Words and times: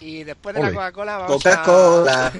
Y 0.00 0.24
después 0.24 0.54
de 0.54 0.62
la. 0.62 0.70
Coca-Cola 0.70 1.16
vamos 1.18 1.42
Coca-Cola. 1.42 2.26
a... 2.26 2.32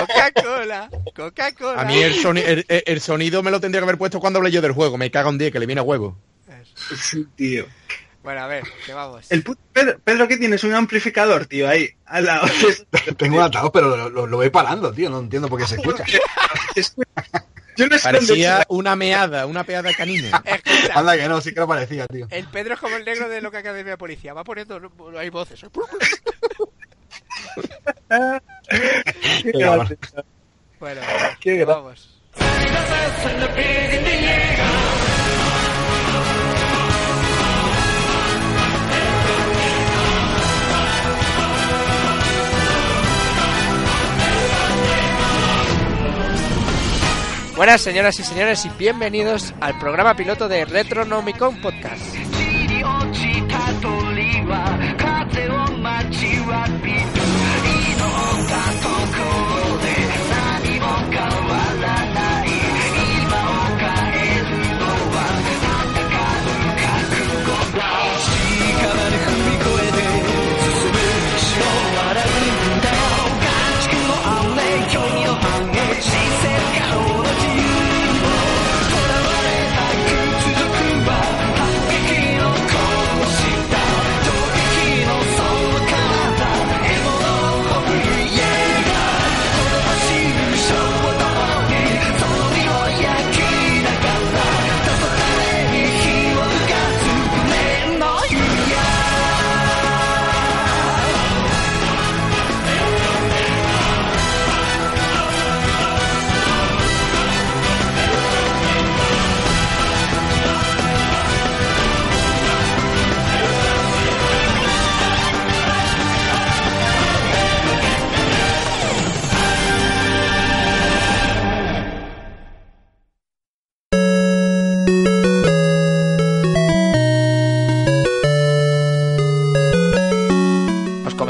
Coca-Cola. 0.00 0.90
Coca-Cola. 1.14 1.80
A 1.80 1.84
mí 1.84 1.98
el, 2.02 2.14
soni- 2.14 2.64
el- 2.68 3.00
sonido 3.00 3.42
me 3.42 3.50
lo 3.50 3.60
tendría 3.60 3.80
que 3.80 3.84
haber 3.84 3.98
puesto 3.98 4.20
cuando 4.20 4.38
hablé 4.38 4.50
yo 4.50 4.60
del 4.62 4.72
juego. 4.72 4.96
Me 4.98 5.10
cago 5.10 5.30
en 5.30 5.38
10, 5.38 5.52
que 5.52 5.58
le 5.60 5.66
viene 5.66 5.80
a 5.80 5.84
huevo. 5.84 6.16
Sí, 6.96 7.26
tío. 7.36 7.66
Bueno, 8.24 8.40
a 8.40 8.46
ver, 8.46 8.64
que 8.86 8.92
vamos. 8.94 9.30
El 9.30 9.42
puto 9.42 9.60
Pedro, 9.72 9.98
Pedro, 10.02 10.26
¿qué 10.26 10.38
tienes? 10.38 10.64
Un 10.64 10.72
amplificador, 10.74 11.44
tío, 11.46 11.68
ahí, 11.68 11.90
al 12.06 12.24
lado. 12.24 12.46
Tengo 13.18 13.36
un 13.36 13.42
altavoz, 13.42 13.70
pero 13.70 13.94
lo, 13.96 14.08
lo- 14.08 14.26
lo 14.26 14.36
voy 14.38 14.48
parando, 14.50 14.90
tío. 14.92 15.10
No 15.10 15.18
entiendo 15.20 15.46
por 15.48 15.60
qué 15.60 15.66
se 15.66 15.76
escucha. 15.76 16.04
Yo 17.76 17.86
no 17.88 17.98
sé 17.98 18.04
Parecía 18.04 18.64
una 18.68 18.94
meada, 18.96 19.46
una 19.46 19.64
peada 19.64 19.92
canina. 19.92 20.42
Escucha, 20.44 20.94
Anda 20.98 21.16
que 21.18 21.28
no, 21.28 21.40
sí 21.40 21.52
que 21.52 21.60
lo 21.60 21.66
parecía, 21.68 22.06
tío. 22.06 22.26
el 22.30 22.46
Pedro 22.48 22.74
es 22.74 22.80
como 22.80 22.96
el 22.96 23.04
negro 23.04 23.28
de 23.28 23.40
lo 23.42 23.50
que 23.50 23.58
Academia 23.58 23.92
de 23.92 23.98
Policía. 23.98 24.32
Va 24.32 24.42
poniendo... 24.44 24.80
Hay 25.18 25.28
voces. 25.30 25.60
Qué. 29.52 29.64
Bueno, 30.80 31.00
Qué 31.40 31.56
que 31.58 31.66
gra- 31.66 31.94
Buenas 47.56 47.82
señoras 47.82 48.18
y 48.18 48.24
señores 48.24 48.64
y 48.64 48.68
bienvenidos 48.70 49.54
al 49.60 49.78
programa 49.78 50.16
piloto 50.16 50.48
de 50.48 50.64
Retronomicon 50.64 51.60
Podcast. 51.60 52.02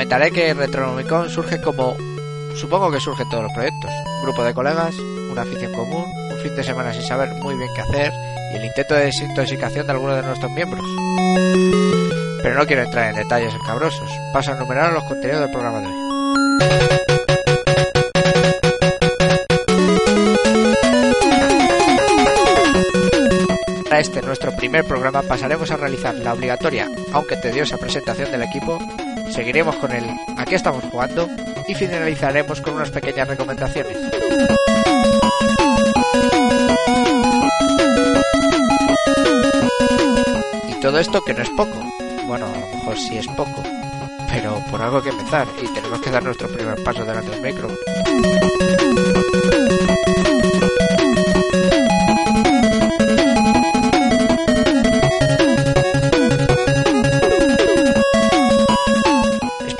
Comentaré 0.04 0.32
que 0.32 0.52
Retronomicon 0.52 1.30
surge 1.30 1.62
como 1.62 1.96
supongo 2.54 2.90
que 2.90 3.00
surgen 3.00 3.26
todos 3.30 3.44
los 3.44 3.52
proyectos. 3.54 3.90
Un 4.18 4.22
grupo 4.24 4.44
de 4.44 4.52
colegas, 4.52 4.94
una 5.30 5.40
afición 5.40 5.72
común, 5.72 6.04
un 6.30 6.38
fin 6.42 6.54
de 6.54 6.62
semana 6.62 6.92
sin 6.92 7.00
saber 7.00 7.30
muy 7.42 7.54
bien 7.56 7.70
qué 7.74 7.80
hacer 7.80 8.12
y 8.52 8.56
el 8.56 8.66
intento 8.66 8.94
de 8.96 9.06
desintoxicación 9.06 9.86
de 9.86 9.92
algunos 9.92 10.16
de 10.16 10.22
nuestros 10.24 10.52
miembros. 10.52 10.84
Pero 12.42 12.54
no 12.54 12.66
quiero 12.66 12.82
entrar 12.82 13.08
en 13.08 13.16
detalles 13.16 13.54
escabrosos. 13.54 14.10
Paso 14.34 14.52
a 14.52 14.56
enumerar 14.56 14.92
los 14.92 15.04
contenidos 15.04 15.40
del 15.40 15.50
programa 15.50 15.80
de 15.80 15.86
hoy. 15.86 15.94
Para 23.84 24.00
este 24.00 24.20
nuestro 24.20 24.54
primer 24.54 24.84
programa 24.84 25.22
pasaremos 25.22 25.70
a 25.70 25.78
realizar 25.78 26.14
la 26.16 26.34
obligatoria, 26.34 26.90
aunque 27.14 27.38
tediosa 27.38 27.78
presentación 27.78 28.30
del 28.30 28.42
equipo, 28.42 28.78
seguiremos 29.34 29.74
con 29.76 29.90
el 29.90 30.04
¿A 30.36 30.44
qué 30.44 30.54
estamos 30.54 30.84
jugando? 30.84 31.28
y 31.66 31.74
finalizaremos 31.74 32.60
con 32.60 32.74
unas 32.74 32.90
pequeñas 32.90 33.26
recomendaciones. 33.26 33.96
Y 40.68 40.80
todo 40.80 40.98
esto 40.98 41.20
que 41.22 41.34
no 41.34 41.42
es 41.42 41.50
poco. 41.50 41.72
Bueno, 42.26 42.46
a 42.46 42.50
lo 42.50 42.76
mejor 42.76 42.98
sí 42.98 43.16
es 43.16 43.26
poco. 43.28 43.62
Pero 44.30 44.62
por 44.70 44.82
algo 44.82 44.98
hay 44.98 45.04
que 45.04 45.10
empezar 45.10 45.48
y 45.62 45.66
tenemos 45.68 46.00
que 46.00 46.10
dar 46.10 46.22
nuestro 46.22 46.48
primer 46.48 46.82
paso 46.84 47.04
delante 47.04 47.30
del 47.30 47.40
micro. 47.40 47.68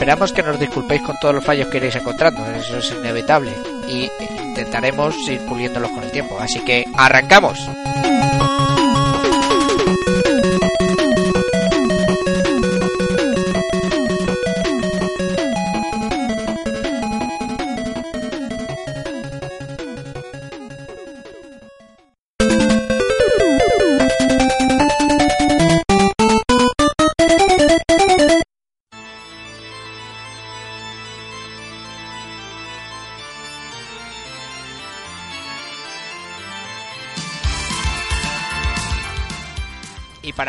Esperamos 0.05 0.35
que 0.35 0.43
nos 0.43 0.61
disculpéis 0.61 1.01
con 1.01 1.17
todos 1.19 1.35
los 1.35 1.43
fallos 1.43 1.69
que 1.69 1.79
iréis 1.79 1.97
encontrando, 1.97 2.45
eso 2.55 2.77
es 2.77 2.91
inevitable. 2.91 3.55
Y 3.89 4.11
intentaremos 4.39 5.17
ir 5.31 5.41
puliéndolos 5.47 5.91
con 5.93 6.05
el 6.05 6.11
tiempo. 6.11 6.39
Así 6.39 6.63
que 6.63 6.85
arrancamos. 6.95 7.59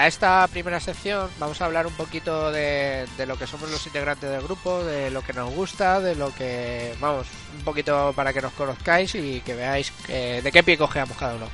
Esta 0.08 0.48
primera 0.48 0.80
sección 0.80 1.30
vamos 1.40 1.62
a 1.62 1.66
hablar 1.66 1.88
un 1.88 1.94
poquito 1.94 2.52
de, 2.52 3.06
lo 3.26 3.38
que 3.38 3.48
somos 3.48 3.70
los 3.72 3.86
integrantes 3.86 4.30
del 4.30 4.42
grupo, 4.42 4.84
de 4.84 5.10
lo 5.12 5.22
que 5.22 5.34
nos 5.34 5.54
gusta, 5.54 6.00
de 6.00 6.16
lo 6.16 6.34
que, 6.34 6.94
vamos, 7.00 7.28
un 7.58 7.64
poquito 7.64 8.14
para 8.16 8.34
que 8.34 8.42
nos 8.42 8.54
conozcáis 8.54 9.16
y 9.16 9.42
que 9.42 9.54
veáis 9.56 9.92
eh, 10.08 10.42
de 10.44 10.52
qué 10.52 10.64
pie 10.64 10.78
cojeamos 10.78 11.18
cada 11.18 11.36
uno. 11.36 11.48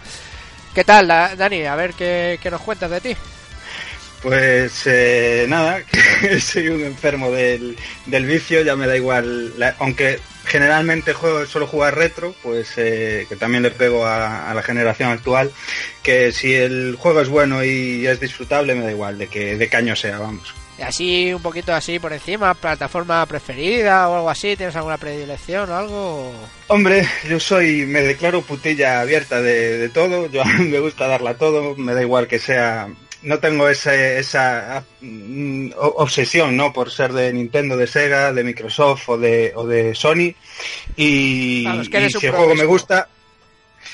¿Qué 0.73 0.83
tal, 0.83 1.07
Da- 1.07 1.35
Dani? 1.35 1.65
A 1.65 1.75
ver 1.75 1.93
qué, 1.93 2.39
qué 2.41 2.49
nos 2.49 2.61
cuentas 2.61 2.89
de 2.89 3.01
ti. 3.01 3.15
Pues 4.21 4.83
eh, 4.85 5.45
nada, 5.49 5.81
que 6.21 6.39
soy 6.39 6.69
un 6.69 6.83
enfermo 6.83 7.31
del, 7.31 7.75
del 8.05 8.25
vicio, 8.25 8.61
ya 8.61 8.75
me 8.75 8.85
da 8.87 8.95
igual, 8.95 9.57
la- 9.57 9.75
aunque 9.79 10.19
generalmente 10.45 11.13
juego, 11.13 11.45
suelo 11.45 11.65
jugar 11.65 11.95
retro, 11.95 12.35
pues 12.43 12.73
eh, 12.77 13.25
que 13.29 13.35
también 13.35 13.63
le 13.63 13.71
pego 13.71 14.05
a, 14.05 14.49
a 14.49 14.53
la 14.53 14.61
generación 14.63 15.09
actual, 15.09 15.51
que 16.03 16.31
si 16.31 16.53
el 16.53 16.95
juego 16.99 17.21
es 17.21 17.29
bueno 17.29 17.63
y 17.63 18.05
es 18.05 18.19
disfrutable, 18.19 18.75
me 18.75 18.83
da 18.83 18.91
igual, 18.91 19.17
de 19.17 19.27
que 19.27 19.57
de 19.57 19.69
caño 19.69 19.95
sea, 19.95 20.19
vamos. 20.19 20.53
Y 20.77 20.83
así, 20.83 21.33
un 21.33 21.41
poquito 21.41 21.73
así 21.73 21.99
por 21.99 22.11
encima, 22.13 22.53
plataforma 22.55 23.23
preferida 23.27 24.07
o 24.09 24.15
algo 24.15 24.29
así, 24.29 24.55
¿tienes 24.55 24.75
alguna 24.75 24.97
predilección 24.97 25.69
o 25.69 25.75
algo? 25.77 26.33
Hombre, 26.67 27.07
yo 27.29 27.39
soy, 27.39 27.85
me 27.85 28.01
declaro 28.01 28.41
putilla 28.41 29.01
abierta 29.01 29.41
de, 29.41 29.77
de 29.77 29.89
todo, 29.89 30.27
yo 30.29 30.43
me 30.59 30.79
gusta 30.79 31.07
darla 31.07 31.35
todo, 31.35 31.75
me 31.75 31.93
da 31.93 32.01
igual 32.01 32.27
que 32.27 32.39
sea, 32.39 32.87
no 33.23 33.39
tengo 33.39 33.69
ese, 33.69 34.19
esa 34.19 34.83
mm, 35.01 35.71
obsesión, 35.75 36.57
¿no? 36.57 36.73
Por 36.73 36.91
ser 36.91 37.13
de 37.13 37.31
Nintendo, 37.33 37.77
de 37.77 37.87
Sega, 37.87 38.33
de 38.33 38.43
Microsoft 38.43 39.09
o 39.09 39.17
de, 39.17 39.53
o 39.55 39.65
de 39.65 39.95
Sony, 39.95 40.35
y, 40.95 41.63
Claro, 41.63 41.81
es 41.81 41.89
que 41.89 42.05
y 42.05 42.09
si 42.09 42.27
el 42.27 42.33
juego 42.33 42.55
me 42.55 42.65
gusta, 42.65 43.07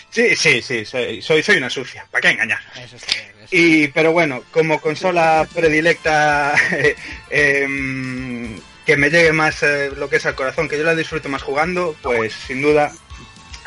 Sí, 0.10 0.36
sí, 0.36 0.62
sí, 0.62 0.86
soy, 0.86 1.22
soy, 1.22 1.44
soy 1.44 1.58
una 1.58 1.70
sucia, 1.70 2.08
¿para 2.10 2.22
qué 2.22 2.30
engañar? 2.30 2.60
Eso 2.76 2.96
eso. 2.96 3.06
Y, 3.52 3.88
pero 3.90 4.12
bueno, 4.12 4.44
como 4.52 4.82
consola 4.82 5.48
predilecta 5.54 6.56
eh, 6.72 6.96
em, 7.30 8.60
que 8.86 8.98
me 8.98 9.10
llegue 9.10 9.34
más 9.34 9.64
eh, 9.64 9.92
lo 9.96 10.10
que 10.10 10.18
es 10.18 10.26
al 10.26 10.36
corazón, 10.36 10.68
que 10.68 10.78
yo 10.78 10.84
la 10.84 10.96
disfruto 10.96 11.30
más 11.30 11.44
jugando, 11.44 11.96
pues 12.02 12.34
sin 12.34 12.62
duda 12.62 12.92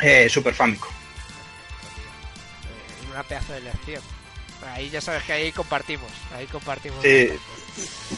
eh, 0.01 0.29
Super 0.29 0.55
Famicom. 0.55 0.91
Eh, 0.91 0.95
Una 3.12 3.23
pedazo 3.23 3.53
de 3.53 3.59
elección. 3.59 4.03
Ahí 4.73 4.91
ya 4.91 5.01
sabes 5.01 5.23
que 5.25 5.33
ahí 5.33 5.53
compartimos. 5.53 6.11
Ahí 6.37 6.47
compartimos. 6.47 7.03
Sí. 7.03 7.29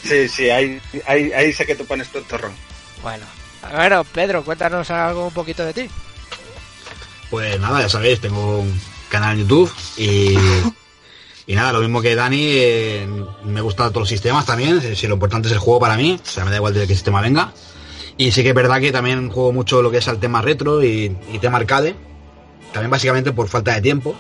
Sí, 0.03 0.29
sí, 0.29 0.51
ahí, 0.51 0.81
ahí, 1.07 1.33
ahí 1.33 1.53
sé 1.53 1.67
que 1.67 1.75
tú 1.75 1.85
pones 1.87 2.09
tu 2.09 2.21
torrón. 2.23 2.53
Bueno. 3.03 3.25
Bueno, 3.71 4.05
Pedro, 4.05 4.45
cuéntanos 4.45 4.91
algo 4.91 5.27
un 5.27 5.33
poquito 5.33 5.65
de 5.65 5.73
ti. 5.73 5.91
Pues 7.31 7.59
nada, 7.61 7.81
ya 7.81 7.89
sabéis, 7.89 8.21
tengo 8.21 8.59
un 8.61 8.81
canal 9.09 9.39
en 9.39 9.47
YouTube 9.47 9.73
y, 9.97 10.37
y 11.47 11.55
nada, 11.55 11.73
lo 11.73 11.81
mismo 11.81 12.03
que 12.03 12.15
Dani, 12.15 12.47
eh, 12.51 13.07
me 13.45 13.61
gustan 13.61 13.89
todos 13.91 14.03
los 14.03 14.09
sistemas 14.09 14.45
también, 14.45 14.81
si, 14.81 14.97
si 14.97 15.07
lo 15.07 15.15
importante 15.15 15.49
es 15.49 15.53
el 15.55 15.61
juego 15.61 15.81
para 15.81 15.97
mí, 15.97 16.19
o 16.21 16.27
sea, 16.27 16.45
me 16.45 16.51
da 16.51 16.57
igual 16.57 16.75
de 16.75 16.87
qué 16.87 16.95
sistema 16.95 17.21
venga. 17.21 17.53
Y 18.19 18.33
sí 18.33 18.43
que 18.43 18.51
es 18.51 18.55
verdad 18.55 18.81
que 18.81 18.93
también 18.93 19.31
juego 19.31 19.53
mucho 19.53 19.81
lo 19.81 19.91
que 19.91 19.99
es 19.99 20.09
al 20.09 20.21
tema 20.21 20.43
retro 20.43 20.83
y, 20.83 21.17
y 21.33 21.39
tema 21.39 21.59
arcade, 21.59 21.95
también 22.73 22.91
básicamente 22.91 23.33
por 23.33 23.49
falta 23.49 23.75
de 23.75 23.81
tiempo, 23.81 24.15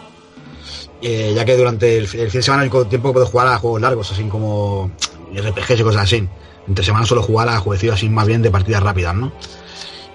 eh, 1.02 1.32
ya 1.34 1.44
que 1.44 1.56
durante 1.56 1.98
el, 1.98 2.06
fi- 2.08 2.20
el 2.20 2.30
fin 2.30 2.38
de 2.38 2.42
semana 2.44 2.64
el 2.64 2.70
tiempo 2.70 3.08
que 3.10 3.12
puedo 3.14 3.26
jugar 3.26 3.48
a 3.48 3.58
juegos 3.58 3.80
largos, 3.80 4.10
así 4.12 4.24
como 4.24 4.90
RPGs 5.34 5.80
y 5.80 5.82
cosas 5.82 6.02
así. 6.02 6.28
Entre 6.68 6.84
semana 6.84 7.04
suelo 7.04 7.22
jugar 7.22 7.48
a 7.48 7.58
jueguecitos 7.58 7.96
así 7.96 8.08
más 8.08 8.26
bien 8.26 8.40
de 8.42 8.50
partidas 8.50 8.82
rápidas, 8.82 9.14
¿no? 9.14 9.32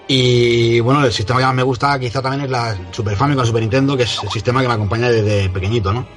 Y 0.07 0.79
bueno, 0.79 1.03
el 1.05 1.11
sistema 1.11 1.39
que 1.39 1.45
más 1.45 1.55
me 1.55 1.63
gusta 1.63 1.99
quizá 1.99 2.21
también 2.21 2.45
es 2.45 2.49
la 2.49 2.77
Super 2.91 3.17
Famicom, 3.17 3.41
la 3.41 3.45
Super 3.45 3.61
Nintendo, 3.61 3.97
que 3.97 4.03
es 4.03 4.17
el 4.23 4.29
sistema 4.29 4.61
que 4.61 4.67
me 4.69 4.73
acompaña 4.73 5.09
desde 5.09 5.49
pequeñito, 5.49 5.91
¿no? 5.91 6.07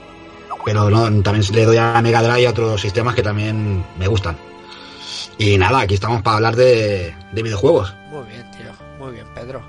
Pero 0.65 0.89
no, 0.91 1.03
también 1.23 1.45
le 1.53 1.65
doy 1.65 1.77
a 1.79 2.01
Mega 2.01 2.23
Drive 2.23 2.43
y 2.43 2.47
a 2.47 2.51
otros 2.51 2.81
sistemas 2.81 3.15
que 3.17 3.23
también 3.23 3.85
me 3.99 4.07
gustan. 4.07 4.37
Y 5.39 5.59
nada, 5.59 5.81
aquí 5.81 5.95
estamos 5.95 6.23
para 6.23 6.37
hablar 6.37 6.55
de 6.55 7.15
videojuegos. 7.33 7.93
Muy 8.11 8.25
bien, 8.29 8.49
tío. 8.53 8.71
Muy 9.01 9.13
bien, 9.15 9.27
Pedro. 9.35 9.63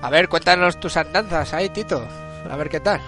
A 0.00 0.08
ver, 0.08 0.28
cuéntanos 0.28 0.78
tus 0.80 0.96
andanzas 0.96 1.52
ahí, 1.52 1.68
Tito. 1.68 2.06
A 2.50 2.56
ver 2.56 2.68
qué 2.68 2.80
tal. 2.80 3.00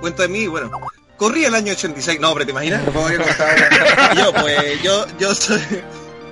Cuento 0.00 0.22
de 0.22 0.28
mí, 0.28 0.46
bueno, 0.46 0.70
corrí 1.16 1.44
el 1.44 1.54
año 1.54 1.72
86, 1.72 2.18
no, 2.20 2.30
hombre, 2.30 2.44
¿te 2.44 2.50
imaginas? 2.52 2.82
Yo, 4.16 4.32
pues, 4.32 4.82
yo, 4.82 5.06
yo 5.18 5.34
soy, 5.34 5.60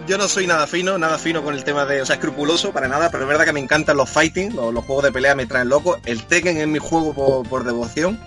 yo 0.06 0.18
no 0.18 0.26
soy 0.28 0.46
nada 0.46 0.66
fino, 0.66 0.98
nada 0.98 1.18
fino 1.18 1.42
con 1.42 1.54
el 1.54 1.62
tema 1.62 1.84
de, 1.84 2.02
o 2.02 2.06
sea, 2.06 2.16
escrupuloso 2.16 2.72
para 2.72 2.88
nada, 2.88 3.10
pero 3.10 3.24
es 3.24 3.28
verdad 3.28 3.44
que 3.44 3.52
me 3.52 3.60
encantan 3.60 3.96
los 3.96 4.08
fighting, 4.08 4.56
los, 4.56 4.72
los 4.72 4.84
juegos 4.84 5.04
de 5.04 5.12
pelea 5.12 5.34
me 5.34 5.46
traen 5.46 5.68
loco. 5.68 5.98
El 6.06 6.24
Tekken 6.24 6.56
es 6.56 6.66
mi 6.66 6.78
juego 6.78 7.14
por, 7.14 7.48
por 7.48 7.64
devoción. 7.64 8.18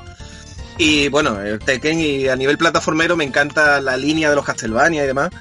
Y 0.78 1.10
bueno, 1.10 1.40
el 1.42 1.60
Tekken 1.60 2.00
y 2.00 2.28
a 2.28 2.36
nivel 2.36 2.58
plataformero 2.58 3.18
me 3.18 3.24
encanta 3.24 3.82
la 3.82 3.98
línea 3.98 4.30
de 4.30 4.36
los 4.36 4.46
Castlevania 4.46 5.04
y 5.04 5.08
demás. 5.08 5.32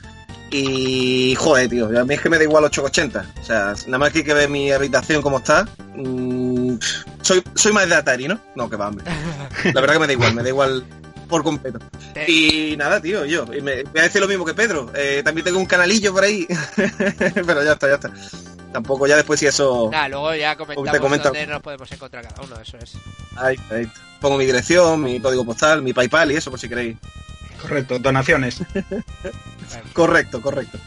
Y 0.50 1.34
joder, 1.36 1.68
tío, 1.68 1.86
a 1.98 2.04
mí 2.04 2.14
es 2.14 2.20
que 2.20 2.28
me 2.28 2.38
da 2.38 2.44
igual 2.44 2.64
880. 2.64 3.34
O 3.40 3.44
sea, 3.44 3.74
nada 3.86 3.98
más 3.98 4.12
que 4.12 4.18
hay 4.18 4.24
que 4.24 4.34
ver 4.34 4.48
mi 4.48 4.72
habitación 4.72 5.22
como 5.22 5.38
está. 5.38 5.68
mm, 5.94 6.74
soy, 7.22 7.42
soy 7.54 7.72
más 7.72 7.88
de 7.88 7.94
Atari, 7.94 8.26
¿no? 8.26 8.40
No, 8.56 8.68
que 8.68 8.76
va, 8.76 8.88
hombre. 8.88 9.04
La 9.72 9.80
verdad 9.80 9.94
que 9.94 10.00
me 10.00 10.06
da 10.06 10.12
igual, 10.12 10.34
me 10.34 10.42
da 10.42 10.48
igual 10.48 10.84
por 11.28 11.44
completo. 11.44 11.78
Y 12.26 12.74
nada, 12.76 13.00
tío, 13.00 13.24
yo. 13.24 13.46
Y 13.54 13.62
me, 13.62 13.84
voy 13.84 14.00
a 14.00 14.02
decir 14.02 14.20
lo 14.20 14.28
mismo 14.28 14.44
que 14.44 14.54
Pedro. 14.54 14.90
eh, 14.94 15.22
también 15.24 15.44
tengo 15.44 15.58
un 15.58 15.66
canalillo 15.66 16.12
por 16.12 16.24
ahí. 16.24 16.46
Pero 16.76 17.62
ya 17.62 17.72
está, 17.72 17.88
ya 17.88 17.94
está. 17.94 18.10
Tampoco, 18.72 19.06
ya 19.06 19.16
después 19.16 19.40
si 19.40 19.46
eso. 19.46 19.90
Luego 20.08 20.34
ya 20.34 20.56
comentamos 20.56 20.92
Te 20.92 21.28
dónde 21.28 21.46
nos 21.46 21.62
podemos 21.62 21.90
encontrar 21.90 22.26
cada 22.26 22.42
uno, 22.42 22.60
eso 22.60 22.76
es. 22.76 22.92
Ahí, 23.36 23.56
ahí. 23.70 23.90
Pongo 24.20 24.36
mi 24.36 24.44
dirección, 24.44 25.02
mi 25.02 25.18
código 25.20 25.44
postal, 25.44 25.82
mi 25.82 25.92
PayPal 25.92 26.30
y 26.32 26.36
eso 26.36 26.50
por 26.50 26.60
si 26.60 26.68
queréis. 26.68 26.96
Correcto, 27.60 27.98
donaciones. 27.98 28.62
Correcto, 29.92 30.40
correcto. 30.40 30.78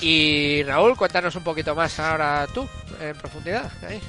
Y 0.00 0.62
Raúl, 0.64 0.96
cuéntanos 0.96 1.34
un 1.36 1.44
poquito 1.44 1.74
más 1.74 1.98
ahora 1.98 2.46
tú, 2.52 2.68
en 3.00 3.16
profundidad. 3.16 3.70
Ahí. 3.88 4.00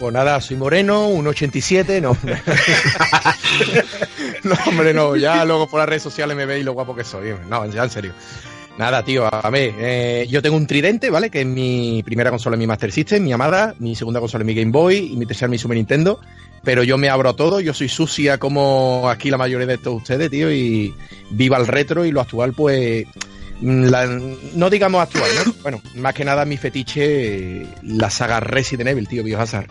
Pues 0.00 0.12
nada, 0.12 0.40
soy 0.40 0.56
moreno, 0.56 1.06
un 1.06 1.26
87, 1.26 2.00
no. 2.00 2.16
no, 4.42 4.54
hombre, 4.66 4.92
no, 4.92 5.16
ya 5.16 5.44
luego 5.44 5.68
por 5.68 5.78
las 5.78 5.88
redes 5.88 6.02
sociales 6.02 6.36
me 6.36 6.46
veis 6.46 6.64
lo 6.64 6.72
guapo 6.72 6.96
que 6.96 7.04
soy. 7.04 7.34
No, 7.48 7.64
ya 7.66 7.84
en 7.84 7.90
serio. 7.90 8.12
Nada, 8.78 9.04
tío, 9.04 9.26
a 9.26 9.50
ver, 9.50 9.74
eh, 9.80 10.26
yo 10.30 10.40
tengo 10.40 10.56
un 10.56 10.68
tridente, 10.68 11.10
¿vale? 11.10 11.30
Que 11.30 11.40
es 11.40 11.46
mi 11.46 12.00
primera 12.04 12.30
consola 12.30 12.54
en 12.54 12.60
mi 12.60 12.66
Master 12.68 12.92
System, 12.92 13.24
mi 13.24 13.32
amada, 13.32 13.74
mi 13.80 13.96
segunda 13.96 14.20
consola 14.20 14.42
en 14.42 14.46
mi 14.46 14.54
Game 14.54 14.70
Boy 14.70 15.10
y 15.12 15.16
mi 15.16 15.26
tercera 15.26 15.48
mi 15.48 15.58
Super 15.58 15.76
Nintendo. 15.76 16.20
Pero 16.62 16.84
yo 16.84 16.96
me 16.96 17.08
abro 17.08 17.28
a 17.28 17.34
todo, 17.34 17.58
yo 17.58 17.74
soy 17.74 17.88
sucia 17.88 18.38
como 18.38 19.08
aquí 19.10 19.30
la 19.30 19.36
mayoría 19.36 19.66
de 19.66 19.78
todos 19.78 20.02
ustedes, 20.02 20.30
tío, 20.30 20.52
y 20.52 20.94
viva 21.30 21.56
el 21.58 21.66
retro 21.66 22.04
y 22.04 22.12
lo 22.12 22.20
actual, 22.20 22.52
pues, 22.52 23.04
mm, 23.60 23.88
no 24.54 24.70
digamos 24.70 25.02
actual, 25.02 25.30
¿no? 25.44 25.54
Bueno, 25.62 25.82
más 25.96 26.14
que 26.14 26.24
nada 26.24 26.44
mi 26.44 26.56
fetiche, 26.56 27.66
la 27.82 28.10
saga 28.10 28.38
Resident 28.38 28.90
Evil, 28.90 29.08
tío, 29.08 29.24
Biohazard. 29.24 29.66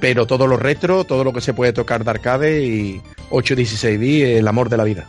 Pero 0.00 0.26
todo 0.26 0.46
lo 0.46 0.56
retro, 0.56 1.04
todo 1.04 1.24
lo 1.24 1.32
que 1.34 1.42
se 1.42 1.52
puede 1.52 1.74
tocar 1.74 2.04
de 2.04 2.10
arcade 2.10 2.64
y 2.64 3.02
8-16 3.28 3.98
b 3.98 4.38
el 4.38 4.48
amor 4.48 4.70
de 4.70 4.76
la 4.78 4.84
vida. 4.84 5.06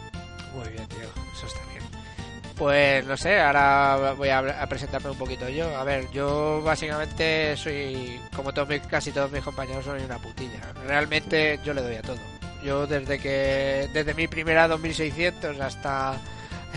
Pues 2.58 3.06
no 3.06 3.16
sé, 3.18 3.40
ahora 3.40 4.14
voy 4.18 4.30
a, 4.30 4.66
presentarme 4.68 5.12
un 5.12 5.18
poquito 5.18 5.48
yo. 5.48 5.78
A 5.78 5.84
ver, 5.84 6.10
yo 6.12 6.62
básicamente 6.64 7.56
soy, 7.56 8.20
como 8.36 8.52
todos 8.52 8.68
mis- 8.68 8.82
casi 8.88 9.12
todos 9.12 9.32
mis 9.32 9.44
compañeros, 9.44 9.86
soy 9.86 10.02
una 10.02 10.18
putilla. 10.18 10.60
Realmente 10.88 11.60
yo 11.64 11.74
le 11.76 11.82
doy 11.84 11.96
a 11.98 12.02
todo. 12.02 12.18
Yo 12.64 12.88
desde 12.88 13.20
que, 13.20 13.88
desde 13.94 14.14
mi 14.16 14.28
primera 14.28 14.68
2600 14.68 15.60
hasta 15.60 16.16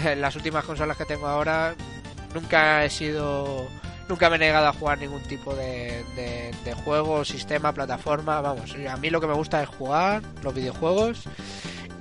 eh, 0.04 0.14
las 0.16 0.36
últimas 0.36 0.64
consolas 0.64 0.98
que 0.98 1.06
tengo 1.06 1.26
ahora, 1.26 1.74
nunca 2.34 2.84
he 2.84 2.90
sido, 2.90 3.66
nunca 4.06 4.28
me 4.28 4.36
he 4.36 4.38
negado 4.38 4.66
a 4.68 4.74
jugar 4.74 4.98
ningún 4.98 5.22
tipo 5.22 5.54
de, 5.54 6.04
de 6.14 6.74
juego, 6.84 7.24
sistema, 7.24 7.72
plataforma. 7.72 8.42
Vamos, 8.42 8.74
a 8.86 8.96
mí 8.98 9.08
lo 9.08 9.18
que 9.20 9.26
me 9.26 9.34
gusta 9.34 9.62
es 9.62 9.68
jugar 9.70 10.20
los 10.42 10.54
videojuegos 10.54 11.24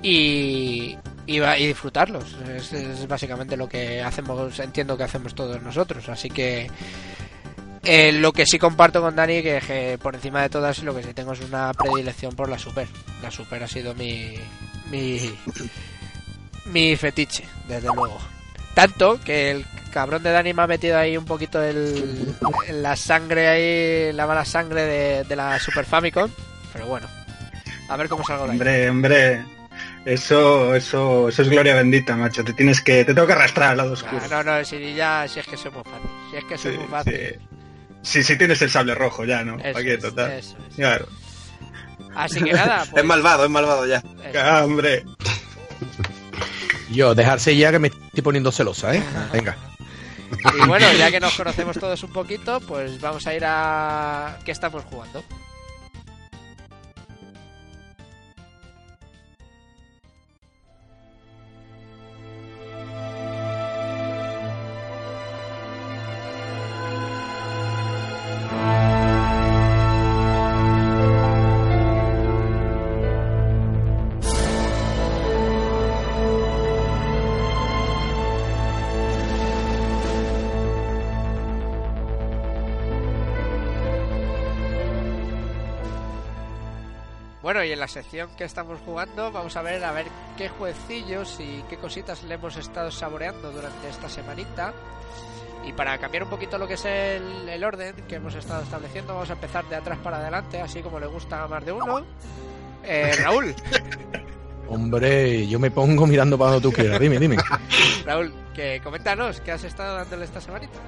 y, 0.02 0.98
y, 1.26 1.40
y 1.40 1.66
disfrutarlos. 1.66 2.36
Es, 2.48 3.06
básicamente 3.06 3.56
lo 3.56 3.68
que 3.68 4.02
hacemos, 4.02 4.58
entiendo 4.58 4.96
que 4.96 5.04
hacemos 5.04 5.34
todos 5.34 5.60
nosotros. 5.62 6.08
Así 6.08 6.28
que 6.30 6.70
eh, 7.82 8.12
lo 8.12 8.32
que 8.32 8.46
sí 8.46 8.58
comparto 8.58 9.00
con 9.00 9.16
Dani, 9.16 9.42
que, 9.42 9.60
que 9.66 9.98
por 10.00 10.14
encima 10.14 10.42
de 10.42 10.50
todas 10.50 10.82
lo 10.82 10.94
que 10.94 11.02
sí 11.02 11.14
tengo 11.14 11.32
es 11.32 11.40
una 11.40 11.72
predilección 11.72 12.34
por 12.34 12.48
la 12.48 12.58
Super. 12.58 12.88
La 13.22 13.30
Super 13.30 13.62
ha 13.62 13.68
sido 13.68 13.94
mi, 13.94 14.34
mi, 14.90 15.32
mi 16.66 16.96
fetiche, 16.96 17.44
desde 17.68 17.88
luego. 17.88 18.18
Tanto 18.74 19.20
que 19.20 19.50
el 19.50 19.66
cabrón 19.92 20.22
de 20.22 20.30
Dani 20.30 20.52
me 20.54 20.62
ha 20.62 20.66
metido 20.66 20.96
ahí 20.96 21.16
un 21.16 21.24
poquito 21.24 21.60
el, 21.62 22.34
la 22.70 22.94
sangre 22.94 23.48
ahí, 23.48 24.12
la 24.12 24.26
mala 24.26 24.44
sangre 24.44 24.84
de, 24.84 25.24
de 25.24 25.36
la 25.36 25.58
Super 25.58 25.84
Famicom. 25.84 26.30
Pero 26.72 26.86
bueno, 26.86 27.08
a 27.88 27.96
ver 27.96 28.08
cómo 28.08 28.24
salgo 28.24 28.44
de 28.44 28.52
ahí. 28.52 28.56
Hombre, 28.56 28.90
hombre. 28.90 29.44
Eso, 30.04 30.74
eso, 30.74 31.28
eso 31.28 31.42
es 31.42 31.48
gloria 31.48 31.74
bendita, 31.74 32.16
macho. 32.16 32.42
Te 32.42 32.52
tienes 32.54 32.80
que, 32.80 33.04
te 33.04 33.12
tengo 33.14 33.26
que 33.26 33.34
arrastrar 33.34 33.70
al 33.72 33.76
lado 33.76 33.92
oscuro. 33.92 34.22
Ah, 34.24 34.42
no, 34.42 34.42
no, 34.58 34.64
si 34.64 34.94
ya, 34.94 35.26
si 35.28 35.40
es 35.40 35.46
que 35.46 35.56
soy 35.56 35.70
muy 35.72 35.82
fácil. 35.84 36.10
Si 36.30 36.36
es 36.36 36.44
que 36.44 36.58
soy 36.58 36.72
Sí, 36.72 36.78
muy 36.78 36.88
fácil. 36.88 37.14
sí. 37.14 37.38
Sí, 38.02 38.22
sí 38.22 38.38
tienes 38.38 38.62
el 38.62 38.70
sable 38.70 38.94
rojo 38.94 39.26
ya, 39.26 39.44
¿no? 39.44 39.58
Eso 39.58 39.78
Aquí, 39.78 39.90
es, 39.90 40.00
total. 40.00 40.30
eso 40.32 40.56
es. 40.70 40.74
Claro. 40.76 41.06
Así 42.14 42.42
que 42.42 42.52
nada, 42.54 42.84
pues, 42.90 43.02
Es 43.02 43.04
malvado, 43.06 43.44
es 43.44 43.50
malvado 43.50 43.86
ya. 43.86 44.02
Ah, 44.42 44.62
hombre. 44.64 45.04
Yo, 46.90 47.14
dejarse 47.14 47.54
ya 47.56 47.70
que 47.70 47.78
me 47.78 47.88
estoy 47.88 48.22
poniendo 48.22 48.50
celosa, 48.50 48.94
¿eh? 48.94 49.02
Venga. 49.32 49.56
Y 50.62 50.66
bueno, 50.66 50.86
ya 50.98 51.10
que 51.10 51.20
nos 51.20 51.34
conocemos 51.34 51.78
todos 51.78 52.02
un 52.02 52.12
poquito, 52.12 52.60
pues 52.60 53.00
vamos 53.00 53.26
a 53.26 53.34
ir 53.34 53.42
a 53.44 54.38
qué 54.44 54.52
estamos 54.52 54.82
jugando. 54.84 55.22
Bueno, 87.50 87.64
y 87.64 87.72
en 87.72 87.80
la 87.80 87.88
sección 87.88 88.30
que 88.38 88.44
estamos 88.44 88.78
jugando 88.86 89.32
vamos 89.32 89.56
a 89.56 89.62
ver 89.62 89.82
a 89.82 89.90
ver 89.90 90.06
qué 90.38 90.48
jueguecillos 90.48 91.40
y 91.40 91.64
qué 91.68 91.78
cositas 91.78 92.22
le 92.22 92.34
hemos 92.34 92.56
estado 92.56 92.92
saboreando 92.92 93.50
durante 93.50 93.88
esta 93.88 94.08
semanita. 94.08 94.72
Y 95.66 95.72
para 95.72 95.98
cambiar 95.98 96.22
un 96.22 96.30
poquito 96.30 96.58
lo 96.58 96.68
que 96.68 96.74
es 96.74 96.84
el, 96.84 97.48
el 97.48 97.64
orden 97.64 97.96
que 98.06 98.14
hemos 98.14 98.36
estado 98.36 98.62
estableciendo, 98.62 99.14
vamos 99.14 99.30
a 99.30 99.32
empezar 99.32 99.68
de 99.68 99.74
atrás 99.74 99.98
para 99.98 100.18
adelante, 100.18 100.60
así 100.60 100.80
como 100.80 101.00
le 101.00 101.08
gusta 101.08 101.42
a 101.42 101.48
más 101.48 101.64
de 101.64 101.72
uno. 101.72 102.06
Eh, 102.84 103.16
Raúl, 103.20 103.52
Hombre, 104.68 105.44
yo 105.48 105.58
me 105.58 105.72
pongo 105.72 106.06
mirando 106.06 106.38
para 106.38 106.52
donde 106.52 106.68
tú 106.68 106.72
quieras. 106.72 107.00
Dime, 107.00 107.18
dime. 107.18 107.36
Raúl, 108.04 108.32
que 108.54 108.80
coméntanos, 108.80 109.40
¿qué 109.40 109.50
has 109.50 109.64
estado 109.64 109.96
dándole 109.96 110.24
esta 110.24 110.40
semanita? 110.40 110.78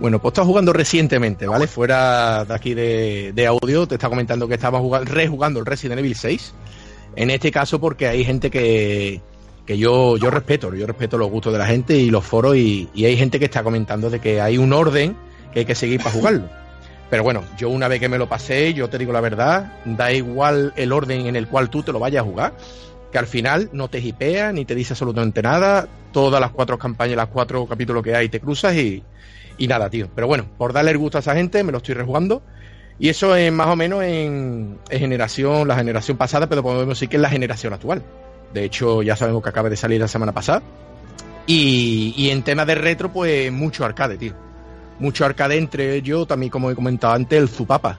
Bueno, 0.00 0.20
pues 0.20 0.32
estás 0.32 0.46
jugando 0.46 0.72
recientemente, 0.72 1.46
¿vale? 1.46 1.66
Fuera 1.66 2.44
de 2.44 2.54
aquí 2.54 2.74
de, 2.74 3.46
audio, 3.46 3.86
te 3.86 3.94
está 3.94 4.08
comentando 4.08 4.48
que 4.48 4.54
estaba 4.54 4.80
jugando, 4.80 5.12
rejugando 5.12 5.60
el 5.60 5.66
Resident 5.66 6.00
Evil 6.00 6.16
6. 6.16 6.54
En 7.16 7.30
este 7.30 7.52
caso, 7.52 7.80
porque 7.80 8.08
hay 8.08 8.24
gente 8.24 8.50
que, 8.50 9.20
que 9.64 9.78
yo, 9.78 10.16
yo 10.16 10.30
respeto, 10.30 10.74
yo 10.74 10.86
respeto 10.86 11.16
los 11.16 11.30
gustos 11.30 11.52
de 11.52 11.60
la 11.60 11.66
gente 11.66 11.96
y 11.96 12.10
los 12.10 12.24
foros, 12.24 12.56
y, 12.56 12.88
y 12.92 13.04
hay 13.04 13.16
gente 13.16 13.38
que 13.38 13.44
está 13.44 13.62
comentando 13.62 14.10
de 14.10 14.18
que 14.18 14.40
hay 14.40 14.58
un 14.58 14.72
orden 14.72 15.16
que 15.52 15.60
hay 15.60 15.64
que 15.64 15.76
seguir 15.76 16.00
para 16.00 16.10
jugarlo. 16.10 16.48
Pero 17.08 17.22
bueno, 17.22 17.44
yo 17.56 17.68
una 17.68 17.86
vez 17.86 18.00
que 18.00 18.08
me 18.08 18.18
lo 18.18 18.28
pasé, 18.28 18.74
yo 18.74 18.88
te 18.88 18.98
digo 18.98 19.12
la 19.12 19.20
verdad, 19.20 19.72
da 19.84 20.10
igual 20.12 20.72
el 20.74 20.90
orden 20.90 21.26
en 21.26 21.36
el 21.36 21.46
cual 21.46 21.70
tú 21.70 21.84
te 21.84 21.92
lo 21.92 22.00
vayas 22.00 22.22
a 22.22 22.24
jugar, 22.24 22.54
que 23.12 23.18
al 23.18 23.28
final 23.28 23.70
no 23.72 23.86
te 23.86 24.00
hipea 24.00 24.50
ni 24.50 24.64
te 24.64 24.74
dice 24.74 24.94
absolutamente 24.94 25.40
nada, 25.40 25.86
todas 26.10 26.40
las 26.40 26.50
cuatro 26.50 26.76
campañas, 26.76 27.16
las 27.16 27.28
cuatro 27.28 27.64
capítulos 27.66 28.02
que 28.02 28.16
hay 28.16 28.28
te 28.28 28.40
cruzas 28.40 28.74
y, 28.74 29.04
y 29.58 29.66
nada, 29.66 29.90
tío. 29.90 30.08
Pero 30.14 30.26
bueno, 30.26 30.46
por 30.58 30.72
darle 30.72 30.90
el 30.90 30.98
gusto 30.98 31.18
a 31.18 31.20
esa 31.20 31.34
gente, 31.34 31.62
me 31.62 31.72
lo 31.72 31.78
estoy 31.78 31.94
rejugando. 31.94 32.42
Y 32.98 33.08
eso 33.08 33.34
es 33.34 33.52
más 33.52 33.68
o 33.68 33.76
menos 33.76 34.02
en, 34.04 34.78
en 34.88 34.98
generación, 35.00 35.66
la 35.66 35.76
generación 35.76 36.16
pasada, 36.16 36.48
pero 36.48 36.62
podemos 36.62 36.88
decir 36.88 37.08
que 37.08 37.16
es 37.16 37.22
la 37.22 37.30
generación 37.30 37.72
actual. 37.72 38.02
De 38.52 38.64
hecho, 38.64 39.02
ya 39.02 39.16
sabemos 39.16 39.42
que 39.42 39.48
acaba 39.48 39.68
de 39.68 39.76
salir 39.76 40.00
la 40.00 40.08
semana 40.08 40.32
pasada. 40.32 40.62
Y, 41.46 42.14
y 42.16 42.30
en 42.30 42.42
tema 42.42 42.64
de 42.64 42.76
retro, 42.76 43.12
pues 43.12 43.50
mucho 43.50 43.84
arcade, 43.84 44.16
tío. 44.16 44.34
Mucho 45.00 45.24
arcade 45.24 45.56
entre 45.56 45.96
ellos, 45.96 46.26
también 46.26 46.50
como 46.50 46.70
he 46.70 46.74
comentado 46.74 47.14
antes, 47.14 47.38
el 47.38 47.48
Zupapa. 47.48 47.98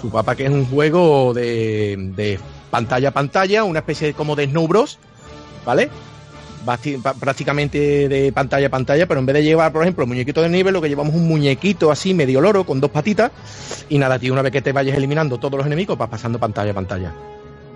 Zupapa 0.00 0.36
que 0.36 0.44
es 0.44 0.50
un 0.50 0.66
juego 0.66 1.34
de, 1.34 1.96
de 2.16 2.38
pantalla 2.70 3.10
a 3.10 3.12
pantalla, 3.12 3.64
una 3.64 3.80
especie 3.80 4.08
de, 4.08 4.14
como 4.14 4.36
de 4.36 4.48
¿vale? 5.66 5.90
Prácticamente 6.64 8.08
de 8.08 8.32
pantalla 8.32 8.66
a 8.66 8.70
pantalla, 8.70 9.06
pero 9.06 9.20
en 9.20 9.26
vez 9.26 9.34
de 9.34 9.42
llevar, 9.42 9.72
por 9.72 9.82
ejemplo, 9.82 10.04
el 10.04 10.08
muñequito 10.08 10.42
de 10.42 10.48
nivel, 10.48 10.72
lo 10.72 10.80
que 10.80 10.88
llevamos 10.88 11.14
es 11.14 11.20
un 11.20 11.28
muñequito 11.28 11.90
así, 11.90 12.14
medio 12.14 12.40
loro, 12.40 12.64
con 12.64 12.80
dos 12.80 12.90
patitas, 12.90 13.32
y 13.88 13.98
nada, 13.98 14.18
tío, 14.18 14.32
una 14.32 14.42
vez 14.42 14.52
que 14.52 14.62
te 14.62 14.72
vayas 14.72 14.96
eliminando 14.96 15.38
todos 15.38 15.58
los 15.58 15.66
enemigos, 15.66 15.98
vas 15.98 16.08
pasando 16.08 16.38
pantalla 16.38 16.70
a 16.70 16.74
pantalla. 16.74 17.12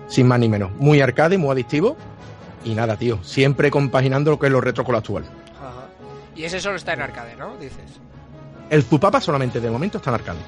Sin 0.07 0.27
más 0.27 0.39
ni 0.39 0.47
menos. 0.47 0.71
Muy 0.79 1.01
arcade, 1.01 1.37
muy 1.37 1.51
adictivo, 1.51 1.97
y 2.63 2.73
nada, 2.73 2.95
tío, 2.95 3.19
siempre 3.23 3.69
compaginando 3.69 4.31
lo 4.31 4.39
que 4.39 4.47
es 4.47 4.51
lo 4.51 4.61
retro 4.61 4.83
con 4.83 4.93
lo 4.93 4.99
actual. 4.99 5.23
Ajá. 5.55 5.87
Y 6.35 6.43
ese 6.43 6.59
solo 6.59 6.77
está 6.77 6.93
en 6.93 7.01
arcade, 7.01 7.35
¿no? 7.35 7.57
Dices. 7.57 7.99
El 8.69 8.83
Zupapa 8.83 9.21
solamente 9.21 9.59
de 9.59 9.69
momento 9.69 9.97
está 9.97 10.09
en 10.11 10.15
arcade. 10.15 10.39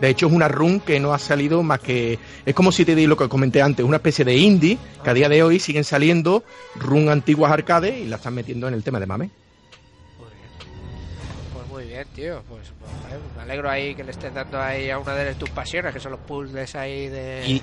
De 0.00 0.10
hecho, 0.10 0.26
es 0.26 0.32
una 0.32 0.48
run 0.48 0.80
que 0.80 1.00
no 1.00 1.14
ha 1.14 1.18
salido 1.18 1.62
más 1.62 1.80
que. 1.80 2.18
Es 2.44 2.54
como 2.54 2.70
si 2.70 2.84
te 2.84 2.94
di 2.94 3.06
lo 3.06 3.16
que 3.16 3.28
comenté 3.28 3.62
antes, 3.62 3.84
una 3.84 3.96
especie 3.96 4.24
de 4.24 4.36
indie 4.36 4.78
que 5.02 5.10
a 5.10 5.14
día 5.14 5.28
de 5.28 5.42
hoy 5.42 5.58
siguen 5.58 5.84
saliendo 5.84 6.44
run 6.74 7.08
antiguas 7.08 7.50
arcade 7.50 7.98
y 7.98 8.06
la 8.06 8.16
están 8.16 8.34
metiendo 8.34 8.68
en 8.68 8.74
el 8.74 8.82
tema 8.82 9.00
de 9.00 9.06
mame. 9.06 9.30
Muy 10.18 10.28
bien. 10.28 10.70
Pues 11.54 11.68
muy 11.68 11.84
bien, 11.86 12.06
tío. 12.14 12.42
Pues, 12.48 12.72
pues, 12.78 12.90
me 13.36 13.42
alegro 13.42 13.70
ahí 13.70 13.94
que 13.94 14.04
le 14.04 14.10
estés 14.10 14.34
dando 14.34 14.60
ahí 14.60 14.90
a 14.90 14.98
una 14.98 15.14
de 15.14 15.34
tus 15.34 15.50
pasiones, 15.50 15.94
que 15.94 16.00
son 16.00 16.12
los 16.12 16.20
puzzles 16.20 16.74
ahí 16.74 17.08
de... 17.08 17.44
Y, 17.46 17.62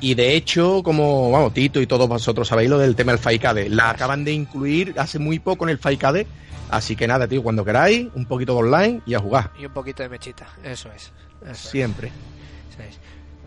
y 0.00 0.14
de 0.14 0.34
hecho, 0.34 0.82
como 0.82 1.30
vamos, 1.30 1.54
Tito 1.54 1.80
y 1.80 1.86
todos 1.86 2.08
vosotros 2.08 2.48
sabéis 2.48 2.70
lo 2.70 2.78
del 2.78 2.94
tema 2.94 3.12
del 3.12 3.18
Faicade, 3.18 3.68
la 3.68 3.90
acaban 3.90 4.24
de 4.24 4.32
incluir 4.32 4.94
hace 4.98 5.18
muy 5.18 5.38
poco 5.38 5.64
en 5.64 5.70
el 5.70 5.78
Faicade. 5.78 6.26
Así 6.68 6.96
que 6.96 7.06
nada, 7.06 7.28
tío, 7.28 7.42
cuando 7.42 7.64
queráis, 7.64 8.08
un 8.14 8.26
poquito 8.26 8.52
de 8.54 8.58
online 8.58 9.00
y 9.06 9.14
a 9.14 9.20
jugar. 9.20 9.52
Y 9.58 9.66
un 9.66 9.72
poquito 9.72 10.02
de 10.02 10.08
mechita. 10.08 10.48
Eso 10.64 10.90
es. 10.92 11.12
Eso 11.42 11.50
es. 11.50 11.58
Siempre. 11.58 12.08
Eso 12.08 12.82
es. 12.82 12.98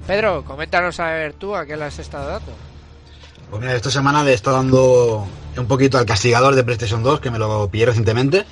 Pedro, 0.08 0.44
coméntanos 0.46 1.00
a 1.00 1.12
ver 1.12 1.34
tú 1.34 1.56
a 1.56 1.65
qué 1.65 1.75
le 1.75 1.84
has 1.84 2.00
estado 2.00 2.27
dando. 2.29 2.53
Pues 3.50 3.62
mira, 3.62 3.75
esta 3.75 3.91
semana 3.91 4.24
le 4.24 4.32
he 4.32 4.34
estado 4.34 4.58
dando 4.58 5.27
un 5.58 5.68
poquito 5.68 5.98
al 5.98 6.06
castigador 6.06 6.56
de 6.56 6.63
PlayStation 6.63 7.03
2, 7.03 7.20
que 7.20 7.29
me 7.29 7.39
lo 7.39 7.68
pillé 7.70 7.88
recientemente. 7.88 8.46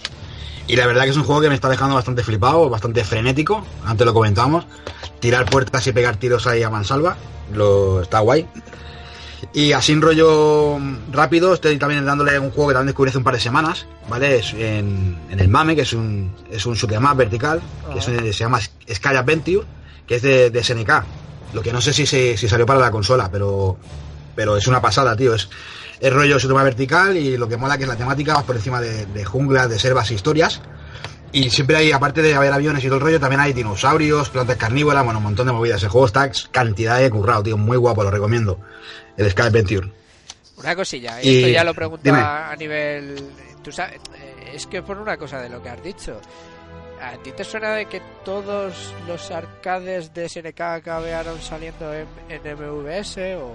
Y 0.67 0.75
la 0.75 0.86
verdad 0.86 1.03
que 1.03 1.12
es 1.12 1.17
un 1.17 1.24
juego 1.24 1.41
que 1.41 1.50
me 1.50 1.55
está 1.55 1.69
dejando 1.69 1.95
bastante 1.95 2.24
flipado, 2.24 2.69
bastante 2.69 3.03
frenético. 3.03 3.65
Antes 3.86 4.05
lo 4.05 4.13
comentamos. 4.13 4.65
Tirar 5.19 5.45
puertas 5.50 5.86
y 5.88 5.93
pegar 5.93 6.17
tiros 6.17 6.45
ahí 6.47 6.62
a 6.63 6.69
mansalva. 6.69 7.15
Lo, 7.53 8.01
está 8.01 8.19
guay. 8.19 8.45
Y 9.53 9.71
así 9.71 9.91
en 9.93 10.01
rollo 10.01 10.77
rápido, 11.12 11.53
estoy 11.53 11.77
también 11.77 12.05
dándole 12.05 12.38
un 12.39 12.50
juego 12.51 12.69
que 12.69 12.74
también 12.74 12.88
descubrí 12.88 13.09
hace 13.09 13.19
un 13.19 13.24
par 13.24 13.36
de 13.36 13.39
semanas, 13.39 13.86
¿vale? 14.09 14.38
Es 14.39 14.53
en, 14.53 15.17
en 15.29 15.39
el 15.39 15.47
MAME, 15.47 15.75
que 15.75 15.83
es 15.83 15.93
un, 15.93 16.33
es 16.51 16.65
un 16.65 16.74
shoot 16.74 16.91
'em 16.91 17.05
up 17.05 17.15
vertical, 17.15 17.62
que 17.93 18.00
es- 18.00 18.05
se 18.36 18.43
llama 18.43 18.59
Sky 18.59 19.09
Adventure, 19.15 19.65
que 20.07 20.15
es 20.15 20.21
de, 20.24 20.50
de 20.50 20.63
SNK. 20.63 21.03
Lo 21.53 21.62
que 21.62 21.71
no 21.71 21.79
sé 21.81 21.93
si, 21.93 22.05
se- 22.05 22.36
si 22.36 22.50
salió 22.50 22.65
para 22.65 22.79
la 22.79 22.91
consola, 22.91 23.29
pero, 23.31 23.77
pero 24.36 24.57
es 24.57 24.67
una 24.67 24.81
pasada, 24.81 25.15
tío. 25.15 25.33
Es, 25.36 25.50
es 26.00 26.13
rollo 26.13 26.38
'em 26.38 26.51
up 26.51 26.63
vertical 26.63 27.16
y 27.18 27.38
lo 27.38 27.48
que 27.48 27.58
mola 27.58 27.77
que 27.77 27.84
es 27.84 27.89
la 27.89 27.96
temática, 27.96 28.34
vas 28.36 28.44
por 28.44 28.56
encima 28.56 28.80
de, 28.82 29.06
de 29.08 29.25
junglas, 29.25 29.70
de 29.70 29.80
selvas 29.80 30.10
e 30.12 30.16
historias. 30.16 30.62
Y 31.32 31.50
siempre 31.50 31.75
hay, 31.75 31.92
aparte 31.92 32.22
de 32.22 32.34
haber 32.34 32.54
aviones 32.54 32.84
y 32.84 32.88
todo 32.88 32.96
el 32.98 33.01
rollo, 33.04 33.20
también 33.20 33.42
hay 33.42 33.51
dinosaurios, 33.54 34.30
plantas 34.30 34.56
carnívoras, 34.58 35.04
bueno, 35.04 35.18
un 35.20 35.24
montón 35.25 35.48
de 35.48 35.54
movidas. 35.54 35.84
El 35.84 35.89
juego 35.89 36.08
está 36.08 36.32
cantidad 36.51 37.00
de 37.00 37.10
currado, 37.10 37.44
tío, 37.44 37.58
muy 37.58 37.75
guapo, 37.77 38.04
lo 38.04 38.12
recomiendo. 38.12 38.60
El 39.18 39.30
Sky 39.30 39.42
Adventure. 39.44 39.92
Una 40.58 40.75
cosilla, 40.75 41.22
Y- 41.22 41.38
esto 41.39 41.48
ya 41.50 41.63
lo 41.63 41.74
pregunto 41.74 42.01
dime. 42.04 42.20
a, 42.20 42.56
nivel... 42.58 43.16
Tú 43.63 43.72
sabes, 43.72 44.00
eh, 44.16 44.51
es 44.56 44.66
que 44.68 44.82
por 44.82 44.98
una 44.98 45.18
cosa 45.18 45.42
de 45.42 45.50
lo 45.50 45.62
que 45.62 45.70
has 45.70 45.84
dicho. 45.84 46.20
¿A 47.01 47.18
ti 47.22 47.32
te 47.34 47.44
suena 47.44 47.74
de 47.75 47.86
que 47.88 48.01
todos 48.24 48.94
los 49.06 49.30
arcades 49.30 50.13
de 50.13 50.30
SNK 50.30 50.62
acabaron 50.62 51.39
saliendo 51.42 51.94
en, 51.94 52.08
en 52.30 52.42
MVS 52.56 53.18
o? 53.36 53.51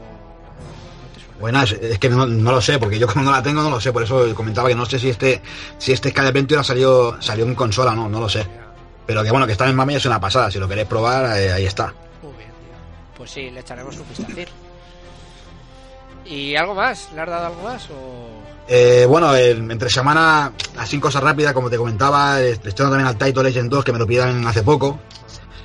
Buenas, 1.41 1.73
es 1.73 1.99
que 1.99 2.09
no, 2.09 2.27
no 2.27 2.53
lo 2.53 2.61
sé, 2.61 2.79
porque 2.79 2.99
yo 2.99 3.07
como 3.13 3.25
no 3.25 3.33
la 3.33 3.43
tengo 3.43 3.63
no 3.63 3.71
lo 3.71 3.81
sé, 3.81 3.93
por 3.93 4.03
eso 4.03 4.35
comentaba 4.35 4.69
que 4.69 4.75
no 4.75 4.87
sé 4.87 4.99
si 4.99 5.11
este 5.11 5.43
si 5.79 5.93
este 5.93 6.11
Sky 6.11 6.21
Adventure 6.21 6.63
salió, 6.65 7.21
salió 7.21 7.45
en 7.45 7.55
consola 7.55 7.93
o 7.93 7.97
no, 7.97 8.09
no 8.09 8.21
lo 8.21 8.29
sé. 8.29 8.47
Pero 9.07 9.25
que 9.25 9.31
bueno, 9.31 9.47
que 9.47 9.53
está 9.53 9.69
en 9.69 9.75
Mami 9.75 9.97
es 9.97 10.07
una 10.07 10.21
pasada, 10.21 10.51
si 10.51 10.59
lo 10.59 10.69
queréis 10.69 10.87
probar, 10.87 11.37
eh, 11.37 11.53
ahí 11.53 11.67
está. 11.67 11.93
Muy 12.23 12.33
bien, 12.35 12.51
tío. 12.51 13.17
Pues 13.17 13.31
sí, 13.31 13.51
le 13.51 13.61
echaremos 13.61 13.97
un 13.97 14.09
vistacín. 14.09 14.47
¿Y 16.25 16.55
algo 16.55 16.75
más? 16.75 17.09
¿Le 17.15 17.21
has 17.21 17.29
dado 17.29 17.47
algo 17.47 17.63
más 17.63 17.91
o...? 17.91 18.43
Eh, 18.69 19.05
bueno, 19.09 19.35
entre 19.35 19.91
semana, 19.91 20.53
así 20.79 21.01
cosas 21.01 21.23
rápidas, 21.23 21.53
como 21.53 21.69
te 21.69 21.77
comentaba, 21.77 22.41
eh, 22.41 22.53
estoy 22.53 22.73
también 22.73 23.07
al 23.07 23.19
Title 23.19 23.43
Legend 23.43 23.69
2, 23.69 23.85
que 23.85 23.93
me 23.93 23.99
lo 23.99 24.07
pidan 24.07 24.47
hace 24.47 24.63
poco, 24.63 25.01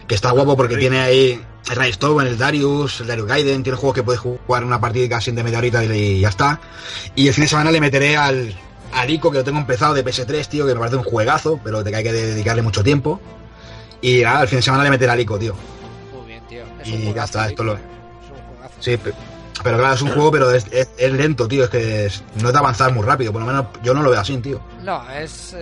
que 0.08 0.16
está 0.16 0.32
guapo 0.32 0.58
porque 0.58 0.78
tiene 0.78 1.00
ahí 1.00 1.42
el 1.70 1.76
Raystone, 1.76 2.30
el 2.30 2.38
Darius, 2.38 3.02
el 3.02 3.08
Darius 3.08 3.28
Gaiden, 3.28 3.64
tiene 3.64 3.78
juegos 3.78 3.96
que 3.96 4.04
puedes 4.04 4.22
jugar 4.22 4.64
una 4.64 4.80
partida 4.80 5.10
casi 5.10 5.32
de 5.32 5.44
media 5.44 5.58
horita 5.58 5.84
y 5.84 6.22
ya 6.22 6.30
está. 6.30 6.60
Y 7.16 7.28
el 7.28 7.34
fin 7.34 7.44
de 7.44 7.48
semana 7.50 7.72
le 7.72 7.82
meteré 7.82 8.16
al, 8.16 8.56
al 8.94 9.10
ICO, 9.10 9.32
que 9.32 9.40
lo 9.40 9.44
tengo 9.44 9.60
empezado 9.60 9.94
de 9.94 10.04
PS3, 10.06 10.48
tío, 10.48 10.66
que 10.66 10.74
me 10.74 10.80
parece 10.80 10.96
un 10.98 11.04
juegazo, 11.04 11.60
pero 11.64 11.84
de 11.84 11.92
que 11.92 11.98
hay 11.98 12.04
que 12.04 12.14
dedicarle 12.14 12.62
mucho 12.62 12.84
tiempo. 12.84 13.20
Y 14.02 14.22
nada, 14.22 14.44
el 14.44 14.48
fin 14.48 14.60
de 14.60 14.62
semana 14.64 14.84
le 14.84 14.92
meteré 14.92 15.12
al 15.12 15.20
ICO, 15.20 15.38
tío. 15.40 15.56
Muy 16.16 16.28
bien, 16.28 16.44
tío. 16.48 16.64
Es 16.82 16.88
Y 16.88 17.14
ya 17.14 17.24
está, 17.26 17.48
esto 17.48 17.64
lo- 17.64 17.74
eh. 17.74 17.80
Es 18.24 18.30
un 18.32 18.48
juegazo. 18.56 18.76
Sí, 18.80 18.98
pe- 18.98 19.14
pero 19.64 19.78
claro, 19.80 19.96
es 19.96 20.02
un 20.04 20.10
juego, 20.12 20.32
pero 20.32 20.52
es, 20.52 20.66
es, 20.72 20.88
es 20.98 21.12
lento, 21.12 21.48
tío, 21.48 21.64
es 21.66 21.70
que 21.70 22.06
es- 22.06 22.24
no 22.42 22.48
es 22.50 22.54
de 22.54 22.60
avanzar 22.60 22.94
muy 22.94 23.04
rápido, 23.04 23.32
por 23.34 23.42
lo 23.42 23.48
menos 23.48 23.66
yo 23.84 23.94
no 23.94 24.04
lo 24.04 24.12
veo 24.12 24.20
así, 24.22 24.38
tío. 24.38 24.62
No, 24.84 25.04
es, 25.12 25.54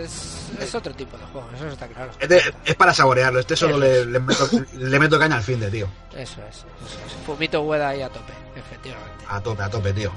es, 0.60 0.64
es 0.70 0.76
otro 0.76 0.94
tipo 0.94 1.18
de 1.18 1.26
juego, 1.26 1.50
eso 1.56 1.68
está 1.68 1.88
claro. 1.88 2.12
Es, 2.20 2.30
de- 2.30 2.54
es 2.66 2.76
para 2.76 2.94
saborearlo, 2.94 3.40
este 3.40 3.56
solo 3.56 3.78
le, 3.78 4.06
meto, 4.20 4.48
le 4.78 5.00
meto 5.00 5.18
caña 5.20 5.36
al 5.38 5.44
fin 5.44 5.60
de, 5.60 5.70
tío. 5.72 5.88
Eso 6.16 6.42
es, 6.50 6.58
eso 6.58 6.66
es. 7.06 7.14
Fumito 7.26 7.62
Ueda 7.62 7.90
ahí 7.90 8.02
a 8.02 8.10
tope, 8.10 8.34
efectivamente. 8.56 9.26
A 9.28 9.42
tope, 9.42 9.64
a 9.64 9.70
tope, 9.70 9.94
tío. 9.94 10.12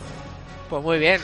Pues 0.70 0.82
muy 0.82 0.98
bien. 0.98 1.20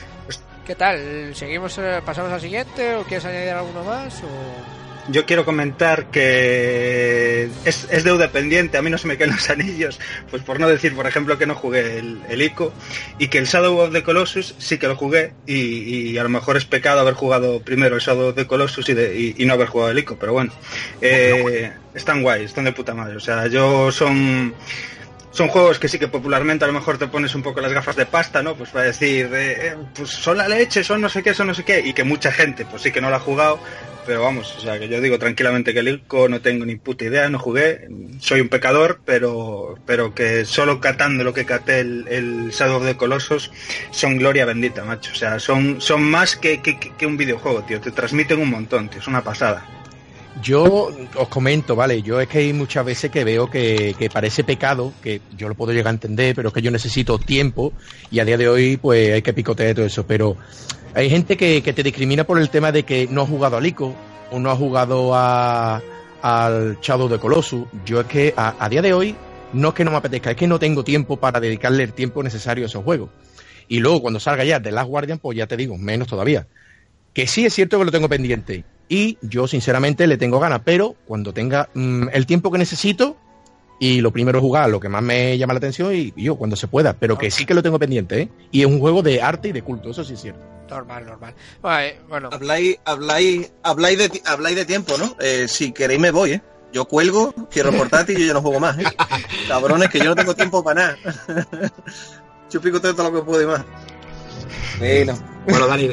¿Qué 0.67 0.75
tal? 0.75 1.35
¿Seguimos, 1.35 1.77
eh, 1.79 2.01
pasamos 2.05 2.33
al 2.33 2.41
siguiente 2.41 2.97
o 2.97 3.03
quieres 3.05 3.25
añadir 3.27 3.51
alguno 3.51 3.85
más? 3.85 4.15
O... 4.23 4.84
Yo 5.11 5.27
quiero 5.27 5.45
comentar 5.45 6.07
que 6.11 7.49
es, 7.67 7.87
es 7.91 8.05
deuda 8.05 8.31
pendiente, 8.33 8.79
a 8.79 8.83
mí 8.83 8.89
no 8.89 8.97
se 8.97 9.07
me 9.07 9.19
caen 9.19 9.33
los 9.33 9.51
anillos, 9.51 10.01
pues 10.31 10.43
por 10.43 10.59
no 10.59 10.67
decir, 10.69 10.95
por 10.97 11.07
ejemplo, 11.07 11.37
que 11.37 11.47
no 11.47 11.55
jugué 11.55 11.99
el, 11.99 12.21
el 12.29 12.41
ICO 12.43 12.73
y 13.19 13.29
que 13.29 13.37
el 13.39 13.45
Shadow 13.47 13.77
of 13.79 13.93
the 13.93 14.03
Colossus 14.03 14.55
sí 14.59 14.79
que 14.79 14.89
lo 14.89 14.97
jugué 14.97 15.33
y, 15.47 16.11
y 16.13 16.19
a 16.19 16.23
lo 16.23 16.31
mejor 16.31 16.57
es 16.57 16.65
pecado 16.65 17.01
haber 17.01 17.15
jugado 17.15 17.61
primero 17.61 17.97
el 17.97 18.01
Shadow 18.01 18.29
of 18.31 18.35
the 18.35 18.47
Colossus 18.47 18.89
y, 18.89 18.95
de- 18.95 19.15
y- 19.19 19.35
y 19.37 19.45
no 19.45 19.53
haber 19.55 19.69
jugado 19.69 19.91
el 19.91 19.99
ICO, 19.99 20.17
pero 20.19 20.33
bueno, 20.33 20.53
eh, 21.03 21.71
están 21.95 22.23
guay, 22.23 22.45
están 22.45 22.65
de 22.65 22.73
puta 22.73 22.95
madre, 22.95 23.17
o 23.17 23.21
sea, 23.21 23.47
yo 23.49 23.93
son... 23.93 24.55
Son 25.35 25.49
juegos 25.49 25.81
que 25.81 25.89
sí 25.89 25.99
que 25.99 26.07
popularmente 26.07 26.65
a 26.65 26.69
lo 26.69 26.73
mejor 26.73 26.97
te 26.97 27.09
pones 27.09 27.35
un 27.35 27.43
poco 27.43 27.61
las 27.61 27.73
gafas 27.73 27.97
de 27.97 28.07
pasta, 28.07 28.41
¿no? 28.43 28.55
Pues 28.55 28.71
para 28.71 28.85
decir, 28.87 29.27
eh, 29.35 29.69
eh, 29.69 29.75
pues 29.95 30.11
son 30.11 30.39
la 30.39 30.47
leche, 30.49 30.85
son 30.85 31.01
no 31.01 31.09
sé 31.09 31.25
qué, 31.25 31.35
son 31.35 31.49
no 31.49 31.55
sé 31.55 31.65
qué, 31.65 31.81
y 31.81 31.93
que 31.93 32.05
mucha 32.05 32.31
gente 32.31 32.65
pues 32.65 32.83
sí 32.83 32.93
que 32.93 33.01
no 33.01 33.11
lo 33.11 33.17
ha 33.17 33.21
jugado, 33.21 33.59
pero 34.07 34.23
vamos, 34.23 34.55
o 34.57 34.61
sea, 34.61 34.79
que 34.79 34.87
yo 34.89 35.01
digo 35.01 35.19
tranquilamente 35.19 35.73
que 35.75 35.81
el 35.81 35.89
ICO 35.89 36.29
no 36.29 36.41
tengo 36.41 36.65
ni 36.65 36.77
puta 36.77 37.05
idea, 37.07 37.29
no 37.29 37.41
jugué, 37.41 37.89
soy 38.21 38.41
un 38.43 38.49
pecador, 38.49 39.01
pero 39.05 39.77
pero 39.87 40.15
que 40.15 40.45
solo 40.45 40.79
catando 40.81 41.25
lo 41.25 41.35
que 41.35 41.45
caté 41.45 41.81
el, 41.81 42.07
el 42.09 42.51
Shadow 42.51 42.77
of 42.77 42.87
the 42.87 42.97
Colossus 42.97 43.51
son 43.91 44.19
gloria 44.19 44.45
bendita, 44.45 44.85
macho. 44.85 45.11
O 45.11 45.17
sea, 45.17 45.41
son, 45.41 45.81
son 45.81 46.03
más 46.05 46.37
que, 46.37 46.63
que- 46.63 46.79
que 46.79 47.07
un 47.07 47.17
videojuego, 47.17 47.65
tío. 47.65 47.81
Te 47.81 47.91
transmiten 47.91 48.39
un 48.41 48.51
montón, 48.51 48.89
tío. 48.89 49.01
Es 49.01 49.09
una 49.09 49.25
pasada. 49.25 49.67
Yo 50.43 50.91
os 51.17 51.29
comento, 51.29 51.77
¿vale? 51.77 52.03
Yo 52.03 52.21
es 52.21 52.29
que 52.29 52.39
hay 52.39 52.53
muchas 52.53 52.85
veces 52.85 53.11
que 53.11 53.25
veo 53.25 53.49
que, 53.49 53.95
que 53.99 54.11
parece 54.11 54.43
pecado, 54.43 54.93
que 55.03 55.21
yo 55.37 55.49
lo 55.49 55.55
puedo 55.55 55.73
llegar 55.73 55.89
a 55.89 55.95
entender, 55.95 56.35
pero 56.35 56.49
es 56.49 56.55
que 56.55 56.61
yo 56.63 56.71
necesito 56.71 57.19
tiempo 57.19 57.73
y 58.11 58.19
a 58.19 58.25
día 58.25 58.37
de 58.37 58.49
hoy 58.49 58.77
pues 58.77 59.13
hay 59.13 59.23
que 59.23 59.33
picotear 59.33 59.75
todo 59.75 59.87
eso. 59.87 60.07
Pero 60.07 60.37
hay 60.95 61.09
gente 61.09 61.37
que, 61.37 61.63
que 61.63 61.73
te 61.73 61.83
discrimina 61.83 62.25
por 62.25 62.39
el 62.39 62.51
tema 62.51 62.73
de 62.73 62.83
que 62.83 63.07
no 63.09 63.23
ha 63.23 63.27
jugado 63.27 63.57
al 63.57 63.67
ICO 63.67 63.95
o 64.33 64.39
no 64.41 64.51
ha 64.51 64.57
jugado 64.57 65.15
a, 65.15 65.81
al 66.21 66.79
Shadow 66.81 67.09
de 67.09 67.19
Colossus. 67.19 67.67
Yo 67.87 68.01
es 68.01 68.07
que 68.07 68.35
a, 68.37 68.57
a 68.59 68.69
día 68.69 68.83
de 68.83 68.93
hoy 68.93 69.17
no 69.53 69.69
es 69.69 69.75
que 69.75 69.85
no 69.85 69.93
me 69.93 69.99
apetezca, 69.99 70.33
es 70.33 70.37
que 70.37 70.49
no 70.49 70.59
tengo 70.59 70.83
tiempo 70.83 71.17
para 71.17 71.39
dedicarle 71.39 71.85
el 71.85 71.93
tiempo 71.93 72.23
necesario 72.23 72.65
a 72.65 72.67
esos 72.67 72.83
juegos. 72.83 73.11
Y 73.69 73.79
luego 73.79 74.03
cuando 74.03 74.21
salga 74.21 74.45
ya 74.45 74.59
de 74.59 74.73
Last 74.73 74.89
Guardian, 74.89 75.19
pues 75.19 75.39
ya 75.39 75.47
te 75.47 75.57
digo, 75.57 75.79
menos 75.79 76.09
todavía. 76.09 76.47
Que 77.13 77.27
sí 77.27 77.47
es 77.47 77.55
cierto 77.55 77.79
que 77.79 77.85
lo 77.85 77.93
tengo 77.93 78.09
pendiente. 78.09 78.65
Y 78.89 79.19
yo 79.23 79.47
sinceramente 79.47 80.07
le 80.07 80.17
tengo 80.19 80.39
ganas, 80.41 80.61
pero 80.65 80.95
cuando 81.07 81.33
tenga 81.33 81.69
mm, 81.75 82.09
el 82.13 82.27
tiempo 82.27 82.51
que 82.51 82.59
necesito, 82.59 83.17
y 83.81 84.01
lo 84.01 84.13
primero 84.13 84.39
es 84.39 84.43
jugar 84.43 84.71
lo 84.71 84.79
que 84.81 84.89
más 84.89 85.03
me 85.03 85.37
llama 85.37 85.53
la 85.55 85.59
atención 85.59 85.95
y, 85.95 86.13
y 86.17 86.25
yo 86.25 86.37
cuando 86.37 86.55
se 86.57 86.69
pueda, 86.69 86.93
pero 86.95 87.19
que 87.19 87.31
sí 87.31 87.45
que 87.47 87.55
lo 87.55 87.63
tengo 87.63 87.79
pendiente, 87.79 88.21
¿eh? 88.23 88.29
Y 88.53 88.61
es 88.61 88.67
un 88.67 88.79
juego 88.79 89.03
de 89.03 89.21
arte 89.21 89.49
y 89.49 89.53
de 89.53 89.63
culto, 89.63 89.91
eso 89.91 90.05
sí 90.05 90.15
es 90.15 90.21
cierto. 90.21 90.41
Normal, 90.71 91.05
normal. 91.07 91.35
Vale, 91.61 92.01
bueno, 92.09 92.31
Habláis, 92.33 92.79
habláis, 92.85 93.53
habláis 93.63 93.99
de, 93.99 94.09
ti- 94.09 94.23
habláis 94.25 94.57
de 94.57 94.65
tiempo, 94.65 94.97
¿no? 94.99 95.15
Eh, 95.21 95.47
si 95.49 95.73
queréis 95.73 96.01
me 96.01 96.11
voy, 96.11 96.33
¿eh? 96.33 96.43
Yo 96.73 96.87
cuelgo, 96.87 97.33
cierro 97.53 97.71
el 97.71 97.77
portátil 97.77 98.17
y 98.19 98.23
yo 98.23 98.27
ya 98.29 98.33
no 98.35 98.43
juego 98.43 98.61
más, 98.61 98.79
¿eh? 98.79 98.85
Cabrones, 99.49 99.89
que 99.91 99.99
yo 99.99 100.07
no 100.07 100.15
tengo 100.17 100.35
tiempo 100.35 100.63
para 100.65 100.97
nada. 100.97 100.99
yo 102.51 102.61
pico 102.61 102.81
todo 102.81 103.11
lo 103.11 103.13
que 103.13 103.23
puedo 103.25 103.43
y 103.43 103.47
más. 103.47 103.65
Bueno, 104.79 105.19
Bueno, 105.47 105.67
Dani, 105.67 105.91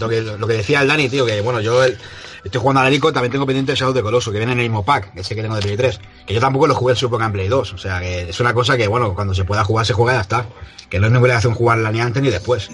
lo 0.00 0.08
que, 0.08 0.20
lo 0.22 0.46
que 0.46 0.52
decía 0.54 0.82
el 0.82 0.88
Dani, 0.88 1.08
tío, 1.08 1.26
que 1.26 1.40
bueno, 1.40 1.60
yo 1.60 1.82
el- 1.82 1.98
estoy 2.44 2.60
jugando 2.60 2.80
al 2.80 2.86
Alico, 2.86 3.12
también 3.12 3.32
tengo 3.32 3.44
pendiente 3.44 3.72
el 3.72 3.78
Shadow 3.78 3.92
de 3.92 4.02
Coloso, 4.02 4.30
que 4.30 4.38
viene 4.38 4.52
en 4.52 4.58
el 4.60 4.64
mismo 4.66 4.84
pack, 4.84 5.10
ese 5.16 5.34
que 5.34 5.42
tengo 5.42 5.56
de 5.56 5.62
Play 5.62 5.76
3. 5.76 6.00
Que 6.26 6.34
yo 6.34 6.40
tampoco 6.40 6.66
lo 6.68 6.74
jugué 6.76 6.92
en 6.92 6.96
su 6.96 7.06
época 7.06 7.24
en 7.26 7.32
Play 7.32 7.48
2. 7.48 7.72
O 7.72 7.78
sea, 7.78 7.98
que 8.00 8.28
es 8.30 8.38
una 8.40 8.54
cosa 8.54 8.76
que, 8.76 8.86
bueno, 8.86 9.14
cuando 9.14 9.34
se 9.34 9.44
pueda 9.44 9.64
jugar, 9.64 9.84
se 9.84 9.92
juega 9.94 10.12
y 10.12 10.16
ya 10.16 10.20
está. 10.20 10.46
Que 10.88 10.98
no 11.00 11.06
es 11.06 11.12
ninguna 11.12 11.20
obligación 11.34 11.54
jugarla 11.54 11.90
ni 11.90 12.00
antes 12.00 12.22
ni 12.22 12.30
después. 12.30 12.70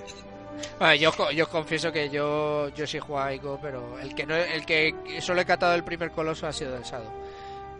yo, 1.00 1.30
yo 1.30 1.48
confieso 1.48 1.90
que 1.92 2.10
yo, 2.10 2.68
yo 2.76 2.86
sí 2.86 2.98
juego 2.98 3.20
a 3.22 3.32
Ico, 3.32 3.58
pero 3.62 3.98
el 4.00 4.14
que 4.14 4.26
no, 4.26 4.34
el 4.36 4.66
que 4.66 4.94
solo 5.20 5.40
he 5.40 5.44
catado 5.46 5.74
el 5.74 5.84
primer 5.84 6.10
coloso 6.10 6.46
ha 6.46 6.52
sido 6.52 6.76
el 6.76 6.82
Shadow. 6.82 7.10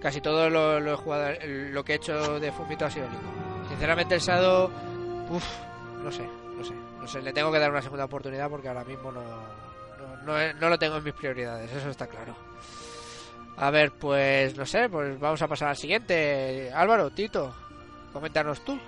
Casi 0.01 0.21
todo 0.23 0.49
lo, 0.51 0.81
lo 0.81 0.95
he 0.95 0.97
jugado, 0.97 1.29
el- 1.29 1.73
lo 1.73 1.85
que 1.85 1.93
he 1.93 1.97
hecho 1.97 2.41
de 2.41 2.51
Fumito 2.53 2.87
ha 2.87 2.91
sido 2.91 3.07
el 3.07 3.13
Ico. 3.13 3.69
Sinceramente 3.69 4.15
el 4.15 4.21
Shadow, 4.21 4.71
uff, 5.31 5.45
no 6.03 6.11
sé, 6.13 6.23
no 6.57 6.65
sé, 6.65 6.73
no 7.05 7.09
sé, 7.11 7.21
le 7.21 7.33
tengo 7.35 7.53
que 7.53 7.59
dar 7.59 7.71
una 7.71 7.83
segunda 7.83 8.07
oportunidad 8.07 8.49
porque 8.49 8.69
ahora 8.69 8.83
mismo 8.85 9.13
no, 9.13 9.21
no, 9.21 10.23
no, 10.25 10.41
he- 10.41 10.55
no 10.55 10.69
lo 10.71 10.79
tengo 10.79 10.97
en 10.97 11.05
mis 11.05 11.13
prioridades, 11.13 11.71
eso 11.71 11.91
está 11.91 12.07
claro. 12.07 12.35
A 13.59 13.71
ver, 13.71 13.93
pues 13.93 14.57
no 14.57 14.65
sé, 14.67 14.89
pues 14.89 15.21
vamos 15.21 15.41
a 15.43 15.47
pasar 15.49 15.69
al 15.69 15.77
siguiente. 15.77 16.73
Álvaro, 16.75 17.11
Tito, 17.11 17.55
coméntanos 18.13 18.65
tú. 18.65 18.79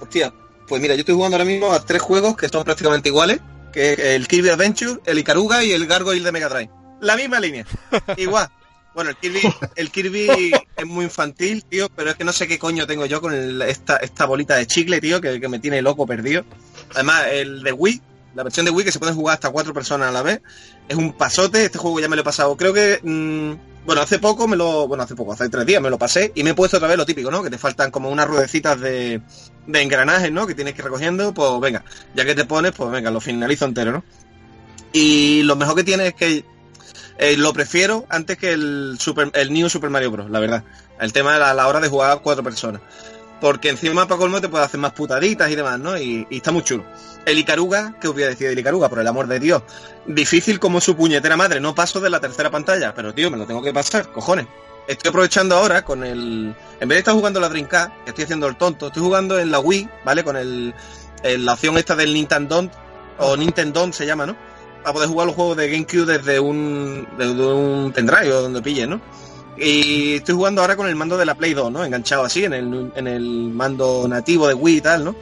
hostia, 0.00 0.32
pues 0.68 0.80
mira, 0.80 0.94
yo 0.94 1.00
estoy 1.00 1.14
jugando 1.14 1.36
ahora 1.36 1.44
mismo 1.44 1.72
a 1.72 1.84
tres 1.84 2.02
juegos 2.02 2.36
que 2.36 2.48
son 2.48 2.64
prácticamente 2.64 3.08
iguales, 3.08 3.40
que 3.72 3.92
es 3.94 3.98
el 3.98 4.28
Kirby 4.28 4.50
Adventure, 4.50 5.00
el 5.06 5.18
Icaruga 5.18 5.64
y 5.64 5.72
el 5.72 5.86
Gargoyle 5.86 6.22
de 6.22 6.32
Mega 6.32 6.48
Drive. 6.48 6.70
La 7.00 7.16
misma 7.16 7.40
línea, 7.40 7.64
igual. 8.16 8.48
Bueno, 8.94 9.10
el 9.10 9.16
Kirby, 9.16 9.40
el 9.76 9.90
Kirby 9.90 10.52
es 10.76 10.86
muy 10.86 11.04
infantil, 11.04 11.64
tío, 11.64 11.88
pero 11.94 12.10
es 12.10 12.16
que 12.16 12.24
no 12.24 12.32
sé 12.32 12.48
qué 12.48 12.58
coño 12.58 12.86
tengo 12.88 13.06
yo 13.06 13.20
con 13.20 13.32
el- 13.32 13.62
esta, 13.62 13.96
esta 13.98 14.26
bolita 14.26 14.56
de 14.56 14.66
chicle, 14.66 15.00
tío, 15.00 15.20
que, 15.20 15.40
que 15.40 15.48
me 15.48 15.60
tiene 15.60 15.80
loco 15.80 16.06
perdido. 16.06 16.44
Además, 16.94 17.24
el 17.30 17.62
de 17.62 17.72
Wii, 17.72 18.02
la 18.34 18.42
versión 18.42 18.66
de 18.66 18.72
Wii 18.72 18.84
que 18.84 18.92
se 18.92 18.98
puede 18.98 19.12
jugar 19.12 19.34
hasta 19.34 19.50
cuatro 19.50 19.72
personas 19.72 20.08
a 20.08 20.12
la 20.12 20.22
vez, 20.22 20.40
es 20.88 20.96
un 20.96 21.12
pasote, 21.12 21.64
este 21.64 21.78
juego 21.78 22.00
ya 22.00 22.08
me 22.08 22.16
lo 22.16 22.22
he 22.22 22.24
pasado. 22.24 22.56
Creo 22.56 22.72
que, 22.72 23.00
mm, 23.02 23.86
bueno, 23.86 24.02
hace 24.02 24.18
poco 24.18 24.46
me 24.46 24.56
lo, 24.56 24.86
bueno, 24.86 25.04
hace 25.04 25.14
poco, 25.14 25.32
hace 25.32 25.48
tres 25.48 25.66
días 25.66 25.82
me 25.82 25.90
lo 25.90 25.98
pasé 25.98 26.32
y 26.34 26.42
me 26.42 26.50
he 26.50 26.54
puesto 26.54 26.76
otra 26.76 26.88
vez 26.88 26.96
lo 26.96 27.06
típico, 27.06 27.30
¿no? 27.30 27.42
Que 27.42 27.50
te 27.50 27.58
faltan 27.58 27.90
como 27.90 28.10
unas 28.10 28.26
ruedecitas 28.26 28.80
de, 28.80 29.20
de 29.66 29.82
engranajes, 29.82 30.30
¿no? 30.30 30.46
Que 30.46 30.54
tienes 30.54 30.74
que 30.74 30.80
ir 30.80 30.84
recogiendo, 30.84 31.32
pues 31.32 31.60
venga, 31.60 31.84
ya 32.14 32.24
que 32.24 32.34
te 32.34 32.44
pones, 32.44 32.72
pues 32.72 32.90
venga, 32.90 33.10
lo 33.10 33.20
finalizo 33.20 33.64
entero, 33.64 33.92
¿no? 33.92 34.04
Y 34.92 35.42
lo 35.44 35.56
mejor 35.56 35.76
que 35.76 35.84
tiene 35.84 36.08
es 36.08 36.14
que 36.14 36.44
eh, 37.18 37.36
lo 37.36 37.52
prefiero 37.52 38.06
antes 38.08 38.38
que 38.38 38.52
el 38.52 38.96
Super, 38.98 39.30
el 39.34 39.52
New 39.52 39.68
Super 39.68 39.90
Mario 39.90 40.10
Bros, 40.10 40.30
la 40.30 40.40
verdad. 40.40 40.64
El 40.98 41.12
tema 41.12 41.34
de 41.34 41.38
la, 41.38 41.68
hora 41.68 41.78
de 41.78 41.88
jugar 41.88 42.20
cuatro 42.22 42.42
personas. 42.42 42.80
Porque 43.40 43.70
encima 43.70 44.06
para 44.06 44.18
colmo 44.18 44.40
te 44.40 44.48
puede 44.48 44.64
hacer 44.64 44.78
más 44.80 44.92
putaditas 44.92 45.50
y 45.50 45.56
demás, 45.56 45.78
¿no? 45.78 45.96
Y, 45.96 46.26
está 46.30 46.52
muy 46.52 46.62
chulo. 46.62 46.84
El 47.24 47.38
Icaruga, 47.38 47.94
¿qué 48.00 48.08
os 48.08 48.14
voy 48.14 48.24
a 48.24 48.28
decir 48.28 48.48
del 48.48 48.58
Icaruga? 48.58 48.88
Por 48.88 48.98
el 49.00 49.06
amor 49.06 49.26
de 49.28 49.40
Dios. 49.40 49.62
Difícil 50.06 50.58
como 50.60 50.80
su 50.80 50.94
puñetera 50.94 51.36
madre. 51.36 51.58
No 51.60 51.74
paso 51.74 52.00
de 52.00 52.10
la 52.10 52.20
tercera 52.20 52.50
pantalla, 52.50 52.92
pero 52.94 53.14
tío, 53.14 53.30
me 53.30 53.38
lo 53.38 53.46
tengo 53.46 53.62
que 53.62 53.72
pasar, 53.72 54.12
cojones. 54.12 54.46
Estoy 54.86 55.08
aprovechando 55.10 55.54
ahora 55.54 55.84
con 55.84 56.04
el... 56.04 56.54
En 56.80 56.88
vez 56.88 56.96
de 56.96 56.98
estar 56.98 57.14
jugando 57.14 57.40
la 57.40 57.48
Dreamcast, 57.48 57.92
que 58.04 58.10
estoy 58.10 58.24
haciendo 58.24 58.46
el 58.46 58.56
tonto, 58.56 58.88
estoy 58.88 59.02
jugando 59.02 59.38
en 59.38 59.50
la 59.50 59.60
Wii, 59.60 59.88
¿vale? 60.04 60.24
Con 60.24 60.36
el, 60.36 60.74
el- 61.22 61.44
la 61.46 61.52
opción 61.54 61.78
esta 61.78 61.94
del 61.96 62.12
Nintendo, 62.12 62.68
o 63.18 63.36
Nintendo 63.36 63.90
se 63.92 64.04
llama, 64.04 64.26
¿no? 64.26 64.36
Para 64.82 64.94
poder 64.94 65.08
jugar 65.08 65.26
los 65.28 65.36
juegos 65.36 65.56
de 65.58 65.70
GameCube 65.70 66.06
desde 66.06 66.40
un, 66.40 67.06
desde 67.16 67.44
un 67.46 67.92
pendrive 67.92 68.32
o 68.32 68.42
donde 68.42 68.62
pille, 68.62 68.86
¿no? 68.86 69.00
Y 69.60 70.14
estoy 70.16 70.34
jugando 70.34 70.62
ahora 70.62 70.74
con 70.74 70.88
el 70.88 70.96
mando 70.96 71.18
de 71.18 71.26
la 71.26 71.34
Play 71.34 71.52
2, 71.52 71.70
¿no? 71.70 71.84
Enganchado 71.84 72.24
así 72.24 72.44
en 72.44 72.54
el, 72.54 72.90
en 72.96 73.06
el 73.06 73.50
mando 73.52 74.06
nativo 74.08 74.48
de 74.48 74.54
Wii 74.54 74.76
y 74.76 74.80
tal, 74.80 75.04
¿no? 75.04 75.14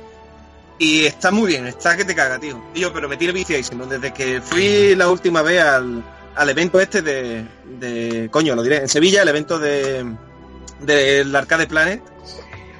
Y 0.78 1.06
está 1.06 1.32
muy 1.32 1.48
bien, 1.48 1.66
está 1.66 1.96
que 1.96 2.04
te 2.04 2.14
caga, 2.14 2.38
tío. 2.38 2.62
Y 2.72 2.80
yo, 2.80 2.92
pero 2.92 3.08
me 3.08 3.16
tiene 3.16 3.32
viciadísimo. 3.32 3.84
Desde 3.86 4.12
que 4.12 4.40
fui 4.40 4.94
la 4.94 5.08
última 5.08 5.42
vez 5.42 5.60
al, 5.60 6.04
al 6.36 6.48
evento 6.50 6.80
este 6.80 7.02
de, 7.02 7.44
de... 7.80 8.28
Coño, 8.30 8.54
lo 8.54 8.62
diré. 8.62 8.76
En 8.76 8.88
Sevilla, 8.88 9.22
el 9.22 9.28
evento 9.28 9.58
de 9.58 10.06
del 10.80 11.34
Arcade 11.34 11.66
Planet, 11.66 12.00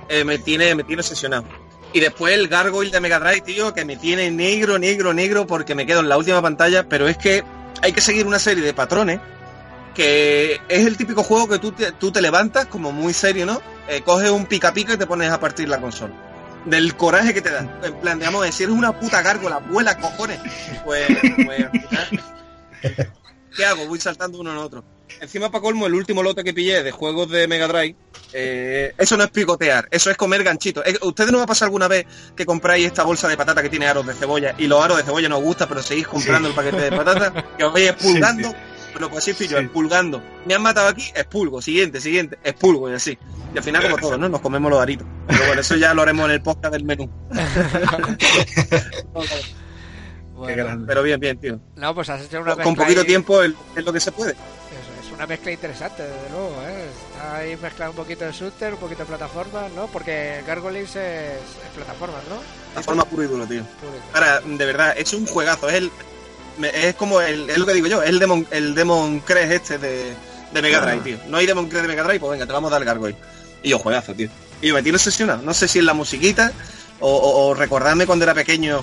eh, 0.09 0.23
me 0.23 0.39
tiene 0.39 0.77
me 0.77 0.85
tiene 0.85 1.01
obsesionado. 1.01 1.45
Y 1.93 1.99
después 1.99 2.35
el 2.35 2.47
Gargoyle 2.47 2.93
de 2.93 3.01
Mega 3.01 3.19
Drive, 3.19 3.41
tío, 3.41 3.75
que 3.75 3.85
me 3.85 3.97
tiene 3.97 4.31
negro, 4.31 4.79
negro, 4.79 5.13
negro, 5.13 5.49
porque 5.49 5.75
me 5.75 5.87
quedo 5.87 5.99
en 6.01 6.09
la 6.09 6.19
última 6.19 6.41
pantalla, 6.41 6.89
pero 6.89 7.09
es 7.09 7.17
que 7.17 7.43
hay 7.83 7.93
que 7.93 8.01
seguir 8.01 8.29
una 8.29 8.39
serie 8.39 8.63
de 8.63 8.75
patrones 8.75 9.19
que 9.95 10.61
es 10.69 10.87
el 10.87 10.97
típico 10.97 11.23
juego 11.23 11.49
que 11.49 11.59
tú 11.59 11.73
te, 11.73 11.93
tú 11.93 12.11
te 12.11 12.21
levantas 12.21 12.67
como 12.67 12.93
muy 12.93 13.13
serio, 13.13 13.47
¿no? 13.47 13.61
Eh, 13.89 14.03
coges 14.03 14.31
un 14.31 14.47
pica 14.47 14.73
pica 14.73 14.95
y 14.95 14.97
te 14.97 15.07
pones 15.07 15.31
a 15.31 15.41
partir 15.41 15.69
la 15.69 15.81
consola. 15.81 16.15
Del 16.65 16.97
coraje 16.97 17.33
que 17.33 17.41
te 17.41 17.51
da. 17.51 17.81
En 17.83 18.01
plan, 18.01 18.19
digamos, 18.19 18.47
si 18.55 18.65
eres 18.65 18.75
una 18.75 18.99
puta 18.99 19.23
gárgola, 19.23 19.59
vuela 19.59 19.99
cojones. 19.99 20.39
Pues, 20.85 21.07
pues 21.45 21.67
¿qué 23.57 23.65
hago? 23.65 23.87
Voy 23.87 24.01
saltando 24.01 24.39
uno 24.39 24.53
en 24.53 24.59
otro. 24.59 24.85
Encima, 25.21 25.51
para 25.51 25.63
colmo, 25.63 25.87
el 25.87 25.95
último 25.95 26.23
lote 26.23 26.45
que 26.45 26.55
pillé 26.55 26.83
de 26.83 26.91
juegos 26.91 27.31
de 27.31 27.49
Mega 27.49 27.67
Drive, 27.67 27.97
eh, 28.33 28.95
eso 28.99 29.17
no 29.17 29.25
es 29.25 29.31
picotear, 29.31 29.89
eso 29.91 30.11
es 30.11 30.17
comer 30.17 30.45
ganchitos. 30.45 30.87
Eh, 30.87 30.97
¿Ustedes 31.03 31.33
no 31.33 31.39
va 31.39 31.45
a 31.45 31.49
pasar 31.49 31.67
alguna 31.67 31.89
vez 31.89 32.07
que 32.37 32.47
compráis 32.47 32.87
esta 32.87 33.03
bolsa 33.03 33.27
de 33.27 33.37
patata 33.37 33.63
que 33.63 33.69
tiene 33.69 33.87
aros 33.87 34.07
de 34.07 34.15
cebolla 34.15 34.55
y 34.59 34.67
los 34.67 34.83
aros 34.83 34.99
de 34.99 35.03
cebolla 35.05 35.29
no 35.29 35.39
os 35.39 35.45
gusta, 35.45 35.67
pero 35.67 35.83
seguís 35.83 36.07
comprando 36.07 36.49
el 36.49 36.55
paquete 36.55 36.83
de 36.83 36.93
patata, 36.93 37.57
que 37.57 37.65
os 37.65 37.73
vais 37.73 37.91
expulgando? 37.91 38.55
Pues 38.93 39.19
así 39.19 39.31
estoy 39.33 39.49
yo, 39.49 39.59
Sí. 39.59 39.65
expulgando. 39.65 40.23
Me 40.47 40.55
han 40.55 40.63
matado 40.63 40.89
aquí, 40.89 41.03
expulgo. 41.15 41.61
Siguiente, 41.63 42.01
siguiente, 42.01 42.39
expulgo 42.45 42.91
y 42.91 42.95
así. 42.95 43.19
Y 43.55 43.59
al 43.59 43.65
final, 43.65 43.83
como 43.83 43.97
todos, 43.99 44.19
¿no? 44.19 44.29
Nos 44.29 44.41
comemos 44.41 44.71
los 44.71 44.81
aritos. 44.81 45.07
Pero 45.27 45.47
bueno, 45.47 45.61
eso 45.61 45.77
ya 45.77 45.95
lo 45.95 46.03
haremos 46.03 46.27
en 46.27 46.33
el 46.33 46.43
podcast 46.43 46.73
del 46.75 46.85
menú. 46.85 47.11
Bueno, 50.35 50.85
Pero 50.87 51.03
bien, 51.03 51.19
bien, 51.19 51.37
tío. 51.41 51.59
no, 51.75 51.95
pues 51.95 52.09
has 52.11 52.23
hecho 52.23 52.41
una 52.41 52.55
Con 52.55 52.77
poquito 52.77 53.01
ahí- 53.01 53.07
tiempo 53.07 53.43
es 53.43 53.53
es 53.75 53.85
lo 53.85 53.93
que 53.93 53.99
se 53.99 54.13
puede. 54.13 54.31
Eso 54.33 55.07
es 55.09 55.13
una 55.13 55.27
mezcla 55.27 55.51
interesante, 55.51 56.05
desde 56.05 56.31
luego, 56.31 56.55
¿eh? 56.69 56.85
Está 57.13 57.37
ahí 57.39 57.57
mezclado 57.61 57.91
un 57.91 57.97
poquito 57.97 58.25
de 58.25 58.31
shooter, 58.31 58.75
un 58.75 58.79
poquito 58.79 59.01
de 59.01 59.07
plataformas, 59.07 59.73
¿no? 59.73 59.89
Porque 59.89 60.45
Gargoyles 60.47 60.91
es, 60.91 60.95
es 61.33 61.75
plataformas, 61.75 62.23
¿no? 62.29 62.37
La 62.77 62.83
forma 62.83 63.05
puro 63.05 63.25
y 63.25 63.27
duro, 63.27 63.47
tío. 63.47 63.65
Puro 63.81 63.93
y 63.93 63.99
duro. 63.99 64.03
Ahora, 64.15 64.41
de 64.41 64.65
verdad, 64.65 64.95
es 64.97 65.13
un 65.13 65.27
juegazo. 65.27 65.69
Es 65.69 65.75
el 65.75 65.91
es 66.63 66.95
como 66.95 67.21
el, 67.21 67.49
es 67.51 67.59
lo 67.59 67.67
que 67.67 67.75
digo 67.75 67.87
yo, 67.87 68.03
es 68.03 68.09
el 68.11 68.19
Demon, 68.19 68.47
el 68.51 68.75
Demon 68.75 69.21
Crest 69.21 69.53
este 69.53 69.79
de, 69.79 70.13
de 70.53 70.63
Mega 70.63 70.81
Drive, 70.81 71.01
tío. 71.03 71.19
No 71.29 71.37
hay 71.39 71.47
Demon 71.47 71.69
Crest 71.69 71.83
de 71.83 71.89
Mega 71.89 72.03
Drive, 72.05 72.21
pues 72.21 72.33
venga, 72.33 72.47
te 72.47 72.53
vamos 72.53 72.69
a 72.71 72.73
dar 72.73 72.83
el 72.83 72.87
Gargoyle. 72.87 73.17
Y 73.63 73.71
yo 73.71 73.79
juegazo, 73.79 74.15
tío. 74.15 74.29
Y 74.61 74.69
yo 74.69 74.75
me 74.75 74.83
tiene 74.83 74.97
obsesionado. 74.97 75.43
No 75.43 75.55
sé 75.55 75.69
si 75.69 75.79
es 75.79 75.85
la 75.85 75.95
musiquita 75.95 76.53
o, 77.01 77.09
o, 77.11 77.47
o 77.49 77.55
recordarme 77.55 78.07
cuando 78.07 78.25
era 78.25 78.35
pequeño 78.35 78.83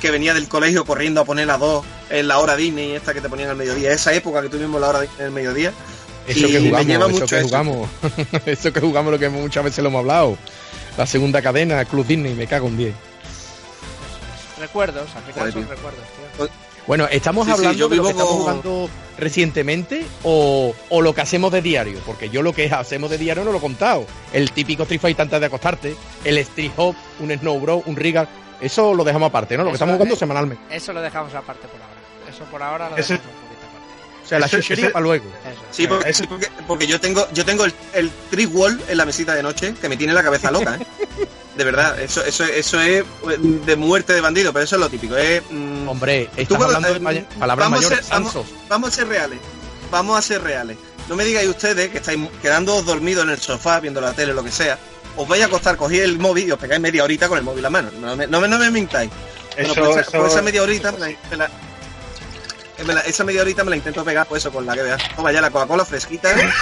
que 0.00 0.10
venía 0.10 0.34
del 0.34 0.48
colegio 0.48 0.84
corriendo 0.84 1.20
a 1.20 1.24
poner 1.24 1.46
las 1.46 1.58
dos 1.58 1.84
en 2.10 2.28
la 2.28 2.38
hora 2.38 2.54
Disney 2.54 2.92
esta 2.92 3.14
que 3.14 3.20
te 3.20 3.28
ponían 3.28 3.50
al 3.50 3.56
mediodía. 3.56 3.92
Esa 3.92 4.12
época 4.12 4.42
que 4.42 4.48
tuvimos 4.48 4.80
la 4.80 4.88
hora 4.88 5.00
Disney 5.00 5.18
en 5.20 5.26
el 5.26 5.32
mediodía. 5.32 5.72
Eso 6.26 6.46
Y 6.46 6.52
que 6.52 6.60
me 6.60 6.68
jugamos, 6.68 6.86
lleva 6.86 7.04
eso 7.06 7.12
mucho 7.14 7.26
que 7.26 7.38
eso. 7.38 7.48
jugamos. 7.48 7.88
eso 8.46 8.72
que 8.72 8.80
jugamos 8.80 9.12
lo 9.12 9.18
que 9.18 9.28
muchas 9.28 9.64
veces 9.64 9.82
lo 9.82 9.88
hemos 9.88 10.00
hablado. 10.00 10.36
La 10.98 11.06
segunda 11.06 11.40
cadena, 11.42 11.84
Club 11.84 12.06
Disney, 12.06 12.34
me 12.34 12.46
cago 12.46 12.68
en 12.68 12.76
10. 12.76 12.94
Recuerdos, 14.58 15.06
tío. 15.52 15.68
recuerdos, 15.68 16.04
tío. 16.38 16.48
Bueno, 16.86 17.06
¿estamos 17.10 17.46
Sí, 17.46 17.52
sí, 17.52 17.56
hablando 17.58 17.78
yo 17.78 17.88
de 17.88 17.96
lo 17.96 18.04
que 18.04 18.10
estamos 18.10 18.32
jugando 18.32 18.90
recientemente 19.18 20.06
o, 20.22 20.74
o 20.88 21.02
lo 21.02 21.14
que 21.14 21.20
hacemos 21.20 21.50
de 21.52 21.60
diario? 21.62 21.98
Porque 22.06 22.28
yo 22.30 22.42
lo 22.42 22.52
que 22.52 22.66
hacemos 22.70 23.10
de 23.10 23.18
diario 23.18 23.44
no 23.44 23.50
lo 23.52 23.58
he 23.58 23.60
contado. 23.60 24.06
El 24.32 24.52
típico 24.52 24.84
Street 24.84 25.00
Fighter 25.00 25.22
antes 25.22 25.40
de 25.40 25.46
acostarte, 25.46 25.96
el 26.24 26.38
Street 26.38 26.70
Hop, 26.76 26.94
un 27.20 27.30
Snow 27.36 27.58
Bro, 27.60 27.82
un 27.86 27.96
Rigar, 27.96 28.28
eso 28.60 28.94
lo 28.94 29.02
dejamos 29.04 29.28
aparte, 29.30 29.56
¿no? 29.56 29.64
Lo 29.64 29.70
que 29.70 29.74
estamos 29.74 29.94
jugando 29.94 30.14
de- 30.14 30.18
semanalmente. 30.18 30.62
Eso 30.76 30.92
lo 30.92 31.00
dejamos 31.02 31.34
aparte 31.34 31.66
por 31.66 31.80
ahora. 31.80 31.94
Eso 32.30 32.44
por 32.44 32.62
ahora 32.62 32.90
lo 32.90 32.96
dejamos 32.96 33.20
aparte. 33.20 33.46
O 34.24 34.28
sea, 34.28 34.38
la 34.40 34.46
Ese- 34.46 34.56
chuchería 34.56 34.84
ese- 34.86 34.92
para 34.92 35.02
luego. 35.04 35.24
Eso. 35.26 35.60
Sí, 35.70 35.86
porque, 35.86 36.10
Eso- 36.10 36.22
sí, 36.22 36.28
porque, 36.28 36.48
porque 36.66 36.86
yo 36.86 37.00
tengo 37.00 37.26
yo 37.32 37.44
tengo 37.44 37.64
el, 37.64 37.74
el 37.94 38.46
wall 38.48 38.80
en 38.88 38.96
la 38.98 39.04
mesita 39.06 39.34
de 39.34 39.42
noche 39.42 39.74
que 39.80 39.88
me 39.88 39.96
tiene 39.96 40.12
la 40.12 40.22
cabeza 40.22 40.50
loca, 40.50 40.76
¿eh? 40.80 40.86
De 41.56 41.64
verdad, 41.64 41.98
eso, 42.00 42.22
eso, 42.24 42.44
eso 42.44 42.80
es 42.80 43.02
de 43.64 43.76
muerte 43.76 44.12
de 44.12 44.20
bandido, 44.20 44.52
pero 44.52 44.64
eso 44.64 44.76
es 44.76 44.80
lo 44.80 44.90
típico. 44.90 45.16
Es, 45.16 45.42
mm, 45.50 45.88
Hombre, 45.88 46.28
estás 46.36 46.48
cuando- 46.58 46.66
hablando 46.66 46.88
de 47.12 47.18
eh, 47.18 47.24
pa- 47.30 47.38
palabras 47.40 47.66
vamos 47.70 47.78
a 47.78 47.88
mayores, 47.88 48.06
ser- 48.06 48.12
vamos- 48.68 48.92
a 48.92 48.96
ser 48.96 49.08
reales. 49.08 49.38
Vamos 49.90 50.18
a 50.18 50.22
ser 50.22 50.42
reales. 50.42 50.76
No 51.08 51.16
me 51.16 51.24
digáis 51.24 51.48
ustedes 51.48 51.88
que 51.90 51.98
estáis 51.98 52.18
quedando 52.42 52.82
dormidos 52.82 53.24
en 53.24 53.30
el 53.30 53.40
sofá, 53.40 53.80
viendo 53.80 54.00
la 54.00 54.12
tele 54.12 54.32
o 54.32 54.34
lo 54.34 54.44
que 54.44 54.52
sea. 54.52 54.78
Os 55.16 55.26
vais 55.26 55.42
a 55.42 55.46
acostar, 55.46 55.76
cogéis 55.78 56.02
el 56.02 56.18
móvil 56.18 56.48
y 56.48 56.52
os 56.52 56.58
pegáis 56.58 56.80
media 56.80 57.04
horita 57.04 57.26
con 57.28 57.38
el 57.38 57.44
móvil 57.44 57.58
en 57.60 57.62
la 57.62 57.70
mano. 57.70 57.90
No 57.98 58.16
me, 58.16 58.26
no 58.26 58.40
me, 58.40 58.48
no 58.48 58.58
me 58.58 58.70
mintáis. 58.70 59.10
Bueno, 59.54 59.72
Eso, 59.72 59.80
pues 59.80 59.90
esa, 59.92 60.00
eso- 60.02 60.10
pues 60.18 60.32
esa 60.32 60.42
media 60.42 60.62
horita 60.62 60.92
me 60.92 60.98
la, 60.98 61.06
me 61.30 61.36
la- 61.38 61.50
me 62.86 62.92
la- 62.94 63.00
esa 63.00 63.24
media 63.24 63.40
horita 63.40 63.64
me 63.64 63.70
la 63.70 63.76
intento 63.76 64.04
pegar 64.04 64.26
pues 64.26 64.42
eso 64.42 64.52
con 64.52 64.66
la 64.66 64.74
que 64.74 64.82
veas. 64.82 65.00
Toma 65.16 65.32
ya 65.32 65.40
la 65.40 65.50
Coca-Cola 65.50 65.86
fresquita. 65.86 66.30
¿eh? 66.38 66.52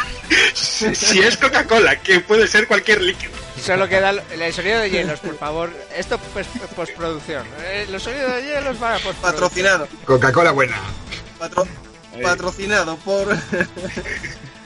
si, 0.54 0.94
si 0.94 1.18
es 1.20 1.36
Coca-Cola, 1.36 2.00
que 2.00 2.20
puede 2.20 2.46
ser 2.46 2.68
cualquier 2.68 3.00
líquido. 3.02 3.32
Solo 3.64 3.88
queda 3.88 4.10
el, 4.10 4.20
el 4.40 4.52
sonido 4.52 4.80
de 4.80 4.90
hielos, 4.90 5.20
por 5.20 5.36
favor. 5.38 5.70
Esto 5.96 6.18
pues 6.32 6.46
postproducción. 6.76 7.46
Eh, 7.62 7.86
los 7.90 8.02
sonidos 8.02 8.34
de 8.34 8.42
hielos 8.42 8.76
para 8.76 8.98
postproducción. 8.98 9.32
Patrocinado. 9.32 9.88
Coca-Cola 10.04 10.50
buena. 10.50 10.76
Patro- 11.38 11.66
patrocinado 12.22 12.96
por 12.98 13.32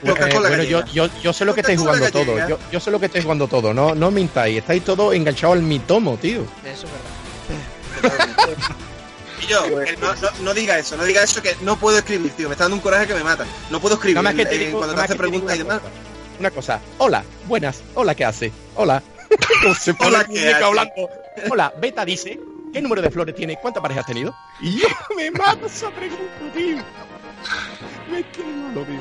Eh, 0.01 0.09
Coca-Cola 0.11 0.49
bueno, 0.49 0.63
yo, 0.63 0.85
yo, 0.87 1.09
yo 1.21 1.33
sé 1.33 1.45
lo 1.45 1.55
que 1.55 1.61
estáis 1.61 1.79
jugando 1.81 2.09
todo. 2.11 2.49
Yo, 2.49 2.59
yo 2.71 2.79
sé 2.81 2.91
lo 2.91 3.01
que 3.01 3.07
estáis 3.07 3.25
jugando 3.25 3.49
todo. 3.49 3.75
No, 3.75 3.95
no 3.97 4.11
mintáis. 4.13 4.59
Estáis 4.59 4.85
todos 4.85 5.13
enganchados 5.15 5.57
al 5.57 5.63
mitomo, 5.63 6.17
tío. 6.17 6.43
Eso 6.65 6.87
es 6.87 6.93
verdad. 8.03 8.59
Y 9.41 9.47
yo, 9.47 9.63
que 9.85 9.97
no, 9.99 10.13
no, 10.17 10.29
no 10.43 10.53
diga 10.53 10.77
eso, 10.81 10.97
no 10.97 11.05
diga 11.05 11.23
eso 11.23 11.41
que 11.41 11.55
no 11.63 11.77
puedo 11.79 11.97
escribir, 11.99 12.33
tío. 12.33 12.49
Me 12.49 12.55
está 12.55 12.65
dando 12.65 12.75
un 12.75 12.83
coraje 12.83 13.07
que 13.07 13.15
me 13.15 13.23
mata. 13.23 13.47
No 13.71 13.81
puedo 13.81 13.95
escribir 13.95 14.17
Nada 14.17 14.25
más 14.25 14.35
que 14.35 14.45
te 14.47 14.57
eh, 14.57 14.67
digo, 14.67 14.79
cuando 14.79 14.97
te 14.97 15.01
hace 15.03 15.15
preguntas 15.15 15.55
y 15.55 15.59
demás. 15.59 15.79
cosa. 15.79 15.93
Una 16.39 16.51
cosa. 16.51 16.81
Hola, 16.99 17.25
buenas. 17.47 17.83
Hola, 17.95 18.15
¿qué 18.15 18.25
hace? 18.25 18.53
Hola. 18.77 19.03
Como 19.63 19.75
se 19.75 19.95
pone 19.95 20.11
Hola, 20.11 20.25
¿qué 20.25 20.53
hace? 20.53 20.65
hablando. 20.65 20.93
Hola, 21.51 21.73
Beta 21.81 22.05
dice, 22.05 22.39
¿qué 22.73 22.81
número 22.81 23.03
de 23.03 23.11
flores 23.11 23.35
tiene? 23.35 23.57
¿Cuántas 23.61 23.83
parejas 23.83 24.03
has 24.03 24.07
tenido? 24.07 24.35
Y 24.61 24.79
yo 24.81 24.87
me 25.17 25.31
mato 25.33 25.67
esa 25.67 25.91
pregunta, 25.91 26.25
tío. 26.55 26.77
Me 28.11 28.23
quedo, 28.23 28.85
tío. 28.85 29.01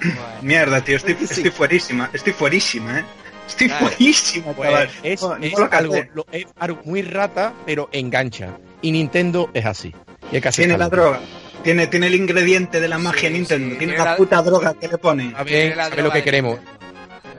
Bueno, 0.00 0.20
Mierda, 0.42 0.82
tío, 0.84 0.96
estoy, 0.96 1.14
Sí. 1.14 1.24
estoy 1.24 1.50
fuerísima, 1.50 2.10
estoy 2.12 2.32
fuerísima, 2.34 3.00
¿eh? 3.00 3.04
Estoy 3.46 3.68
Claro. 3.68 3.86
fuerísima, 3.86 4.52
Pues 4.52 4.68
chaval. 4.70 4.90
es, 5.02 5.22
No, 5.22 5.28
no 5.38 5.44
es 5.44 5.52
lo 5.52 5.58
algo, 5.58 5.92
capté. 5.94 6.10
lo- 6.14 6.26
es 6.32 6.46
algo 6.58 6.80
muy 6.84 7.02
rata, 7.02 7.54
pero 7.64 7.88
engancha. 7.92 8.58
Y 8.82 8.92
Nintendo 8.92 9.50
es 9.54 9.64
así. 9.64 9.94
Y 10.30 10.36
hay 10.36 10.42
que 10.42 10.50
Tiene 10.50 10.76
la 10.76 10.88
droga. 10.88 11.20
Tiene, 11.62 11.86
tiene 11.88 12.06
el 12.06 12.14
ingrediente 12.14 12.80
de 12.80 12.88
la 12.88 12.98
magia 12.98 13.28
Sí, 13.28 13.34
Nintendo. 13.34 13.70
sí, 13.72 13.78
tiene 13.78 13.92
tiene 13.94 13.98
la 13.98 14.10
la- 14.12 14.16
puta 14.16 14.40
droga 14.42 14.74
que 14.74 14.86
le. 14.88 14.98
Sabe, 14.98 15.50
tiene 15.50 15.76
la 15.76 15.88
sabe 15.88 16.02
lo 16.02 16.10
que 16.12 16.22
queremos. 16.22 16.58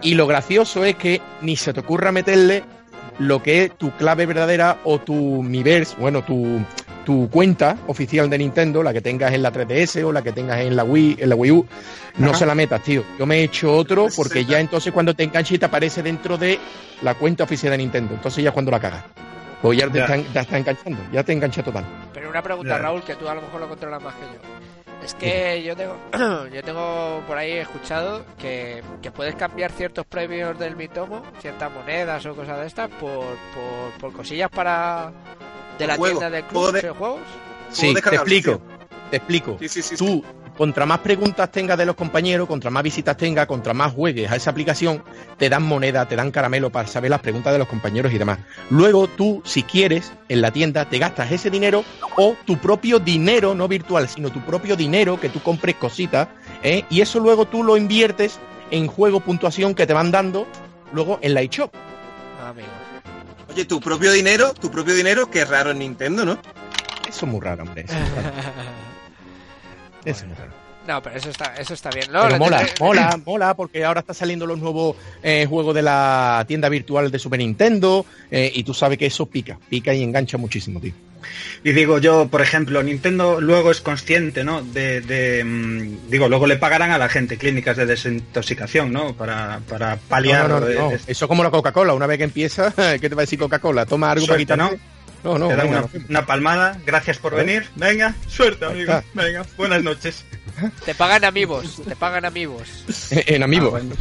Y 0.01 0.13
lo 0.15 0.27
gracioso 0.27 0.83
es 0.85 0.95
que 0.95 1.21
ni 1.41 1.55
se 1.55 1.73
te 1.73 1.79
ocurra 1.79 2.11
meterle 2.11 2.63
lo 3.19 3.41
que 3.41 3.63
es 3.63 3.77
tu 3.77 3.91
clave 3.97 4.25
verdadera 4.25 4.77
o 4.83 4.99
tu 4.99 5.41
Miiverse, 5.41 5.95
bueno, 5.97 6.23
tu, 6.23 6.59
tu 7.03 7.29
cuenta 7.31 7.77
oficial 7.87 8.29
de 8.29 8.37
Nintendo, 8.37 8.83
la 8.83 8.93
que 8.93 9.01
tengas 9.01 9.33
en 9.33 9.41
la 9.41 9.51
3DS 9.51 10.03
o 10.03 10.11
la 10.11 10.21
que 10.21 10.33
tengas 10.33 10.59
en 10.59 10.75
la 10.75 10.83
Wii, 10.83 11.17
en 11.19 11.29
la 11.29 11.35
Wii 11.35 11.51
U, 11.51 11.65
no 12.17 12.29
Ajá. 12.29 12.39
se 12.39 12.45
la 12.45 12.53
metas, 12.53 12.83
tío. 12.83 13.03
Yo 13.17 13.25
me 13.25 13.37
he 13.39 13.43
hecho 13.43 13.73
otro 13.73 14.07
porque 14.15 14.41
sí, 14.41 14.45
ya 14.45 14.59
entonces 14.59 14.93
cuando 14.93 15.15
te 15.15 15.23
enganches 15.23 15.57
te 15.59 15.65
aparece 15.65 16.03
dentro 16.03 16.37
de 16.37 16.59
la 17.01 17.15
cuenta 17.15 17.45
oficial 17.45 17.71
de 17.71 17.77
Nintendo. 17.79 18.13
Entonces 18.13 18.43
ya 18.43 18.49
es 18.49 18.53
cuando 18.53 18.69
la 18.71 18.79
cagas. 18.79 19.03
Pues 19.61 19.77
ya 19.79 19.89
te, 19.89 19.97
Ya. 19.99 20.05
Está, 20.05 20.33
te 20.33 20.39
está 20.39 20.57
enganchando, 20.57 20.99
ya 21.11 21.23
te 21.23 21.33
engancha 21.33 21.63
total. 21.63 21.85
Pero 22.13 22.29
una 22.29 22.41
pregunta, 22.41 22.75
Ya. 22.75 22.77
Raúl, 22.81 23.03
que 23.03 23.15
tú 23.15 23.27
a 23.27 23.35
lo 23.35 23.41
mejor 23.41 23.61
lo 23.61 23.69
controlas 23.69 24.01
más 24.01 24.13
que 24.15 24.21
yo. 24.21 25.03
Es 25.03 25.13
que 25.13 25.63
yo 25.63 25.75
tengo, 25.75 25.95
yo 26.53 26.63
tengo 26.63 27.23
por 27.27 27.37
ahí 27.37 27.53
escuchado 27.53 28.25
que, 28.37 28.83
que 29.01 29.11
puedes 29.11 29.35
cambiar 29.35 29.71
ciertos 29.71 30.05
premios 30.05 30.57
del 30.59 30.75
Mitomo, 30.75 31.23
ciertas 31.39 31.71
monedas 31.71 32.25
o 32.25 32.35
cosas 32.35 32.59
de 32.59 32.67
estas, 32.67 32.89
por, 32.89 33.23
por, 33.53 33.91
por 33.99 34.13
cosillas 34.13 34.49
para 34.49 35.11
de 35.77 35.87
la 35.87 35.95
Juego, 35.95 36.19
tienda 36.19 36.35
del 36.35 36.45
club 36.45 36.71
de- 36.73 36.81
de 36.81 36.89
juegos. 36.89 37.21
Sí, 37.71 37.93
te 37.93 37.99
explico. 38.15 38.61
Te 39.11 39.17
explico. 39.17 39.57
Sí, 39.59 39.69
sí, 39.69 39.81
sí. 39.81 39.95
sí. 39.97 40.05
Tú, 40.05 40.23
contra 40.57 40.85
más 40.85 40.99
preguntas 40.99 41.51
tengas 41.51 41.77
de 41.77 41.85
los 41.85 41.95
compañeros, 41.95 42.47
contra 42.47 42.71
más 42.71 42.83
visitas 42.83 43.15
tengas, 43.15 43.45
contra 43.45 43.73
más 43.73 43.93
juegues 43.93 44.29
a 44.31 44.35
esa 44.35 44.49
aplicación, 44.49 45.03
te 45.37 45.49
dan 45.49 45.63
moneda, 45.63 46.07
te 46.07 46.15
dan 46.15 46.31
caramelo 46.31 46.71
para 46.71 46.87
saber 46.87 47.11
las 47.11 47.21
preguntas 47.21 47.53
de 47.53 47.59
los 47.59 47.67
compañeros 47.67 48.11
y 48.11 48.17
demás. 48.17 48.39
Luego 48.69 49.07
tú, 49.07 49.41
si 49.45 49.63
quieres, 49.63 50.11
en 50.27 50.41
la 50.41 50.51
tienda 50.51 50.89
te 50.89 50.97
gastas 50.97 51.31
ese 51.31 51.51
dinero 51.51 51.85
o 52.17 52.35
tu 52.45 52.57
propio 52.57 52.99
dinero, 52.99 53.53
no 53.53 53.67
virtual, 53.67 54.09
sino 54.09 54.31
tu 54.31 54.41
propio 54.41 54.75
dinero, 54.75 55.19
que 55.19 55.29
tú 55.29 55.41
compres 55.41 55.75
cositas, 55.75 56.27
¿eh? 56.63 56.83
y 56.89 57.01
eso 57.01 57.19
luego 57.19 57.45
tú 57.45 57.63
lo 57.63 57.77
inviertes 57.77 58.39
en 58.71 58.87
juego 58.87 59.19
puntuación 59.19 59.75
que 59.75 59.85
te 59.85 59.93
van 59.93 60.11
dando 60.11 60.47
luego 60.91 61.19
en 61.21 61.35
la 61.35 61.41
eShop. 61.41 61.73
Ah. 62.41 62.53
Oye, 63.49 63.65
tu 63.65 63.79
propio 63.79 64.11
dinero, 64.11 64.53
tu 64.53 64.71
propio 64.71 64.95
dinero, 64.95 65.29
que 65.29 65.41
es 65.41 65.49
raro 65.49 65.71
en 65.71 65.79
Nintendo, 65.79 66.25
¿no? 66.25 66.33
Eso 67.07 67.25
es 67.25 67.31
muy 67.31 67.39
raro, 67.39 67.63
hombre. 67.63 67.85
Eso 67.87 67.93
es 67.93 67.99
muy 67.99 68.23
raro. 68.23 68.33
Eso 70.11 70.21
es 70.21 70.27
muy 70.27 70.35
raro. 70.35 70.51
No, 70.87 71.03
pero 71.03 71.17
eso 71.17 71.29
está, 71.29 71.53
eso 71.59 71.73
está 71.73 71.89
bien. 71.89 72.05
No, 72.13 72.21
Pero 72.21 72.33
lo 72.33 72.37
mola, 72.39 72.59
tendré- 72.65 72.79
mola, 72.79 73.19
mola, 73.25 73.53
porque 73.55 73.83
ahora 73.83 73.99
están 73.99 74.15
saliendo 74.15 74.45
los 74.45 74.57
nuevos 74.57 74.95
eh, 75.21 75.45
juegos 75.47 75.75
de 75.75 75.81
la 75.81 76.45
tienda 76.47 76.69
virtual 76.69 77.11
de 77.11 77.19
Super 77.19 77.39
Nintendo 77.39 78.05
eh, 78.31 78.49
y 78.55 78.63
tú 78.63 78.73
sabes 78.73 78.97
que 78.97 79.07
eso 79.07 79.25
pica, 79.25 79.59
pica 79.69 79.93
y 79.93 80.01
engancha 80.01 80.37
muchísimo, 80.37 80.79
tío. 80.79 80.93
Y 81.61 81.73
digo 81.73 81.97
yo, 81.97 82.29
por 82.29 82.41
ejemplo, 82.41 82.81
Nintendo 82.83 83.41
luego 83.41 83.69
es 83.71 83.81
consciente, 83.81 84.45
¿no? 84.45 84.61
De, 84.61 85.01
de, 85.01 85.43
mm, 85.43 86.09
digo, 86.09 86.29
luego 86.29 86.47
le 86.47 86.55
pagarán 86.55 86.91
a 86.91 86.97
la 86.97 87.09
gente 87.09 87.35
clínicas 87.37 87.75
de 87.75 87.85
desintoxicación, 87.85 88.93
¿no? 88.93 89.13
Para, 89.13 89.59
para 89.67 89.97
paliar. 89.97 90.47
No, 90.47 90.59
no, 90.61 90.65
no, 90.67 90.71
eh, 90.71 90.75
no. 90.77 90.91
es- 90.91 91.03
Eso 91.07 91.27
como 91.27 91.43
la 91.43 91.51
Coca-Cola, 91.51 91.93
una 91.95 92.07
vez 92.07 92.17
que 92.19 92.23
empieza, 92.23 92.71
¿qué 93.01 93.09
te 93.09 93.15
va 93.15 93.23
a 93.23 93.25
decir 93.25 93.39
Coca-Cola? 93.39 93.85
Toma 93.85 94.11
algo 94.11 94.25
Suerte, 94.25 94.45
para 94.55 94.69
quitar. 94.69 94.79
No, 95.23 95.37
no, 95.37 95.47
te 95.47 95.55
da 95.55 95.63
venga, 95.63 95.89
una, 96.09 96.25
palmada. 96.25 96.79
Gracias 96.85 97.17
por 97.17 97.35
venir. 97.35 97.67
Venga, 97.75 98.15
suerte, 98.27 98.65
amigo. 98.65 99.01
Venga, 99.13 99.45
buenas 99.57 99.83
noches. 99.83 100.25
Te 100.85 100.95
pagan 100.95 101.25
amigos, 101.25 101.81
te 101.87 101.95
pagan 101.95 102.25
amigos. 102.25 102.85
en 103.11 103.43
amigo. 103.43 103.67
Ah, 103.67 103.71
bueno. 103.71 103.95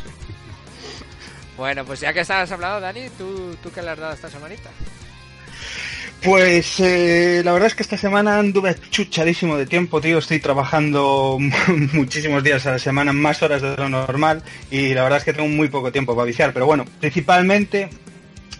Bueno, 1.57 1.85
pues 1.87 2.01
ya 2.01 2.13
que 2.13 2.21
estabas 2.21 2.51
hablando, 2.53 2.81
Dani, 2.81 3.09
¿tú, 3.17 3.57
tú 3.63 3.73
qué 3.73 3.81
le 3.81 3.91
has 3.91 3.99
dado 3.99 4.13
esta 4.13 4.29
semanita? 4.29 4.71
Pues 6.23 6.81
eh, 6.81 7.43
la 7.45 7.53
verdad 7.53 7.69
es 7.69 7.75
que 7.75 7.83
esta 7.83 7.97
semana 7.97 8.39
anduve 8.39 8.75
chuchadísimo 8.91 9.57
de 9.57 9.67
tiempo, 9.67 10.01
tío. 10.01 10.19
Estoy 10.19 10.41
trabajando 10.41 11.39
muchísimos 11.93 12.43
días 12.43 12.67
a 12.67 12.73
la 12.73 12.79
semana, 12.79 13.13
más 13.13 13.43
horas 13.43 13.63
de 13.63 13.77
lo 13.77 13.89
normal, 13.89 14.43
y 14.71 14.93
la 14.93 15.03
verdad 15.05 15.19
es 15.19 15.25
que 15.25 15.33
tengo 15.33 15.49
muy 15.49 15.69
poco 15.69 15.93
tiempo 15.93 16.15
para 16.15 16.27
viciar. 16.27 16.53
Pero 16.53 16.67
bueno, 16.67 16.85
principalmente 17.01 17.91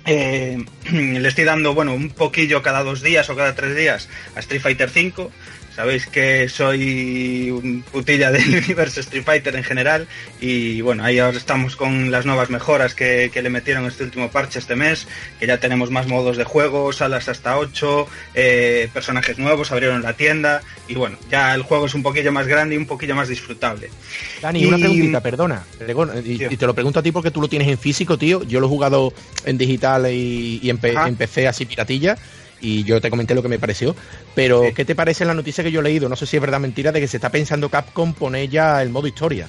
eh, 0.07 0.65
le 0.93 1.29
estoy 1.29 1.45
dando, 1.45 1.75
bueno, 1.75 1.95
un 1.95 2.11
poquillo 2.11 2.63
cada 2.63 2.83
dos 2.83 3.03
días 3.03 3.29
o 3.29 3.37
cada 3.37 3.55
tres 3.55 3.77
días 3.77 4.09
a 4.35 4.41
Street 4.41 4.63
Fighter 4.63 4.91
V. 4.91 5.31
Sabéis 5.77 6.07
que 6.07 6.49
soy 6.49 7.51
un 7.51 7.83
putilla 7.93 8.31
del 8.31 8.49
universo 8.65 9.01
Street 9.01 9.25
Fighter 9.25 9.55
en 9.57 9.63
general 9.63 10.09
y 10.41 10.81
bueno, 10.81 11.05
ahí 11.05 11.19
ahora 11.19 11.37
estamos 11.37 11.77
con 11.77 12.11
las 12.11 12.25
nuevas 12.25 12.49
mejoras 12.49 12.95
que, 12.95 13.31
que 13.31 13.43
le 13.43 13.51
metieron 13.51 13.85
este 13.85 14.05
último 14.05 14.31
parche 14.31 14.59
este 14.59 14.75
mes, 14.75 15.07
que 15.39 15.47
ya 15.47 15.61
tenemos 15.61 15.91
más 15.91 16.07
modos 16.07 16.39
de 16.39 16.45
juego, 16.45 16.95
salas 16.95 17.29
hasta 17.29 17.59
8, 17.59 18.07
eh, 18.35 18.89
personajes 18.95 19.39
nuevos, 19.39 19.71
abrieron 19.71 20.01
la 20.01 20.15
tienda 20.15 20.63
y 20.89 20.95
bueno, 20.95 21.19
ya 21.31 21.55
el 21.55 21.61
juego 21.61 21.85
es 21.85 21.93
un 21.95 22.03
poquillo 22.03 22.33
más 22.33 22.47
grande 22.47 22.75
y 22.77 22.79
un 22.79 22.87
poquillo 22.87 23.15
más 23.15 23.29
disfrutable. 23.29 23.91
Dani, 24.41 24.65
una 24.65 24.79
Y- 24.79 24.81
preguntita, 24.81 25.21
perdona. 25.21 25.63
Y, 26.25 26.57
te 26.57 26.67
lo 26.67 26.73
pregunto 26.73 27.01
a 27.01 27.03
ti 27.03 27.13
porque 27.13 27.31
tú 27.31 27.43
lo 27.43 27.49
tienes 27.49 27.69
en 27.69 27.77
físico, 27.77 28.17
tío. 28.17 28.43
Yo 28.45 28.61
lo 28.61 28.67
he 28.67 28.71
jugado 28.71 29.13
en 29.45 29.59
digital 29.59 30.11
y, 30.11 30.59
y 30.63 30.71
en 30.71 30.79
PC 30.79 31.47
así 31.49 31.67
piratilla. 31.67 32.17
Y 32.61 32.85
yo 32.85 33.01
te 33.01 33.11
comenté 33.11 33.35
lo 33.35 33.43
que 33.43 33.49
me 33.49 33.59
pareció. 33.59 33.95
Pero, 34.35 34.65
Sí. 34.69 34.75
¿qué 34.75 34.85
te 34.85 34.95
parece 34.95 35.25
la 35.25 35.35
noticia 35.35 35.63
que 35.63 35.71
yo 35.73 35.81
he 35.81 35.83
leído? 35.85 36.09
No 36.09 36.17
sé 36.17 36.27
si 36.27 36.37
es 36.37 36.41
verdad 36.41 36.59
o 36.59 36.61
mentira 36.61 36.91
de 36.93 37.01
que 37.01 37.09
se 37.09 37.19
está 37.19 37.31
pensando 37.31 37.69
Capcom 37.69 38.15
poner 38.15 38.49
ya 38.49 38.81
el 38.83 38.89
modo 38.91 39.07
historia. 39.07 39.47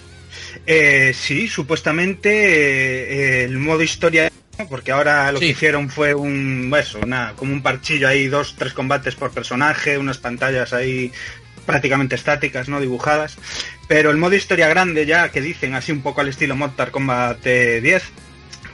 Eh, 0.65 1.13
sí, 1.17 1.47
supuestamente 1.47 2.29
eh, 2.31 3.43
el 3.45 3.57
modo 3.57 3.81
historia, 3.83 4.31
porque 4.69 4.91
ahora 4.91 5.31
lo 5.31 5.39
Sí. 5.39 5.45
que 5.45 5.51
hicieron 5.51 5.89
fue 5.89 6.13
un, 6.13 6.73
eso, 6.79 6.99
una, 7.03 7.33
como 7.35 7.53
un 7.53 7.61
parchillo 7.61 8.07
ahí, 8.07 8.27
dos, 8.27 8.55
tres 8.57 8.73
combates 8.73 9.15
por 9.15 9.31
personaje, 9.31 9.97
unas 9.97 10.17
pantallas 10.17 10.73
ahí 10.73 11.11
prácticamente 11.65 12.15
estáticas, 12.15 12.69
no 12.69 12.79
dibujadas. 12.79 13.37
Pero 13.87 14.09
el 14.11 14.17
modo 14.17 14.35
historia 14.35 14.67
grande 14.67 15.05
ya, 15.05 15.29
que 15.31 15.41
dicen 15.41 15.73
así 15.75 15.91
un 15.91 16.01
poco 16.01 16.21
al 16.21 16.27
estilo 16.29 16.55
Mortal 16.55 16.91
Kombat 16.91 17.45
eh, 17.45 17.81
10, 17.81 18.03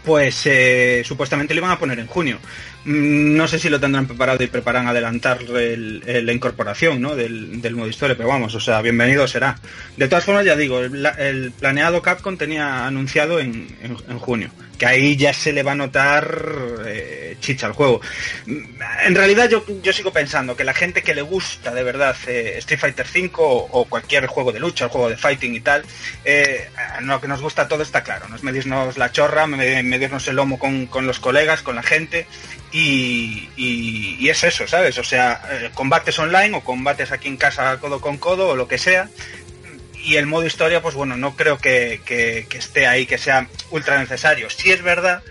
pues 0.06 0.42
eh, 0.46 1.02
supuestamente 1.06 1.54
lo 1.54 1.60
iban 1.60 1.72
a 1.72 1.80
poner 1.80 2.00
en 2.00 2.08
junio. 2.08 2.40
Mm, 2.86 3.36
No 3.38 3.48
sé 3.48 3.60
si 3.60 3.70
lo 3.70 3.80
tendrán 3.80 4.08
preparado 4.08 4.44
y 4.44 4.48
preparan 4.48 4.88
adelantar 4.88 5.40
el- 5.42 6.04
el- 6.06 6.26
la 6.26 6.34
incorporación 6.34 7.02
¿no? 7.02 7.16
del, 7.16 7.62
del 7.62 7.76
modo 7.76 7.88
historia, 7.88 8.16
pero 8.18 8.30
vamos, 8.30 8.54
o 8.56 8.60
sea, 8.60 8.82
bienvenido 8.82 9.28
será. 9.28 9.58
De 9.98 10.08
todas 10.08 10.26
formas, 10.26 10.46
ya 10.46 10.56
digo, 10.56 10.80
el, 10.80 11.02
la- 11.02 11.12
el 11.12 11.52
planeado 11.52 12.02
Capcom 12.02 12.38
tenía 12.38 12.86
anunciado 12.86 13.40
en, 13.40 13.68
en- 13.82 14.20
junio, 14.20 14.52
que 14.78 14.86
ahí 14.86 15.16
ya 15.16 15.34
se 15.34 15.54
le 15.54 15.64
va 15.64 15.72
a 15.74 15.76
notar 15.76 16.40
eh, 16.86 17.38
chicha 17.40 17.68
al 17.68 17.74
juego. 17.74 18.02
Mm, 18.46 18.62
En 19.08 19.16
realidad 19.16 19.50
yo, 19.50 19.66
yo 19.82 19.94
sigo 19.94 20.12
pensando 20.12 20.56
que 20.56 20.64
la 20.64 20.74
gente 20.74 21.02
que 21.04 21.16
le 21.16 21.22
gusta 21.22 21.74
de 21.74 21.84
verdad 21.84 22.16
eh, 22.28 22.56
Street 22.60 22.80
Fighter 22.80 23.06
V 23.14 23.32
o, 23.36 23.86
cualquier 23.90 24.28
juego 24.28 24.52
de 24.52 24.60
lucha, 24.60 24.86
el 24.86 24.92
juego 24.92 25.10
de 25.10 25.18
fighting 25.18 25.56
y 25.56 25.62
tal, 25.62 25.84
eh, 26.26 26.70
lo 27.02 27.20
que 27.22 27.28
nos 27.28 27.42
gusta 27.42 27.68
todo 27.68 27.82
está 27.84 28.04
claro, 28.04 28.28
no 28.30 28.36
es 28.36 28.44
medirnos 28.44 28.98
la 28.98 29.12
chorra, 29.12 29.48
me- 29.48 29.84
medirnos 29.84 30.28
el 30.28 30.36
lomo 30.36 30.60
con, 30.60 30.86
con 30.88 31.06
los 31.08 31.20
colegas, 31.20 31.62
con 31.64 31.76
la 31.76 31.84
gente 31.84 32.28
y, 32.74 33.50
y- 33.56 34.30
es 34.30 34.44
eso, 34.44 34.68
¿sabes? 34.68 34.98
O 34.98 35.04
sea, 35.04 35.42
eh, 35.52 35.70
combates 35.76 36.18
online 36.18 36.58
o 36.58 36.62
combates 36.64 37.12
aquí 37.12 37.28
en 37.28 37.38
casa 37.38 37.78
codo 37.80 38.02
con 38.02 38.18
codo 38.18 38.50
o 38.50 38.56
lo 38.56 38.68
que 38.68 38.78
sea. 38.80 39.10
Y 40.04 40.16
el 40.18 40.26
modo 40.26 40.46
historia, 40.46 40.82
pues 40.82 40.96
bueno, 40.96 41.16
no 41.16 41.36
creo 41.36 41.58
que, 41.60 42.02
que- 42.06 42.46
esté 42.58 42.88
ahí, 42.88 43.06
que 43.06 43.18
sea 43.18 43.48
ultra 43.70 43.98
necesario. 44.00 44.50
Sí 44.50 44.72
es 44.72 44.82
verdad 44.82 45.22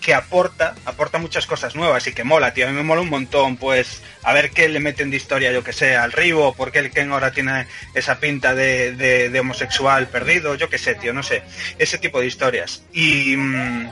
que 0.00 0.14
aporta, 0.14 0.74
aporta 0.84 1.18
muchas 1.18 1.46
cosas 1.46 1.74
nuevas 1.74 2.06
y 2.06 2.12
que 2.12 2.22
mola, 2.24 2.54
tío. 2.54 2.66
A 2.66 2.70
mí 2.70 2.76
me 2.76 2.82
mola 2.82 3.00
un 3.02 3.10
montón, 3.10 3.56
pues, 3.56 4.02
a 4.22 4.32
ver 4.32 4.50
qué 4.52 4.68
le 4.68 4.78
meten 4.80 5.10
de 5.10 5.16
historia, 5.16 5.52
yo 5.52 5.64
que 5.64 5.72
sé, 5.72 5.96
al 5.96 6.12
Ribo, 6.12 6.54
porque 6.54 6.78
el 6.78 6.92
Ken 6.92 7.10
ahora 7.12 7.32
tiene 7.32 7.66
esa 7.94 8.18
pinta 8.20 8.54
de, 8.54 8.92
de- 8.92 9.30
de 9.30 9.40
homosexual 9.40 10.06
perdido, 10.08 10.54
yo 10.54 10.68
que 10.70 10.78
sé, 10.78 10.94
tío, 10.94 11.12
no 11.12 11.22
sé. 11.22 11.42
Ese 11.78 11.98
tipo 11.98 12.20
de 12.20 12.26
historias. 12.26 12.82
Y, 12.92 13.36
mm, 13.36 13.90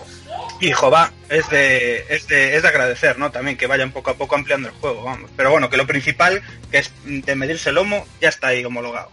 y 0.61 0.71
jova, 0.73 1.13
es 1.29 1.49
de, 1.51 2.05
es 2.09 2.27
de, 2.29 2.57
es 2.57 2.63
de 2.63 2.69
agradecer, 2.69 3.19
¿no? 3.19 3.31
También 3.31 3.57
que 3.57 3.67
vayan 3.67 3.93
poco 3.93 4.11
a 4.11 4.15
poco 4.15 4.35
ampliando 4.37 4.69
el 4.69 4.75
juego, 4.75 5.03
vamos. 5.05 5.31
Pero 5.37 5.51
bueno, 5.51 5.69
que 5.71 5.77
lo 5.77 5.87
principal, 5.87 6.43
que 6.71 6.79
es 6.79 6.91
de 7.05 7.35
medirse 7.35 7.69
el 7.71 7.75
lomo, 7.77 8.05
ya 8.21 8.29
está 8.29 8.49
ahí 8.49 8.65
homologado. 8.65 9.11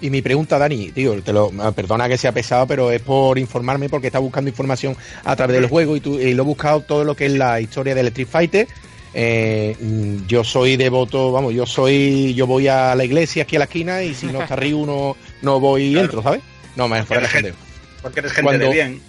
Y 0.00 0.10
mi 0.10 0.20
pregunta, 0.20 0.58
Dani, 0.58 0.90
tío, 0.90 1.22
te 1.22 1.32
lo, 1.32 1.50
ah, 1.60 1.72
perdona 1.72 2.08
que 2.08 2.18
sea 2.18 2.32
pesado, 2.32 2.66
pero 2.66 2.90
es 2.90 3.00
por 3.00 3.38
informarme 3.38 3.88
porque 3.88 4.08
está 4.08 4.18
buscando 4.18 4.50
información 4.50 4.96
a 5.24 5.34
través 5.36 5.56
del 5.56 5.68
juego 5.68 5.96
y, 5.96 6.00
tú- 6.00 6.18
y 6.20 6.34
lo 6.34 6.42
he 6.42 6.46
buscado 6.46 6.80
todo 6.80 7.04
lo 7.04 7.14
que 7.16 7.26
es 7.26 7.32
la 7.32 7.60
historia 7.60 7.94
del 7.94 8.08
Street 8.08 8.28
Fighter. 8.30 8.68
Eh, 9.14 9.76
mm, 9.80 10.26
yo 10.26 10.42
soy 10.42 10.76
devoto, 10.76 11.30
vamos, 11.30 11.54
yo 11.54 11.64
soy, 11.66 12.34
yo 12.34 12.46
voy 12.48 12.66
a 12.68 12.94
la 12.96 13.04
iglesia 13.04 13.44
aquí 13.44 13.54
a 13.56 13.60
la 13.60 13.64
esquina 13.66 14.02
y 14.02 14.12
si 14.14 14.26
no 14.26 14.42
está 14.42 14.56
Ryu 14.56 14.84
no, 14.84 15.16
no 15.40 15.60
voy 15.60 15.84
y 15.84 15.92
Claro. 15.92 16.04
entro, 16.06 16.22
¿sabes? 16.22 16.40
No, 16.74 16.88
me 16.88 17.04
fuera 17.04 17.22
de 17.22 17.28
Porque 17.28 17.38
eres 17.38 17.54
pendejo. 17.54 17.56
Porque 18.02 18.20
eres 18.20 18.32
gente 18.32 18.42
Cuando- 18.42 18.66
de 18.66 18.72
bien. 18.72 19.00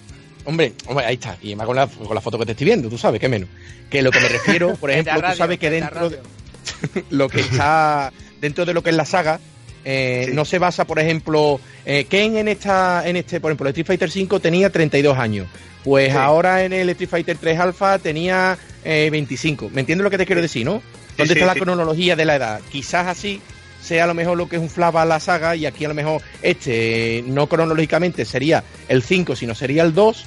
Hombre, 0.45 0.73
hombre, 0.87 1.05
ahí 1.05 1.15
está. 1.15 1.37
Y 1.41 1.55
más 1.55 1.65
con 1.65 1.75
la, 1.75 1.87
con 1.87 2.13
la 2.15 2.21
foto 2.21 2.37
que 2.39 2.45
te 2.45 2.51
estoy 2.53 2.65
viendo, 2.65 2.87
tú 2.89 2.97
sabes, 2.97 3.19
que 3.19 3.27
menos. 3.29 3.49
Que 3.89 4.01
lo 4.01 4.11
que 4.11 4.19
me 4.19 4.29
refiero, 4.29 4.75
por 4.79 4.91
ejemplo, 4.91 5.13
tú 5.21 5.35
sabes 5.37 5.59
que 5.59 5.69
dentro 5.69 6.09
de, 6.09 6.19
lo 7.09 7.27
que 7.29 7.41
está 7.41 8.11
dentro 8.39 8.65
de 8.65 8.73
lo 8.73 8.83
que 8.83 8.89
es 8.91 8.95
la 8.95 9.05
saga 9.05 9.39
eh, 9.83 10.25
Sí. 10.29 10.33
no 10.35 10.45
se 10.45 10.57
basa 10.59 10.85
por 10.85 10.97
ejemplo 10.99 11.59
eh, 11.85 12.05
Ken 12.05 12.37
en 12.37 12.47
esta 12.47 13.07
en 13.07 13.15
este 13.17 13.39
por 13.39 13.51
ejemplo 13.51 13.67
el 13.67 13.71
Street 13.71 13.85
Fighter 13.85 14.09
5 14.11 14.39
tenía 14.39 14.71
32 14.71 15.17
años 15.17 15.47
pues 15.83 16.11
Sí. 16.11 16.17
ahora 16.17 16.63
en 16.63 16.73
el 16.73 16.89
Street 16.89 17.09
Fighter 17.09 17.37
3 17.37 17.59
Alpha 17.59 17.99
tenía 17.99 18.57
eh, 18.83 19.09
25 19.11 19.69
¿me 19.71 19.81
entiendes 19.81 20.03
lo 20.03 20.09
que 20.09 20.17
te 20.17 20.25
quiero 20.25 20.41
decir 20.41 20.65
no? 20.65 20.81
¿dónde 21.17 21.33
sí, 21.33 21.39
está 21.39 21.53
la 21.53 21.59
cronología 21.59 22.15
de 22.15 22.25
la 22.25 22.35
edad? 22.35 22.61
quizás 22.71 23.07
así 23.07 23.39
sea 23.81 24.05
a 24.05 24.07
lo 24.07 24.15
mejor 24.15 24.37
lo 24.37 24.49
que 24.49 24.55
es 24.55 24.61
un 24.61 24.69
flava 24.69 25.03
a 25.03 25.05
la 25.05 25.19
saga 25.19 25.55
y 25.55 25.65
aquí 25.67 25.85
a 25.85 25.89
lo 25.89 25.93
mejor 25.93 26.21
este 26.41 27.19
eh, 27.19 27.23
no 27.27 27.47
cronológicamente 27.47 28.25
sería 28.25 28.63
el 28.89 29.03
5 29.03 29.35
sino 29.35 29.53
sería 29.53 29.83
el 29.83 29.93
2 29.93 30.25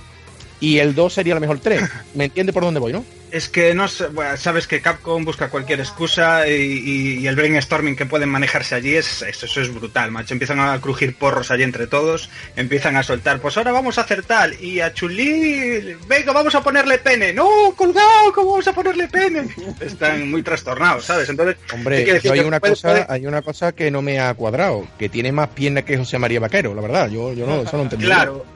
y 0.60 0.78
el 0.78 0.94
2 0.94 1.12
sería 1.12 1.34
a 1.34 1.36
lo 1.36 1.40
mejor 1.40 1.56
el 1.56 1.62
3 1.62 1.82
¿me 2.14 2.24
entiendes 2.26 2.52
por 2.54 2.62
dónde 2.64 2.80
voy 2.80 2.92
no? 2.92 3.04
Es 3.30 3.50
que 3.50 3.74
no 3.74 3.84
bueno, 4.14 4.38
sabes 4.38 4.66
que 4.66 4.80
Capcom 4.80 5.22
busca 5.22 5.50
cualquier 5.50 5.80
excusa 5.80 6.48
y, 6.48 6.52
y- 6.54 7.18
y 7.18 7.26
el 7.26 7.36
brainstorming 7.36 7.94
que 7.94 8.06
pueden 8.06 8.30
manejarse 8.30 8.74
allí 8.74 8.94
es 8.96 9.20
eso, 9.20 9.44
eso 9.44 9.60
es 9.60 9.74
brutal, 9.74 10.10
macho. 10.10 10.32
Empiezan 10.32 10.58
a 10.60 10.80
crujir 10.80 11.14
porros 11.14 11.50
allí 11.50 11.62
entre 11.62 11.86
todos, 11.86 12.30
empiezan 12.56 12.96
a 12.96 13.02
soltar, 13.02 13.38
pues 13.40 13.54
ahora 13.58 13.72
vamos 13.72 13.98
a 13.98 14.00
hacer 14.00 14.22
tal 14.22 14.58
y 14.62 14.80
a 14.80 14.94
Chulí, 14.94 15.94
venga, 16.06 16.32
vamos 16.32 16.54
a 16.54 16.62
ponerle 16.62 16.96
pene. 17.00 17.34
No, 17.34 17.46
colgado, 17.76 18.32
¿cómo 18.34 18.52
vamos 18.52 18.66
a 18.68 18.72
ponerle 18.72 19.08
pene? 19.08 19.46
Están 19.80 20.30
muy 20.30 20.42
trastornados, 20.42 21.04
¿sabes? 21.04 21.28
Entonces, 21.28 21.56
Hombre, 21.74 22.06
yo 22.22 22.32
hay 22.32 22.40
Que 22.40 22.46
una 22.46 22.60
puede- 22.60 22.72
cosa, 22.72 22.88
puede- 22.88 23.06
hay 23.10 23.26
una 23.26 23.42
cosa 23.42 23.72
que 23.72 23.90
no 23.90 24.00
me 24.00 24.20
ha 24.20 24.32
cuadrado, 24.32 24.88
que 24.98 25.10
tiene 25.10 25.32
más 25.32 25.48
piernas 25.50 25.84
que 25.84 25.98
José 25.98 26.18
María 26.18 26.40
Vaquero, 26.40 26.74
la 26.74 26.80
verdad. 26.80 27.10
Yo, 27.10 27.34
yo 27.34 27.46
no, 27.46 27.60
eso 27.60 27.76
no 27.76 27.82
entendí. 27.82 28.06
Claro. 28.06 28.46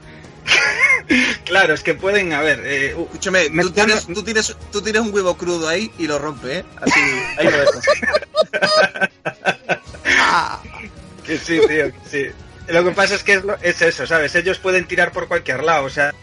Claro, 1.45 1.73
es 1.73 1.81
que 1.83 1.93
pueden, 1.93 2.33
a 2.33 2.41
ver, 2.41 2.61
eh, 2.65 2.95
Escúchame, 3.05 3.49
Me 3.49 3.63
tú 3.63 3.71
tienes, 3.71 4.05
tú, 4.07 4.23
tienes, 4.23 4.55
tú 4.71 4.81
tienes 4.81 5.01
un 5.01 5.13
huevo 5.13 5.35
crudo 5.37 5.67
ahí 5.67 5.91
y 5.97 6.07
lo 6.07 6.19
rompe, 6.19 6.59
¿eh? 6.59 6.65
Así, 6.81 6.99
ahí 7.37 7.45
lo 7.45 7.57
dejo. 7.59 7.79
Que 11.25 11.37
sí, 11.37 11.59
tío, 11.67 11.85
que 11.91 11.93
sí. 12.09 12.25
Lo 12.67 12.83
que 12.83 12.91
pasa 12.91 13.15
es 13.15 13.23
que 13.23 13.33
es, 13.35 13.43
lo- 13.43 13.57
es 13.61 13.81
eso, 13.81 14.05
¿sabes? 14.05 14.35
Ellos 14.35 14.59
pueden 14.59 14.85
tirar 14.87 15.11
por 15.13 15.27
cualquier 15.29 15.63
lado, 15.63 15.85
o 15.85 15.89
sea, 15.89 16.13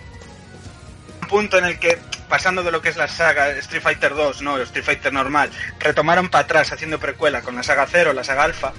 punto 1.31 1.59
en 1.59 1.65
el 1.65 1.79
que, 1.79 1.97
pasando 2.29 2.65
de 2.65 2.73
lo 2.73 2.83
que 2.83 2.89
es 2.89 2.97
la 2.97 3.07
saga 3.07 3.51
Street 3.53 3.81
Fighter 3.81 4.15
2, 4.15 4.43
no, 4.43 4.59
Street 4.59 4.85
Fighter 4.85 5.13
normal, 5.13 5.49
retomaron 5.79 6.29
para 6.29 6.43
atrás 6.43 6.73
haciendo 6.73 6.99
precuela 6.99 7.41
con 7.41 7.55
la 7.55 7.63
saga 7.63 7.87
0, 7.89 8.13
la 8.13 8.25
saga 8.25 8.43
Alpha, 8.43 8.73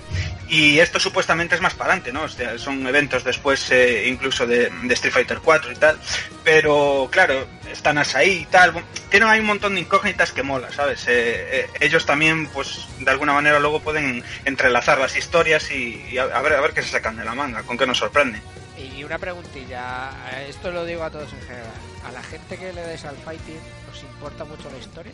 y 0.50 0.80
esto 0.80 1.00
supuestamente 1.00 1.56
es 1.56 1.62
más 1.62 1.74
para 1.76 1.94
adelante, 1.94 2.12
¿no? 2.12 2.24
O 2.24 2.28
sea, 2.28 2.60
son 2.60 2.86
eventos 2.86 3.24
después 3.24 3.72
eh, 3.72 4.06
incluso 4.10 4.46
de, 4.46 4.70
Street 4.90 5.14
Fighter 5.14 5.40
4 5.40 5.72
y 5.72 5.76
tal, 5.76 5.98
pero 6.44 7.08
claro, 7.10 7.48
están 7.72 7.98
ahí 7.98 8.42
y 8.42 8.46
tal, 8.48 8.74
tienen 9.10 9.30
ahí 9.30 9.40
un 9.40 9.46
montón 9.46 9.76
de 9.76 9.82
incógnitas 9.82 10.34
que 10.34 10.44
mola, 10.44 10.70
¿sabes? 10.74 11.08
Eh, 11.08 11.62
eh, 11.62 11.70
ellos 11.80 12.06
también, 12.06 12.48
pues, 12.48 12.86
de 13.00 13.10
alguna 13.10 13.32
manera 13.32 13.62
luego 13.62 13.80
pueden 13.80 14.26
entrelazar 14.44 14.98
las 14.98 15.16
historias 15.16 15.72
y, 15.72 16.18
a, 16.18 16.24
a 16.24 16.42
ver 16.42 16.54
a 16.54 16.62
ver 16.62 16.74
qué 16.74 16.82
se 16.82 16.90
sacan 16.90 17.16
de 17.16 17.24
la 17.24 17.34
manga, 17.34 17.64
con 17.64 17.78
qué 17.78 17.88
nos 17.88 18.00
sorprende. 18.00 18.42
Y 18.98 19.04
una 19.04 19.18
preguntilla, 19.18 20.10
eh, 20.34 20.48
esto 20.50 20.72
lo 20.72 20.86
digo 20.86 21.04
a 21.04 21.10
todos 21.10 21.32
en 21.34 21.42
general. 21.42 21.68
¿A 22.08 22.12
la 22.12 22.24
gente 22.24 22.58
que 22.58 22.74
le 22.74 22.82
des 22.82 23.04
al 23.06 23.16
fighting 23.18 23.60
os 23.92 24.02
importa 24.04 24.44
mucho 24.46 24.70
la 24.72 24.78
historia? 24.78 25.12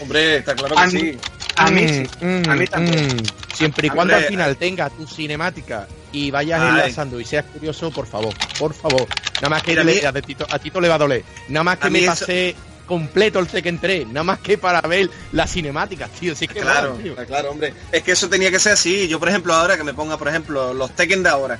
Hombre, 0.00 0.36
está 0.38 0.54
claro 0.54 0.78
A 0.78 0.86
que 0.86 0.92
mí- 0.94 1.00
sí. 1.00 1.18
A 1.56 1.70
mí 1.70 1.88
sí, 1.88 2.08
Mm, 2.24 2.48
a 2.50 2.54
mí 2.54 2.66
también. 2.66 3.06
mm. 3.16 3.54
Siempre 3.54 3.86
y 3.88 3.90
cuando 3.90 4.14
Hombre, 4.14 4.26
al 4.26 4.30
final 4.30 4.56
tenga 4.56 4.88
tu 4.90 5.06
cinemática 5.06 5.86
y 6.12 6.30
vayas 6.30 6.60
Ay. 6.60 6.68
enlazando 6.70 7.20
y 7.20 7.24
seas 7.24 7.44
curioso, 7.46 7.90
por 7.90 8.06
favor, 8.06 8.34
por 8.58 8.72
favor. 8.72 9.06
Nada 9.36 9.48
más 9.50 9.62
que 9.62 9.72
Mira, 9.72 9.84
le- 9.84 10.06
a 10.06 10.12
mí- 10.12 10.18
a, 10.18 10.22
Tito, 10.22 10.46
a 10.48 10.58
Tito 10.58 10.80
le 10.80 10.88
va 10.88 10.94
a 10.94 10.98
doler. 10.98 11.24
Nada 11.48 11.64
más 11.64 11.78
que 11.78 11.90
me 11.90 11.98
eso- 12.00 12.06
pasé 12.12 12.54
completo 12.86 13.38
el 13.38 13.46
Tekken 13.48 13.78
3, 13.78 14.06
nada 14.08 14.24
más 14.24 14.38
que 14.38 14.56
para 14.58 14.80
ver 14.82 15.10
las 15.32 15.50
cinemáticas, 15.52 16.10
tío. 16.12 16.34
Sí 16.34 16.48
que 16.48 16.60
Claro, 16.60 16.94
tío. 16.94 17.14
claro, 17.26 17.50
hombre. 17.50 17.74
Es 17.90 18.02
que 18.02 18.12
eso 18.12 18.28
tenía 18.28 18.50
que 18.50 18.58
ser 18.58 18.72
así. 18.72 19.08
Yo, 19.08 19.18
por 19.18 19.28
ejemplo, 19.28 19.52
ahora 19.54 19.76
que 19.76 19.84
me 19.84 19.94
ponga, 19.94 20.16
por 20.16 20.28
ejemplo, 20.28 20.72
los 20.74 20.94
Tekken 20.96 21.22
de 21.22 21.28
ahora, 21.28 21.58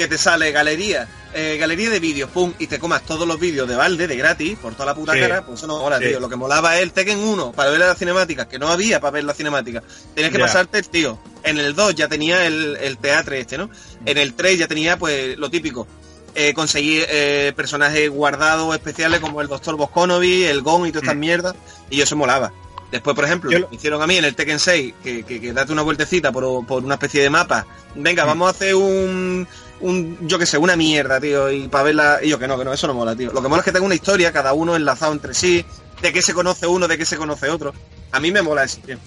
que 0.00 0.08
te 0.08 0.18
sale 0.18 0.50
galería, 0.50 1.06
eh, 1.34 1.56
galería 1.60 1.90
de 1.90 2.00
vídeos, 2.00 2.30
pum, 2.30 2.54
y 2.58 2.66
te 2.66 2.78
comas 2.78 3.02
todos 3.02 3.28
los 3.28 3.38
vídeos 3.38 3.68
de 3.68 3.76
balde, 3.76 4.06
de 4.06 4.16
gratis, 4.16 4.56
por 4.58 4.72
toda 4.74 4.86
la 4.86 4.94
puta 4.94 5.12
Sí. 5.12 5.20
cara, 5.20 5.44
pues 5.44 5.58
eso 5.58 5.66
no 5.66 5.78
mola, 5.78 5.98
Sí. 5.98 6.06
tío. 6.06 6.20
Lo 6.20 6.28
que 6.28 6.36
molaba 6.36 6.76
es 6.76 6.82
el 6.82 6.92
Tekken 6.92 7.18
1 7.18 7.52
para 7.52 7.70
ver 7.70 7.80
las 7.80 7.98
cinemáticas, 7.98 8.46
que 8.46 8.58
no 8.58 8.68
había 8.68 8.98
para 9.00 9.10
ver 9.12 9.24
las 9.24 9.36
cinemáticas. 9.36 9.82
Tenías 10.14 10.32
que 10.32 10.38
pasarte 10.38 10.78
el 10.78 10.88
tío. 10.88 11.18
En 11.42 11.58
el 11.58 11.74
2 11.74 11.94
ya 11.94 12.08
tenía 12.08 12.46
el, 12.46 12.76
el 12.80 12.96
teatro 12.98 13.34
este, 13.34 13.58
¿no? 13.58 13.68
En 14.06 14.16
el 14.16 14.32
3 14.34 14.58
ya 14.58 14.66
tenía, 14.68 14.98
pues, 14.98 15.36
lo 15.36 15.50
típico. 15.50 15.86
Eh, 16.34 16.54
conseguir 16.54 17.04
eh, 17.08 17.52
personajes 17.56 18.08
guardados 18.08 18.74
especiales 18.74 19.20
como 19.20 19.40
el 19.42 19.48
Doctor 19.48 19.76
Bosconovi, 19.76 20.44
el 20.44 20.62
Gon 20.62 20.86
y 20.86 20.90
todas 20.92 21.02
estas 21.02 21.16
Mm. 21.16 21.20
mierdas, 21.20 21.54
y 21.90 22.00
eso 22.00 22.16
molaba. 22.16 22.52
Después, 22.90 23.14
por 23.14 23.24
ejemplo, 23.24 23.50
lo- 23.56 23.68
hicieron 23.70 24.02
a 24.02 24.06
mí 24.08 24.16
en 24.16 24.24
el 24.24 24.34
Tekken 24.34 24.58
6 24.58 24.94
que, 25.02 25.22
que, 25.24 25.40
que 25.40 25.52
date 25.52 25.72
una 25.72 25.82
vueltecita 25.82 26.32
por, 26.32 26.66
por 26.66 26.84
una 26.84 26.94
especie 26.94 27.22
de 27.22 27.30
mapa. 27.30 27.64
Venga, 27.94 28.24
Mm. 28.24 28.26
vamos 28.28 28.46
a 28.48 28.50
hacer 28.50 28.74
un, 28.74 29.46
un, 29.80 30.18
yo 30.28 30.38
que 30.38 30.46
sé, 30.46 30.58
una 30.58 30.76
mierda, 30.76 31.20
tío, 31.20 31.50
y 31.50 31.68
para 31.68 31.84
verla. 31.84 32.18
Y 32.22 32.28
yo 32.28 32.38
que 32.38 32.46
no, 32.48 32.58
que 32.58 32.64
no, 32.64 32.72
eso 32.72 32.86
no 32.86 32.94
mola, 32.94 33.14
tío. 33.16 33.32
Lo 33.32 33.42
que 33.42 33.48
mola 33.48 33.60
es 33.60 33.64
que 33.64 33.72
tenga 33.72 33.86
una 33.86 33.94
historia, 33.94 34.32
cada 34.32 34.52
uno 34.52 34.76
enlazado 34.76 35.12
entre 35.12 35.34
sí, 35.34 35.64
de 36.02 36.12
qué 36.12 36.22
se 36.22 36.34
conoce 36.34 36.66
uno, 36.66 36.86
de 36.88 36.96
qué 36.98 37.04
se 37.04 37.16
conoce 37.16 37.48
otro. 37.48 37.72
A 38.12 38.20
mí 38.20 38.30
me 38.32 38.42
mola 38.42 38.64
eso, 38.64 38.78
tío. 38.84 38.98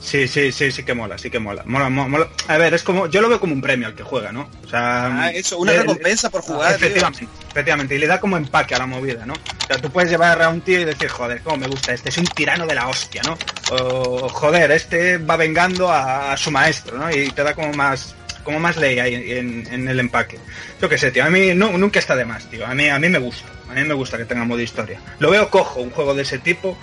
Sí, 0.00 0.26
sí, 0.26 0.50
sí, 0.50 0.72
sí 0.72 0.82
que 0.84 0.94
mola, 0.94 1.16
sí 1.16 1.30
que 1.30 1.38
mola. 1.38 1.62
Mola, 1.64 1.88
mo- 1.88 2.08
mola. 2.08 2.26
A 2.48 2.58
ver, 2.58 2.74
es 2.74 2.82
como, 2.82 3.06
yo 3.06 3.20
lo 3.20 3.28
veo 3.28 3.38
como 3.38 3.52
un 3.52 3.60
premio 3.60 3.86
al 3.86 3.94
que 3.94 4.02
juega, 4.02 4.32
¿no? 4.32 4.48
O 4.64 4.68
sea, 4.68 5.06
Ah, 5.26 5.30
eso, 5.30 5.58
una 5.58 5.70
le- 5.72 5.78
recompensa 5.78 6.28
por 6.28 6.42
jugar, 6.42 6.76
tío. 6.76 6.88
Efectivamente, 6.88 7.28
efectivamente, 7.50 7.94
y 7.94 7.98
le 7.98 8.06
da 8.08 8.18
como 8.18 8.36
empaque 8.36 8.74
a 8.74 8.78
la 8.78 8.86
movida, 8.86 9.24
¿no? 9.24 9.34
O 9.34 9.66
sea, 9.68 9.78
tú 9.80 9.90
puedes 9.92 10.10
llevar 10.10 10.42
a 10.42 10.48
un 10.48 10.60
tío 10.60 10.80
y 10.80 10.84
decir, 10.84 11.08
joder, 11.08 11.40
cómo 11.42 11.56
me 11.58 11.68
gusta 11.68 11.92
este, 11.92 12.08
es 12.08 12.18
un 12.18 12.26
tirano 12.26 12.66
de 12.66 12.74
la 12.74 12.88
hostia, 12.88 13.22
¿no? 13.22 13.38
O, 13.70 14.28
joder, 14.28 14.72
este 14.72 15.18
va 15.18 15.36
vengando 15.36 15.88
a, 15.88 16.32
a 16.32 16.36
su 16.36 16.50
maestro, 16.50 16.98
¿no? 16.98 17.08
Y 17.14 17.30
te 17.30 17.44
da 17.44 17.54
como 17.54 17.72
más 17.72 18.16
como 18.44 18.58
más 18.58 18.76
ley 18.76 18.98
ahí 18.98 19.32
en, 19.32 19.88
el 19.88 20.00
empaque. 20.00 20.38
Yo 20.80 20.88
qué 20.88 20.98
sé, 20.98 21.10
tío, 21.10 21.24
a 21.24 21.30
mí 21.30 21.54
nunca 21.54 21.98
está 21.98 22.16
de 22.16 22.24
más, 22.24 22.48
tío. 22.50 22.66
A 22.66 22.74
mí, 22.74 22.88
a 22.88 22.98
mí 22.98 23.08
me 23.08 23.18
gusta, 23.18 23.48
a 23.70 23.74
mí 23.74 23.84
me 23.84 23.94
gusta 23.94 24.18
que 24.18 24.24
tenga 24.24 24.44
modo 24.44 24.60
historia. 24.60 25.00
Lo 25.18 25.30
veo 25.30 25.48
cojo, 25.50 25.80
un 25.80 25.90
juego 25.90 26.14
de 26.14 26.22
ese 26.22 26.38
tipo, 26.38 26.78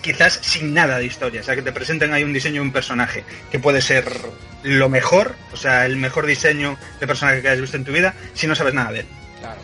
quizás 0.00 0.38
sin 0.42 0.74
nada 0.74 0.98
de 0.98 1.06
historia. 1.06 1.40
O 1.40 1.44
sea, 1.44 1.54
que 1.54 1.62
te 1.62 1.72
presenten 1.72 2.12
ahí 2.12 2.24
un 2.24 2.32
diseño 2.32 2.56
de 2.56 2.68
un 2.68 2.72
personaje 2.72 3.24
que 3.50 3.58
puede 3.58 3.80
ser 3.80 4.04
lo 4.62 4.88
mejor, 4.88 5.34
o 5.52 5.56
sea, 5.56 5.86
el 5.86 5.96
mejor 5.96 6.26
diseño 6.26 6.76
de 7.00 7.06
personaje 7.06 7.42
que 7.42 7.48
hayas 7.48 7.60
visto 7.60 7.76
en 7.76 7.84
tu 7.84 7.92
vida, 7.92 8.14
si 8.34 8.46
no 8.46 8.54
sabes 8.54 8.74
nada 8.74 8.92
de 8.92 9.00
él. 9.00 9.06
Claro. 9.40 9.60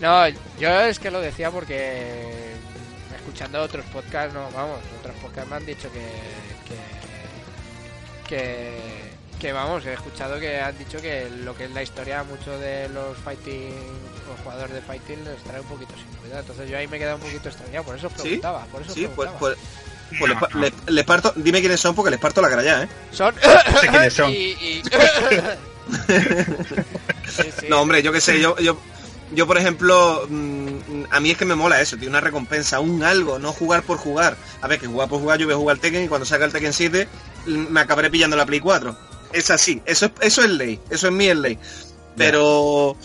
No, 0.00 0.40
yo 0.60 0.80
es 0.80 0.98
que 0.98 1.10
lo 1.10 1.20
decía 1.20 1.50
porque 1.50 2.28
escuchando 3.28 3.60
otros 3.60 3.84
podcasts, 3.86 4.32
no, 4.32 4.50
vamos, 4.52 4.80
otros 5.00 5.14
podcasts 5.16 5.50
me 5.50 5.56
han 5.56 5.66
dicho 5.66 5.90
que, 5.92 6.00
que, 8.26 9.07
que, 9.38 9.52
vamos, 9.52 9.84
he 9.86 9.92
escuchado 9.92 10.38
que 10.40 10.60
han 10.60 10.76
dicho 10.78 11.00
que 11.00 11.28
lo 11.44 11.54
que 11.56 11.64
es 11.66 11.70
la 11.70 11.82
historia 11.82 12.22
mucho 12.24 12.58
de 12.58 12.88
los 12.90 13.16
fighting, 13.18 13.72
los 14.28 14.40
jugadores 14.42 14.74
de 14.74 14.82
fighting 14.82 15.24
les 15.24 15.42
trae 15.44 15.60
un 15.60 15.66
poquito 15.66 15.94
sin 15.96 16.06
cuidado. 16.20 16.40
Entonces 16.40 16.68
yo 16.70 16.76
ahí 16.78 16.86
me 16.88 16.96
he 16.96 17.00
quedado 17.00 17.16
un 17.16 17.22
poquito 17.22 17.48
extrañado, 17.48 17.84
por 17.84 17.96
eso 17.96 18.06
os 18.08 18.12
¿Sí? 18.14 18.18
preguntaba, 18.20 18.64
por 18.66 18.82
eso 18.82 18.90
os 18.90 18.94
Sí, 18.96 19.08
pues, 19.14 19.28
preguntaba. 19.30 19.38
pues, 19.38 19.58
pues 20.18 20.30
les, 20.30 20.38
pa- 20.38 20.48
les- 20.58 20.72
les 20.94 21.04
parto, 21.04 21.32
dime 21.36 21.60
quiénes 21.60 21.80
son 21.80 21.94
porque 21.94 22.10
les 22.10 22.18
parto 22.20 22.40
la 22.42 22.48
cara 22.48 22.62
ya, 22.62 22.82
¿eh? 22.84 22.88
Son 23.12 23.34
sé 23.80 23.88
quiénes 23.88 24.14
son. 24.14 24.30
y, 24.32 24.34
y- 24.34 24.82
Sí, 27.28 27.50
sí. 27.60 27.66
No, 27.68 27.80
hombre, 27.82 28.02
yo 28.02 28.12
qué 28.12 28.20
sé, 28.20 28.40
yo, 28.40 28.56
yo, 28.58 28.78
yo 29.32 29.46
por 29.46 29.58
ejemplo, 29.58 30.26
mm, 30.28 31.04
a 31.10 31.20
mí 31.20 31.30
es 31.30 31.36
que 31.38 31.44
me 31.44 31.54
mola 31.54 31.80
eso, 31.80 31.96
tío, 31.96 32.08
una 32.08 32.20
recompensa, 32.20 32.80
un 32.80 33.02
algo, 33.04 33.38
no 33.38 33.52
jugar 33.52 33.82
por 33.82 33.98
jugar. 33.98 34.36
A 34.60 34.66
ver, 34.68 34.78
que 34.80 34.86
jugar 34.86 35.08
por 35.08 35.20
jugar, 35.20 35.38
yo 35.38 35.46
voy 35.46 35.54
a 35.54 35.58
jugar 35.58 35.76
al 35.76 35.80
Tekken 35.80 36.04
y 36.04 36.08
cuando 36.08 36.24
salga 36.26 36.46
el 36.46 36.52
Tekken 36.52 36.72
7 36.72 37.08
mm, 37.46 37.50
me 37.70 37.80
acabaré 37.80 38.10
pillando 38.10 38.36
la 38.36 38.46
Play 38.46 38.60
4. 38.60 38.96
Es 39.32 39.50
así, 39.50 39.82
eso 39.84 40.06
es, 40.06 40.12
eso 40.20 40.42
es 40.42 40.50
ley, 40.50 40.80
eso 40.90 41.08
es 41.08 41.20
es 41.20 41.36
ley. 41.36 41.58
Pero, 42.16 42.96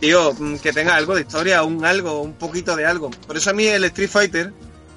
tío, 0.00 0.34
mm, 0.34 0.56
que 0.56 0.72
tenga 0.72 0.94
algo 0.94 1.14
de 1.14 1.22
historia, 1.22 1.62
un 1.62 1.84
algo, 1.84 2.20
un 2.20 2.34
poquito 2.34 2.76
de 2.76 2.84
algo. 2.84 3.10
Por 3.10 3.36
eso 3.36 3.50
a 3.50 3.52
mí 3.52 3.66
el 3.66 3.84
Street 3.84 4.10
Fighter, 4.10 4.52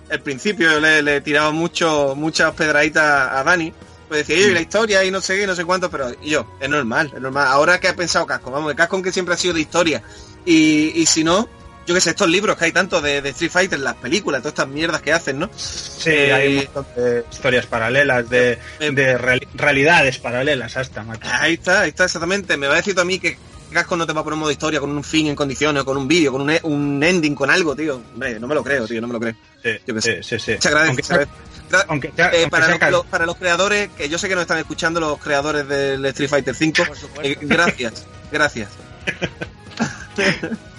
al 0.10 0.22
principio 0.22 0.72
yo 0.72 0.80
le, 0.80 1.02
le 1.02 1.22
tiraba 1.22 1.52
mucho, 1.52 2.14
muchas 2.16 2.54
pedraditas 2.54 3.32
a 3.32 3.44
Dani. 3.44 3.74
Pues 4.10 4.28
decía, 4.28 4.44
yo, 4.44 4.52
y 4.52 4.54
la 4.54 4.60
historia 4.60 5.06
y 5.06 5.12
no 5.12 5.22
sé 5.22 5.38
qué, 5.38 5.48
no 5.48 5.56
sé 5.56 5.64
cuánto, 5.64 5.90
pero 5.90 6.12
y 6.22 6.32
yo, 6.32 6.58
es 6.60 6.70
normal, 6.70 7.12
es 7.16 7.22
normal. 7.22 7.48
Ahora 7.48 7.80
que 7.80 7.88
ha 7.88 7.96
pensado 7.96 8.26
Casco, 8.26 8.52
vamos, 8.52 8.72
el 8.72 8.76
Casco 8.76 9.02
que 9.02 9.14
siempre 9.14 9.36
ha 9.36 9.38
sido 9.38 9.54
de 9.54 9.62
historia. 9.62 10.04
Y, 10.46 10.92
y 10.96 11.06
si 11.06 11.24
no, 11.24 11.48
yo 11.88 11.96
qué 11.96 12.02
sé, 12.02 12.12
estos 12.12 12.30
libros 12.30 12.58
que 12.58 12.66
hay 12.66 12.72
tanto 12.72 13.02
de, 13.02 13.22
de 13.22 13.30
Street 13.30 13.52
Fighter, 13.52 13.80
las 13.80 13.96
películas, 13.96 14.42
todas 14.42 14.52
estas 14.54 14.68
mierdas 14.68 15.02
que 15.02 15.12
hacen, 15.14 15.40
¿no? 15.40 15.50
Sí, 15.56 16.10
hay 16.10 16.58
un 16.58 16.64
montón 16.74 16.86
de 16.96 17.24
historias 17.32 17.66
paralelas, 17.66 18.30
de, 18.30 18.58
Eh, 18.80 18.92
de 18.92 19.18
reali- 19.18 19.48
realidades 19.56 20.18
paralelas 20.20 20.78
hasta, 20.78 21.04
macho. 21.04 21.28
Ahí 21.32 21.54
está, 21.56 21.82
ahí 21.82 21.90
está 21.90 22.06
exactamente. 22.06 22.56
Me 22.58 22.68
va 22.68 22.74
a 22.74 22.78
decir 22.78 22.94
tú 22.96 23.02
a 23.02 23.06
mí 23.06 23.20
que 23.20 23.38
Casco 23.72 23.96
no 23.96 24.06
te 24.06 24.12
va 24.14 24.20
a 24.22 24.24
poner 24.24 24.34
un 24.36 24.40
modo 24.42 24.52
historia 24.52 24.80
con 24.82 24.92
un 24.92 25.04
fin 25.04 25.28
en 25.28 25.36
condiciones, 25.36 25.82
o 25.82 25.86
con 25.86 25.96
un 25.98 26.08
vídeo, 26.08 26.32
con 26.32 26.42
un, 26.42 26.50
e- 26.50 26.60
un 26.64 27.02
ending, 27.04 27.34
con 27.36 27.50
algo, 27.50 27.76
tío. 27.76 28.02
Hombre, 28.14 28.40
no 28.40 28.48
me 28.48 28.54
lo 28.56 28.64
creo, 28.64 28.86
tío, 28.88 29.00
no 29.02 29.08
me 29.08 29.14
lo 29.14 29.20
creo. 29.20 29.34
Sí, 29.64 29.70
yo 29.88 29.96
qué 29.96 30.02
sí, 30.02 30.10
sé. 30.10 30.24
sí, 30.24 30.40
sí. 30.40 30.52
Muchas 30.54 30.72
gracias. 30.72 30.90
Aunque 30.90 31.02
muchas 31.02 31.18
sea- 31.18 32.32
eh, 32.34 32.44
aunque 32.44 32.50
para, 32.50 32.78
sea 32.78 32.92
los, 32.92 33.06
para 33.06 33.26
los 33.26 33.38
creadores, 33.38 33.90
que 33.98 34.10
yo 34.10 34.18
sé 34.18 34.28
que 34.28 34.36
nos 34.36 34.42
están 34.42 34.58
escuchando 34.58 35.00
los 35.00 35.18
creadores 35.20 35.66
del 35.70 36.06
Street 36.08 36.30
Fighter 36.30 36.54
5, 36.54 36.84
Por 36.86 36.98
supuesto. 36.98 37.22
eh, 37.24 37.38
gracias, 37.42 38.06
gracias. 38.30 38.70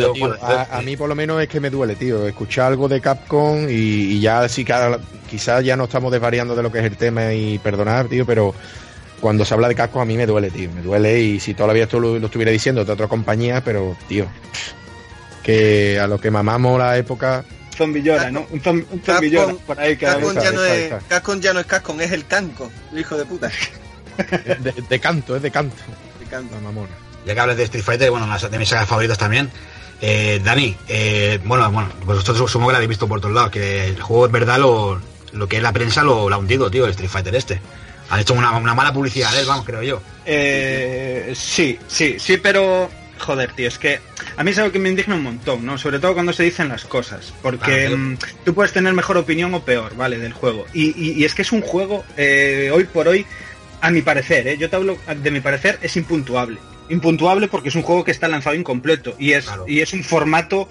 Yo, 0.00 0.12
a, 0.42 0.78
a 0.78 0.82
mí 0.82 0.96
por 0.96 1.08
lo 1.08 1.14
menos 1.14 1.40
es 1.40 1.48
que 1.48 1.60
me 1.60 1.70
duele, 1.70 1.94
tío, 1.94 2.26
escuchar 2.26 2.66
algo 2.72 2.88
de 2.88 3.00
Capcom 3.00 3.68
y, 3.68 3.72
y 3.72 4.20
ya 4.20 4.48
sí 4.48 4.64
que 4.64 4.72
ahora- 4.72 4.98
quizás 5.30 5.64
ya 5.64 5.76
no 5.76 5.84
estamos 5.84 6.10
desvariando 6.10 6.54
de 6.56 6.62
lo 6.62 6.72
que 6.72 6.78
es 6.80 6.84
el 6.84 6.96
tema 6.96 7.32
y 7.32 7.58
perdonar, 7.58 8.08
tío, 8.08 8.26
pero 8.26 8.54
cuando 9.20 9.44
se 9.44 9.54
habla 9.54 9.68
de 9.68 9.74
Capcom 9.76 10.02
a 10.02 10.04
mí 10.04 10.16
me 10.16 10.26
duele, 10.26 10.50
tío, 10.50 10.70
me 10.72 10.82
duele 10.82 11.20
y 11.20 11.38
si 11.40 11.54
todavía 11.54 11.84
esto 11.84 12.00
lo, 12.00 12.18
lo 12.18 12.26
estuviera 12.26 12.50
diciendo 12.50 12.84
de 12.84 12.92
otra 12.92 13.06
compañía, 13.08 13.62
pero, 13.64 13.96
tío, 14.08 14.26
que 15.42 15.98
a 16.00 16.06
lo 16.06 16.18
que 16.20 16.30
mamamos 16.30 16.78
la 16.78 16.96
época, 16.98 17.44
Zombie 17.76 18.02
llora, 18.02 18.30
¿no? 18.30 18.46
Un, 18.50 18.60
Capcom- 18.62 19.28
llora 19.30 19.54
por 19.66 19.78
ahí 19.78 19.96
cada 19.96 20.14
Cascon 20.14 20.34
vez. 20.34 20.44
ya, 20.44 20.50
no 20.52 20.64
es, 20.64 21.40
ya 21.40 21.52
no 21.52 21.60
es 21.60 21.66
Cascon, 21.66 22.00
es 22.00 22.10
el 22.12 22.26
Canco, 22.26 22.70
el 22.92 22.98
hijo 22.98 23.16
de 23.16 23.24
puta. 23.26 23.50
de, 24.16 24.74
de 24.88 24.98
canto, 24.98 25.36
es 25.36 25.42
de 25.42 25.50
canto, 25.50 25.76
El 26.22 26.26
Canco. 26.28 26.54
la 26.54 26.60
mamona. 26.62 26.88
Ya 27.26 27.34
que 27.34 27.40
hablas 27.40 27.56
de 27.56 27.64
Street 27.64 27.84
Fighter, 27.84 28.10
bueno, 28.10 28.24
una 28.26 28.38
de 28.38 28.58
mis 28.58 28.68
sagas 28.68 28.88
favoritas 28.88 29.18
también. 29.18 29.50
Eh, 30.00 30.40
Dani, 30.44 30.76
eh, 30.88 31.38
bueno, 31.44 31.70
bueno, 31.70 31.88
vosotros 32.04 32.50
supongo 32.50 32.68
que 32.68 32.72
la 32.72 32.78
habéis 32.78 32.90
visto 32.90 33.08
por 33.08 33.20
todos 33.20 33.34
lados, 33.34 33.50
que 33.50 33.86
el 33.88 34.00
juego 34.00 34.26
es 34.26 34.32
verdad 34.32 34.58
lo, 34.58 35.00
lo 35.32 35.48
que 35.48 35.56
es 35.56 35.62
la 35.62 35.72
prensa 35.72 36.02
lo, 36.02 36.28
lo 36.28 36.34
ha 36.34 36.38
hundido, 36.38 36.70
tío, 36.70 36.84
el 36.84 36.90
Street 36.90 37.10
Fighter 37.10 37.34
este. 37.34 37.60
Han 38.10 38.20
hecho 38.20 38.34
una, 38.34 38.52
una 38.56 38.74
mala 38.74 38.92
publicidad 38.92 39.32
de 39.32 39.40
él, 39.40 39.46
vamos, 39.46 39.64
creo 39.64 39.82
yo. 39.82 40.00
Eh, 40.24 41.32
sí, 41.34 41.78
sí, 41.88 42.16
sí, 42.20 42.36
pero 42.36 42.88
joder, 43.18 43.50
tío, 43.54 43.66
es 43.66 43.78
que 43.78 43.98
a 44.36 44.44
mí 44.44 44.50
es 44.50 44.58
algo 44.58 44.70
que 44.70 44.78
me 44.78 44.90
indigna 44.90 45.14
un 45.14 45.22
montón, 45.22 45.64
¿no? 45.64 45.78
Sobre 45.78 45.98
todo 45.98 46.12
cuando 46.14 46.32
se 46.34 46.42
dicen 46.44 46.68
las 46.68 46.84
cosas, 46.84 47.32
porque 47.42 47.86
Claro, 47.86 47.96
mm, 47.98 48.16
tú 48.44 48.54
puedes 48.54 48.72
tener 48.72 48.92
mejor 48.92 49.16
opinión 49.16 49.52
o 49.54 49.64
peor, 49.64 49.96
¿vale? 49.96 50.18
Del 50.18 50.34
juego. 50.34 50.66
Y, 50.74 50.88
y- 51.02 51.12
y 51.14 51.24
es 51.24 51.34
que 51.34 51.42
es 51.42 51.50
un 51.50 51.62
juego, 51.62 52.04
eh, 52.16 52.70
hoy 52.72 52.84
por 52.84 53.08
hoy, 53.08 53.24
a 53.80 53.90
mi 53.90 54.02
parecer, 54.02 54.46
¿eh? 54.46 54.56
Yo 54.58 54.68
te 54.70 54.76
hablo 54.76 54.98
de 55.16 55.30
mi 55.30 55.40
parecer, 55.40 55.78
es 55.82 55.96
impuntuable. 55.96 56.58
Impuntuable 56.88 57.48
porque 57.48 57.68
es 57.70 57.74
un 57.74 57.82
juego 57.82 58.04
que 58.04 58.10
está 58.10 58.28
lanzado 58.28 58.54
incompleto 58.56 59.14
y 59.18 59.32
es, 59.32 59.46
Claro. 59.46 59.64
y 59.66 59.80
es 59.80 59.92
un 59.92 60.04
formato 60.04 60.68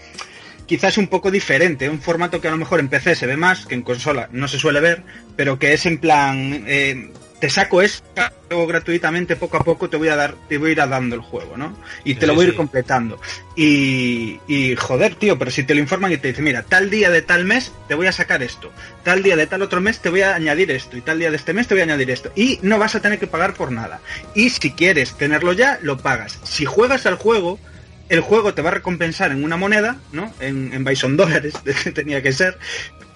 quizás 0.66 0.98
un 0.98 1.08
poco 1.08 1.30
diferente, 1.30 1.90
un 1.90 2.02
formato 2.02 2.42
que 2.42 2.48
a 2.48 2.52
lo 2.52 2.58
mejor 2.58 2.80
en 2.80 2.88
PC 2.88 3.16
se 3.16 3.28
ve 3.28 3.38
más, 3.38 3.66
que 3.66 3.76
en 3.76 3.84
consola 3.84 4.30
no 4.32 4.48
se 4.48 4.58
suele 4.58 4.80
ver, 4.80 5.04
pero 5.36 5.60
que 5.60 5.74
es 5.74 5.86
en 5.86 6.00
plan, 6.00 6.64
eh, 6.68 7.12
te 7.40 7.50
saco 7.50 7.82
esto 7.82 8.04
luego 8.50 8.68
gratuitamente 8.68 9.36
poco 9.36 9.58
a 9.58 9.64
poco 9.64 9.90
te 9.90 9.98
voy 9.98 10.08
a 10.08 10.16
dar, 10.16 10.36
te 10.48 10.58
voy 10.58 10.70
a 10.70 10.72
ir 10.74 10.78
dando 10.78 11.16
el 11.16 11.22
juego, 11.22 11.58
¿no? 11.58 11.76
Y 12.04 12.16
te 12.16 12.22
Sí, 12.22 12.26
lo 12.28 12.36
voy 12.36 12.46
a 12.46 12.48
ir 12.50 12.54
sí. 12.54 12.58
completando. 12.58 13.20
Y, 13.56 14.40
y 14.48 14.76
joder, 14.76 15.16
tío, 15.16 15.38
pero 15.40 15.50
si 15.52 15.64
te 15.64 15.74
lo 15.74 15.80
informan 15.80 16.12
y 16.12 16.18
te 16.18 16.28
dicen, 16.28 16.44
mira, 16.44 16.64
tal 16.64 16.90
día 16.90 17.10
de 17.10 17.22
tal 17.22 17.46
mes 17.46 17.72
te 17.88 17.96
voy 17.96 18.08
a 18.08 18.12
sacar 18.12 18.44
esto, 18.44 18.72
tal 19.04 19.24
día 19.24 19.36
de 19.36 19.48
tal 19.48 19.62
otro 19.64 19.82
mes 19.82 20.00
te 20.00 20.10
voy 20.10 20.22
a 20.22 20.36
añadir 20.36 20.70
esto, 20.72 20.96
y 20.98 21.02
tal 21.02 21.20
día 21.20 21.32
de 21.32 21.38
este 21.38 21.54
mes 21.54 21.68
te 21.68 21.74
voy 21.74 21.82
a 21.82 21.86
añadir 21.86 22.12
esto. 22.12 22.32
Y 22.36 22.60
no 22.62 22.78
vas 22.78 22.96
a 22.96 23.02
tener 23.02 23.20
que 23.20 23.28
pagar 23.28 23.54
por 23.56 23.72
nada. 23.72 24.00
Y 24.36 24.50
si 24.52 24.72
quieres 24.72 25.16
tenerlo 25.18 25.54
ya, 25.54 25.80
lo 25.82 25.98
pagas. 25.98 26.40
Si 26.44 26.66
juegas 26.66 27.06
al 27.06 27.16
juego, 27.16 27.60
el 28.10 28.22
juego 28.22 28.54
te 28.54 28.62
va 28.62 28.70
a 28.70 28.74
recompensar 28.74 29.32
en 29.32 29.44
una 29.44 29.58
moneda, 29.58 29.98
¿no? 30.12 30.34
En, 30.40 30.72
en 30.74 30.84
Bison 30.84 31.18
dólares, 31.18 31.54
tenía 31.94 32.22
que 32.22 32.32
ser. 32.34 32.58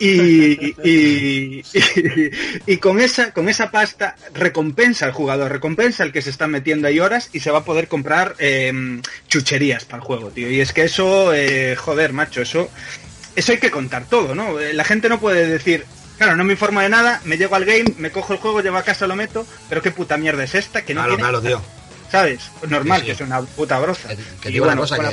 Y, 0.01 0.73
y, 0.83 1.61
y- 1.73 2.29
y 2.65 2.77
con 2.77 3.01
esa 3.01 3.33
con 3.33 3.49
esa 3.49 3.69
pasta 3.69 4.15
recompensa 4.33 5.05
al 5.05 5.11
jugador, 5.11 5.51
recompensa 5.51 6.03
al 6.03 6.11
que 6.13 6.21
se 6.21 6.29
está 6.29 6.47
metiendo 6.47 6.87
ahí 6.87 6.99
horas 7.01 7.29
y 7.33 7.41
se 7.41 7.51
va 7.51 7.59
a 7.59 7.65
poder 7.65 7.87
comprar 7.89 8.35
eh, 8.39 9.01
chucherías 9.27 9.83
para 9.85 10.01
el 10.01 10.07
juego, 10.07 10.29
tío. 10.29 10.49
Y 10.49 10.61
es 10.61 10.71
que 10.73 10.83
eso, 10.83 11.33
eh, 11.33 11.75
joder, 11.75 12.13
macho, 12.13 12.41
eso 12.41 12.69
eso 13.35 13.51
hay 13.51 13.57
que 13.57 13.71
contar 13.71 14.05
todo, 14.05 14.35
¿no? 14.35 14.59
Eh, 14.59 14.73
La 14.73 14.83
gente 14.85 15.09
no 15.09 15.19
puede 15.19 15.45
decir, 15.47 15.85
claro, 16.17 16.35
no 16.37 16.43
me 16.45 16.53
informo 16.53 16.79
de 16.81 16.89
nada, 16.89 17.21
me 17.25 17.37
llego 17.37 17.55
al 17.55 17.65
game, 17.65 17.93
me 17.97 18.09
cojo 18.11 18.33
el 18.33 18.39
juego, 18.39 18.61
llevo 18.61 18.77
a 18.77 18.83
casa, 18.83 19.05
lo 19.07 19.15
meto, 19.15 19.45
pero 19.67 19.81
qué 19.81 19.91
puta 19.91 20.17
mierda 20.17 20.43
es 20.45 20.55
esta, 20.55 20.81
que 20.83 20.93
no 20.93 21.01
Claro, 21.01 21.15
tiene, 21.17 21.29
claro, 21.29 21.41
tío. 21.41 21.78
¿Sabes? 22.11 22.41
Normal 22.67 22.99
Sí, 22.99 23.01
sí. 23.01 23.05
que 23.07 23.11
es 23.13 23.21
una 23.21 23.41
puta 23.41 23.79
broza. 23.79 24.09
Que, 24.09 24.15
que 24.41 24.49
Y 24.49 24.53
digo 24.53 24.65
bueno, 24.65 24.81
una 24.81 24.87
cosa, 24.89 24.95
bueno, 24.97 25.11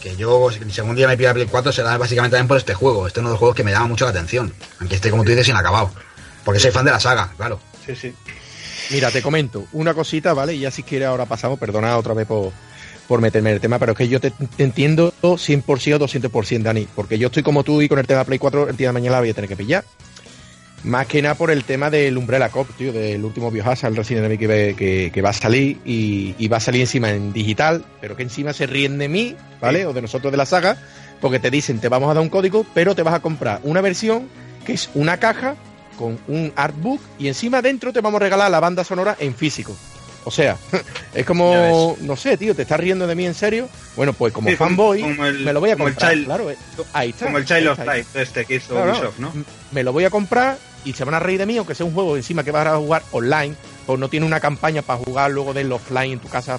que, 0.00 0.10
que 0.10 0.16
yo, 0.16 0.48
si 0.50 0.80
algún 0.80 0.96
día 0.96 1.08
me 1.08 1.16
pilla 1.16 1.34
Play 1.34 1.46
4, 1.46 1.72
será 1.72 1.96
básicamente 1.96 2.36
también 2.36 2.48
por 2.48 2.58
este 2.58 2.74
juego. 2.74 3.06
Este 3.06 3.20
es 3.20 3.22
uno 3.22 3.30
de 3.30 3.32
los 3.34 3.38
juegos 3.38 3.56
que 3.56 3.64
me 3.64 3.72
llama 3.72 3.88
mucho 3.88 4.04
la 4.04 4.10
atención. 4.10 4.52
Aunque 4.80 4.96
esté, 4.96 5.10
como 5.10 5.24
tú 5.24 5.30
dices, 5.30 5.48
inacabado. 5.48 5.90
Porque 6.44 6.60
soy 6.60 6.70
fan 6.70 6.84
de 6.84 6.90
la 6.90 7.00
saga, 7.00 7.32
claro. 7.36 7.58
Sí, 7.86 7.94
sí. 7.96 8.14
Mira, 8.90 9.10
te 9.10 9.22
comento 9.22 9.66
una 9.72 9.94
cosita, 9.94 10.34
¿vale? 10.34 10.54
Y 10.54 10.60
ya 10.60 10.70
si 10.70 10.82
quieres 10.82 11.08
ahora 11.08 11.24
pasamos, 11.24 11.58
perdona 11.58 11.96
otra 11.96 12.12
vez 12.12 12.26
por, 12.26 12.52
por 13.08 13.20
meterme 13.22 13.50
en 13.50 13.54
el 13.54 13.60
tema, 13.60 13.78
pero 13.78 13.92
es 13.92 13.98
que 13.98 14.08
yo 14.08 14.20
te, 14.20 14.30
te 14.30 14.62
entiendo 14.62 15.14
100% 15.22 15.94
o 15.94 15.98
200%, 16.06 16.62
Dani, 16.62 16.86
porque 16.94 17.18
yo 17.18 17.28
estoy 17.28 17.42
como 17.42 17.64
tú 17.64 17.80
y 17.80 17.88
con 17.88 17.98
el 17.98 18.06
tema 18.06 18.20
de 18.20 18.26
Play 18.26 18.38
4 18.38 18.68
el 18.68 18.76
día 18.76 18.88
de 18.88 18.92
mañana 18.92 19.12
la 19.16 19.20
voy 19.20 19.30
a 19.30 19.34
tener 19.34 19.48
que 19.48 19.56
pillar. 19.56 19.84
Más 20.84 21.06
que 21.06 21.22
nada 21.22 21.34
por 21.34 21.50
el 21.50 21.64
tema 21.64 21.88
del 21.88 22.18
Umbrella 22.18 22.50
Cop, 22.50 22.68
tío, 22.76 22.92
del 22.92 23.24
último 23.24 23.50
Biohazard, 23.50 23.92
el 23.92 23.96
Resident 23.96 24.26
Evil 24.26 24.38
que, 24.38 24.76
que, 24.76 25.10
que 25.10 25.22
va 25.22 25.30
a 25.30 25.32
salir 25.32 25.78
y, 25.82 26.34
y 26.38 26.48
va 26.48 26.58
a 26.58 26.60
salir 26.60 26.82
encima 26.82 27.10
en 27.10 27.32
digital, 27.32 27.86
pero 28.02 28.16
que 28.16 28.22
encima 28.22 28.52
se 28.52 28.66
ríen 28.66 28.98
de 28.98 29.08
mí, 29.08 29.34
¿vale? 29.62 29.86
O 29.86 29.94
de 29.94 30.02
nosotros 30.02 30.30
de 30.30 30.36
la 30.36 30.44
saga, 30.44 30.76
porque 31.22 31.38
te 31.38 31.50
dicen, 31.50 31.80
te 31.80 31.88
vamos 31.88 32.10
a 32.10 32.14
dar 32.14 32.22
un 32.22 32.28
código, 32.28 32.66
pero 32.74 32.94
te 32.94 33.02
vas 33.02 33.14
a 33.14 33.20
comprar 33.20 33.60
una 33.62 33.80
versión 33.80 34.28
que 34.66 34.74
es 34.74 34.90
una 34.94 35.16
caja 35.16 35.56
con 35.96 36.18
un 36.28 36.52
artbook 36.54 37.00
y 37.18 37.28
encima 37.28 37.62
dentro 37.62 37.90
te 37.90 38.02
vamos 38.02 38.20
a 38.20 38.24
regalar 38.24 38.50
la 38.50 38.60
banda 38.60 38.84
sonora 38.84 39.16
en 39.18 39.34
físico. 39.34 39.74
O 40.24 40.30
sea, 40.30 40.56
es 41.14 41.24
como, 41.26 41.96
no 42.00 42.16
sé, 42.16 42.36
tío, 42.36 42.54
¿te 42.54 42.62
estás 42.62 42.80
riendo 42.80 43.06
de 43.06 43.14
mí 43.14 43.26
en 43.26 43.34
serio? 43.34 43.68
Bueno, 43.96 44.12
pues 44.12 44.32
como 44.32 44.48
Sí, 44.50 44.56
fanboy, 44.56 45.00
como 45.02 45.26
el- 45.26 45.40
me 45.44 45.52
lo 45.52 45.60
voy 45.60 45.70
a 45.70 45.76
comprar, 45.76 46.12
Child- 46.12 46.24
claro. 46.24 46.50
eh, 46.50 46.56
Ahí 46.92 47.10
está. 47.10 47.26
Como 47.26 47.38
el 47.38 47.44
Child 47.44 47.68
of. 47.68 47.78
Light 47.84 48.06
este 48.14 48.44
que 48.44 48.54
hizo 48.56 48.74
Claro, 48.74 48.92
Ubisoft, 48.92 49.18
¿no? 49.18 49.32
Me 49.72 49.82
lo 49.82 49.92
voy 49.92 50.04
a 50.04 50.10
comprar 50.10 50.56
y 50.84 50.92
se 50.94 51.04
van 51.04 51.14
a 51.14 51.20
reír 51.20 51.38
de 51.38 51.46
mí, 51.46 51.56
aunque 51.58 51.74
sea 51.74 51.86
un 51.86 51.92
juego 51.94 52.16
encima 52.16 52.42
que 52.42 52.50
vas 52.50 52.66
a 52.66 52.76
jugar 52.76 53.02
online, 53.12 53.54
o 53.86 53.96
no 53.96 54.08
tiene 54.08 54.24
una 54.26 54.40
campaña 54.40 54.82
para 54.82 54.98
jugar 55.00 55.30
luego 55.30 55.52
del 55.52 55.70
offline 55.72 56.12
en 56.12 56.18
tu 56.20 56.28
casa 56.28 56.58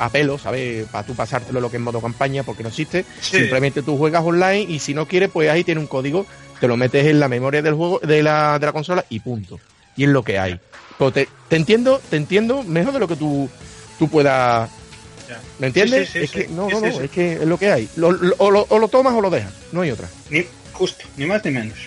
a 0.00 0.08
pelo, 0.10 0.38
¿sabes? 0.38 0.86
Para 0.88 1.04
tú 1.06 1.14
pasártelo 1.14 1.60
lo 1.60 1.70
que 1.70 1.76
es 1.76 1.82
modo 1.82 2.00
campaña, 2.00 2.42
porque 2.44 2.62
no 2.62 2.68
existe. 2.68 3.04
Sí. 3.20 3.36
Simplemente 3.38 3.82
tú 3.82 3.96
juegas 3.96 4.22
online 4.24 4.60
y 4.68 4.78
si 4.80 4.94
no 4.94 5.06
quieres, 5.06 5.28
pues 5.32 5.50
ahí 5.50 5.64
tiene 5.64 5.80
un 5.80 5.86
código, 5.88 6.24
te 6.60 6.68
lo 6.68 6.76
metes 6.76 7.06
en 7.06 7.18
la 7.20 7.28
memoria 7.28 7.62
del 7.62 7.74
juego, 7.74 8.00
de 8.00 8.22
la, 8.22 8.58
de 8.58 8.66
la 8.66 8.72
consola 8.72 9.04
y 9.08 9.20
punto. 9.20 9.58
Y 9.96 10.04
es 10.04 10.10
lo 10.10 10.22
que 10.22 10.38
hay. 10.38 10.60
Pero 10.98 11.12
te, 11.12 11.28
te 11.48 11.56
entiendo, 11.56 12.00
te 12.10 12.16
entiendo 12.16 12.62
mejor 12.64 12.92
de 12.92 12.98
lo 12.98 13.08
que 13.08 13.16
tú, 13.16 13.48
tú 13.98 14.08
puedas. 14.08 14.68
Ya. 15.28 15.40
¿Me 15.58 15.66
entiendes? 15.68 16.08
Sí, 16.08 16.12
sí, 16.12 16.18
sí, 16.18 16.24
es 16.40 16.46
que 16.48 16.52
no, 16.52 16.68
no, 16.68 16.80
no, 16.80 16.86
es 17.00 17.10
que 17.10 17.32
es 17.34 17.40
lo 17.46 17.58
que 17.58 17.70
hay. 17.70 17.88
Lo- 17.96 18.12
lo- 18.12 18.34
o, 18.38 18.50
lo, 18.50 18.66
o 18.68 18.78
lo 18.78 18.88
tomas 18.88 19.14
o 19.14 19.20
lo 19.20 19.30
dejas, 19.30 19.52
no 19.72 19.82
hay 19.82 19.90
otra. 19.90 20.08
Ni, 20.30 20.44
justo, 20.72 21.04
ni 21.16 21.26
más 21.26 21.44
ni 21.44 21.50
menos. 21.50 21.78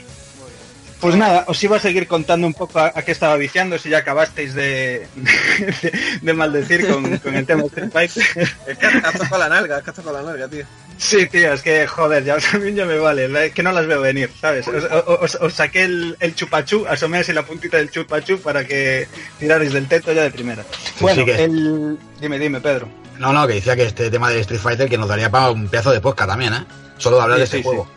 Pues 1.02 1.16
nada, 1.16 1.46
os 1.48 1.62
iba 1.64 1.78
a 1.78 1.80
seguir 1.80 2.06
contando 2.08 2.46
un 2.46 2.54
poco 2.54 2.78
a, 2.80 2.92
a 2.96 3.02
qué 3.02 3.12
estaba 3.12 3.36
viciando 3.36 3.80
si 3.80 3.90
ya 3.90 3.98
acabasteis 4.00 4.54
de, 4.54 5.08
de, 5.16 5.92
de 6.22 6.34
maldecir 6.34 6.88
con, 6.88 7.18
con 7.18 7.36
el 7.36 7.46
tema 7.48 7.64
Street 7.64 7.90
Fighter. 7.92 8.24
Es 8.68 8.78
que 8.78 8.86
has 8.86 9.14
tocado 9.14 9.40
la 9.40 9.50
nalga, 9.50 9.80
es 9.80 9.84
que 9.84 9.90
has 9.90 9.96
tocado 9.96 10.18
la 10.22 10.32
nalga, 10.32 10.48
tío. 10.48 10.64
Sí, 11.00 11.26
tío, 11.26 11.54
es 11.54 11.64
que 11.64 11.88
joder, 11.88 12.24
ya 12.24 12.38
también 12.52 12.76
ya 12.76 12.86
me 12.86 13.00
vale, 13.00 13.48
es 13.48 13.52
que 13.54 13.64
no 13.64 13.72
las 13.72 13.88
veo 13.88 14.00
venir, 14.00 14.30
¿sabes? 14.40 14.68
Os, 14.68 14.84
os- 14.84 15.36
os 15.42 15.54
saqué 15.54 15.84
el, 15.86 16.16
el 16.20 16.36
chupachú, 16.36 16.86
asomé 16.88 17.18
así 17.18 17.34
la 17.34 17.42
puntita 17.44 17.78
del 17.78 17.90
chupachú 17.90 18.40
para 18.40 18.64
que 18.68 19.08
tirarais 19.40 19.74
del 19.74 19.88
teto 19.88 20.14
ya 20.14 20.22
de 20.22 20.30
primera. 20.30 20.64
Bueno, 21.00 21.22
sí 21.22 21.26
que- 21.26 21.44
el... 21.44 21.98
Dime, 22.20 22.38
dime, 22.38 22.62
Pedro. 22.62 22.88
No, 23.18 23.34
no, 23.34 23.48
que 23.48 23.56
decía 23.56 23.76
que 23.76 23.86
este 23.86 24.12
tema 24.12 24.30
del 24.30 24.42
Street 24.42 24.62
Fighter 24.62 24.88
que 24.88 25.00
nos 25.00 25.08
daría 25.10 25.32
para 25.32 25.50
un 25.50 25.68
pedazo 25.68 25.92
de 25.92 26.00
podcast 26.00 26.30
también, 26.30 26.54
¿eh? 26.54 26.64
Solo 27.00 27.18
de 27.18 27.24
hablar 27.24 27.38
de 27.40 27.46
este 27.46 27.58
sí, 27.58 27.64
juego. 27.64 27.88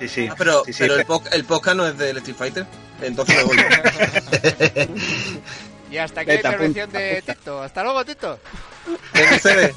Sí, 0.00 0.08
sí. 0.08 0.28
Ah, 0.30 0.34
pero 0.36 0.64
sí, 0.64 0.72
sí, 0.72 0.78
pero 0.80 0.94
el, 0.94 1.06
el 1.32 1.44
podcast 1.44 1.76
no 1.76 1.86
es 1.86 1.96
del 1.96 2.16
Street 2.18 2.36
Fighter. 2.36 2.66
Entonces 3.02 3.36
me 3.36 3.44
voy. 3.44 3.56
Y 5.90 5.98
hasta 5.98 6.20
aquí 6.20 6.30
la 6.30 6.34
apunta, 6.36 6.48
intervención 6.66 6.92
de 6.92 7.22
Tito. 7.22 7.62
Hasta 7.62 7.82
luego, 7.82 8.04
Tito. 8.04 8.38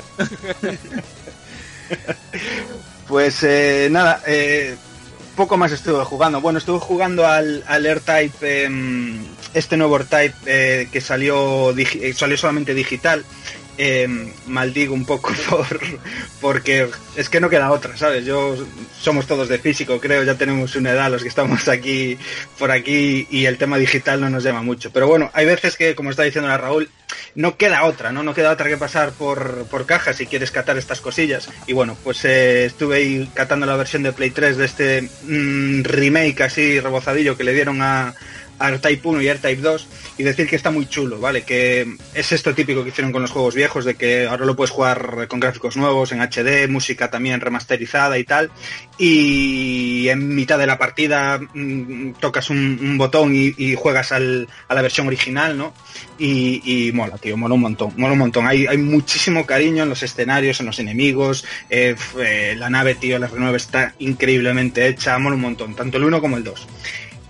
Pues 3.07 3.43
eh, 3.43 3.89
nada, 3.91 4.21
eh, 4.25 4.75
poco 5.35 5.57
más 5.57 5.71
estuve 5.71 6.03
jugando. 6.05 6.41
Bueno, 6.41 6.59
estuve 6.59 6.79
jugando 6.79 7.27
al, 7.27 7.63
al 7.67 7.85
AirType, 7.85 8.63
em, 8.65 9.25
este 9.53 9.77
nuevo 9.77 9.97
AirType 9.97 10.33
eh, 10.45 10.87
que 10.91 11.01
salió, 11.01 11.77
eh, 11.77 12.13
salió 12.15 12.37
solamente 12.37 12.73
digital. 12.73 13.25
Em, 13.75 14.31
maldigo 14.45 14.93
un 14.93 15.03
poco 15.03 15.33
por 15.49 15.79
porque 16.39 16.87
es 17.15 17.27
que 17.27 17.39
no 17.39 17.49
queda 17.49 17.71
otra, 17.71 17.97
¿sabes? 17.97 18.23
Yo 18.23 18.55
somos 18.99 19.25
todos 19.25 19.49
de 19.49 19.57
físico, 19.57 19.99
creo, 19.99 20.23
ya 20.23 20.35
tenemos 20.35 20.75
una 20.75 20.91
edad 20.91 21.09
los 21.09 21.23
que 21.23 21.29
estamos 21.29 21.67
aquí 21.67 22.17
por 22.59 22.69
aquí 22.69 23.27
y 23.31 23.45
el 23.45 23.57
tema 23.57 23.79
digital 23.79 24.21
no 24.21 24.29
nos 24.29 24.43
llama 24.43 24.61
mucho. 24.61 24.91
Pero 24.91 25.07
bueno, 25.07 25.31
hay 25.33 25.47
veces 25.47 25.75
que, 25.75 25.95
como 25.95 26.11
está 26.11 26.21
diciendo 26.21 26.49
la 26.49 26.57
Raúl, 26.57 26.89
no 27.33 27.57
queda 27.57 27.85
otra, 27.85 28.11
¿no? 28.11 28.21
No 28.21 28.35
queda 28.35 28.51
otra 28.51 28.69
que 28.69 28.77
pasar 28.77 29.11
por, 29.11 29.65
por 29.65 29.87
caja 29.87 30.13
si 30.13 30.27
quieres 30.27 30.51
catar 30.51 30.77
estas 30.77 31.01
cosillas. 31.01 31.49
Y 31.65 31.73
bueno, 31.73 31.97
pues 32.03 32.23
eh, 32.25 32.65
estuve 32.65 32.97
ahí 32.97 33.29
catando 33.33 33.65
la 33.65 33.75
versión 33.75 34.03
de 34.03 34.13
Play 34.13 34.29
3 34.29 34.57
de 34.57 34.65
este 34.65 35.01
mm, 35.01 35.83
remake 35.83 36.41
así 36.41 36.79
rebozadillo 36.79 37.35
que 37.35 37.43
le 37.43 37.53
dieron 37.53 37.81
a, 37.81 38.13
a 38.59 38.67
AirType 38.67 39.07
1 39.07 39.21
y 39.21 39.27
AirType 39.27 39.61
2 39.61 39.87
y 40.17 40.23
decir 40.23 40.47
que 40.47 40.55
está 40.55 40.71
muy 40.71 40.85
chulo, 40.87 41.19
¿vale? 41.19 41.43
Que 41.43 41.95
es 42.13 42.31
esto 42.31 42.53
típico 42.53 42.83
que 42.83 42.89
hicieron 42.89 43.11
con 43.11 43.21
los 43.21 43.31
juegos 43.31 43.55
viejos, 43.55 43.85
de 43.85 43.95
que 43.95 44.27
ahora 44.27 44.45
lo 44.45 44.55
puedes 44.55 44.71
jugar 44.71 45.27
con 45.27 45.39
gráficos 45.39 45.75
nuevos, 45.77 46.11
en 46.11 46.21
HD, 46.21 46.67
música 46.69 47.09
también 47.09 47.41
remasterizada 47.41 48.17
y 48.17 48.23
tal. 48.23 48.51
Y 48.97 50.07
en 50.09 50.33
mitad 50.35 50.57
de 50.59 50.67
la 50.67 50.77
partida 50.77 51.39
mm, 51.53 52.13
tocas 52.19 52.49
un, 52.49 52.97
botón 52.97 53.33
y, 53.35 53.75
juegas 53.75 54.11
al- 54.11 54.47
a 54.67 54.75
la 54.75 54.81
versión 54.81 55.07
original, 55.07 55.57
¿no? 55.57 55.73
Y, 56.17 56.61
y 56.63 56.91
mola, 56.91 57.17
tío, 57.17 57.35
mola 57.37 57.55
un 57.55 57.61
montón, 57.61 57.93
mola 57.97 58.13
un 58.13 58.19
montón. 58.19 58.47
Hay, 58.47 58.77
muchísimo 58.77 59.45
cariño 59.45 59.83
en 59.83 59.89
los 59.89 60.03
escenarios, 60.03 60.59
en 60.59 60.67
los 60.67 60.79
enemigos. 60.79 61.45
eh, 61.69 61.95
eh, 62.19 62.55
la 62.57 62.69
nave, 62.69 62.95
tío, 62.95 63.17
la 63.19 63.29
R9 63.29 63.55
está 63.55 63.93
increíblemente 63.99 64.87
hecha, 64.87 65.17
mola 65.17 65.35
un 65.35 65.41
montón, 65.41 65.75
tanto 65.75 65.97
el 65.97 66.03
1 66.05 66.21
como 66.21 66.37
el 66.37 66.43
2 66.43 66.67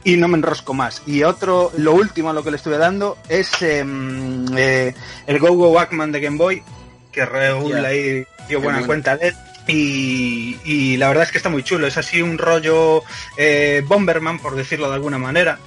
y 0.04 0.18
no 0.18 0.28
me 0.28 0.38
enrosco 0.38 0.74
más. 0.74 1.02
Y 1.06 1.24
otro, 1.24 1.72
lo 1.78 1.94
último 1.94 2.30
a 2.30 2.34
lo 2.34 2.44
que 2.44 2.52
le 2.52 2.58
estuve 2.58 2.78
dando 2.78 3.18
es 3.30 3.62
em, 3.62 4.46
eh, 4.58 4.94
el 5.28 5.40
Go 5.40 5.54
Go 5.54 5.70
Wackman 5.70 6.12
de 6.12 6.20
Game 6.20 6.38
Boy, 6.38 6.64
que 7.12 7.26
Raúl 7.26 7.72
Ya. 7.72 7.88
ahí 7.88 8.26
dio 8.48 8.60
buena 8.60 8.80
bueno. 8.80 8.88
cuenta 8.88 9.18
de 9.18 9.30
él. 9.30 9.36
Y, 9.68 10.58
y 10.66 10.98
la 10.98 11.08
verdad 11.08 11.24
es 11.24 11.32
que 11.32 11.38
está 11.38 11.50
muy 11.50 11.64
chulo, 11.64 11.88
es 11.88 11.98
así 11.98 12.22
un 12.22 12.38
rollo 12.38 13.02
eh, 13.38 13.82
Bomberman, 13.88 14.40
por 14.40 14.56
decirlo 14.56 14.90
de 14.90 14.96
alguna 14.96 15.18
manera. 15.18 15.58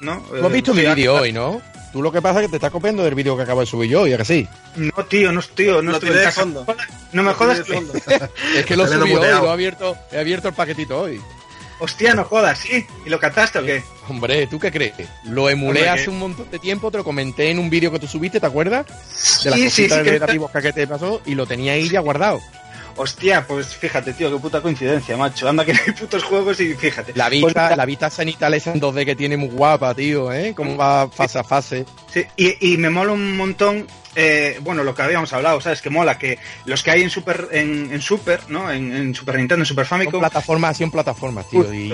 ¿no? 0.00 0.20
Tú 0.28 0.44
has 0.46 0.52
visto 0.52 0.72
Eh, 0.72 0.74
mi 0.74 0.80
sí, 0.82 0.86
vídeo 0.88 1.14
hoy, 1.14 1.32
¿no? 1.32 1.62
Tú 1.92 2.02
lo 2.02 2.12
que 2.12 2.20
pasa 2.20 2.40
es 2.40 2.46
que 2.46 2.50
te 2.50 2.56
estás 2.56 2.70
copiando 2.70 3.02
del 3.02 3.14
vídeo 3.14 3.34
que 3.34 3.44
acabo 3.44 3.60
de 3.60 3.66
subir 3.66 3.88
yo, 3.88 4.06
¿y 4.06 4.12
a 4.12 4.18
que 4.18 4.24
sí? 4.26 4.46
No, 4.76 4.92
tío, 5.06 5.32
no, 5.32 5.40
tío, 5.40 5.80
no 5.80 5.92
Lo 5.92 5.96
estuve 5.96 6.10
tiré 6.10 6.24
en 6.24 6.32
fondo. 6.32 6.66
No 7.12 7.22
me 7.22 7.30
Lo 7.30 7.34
jodas. 7.34 7.60
Es 8.54 8.66
que 8.66 8.76
lo 8.76 8.86
subí 8.86 9.14
hoy, 9.14 9.30
lo 9.30 9.46
he 9.46 9.52
abierto, 9.52 9.96
he 10.12 10.18
abierto 10.18 10.48
el 10.48 10.54
paquetito 10.54 11.00
hoy. 11.00 11.18
Hostia, 11.78 12.14
no 12.14 12.24
jodas, 12.24 12.58
¿sí? 12.58 12.86
¿Y 13.04 13.10
lo 13.10 13.18
cataste 13.20 13.58
o 13.58 13.64
qué? 13.64 13.82
Hombre, 14.08 14.46
¿tú 14.46 14.58
qué 14.58 14.70
crees? 14.70 14.94
Lo 15.24 15.50
emulé 15.50 15.80
Hombre, 15.80 15.88
hace 15.88 16.04
que- 16.04 16.10
un 16.10 16.18
montón 16.18 16.50
de 16.50 16.58
tiempo, 16.58 16.90
te 16.90 16.98
lo 16.98 17.04
comenté 17.04 17.50
en 17.50 17.58
un 17.58 17.68
vídeo 17.70 17.90
que 17.90 17.98
tú 17.98 18.06
subiste, 18.06 18.40
¿te 18.40 18.46
acuerdas? 18.46 18.86
De 19.44 19.50
las 19.50 19.58
Sí, 19.58 19.70
sí, 19.70 19.82
cositas 19.82 19.98
sí 19.98 20.04
que- 20.04 20.10
negativas 20.12 20.50
que 20.50 20.72
te 20.72 20.86
pasó 20.86 21.20
y 21.26 21.34
lo 21.34 21.46
tenía 21.46 21.72
ahí 21.72 21.88
ya 21.88 22.00
guardado. 22.00 22.40
Hostia, 22.96 23.46
pues 23.46 23.74
fíjate, 23.74 24.14
tío, 24.14 24.32
qué 24.32 24.38
puta 24.38 24.60
coincidencia, 24.60 25.16
macho. 25.16 25.48
Anda 25.48 25.64
que 25.64 25.74
no 25.74 25.80
hay 25.86 25.92
putos 25.92 26.24
juegos 26.24 26.58
y 26.60 26.74
fíjate. 26.74 27.12
La 27.14 27.28
Pues 27.28 27.42
vista, 27.42 27.62
nada, 27.62 27.76
la 27.76 27.84
vista 27.84 28.10
cenital 28.10 28.54
esa 28.54 28.72
en 28.72 28.80
2D 28.80 29.04
que 29.04 29.16
tiene 29.16 29.36
muy 29.36 29.48
guapa, 29.48 29.94
tío, 29.94 30.32
¿eh? 30.32 30.54
Cómo 30.56 30.76
va 30.76 31.08
fase 31.08 31.38
a 31.38 31.44
fase. 31.44 31.84
Sí, 32.12 32.24
y, 32.36 32.72
y 32.72 32.76
me 32.78 32.88
mola 32.88 33.12
un 33.12 33.36
montón, 33.36 33.86
eh, 34.14 34.58
bueno, 34.62 34.82
lo 34.82 34.94
que 34.94 35.02
habíamos 35.02 35.32
hablado, 35.34 35.60
¿sabes? 35.60 35.82
Que 35.82 35.90
mola 35.90 36.18
que 36.18 36.38
los 36.64 36.82
que 36.82 36.90
hay 36.90 37.02
en 37.02 37.10
Super, 37.10 37.48
en, 37.52 37.92
en 37.92 38.00
Super, 38.00 38.40
¿no? 38.48 38.70
En, 38.70 38.94
en 38.94 39.14
Super 39.14 39.36
Nintendo, 39.36 39.62
en 39.62 39.66
Super 39.66 39.84
Famicom, 39.84 40.20
plataformas, 40.20 40.78
son 40.78 40.90
plataformas, 40.90 41.48
tío. 41.50 41.72
Y, 41.72 41.92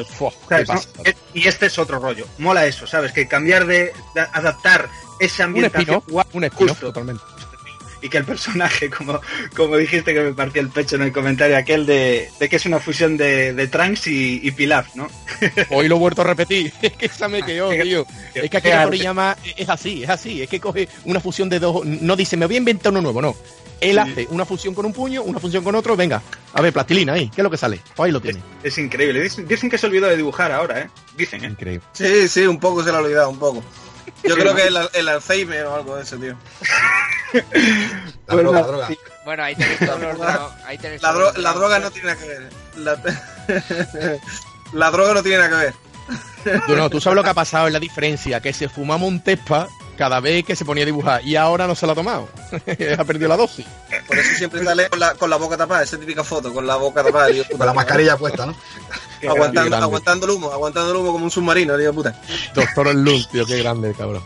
este 1.35 1.67
es 1.67 1.79
otro 1.79 1.99
rollo. 1.99 2.27
Mola 2.39 2.65
eso, 2.67 2.87
¿sabes? 2.87 3.13
Que 3.13 3.27
cambiar 3.27 3.67
de, 3.67 3.93
de 4.15 4.21
adaptar 4.21 4.89
esa 5.19 5.45
Un 5.45 5.49
ambientación 5.49 5.83
spin-off, 5.83 6.09
guay, 6.09 6.27
un 6.33 6.49
justo, 6.51 6.87
totalmente. 6.87 7.23
Y 8.03 8.09
que 8.09 8.19
el 8.19 8.25
personaje, 8.25 8.91
como, 8.97 9.21
como 9.57 9.77
dijiste 9.77 10.13
que 10.13 10.21
me 10.21 10.33
partía 10.33 10.61
el 10.63 10.69
pecho 10.69 10.97
en 10.97 11.03
el 11.03 11.13
comentario 11.13 11.57
aquel 11.57 11.87
de, 11.87 12.29
de 12.39 12.49
que 12.49 12.57
es 12.57 12.67
una 12.67 12.81
fusión 12.81 13.17
de, 13.17 13.53
de 13.55 13.69
Trunks 13.69 14.09
y, 14.09 14.41
y 14.43 14.51
Pilaf, 14.51 14.95
¿no? 14.97 15.09
Hoy 15.71 15.89
lo 15.89 15.97
he 15.97 15.99
vuelto 15.99 16.23
a 16.23 16.25
repetir. 16.25 16.73
Es 16.83 16.93
que 16.93 17.07
esa 17.07 17.29
me 17.29 17.43
quedó, 17.43 17.71
tío. 17.71 18.07
Es 18.35 18.51
que 18.51 18.57
aquí 18.59 18.69
qué 18.69 18.75
la 18.75 18.83
arte. 18.83 18.87
Toriyama 18.97 19.37
es 19.57 19.69
así, 19.69 20.03
es 20.03 20.11
así. 20.11 20.43
Es 20.43 20.49
que 20.49 20.61
coge 20.61 20.89
una 21.05 21.21
fusión 21.21 21.49
de 21.49 21.59
dos. 21.59 21.85
No 21.85 22.17
dice, 22.17 22.37
me 22.37 22.47
voy 22.47 22.57
a 22.57 22.59
inventar 22.59 22.91
uno 22.93 23.01
nuevo, 23.03 23.23
no. 23.23 23.37
Él 23.81 23.95
Sí. 23.95 23.99
hace 23.99 24.27
una 24.31 24.45
fusión 24.45 24.75
con 24.75 24.87
un 24.87 24.93
puño, 24.93 25.23
una 25.23 25.41
fusión 25.41 25.65
con 25.65 25.75
otro. 25.75 25.97
Venga, 25.97 26.23
a 26.53 26.61
ver, 26.61 26.73
plastilina 26.73 27.15
ahí. 27.15 27.29
¿Qué 27.29 27.41
es 27.41 27.43
lo 27.45 27.51
que 27.51 27.57
sale? 27.57 27.81
Pues 27.97 28.07
ahí 28.07 28.13
lo 28.13 28.21
tiene. 28.21 28.41
Es 28.63 28.79
increíble. 28.79 29.21
Dicen, 29.23 29.47
dicen 29.49 29.69
que 29.71 29.79
se 29.79 29.87
olvidó 29.87 30.07
de 30.09 30.17
dibujar 30.17 30.53
ahora, 30.53 30.81
¿eh? 30.81 30.89
Dicen, 31.17 31.45
¿eh? 31.45 31.49
Increíble. 31.49 31.85
Sí, 31.93 32.29
sí, 32.29 32.47
un 32.47 32.61
poco 32.61 32.85
se 32.85 32.91
lo 32.93 32.99
ha 32.99 33.01
olvidado, 33.01 33.31
un 33.31 33.39
poco. 33.41 33.63
Yo 34.25 34.37
creo 34.37 34.55
que 34.55 34.67
el, 34.69 34.77
el 34.95 35.09
Alzheimer 35.09 35.65
o 35.67 35.75
algo 35.75 35.97
de 35.97 36.03
ese, 36.05 36.17
tío. 36.17 36.37
La 37.33 37.43
Pues 38.27 38.43
droga, 38.45 38.61
la 38.61 38.67
droga. 38.67 38.87
sí. 38.89 38.99
Bueno, 39.25 39.43
ahí 39.45 39.55
tenéis 39.55 39.79
todos 39.79 40.01
los 40.01 40.19
dra- 40.19 40.51
ahí 40.67 40.79
tenéis 40.79 41.03
La, 41.03 41.13
todos 41.13 41.23
dro- 41.23 41.35
los 41.35 41.43
la 41.43 41.53
droga 41.53 41.79
no 41.79 41.91
tiene 41.91 42.09
nada 42.09 42.21
que 42.21 42.29
ver. 42.29 42.51
La, 42.77 44.19
la 44.73 44.91
droga 44.91 45.15
no 45.15 45.23
tiene 45.23 45.39
nada 45.39 45.49
que 45.51 45.65
ver. 45.67 45.75
Tú, 46.67 46.77
no, 46.77 46.91
tú 46.91 47.01
sabes 47.01 47.15
lo 47.17 47.23
que 47.23 47.31
ha 47.31 47.35
pasado 47.35 47.69
en 47.69 47.73
la 47.73 47.79
diferencia, 47.79 48.41
que 48.41 48.53
se 48.53 48.69
fumaba 48.69 49.05
un 49.05 49.23
tespa 49.23 49.69
cada 49.97 50.19
vez 50.21 50.45
que 50.45 50.57
se 50.57 50.65
ponía 50.65 50.83
a 50.83 50.87
dibujar 50.87 51.25
y 51.25 51.37
ahora 51.37 51.67
no 51.69 51.75
se 51.77 51.87
lo 51.87 51.93
ha 51.93 51.95
tomado. 51.95 52.29
ha 52.99 53.05
perdido 53.05 53.29
la 53.29 53.37
dosis. 53.37 53.65
Por 54.09 54.19
eso 54.19 54.35
siempre 54.37 54.65
sale 54.65 54.89
con 54.89 54.99
la, 54.99 55.15
con 55.15 55.31
la 55.31 55.37
boca 55.37 55.57
tapada, 55.57 55.83
esa 55.85 55.99
típica 55.99 56.25
foto, 56.25 56.53
con 56.53 56.67
la 56.67 56.75
boca 56.77 57.05
tapada. 57.05 57.29
puta, 57.29 57.57
Con 57.57 57.67
la 57.67 57.73
mascarilla 57.75 58.17
puesta, 58.17 58.47
¿no? 58.47 58.57
Aguantando, 59.29 59.77
aguantando 59.77 60.27
el 60.27 60.33
humo, 60.33 60.51
aguantando 60.53 60.91
el 60.91 60.97
humo 60.97 61.13
como 61.13 61.25
un 61.27 61.31
submarino, 61.31 61.79
tío 61.79 61.95
puta. 61.95 62.21
Doctor 62.55 62.93
Lund, 62.93 63.29
tío, 63.31 63.47
qué 63.47 63.59
grande, 63.63 63.95
cabrón. 63.97 64.25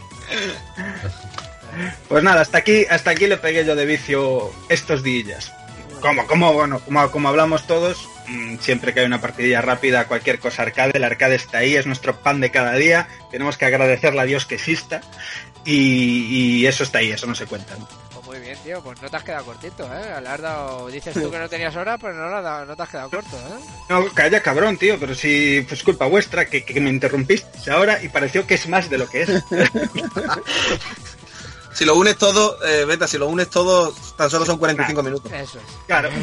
Pues 2.09 2.23
nada, 2.23 2.41
hasta 2.43 2.59
aquí, 2.59 2.87
hasta 2.89 3.11
aquí 3.11 3.27
le 3.27 3.37
pegué 3.37 3.65
yo 3.65 3.75
de 3.77 3.87
vicio 3.87 4.51
estos 4.69 5.03
días. 5.03 5.53
Como, 6.01 6.27
como, 6.27 6.53
bueno, 6.53 6.81
como, 6.81 7.11
como 7.11 7.29
hablamos 7.29 7.67
todos, 7.67 8.09
mm, 8.29 8.59
siempre 8.61 8.93
que 8.93 9.01
hay 9.01 9.07
una 9.07 9.21
partidilla 9.21 9.63
rápida, 9.63 10.07
cualquier 10.07 10.39
cosa 10.39 10.63
arcade, 10.63 10.93
el 10.97 11.05
arcade 11.05 11.35
está 11.37 11.59
ahí, 11.59 11.75
es 11.75 11.87
nuestro 11.87 12.17
pan 12.21 12.41
de 12.41 12.51
cada 12.51 12.75
día, 12.75 13.09
tenemos 13.31 13.57
que 13.57 13.65
agradecerle 13.65 14.21
a 14.21 14.25
Dios 14.25 14.45
que 14.47 14.57
exista 14.57 15.01
y, 15.65 16.61
y 16.61 16.67
eso 16.67 16.83
está 16.85 16.99
ahí, 16.99 17.11
eso 17.11 17.27
no 17.27 17.35
se 17.35 17.47
cuenta. 17.47 17.75
¿no? 17.79 17.89
Pues 18.13 18.27
muy 18.27 18.39
bien, 18.41 18.59
tío, 18.63 18.83
pues 18.83 19.01
no 19.01 19.09
te 19.09 19.17
has 19.17 19.25
quedado 19.25 19.45
cortito, 19.47 19.85
¿eh? 19.93 20.21
Le 20.21 20.29
has 20.29 20.41
dado- 20.41 20.89
dices 20.89 21.15
tú 21.15 21.31
que 21.31 21.39
no 21.39 21.49
tenías 21.49 21.75
hora, 21.77 21.97
pero 21.97 22.13
no, 22.15 22.29
le 22.29 22.37
has 22.37 22.43
dado- 22.45 22.67
no 22.67 22.77
te 22.77 22.83
has 22.83 22.89
quedado 22.89 23.11
corto, 23.11 23.37
¿eh? 23.37 23.65
No, 23.89 24.07
calla 24.13 24.43
cabrón, 24.43 24.77
tío, 24.77 24.99
pero 25.01 25.15
si 25.15 25.65
pues 25.67 25.83
culpa 25.83 26.07
vuestra 26.07 26.45
que, 26.45 26.63
que 26.65 26.81
me 26.81 26.91
interrumpiste 26.91 27.71
ahora 27.71 28.03
y 28.03 28.09
pareció 28.09 28.47
que 28.47 28.55
es 28.55 28.69
más 28.69 28.91
de 28.91 28.99
lo 28.99 29.09
que 29.09 29.23
es. 29.23 29.31
Si 31.77 31.85
lo 31.85 31.95
unes 31.95 32.17
todo, 32.17 32.59
eh, 32.65 32.87
Beta, 32.87 33.07
si 33.07 33.19
lo 33.19 33.29
unes 33.29 33.51
todo, 33.51 33.93
tan 34.17 34.31
solo 34.31 34.47
son 34.47 34.57
45 34.57 35.03
minutos. 35.03 35.31
Eso 35.31 35.59
es. 35.59 35.65
Claro. 35.87 36.09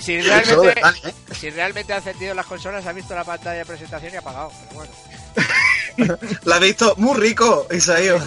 Si, 0.00 0.20
realmente, 0.20 0.80
¿eh? 0.80 1.14
si 1.38 1.50
realmente 1.50 1.92
ha 1.92 1.98
encendido 1.98 2.34
las 2.34 2.46
consolas, 2.46 2.84
ha 2.86 2.92
visto 2.92 3.14
la 3.14 3.22
pantalla 3.22 3.58
de 3.58 3.66
presentación 3.66 4.12
y 4.12 4.16
ha 4.16 4.20
apagado. 4.20 4.50
Pero 4.60 4.74
bueno. 4.74 6.18
La 6.44 6.56
he 6.56 6.60
visto 6.60 6.94
muy 6.96 7.20
rico, 7.20 7.68
Isaío. 7.70 8.18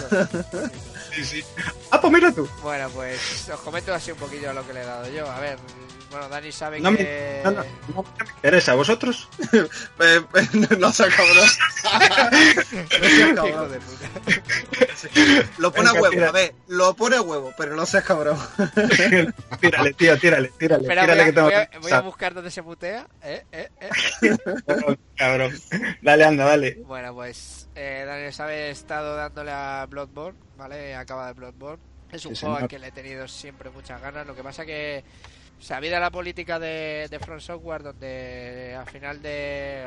Sí, 1.14 1.24
sí. 1.24 1.44
Ah, 1.90 2.00
pues 2.00 2.12
mira 2.12 2.32
tú. 2.32 2.48
Bueno, 2.62 2.88
pues 2.90 3.48
os 3.52 3.60
comento 3.60 3.92
así 3.92 4.12
un 4.12 4.18
poquillo 4.18 4.52
lo 4.52 4.66
que 4.66 4.72
le 4.72 4.82
he 4.82 4.86
dado 4.86 5.10
yo. 5.10 5.30
A 5.30 5.40
ver, 5.40 5.58
bueno, 6.14 6.28
Dani 6.28 6.52
sabe 6.52 6.80
No 6.80 6.90
me, 6.92 6.98
que... 6.98 7.40
no, 7.44 7.50
no, 7.50 7.64
no 7.94 8.02
me 8.02 8.30
interesa, 8.36 8.72
¿a 8.72 8.74
vosotros? 8.76 9.28
No 10.78 10.92
sea 10.92 11.08
cabrón. 11.08 11.48
No 13.00 13.08
sea 13.08 13.34
cabrón. 13.34 13.70
de 13.72 13.80
puta. 13.80 14.08
Lo 15.58 15.72
pone 15.72 15.88
a 15.88 15.92
huevo, 15.92 16.10
tira. 16.10 16.28
a 16.28 16.32
ver, 16.32 16.54
lo 16.68 16.94
pone 16.94 17.16
a 17.16 17.22
huevo, 17.22 17.52
pero 17.56 17.76
no 17.76 17.84
seas 17.86 18.04
cabrón. 18.04 18.38
tírale, 19.60 19.92
tío, 19.94 20.18
tírale, 20.18 20.48
tírale, 20.58 20.82
Espera, 20.82 21.02
tírale 21.02 21.14
voy 21.14 21.22
a, 21.22 21.24
que 21.26 21.32
tengo 21.32 21.46
voy 21.46 21.54
a- 21.54 21.66
que 21.66 21.78
voy 21.78 21.92
a 21.92 22.00
buscar 22.00 22.34
dónde 22.34 22.50
se 22.50 22.62
mutea. 22.62 23.06
Eh, 23.22 23.44
eh, 23.52 23.68
eh. 23.80 24.36
Cabrón, 24.66 24.98
cabrón. 25.16 25.52
Dale, 26.02 26.24
anda, 26.24 26.44
dale. 26.44 26.78
Bueno, 26.86 27.14
pues 27.14 27.68
eh, 27.74 28.04
Daniel 28.06 28.32
sabe, 28.32 28.68
he 28.68 28.70
estado 28.70 29.16
dándole 29.16 29.50
a 29.52 29.86
Bloodborne, 29.88 30.38
¿vale? 30.56 30.94
Acaba 30.94 31.26
de 31.26 31.32
Bloodborne. 31.34 31.82
Es 32.12 32.24
un 32.26 32.36
Sí, 32.36 32.42
juego 32.46 32.56
al 32.58 32.68
que 32.68 32.78
le 32.78 32.88
he 32.88 32.92
tenido 32.92 33.26
siempre 33.26 33.70
muchas 33.70 34.00
ganas. 34.00 34.26
Lo 34.26 34.34
que 34.36 34.42
pasa 34.42 34.64
que, 34.64 35.02
sabida 35.64 35.98
la 35.98 36.10
política 36.10 36.58
de, 36.58 37.08
de 37.10 37.18
Front 37.18 37.40
Software, 37.40 37.82
donde 37.82 38.76
al 38.78 38.86
final 38.86 39.20
de 39.22 39.82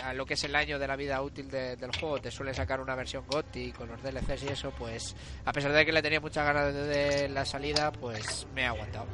al- 0.00 0.16
lo 0.16 0.26
que 0.26 0.34
es 0.34 0.44
el 0.44 0.54
año 0.54 0.78
de 0.78 0.86
la 0.86 0.96
vida 0.96 1.20
útil 1.22 1.50
de- 1.50 1.76
del 1.76 1.90
juego 1.98 2.20
te 2.20 2.30
suele 2.30 2.52
sacar 2.54 2.80
una 2.80 2.94
versión 2.94 3.24
GOTY 3.26 3.72
con 3.72 3.88
los 3.88 4.02
DLCs 4.02 4.42
y 4.44 4.48
eso, 4.48 4.70
pues 4.78 5.16
a 5.44 5.52
pesar 5.52 5.72
de 5.72 5.86
que 5.86 5.92
le 5.92 6.02
tenía 6.02 6.20
muchas 6.20 6.44
ganas 6.46 6.74
desde 6.74 7.28
la 7.28 7.44
salida, 7.44 7.90
pues 7.92 8.46
me 8.54 8.62
he 8.62 8.66
aguantado. 8.66 9.06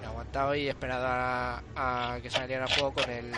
Me 0.00 0.04
he 0.04 0.08
aguantado 0.08 0.54
y 0.54 0.66
he 0.66 0.70
esperado 0.70 1.06
a, 1.08 1.62
a 1.76 2.20
que 2.20 2.30
saliera 2.30 2.64
el 2.66 2.72
juego 2.74 2.92
con 2.94 3.10
el 3.10 3.32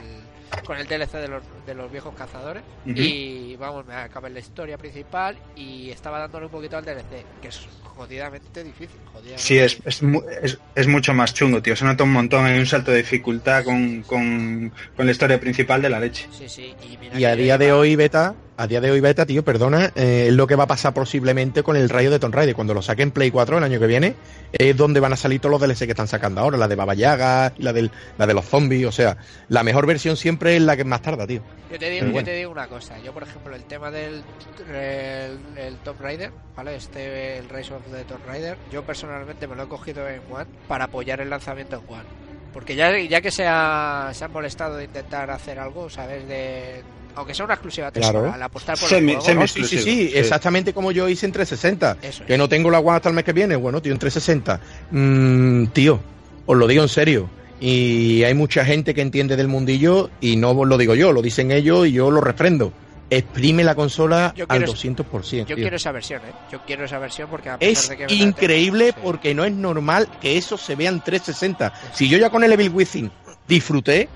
con 0.66 0.76
el 0.78 0.86
DLC 0.86 1.12
de 1.12 1.28
los, 1.28 1.42
de 1.66 1.74
los 1.74 1.90
viejos 1.90 2.14
cazadores 2.14 2.62
y 2.86 3.56
vamos, 3.56 3.86
me 3.86 3.94
acabé 3.94 4.30
la 4.30 4.40
historia 4.40 4.76
principal 4.78 5.36
y 5.56 5.90
estaba 5.90 6.18
dándole 6.18 6.46
un 6.46 6.52
poquito 6.52 6.76
al 6.76 6.84
DLC, 6.84 7.24
que 7.40 7.48
es 7.48 7.60
jodidamente 7.96 8.64
difícil. 8.64 8.96
Jodidamente 9.12 9.42
Sí, 9.42 9.58
es, 9.58 9.72
difícil. 9.76 9.88
es, 9.88 10.02
mu- 10.02 10.22
es, 10.42 10.58
es 10.74 10.86
mucho 10.86 11.12
más 11.14 11.34
chungo, 11.34 11.60
tío. 11.62 11.76
Se 11.76 11.84
nota 11.84 12.04
un 12.04 12.12
montón. 12.12 12.46
Hay 12.46 12.58
un 12.58 12.66
salto 12.66 12.90
de 12.92 12.98
dificultad 12.98 13.62
con, 13.64 14.02
con, 14.02 14.72
con 14.96 15.06
la 15.06 15.12
historia 15.12 15.38
principal 15.38 15.82
de 15.82 15.90
la 15.90 16.00
leche. 16.00 16.26
Sí, 16.32 16.48
sí, 16.48 16.74
y, 16.90 16.96
mira 16.96 17.18
Y 17.18 17.24
a 17.24 17.36
día 17.36 17.58
de 17.58 17.72
hoy, 17.72 17.96
beta, 17.96 18.34
a 18.56 18.66
día 18.66 18.80
de 18.80 18.90
hoy, 18.90 19.00
beta, 19.00 19.26
tío, 19.26 19.44
perdona, 19.44 19.92
eh, 19.96 20.26
es 20.28 20.32
lo 20.34 20.46
que 20.46 20.54
va 20.56 20.64
a 20.64 20.68
pasar 20.68 20.94
posiblemente 20.94 21.62
con 21.62 21.76
el 21.76 21.88
rayo 21.90 22.10
de 22.10 22.18
Tomb 22.18 22.34
Raider. 22.34 22.54
Cuando 22.54 22.72
lo 22.72 22.80
saquen 22.80 23.10
Play 23.10 23.30
4 23.30 23.58
el 23.58 23.64
año 23.64 23.78
que 23.78 23.86
viene, 23.86 24.14
es 24.52 24.74
donde 24.76 25.00
van 25.00 25.12
a 25.12 25.16
salir 25.16 25.40
todos 25.40 25.50
los 25.52 25.60
DLC 25.60 25.80
que 25.84 25.90
están 25.92 26.08
sacando 26.08 26.40
ahora, 26.40 26.56
la 26.56 26.68
de 26.68 26.76
Baba 26.76 26.94
Yaga, 26.94 27.52
la, 27.58 27.72
del, 27.74 27.90
la 28.16 28.26
de 28.26 28.32
los 28.34 28.46
zombies, 28.46 28.86
o 28.86 28.92
sea, 28.92 29.18
la 29.48 29.62
mejor 29.62 29.86
versión 29.86 30.16
siempre 30.16 30.39
es 30.48 30.62
la 30.62 30.76
que 30.76 30.84
más 30.84 31.02
tarda, 31.02 31.26
tío. 31.26 31.42
Yo 31.70 31.78
te, 31.78 31.90
digo, 31.90 32.06
yo 32.06 32.12
bueno. 32.12 32.24
te 32.26 32.34
digo 32.34 32.50
una 32.50 32.66
cosa, 32.66 32.98
yo 32.98 33.12
por 33.12 33.22
ejemplo 33.22 33.54
el 33.54 33.62
tema 33.64 33.90
del 33.90 34.22
el, 34.68 35.38
el 35.58 35.76
Tomb 35.84 36.00
Raider, 36.00 36.30
¿vale? 36.56 36.76
Este, 36.76 37.38
el 37.38 37.48
Rise 37.48 37.74
of 37.74 37.82
the 37.92 38.04
Tomb 38.04 38.26
Raider, 38.26 38.56
yo 38.72 38.82
personalmente 38.82 39.46
me 39.46 39.54
lo 39.56 39.64
he 39.64 39.68
cogido 39.68 40.08
en 40.08 40.20
One 40.30 40.46
para 40.66 40.84
apoyar 40.86 41.20
el 41.20 41.30
lanzamiento 41.30 41.76
en 41.76 41.94
One. 41.94 42.04
Porque 42.52 42.74
ya, 42.74 42.98
ya 42.98 43.20
que 43.20 43.30
se, 43.30 43.44
ha, 43.46 44.10
se 44.12 44.24
han 44.24 44.32
molestado 44.32 44.76
de 44.76 44.84
intentar 44.84 45.30
hacer 45.30 45.60
algo, 45.60 45.88
¿sabes? 45.88 46.26
De, 46.26 46.82
aunque 47.14 47.32
sea 47.34 47.44
una 47.44 47.54
exclusiva 47.54 47.92
Claro. 47.92 48.12
temporal, 48.12 48.34
al 48.34 48.42
apostar 48.42 48.76
por 48.78 48.88
Semi- 48.88 49.12
el 49.14 49.18
juego, 49.20 49.40
No, 49.42 49.46
sí, 49.46 49.62
sí, 49.64 49.78
sí, 49.78 49.84
sí. 50.08 50.12
exactamente 50.14 50.72
como 50.74 50.90
yo 50.90 51.08
hice 51.08 51.26
en 51.26 51.32
360. 51.32 51.98
Eso 52.02 52.22
es. 52.24 52.26
Que 52.26 52.36
no 52.36 52.48
tengo 52.48 52.70
la 52.70 52.80
One 52.80 52.96
hasta 52.96 53.08
el 53.08 53.14
mes 53.14 53.24
que 53.24 53.32
viene. 53.32 53.54
Bueno, 53.54 53.80
tío, 53.80 53.92
en 53.92 53.98
360. 54.00 54.60
Mm, 54.90 55.66
tío, 55.66 56.00
os 56.46 56.56
lo 56.56 56.66
digo 56.66 56.82
en 56.82 56.88
serio. 56.88 57.30
Y 57.60 58.24
hay 58.24 58.32
mucha 58.34 58.64
gente 58.64 58.94
que 58.94 59.02
entiende 59.02 59.36
del 59.36 59.48
mundillo 59.48 60.10
y 60.20 60.36
no 60.36 60.64
lo 60.64 60.78
digo 60.78 60.94
yo, 60.94 61.12
lo 61.12 61.20
dicen 61.22 61.50
ellos 61.50 61.86
y 61.86 61.92
yo 61.92 62.10
lo 62.10 62.20
refrendo. 62.20 62.72
Exprime 63.10 63.64
la 63.64 63.74
consola 63.74 64.32
Yo 64.36 64.46
al 64.48 64.58
quiero- 64.58 64.72
200%. 64.72 65.40
Yo 65.48 65.56
tío. 65.56 65.56
quiero 65.64 65.76
esa 65.76 65.90
versión, 65.92 66.20
¿eh? 66.22 66.32
Yo 66.50 66.60
quiero 66.64 66.84
esa 66.84 66.98
versión 66.98 67.28
porque 67.28 67.48
a 67.50 67.58
pesar 67.58 67.72
Es 67.82 67.88
de 67.88 67.96
que 67.96 68.06
tengo- 68.06 68.24
increíble 68.24 68.86
sí. 68.88 68.94
porque 69.02 69.34
no 69.34 69.44
es 69.44 69.52
normal 69.52 70.08
que 70.20 70.36
eso 70.38 70.56
se 70.56 70.76
vea 70.76 70.90
en 70.90 71.00
360. 71.00 71.72
Si 71.92 72.08
yo 72.08 72.18
ya 72.18 72.30
con 72.30 72.44
el 72.44 72.52
Evil 72.52 72.70
Within 72.70 73.10
disfruté 73.48 74.08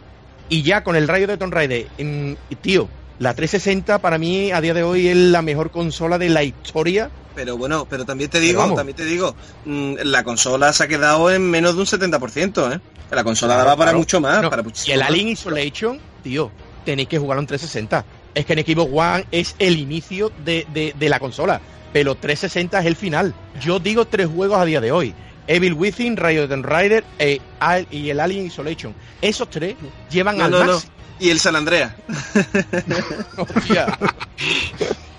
y 0.49 0.63
ya 0.63 0.85
con 0.85 0.95
el 0.97 1.09
Rayo 1.09 1.27
de 1.27 1.37
Tomb 1.37 1.53
Raider, 1.53 1.87
tío, 2.63 2.89
la 3.19 3.35
360 3.35 3.99
para 3.99 4.17
mí 4.17 4.53
a 4.53 4.61
día 4.61 4.75
de 4.75 4.85
hoy 4.85 5.09
es 5.09 5.17
la 5.17 5.43
mejor 5.43 5.71
consola 5.71 6.17
de 6.17 6.29
la 6.29 6.45
historia. 6.45 7.11
Pero 7.35 7.57
bueno, 7.57 7.87
pero 7.89 8.05
también 8.05 8.31
te 8.31 8.39
digo, 8.41 8.75
también 8.75 8.97
te 8.97 9.05
digo, 9.05 9.35
mm, 9.65 9.95
la 10.05 10.23
consola 10.23 10.73
se 10.73 10.85
ha 10.85 10.89
quedado 10.89 11.31
en 11.31 11.51
menos 11.51 11.75
de 11.75 11.81
un 11.81 11.87
70%, 11.87 12.73
¿eh? 12.73 12.81
La 13.11 13.25
consola 13.25 13.55
Claro, 13.55 13.65
daba 13.65 13.77
para 13.77 13.91
claro. 13.91 13.99
mucho 13.99 14.21
más, 14.21 14.43
No, 14.43 14.51
para 14.51 14.63
y 14.87 14.91
el 14.93 15.01
más. 15.01 15.09
Alien 15.09 15.29
Isolation, 15.29 16.01
tío, 16.23 16.51
tenéis 16.85 17.09
que 17.09 17.19
jugarlo 17.19 17.41
en 17.41 17.47
360. 17.47 18.05
Es 18.35 18.47
que 18.47 18.53
en 18.55 18.61
Xbox 18.65 18.91
One 18.93 19.27
es 19.31 19.55
el 19.59 19.79
inicio 19.79 20.33
de, 20.45 20.67
de- 20.73 20.95
de 20.99 21.09
la 21.09 21.19
consola, 21.21 21.61
pero 21.93 22.15
360 22.15 22.81
es 22.81 22.87
el 22.87 22.97
final. 22.97 23.35
Yo 23.61 23.79
digo 23.79 24.05
tres 24.07 24.29
juegos 24.29 24.59
a 24.59 24.65
día 24.65 24.81
de 24.81 24.91
hoy. 24.93 25.15
Evil 25.47 25.75
Within, 25.75 26.17
Rayo 26.17 26.43
de 26.43 26.49
Tomb 26.49 26.65
Raider 26.65 27.05
eh, 27.19 27.39
Al- 27.61 27.87
y 27.91 28.11
el 28.11 28.19
Alien 28.21 28.47
Isolation. 28.47 28.95
Esos 29.21 29.51
tres 29.51 29.75
llevan 30.11 30.39
No, 30.39 30.45
al 30.45 30.51
no, 30.53 30.65
máximo. 30.65 30.93
Y 31.21 31.31
el 31.31 31.39
San 31.39 31.55
Andreas. 31.55 31.93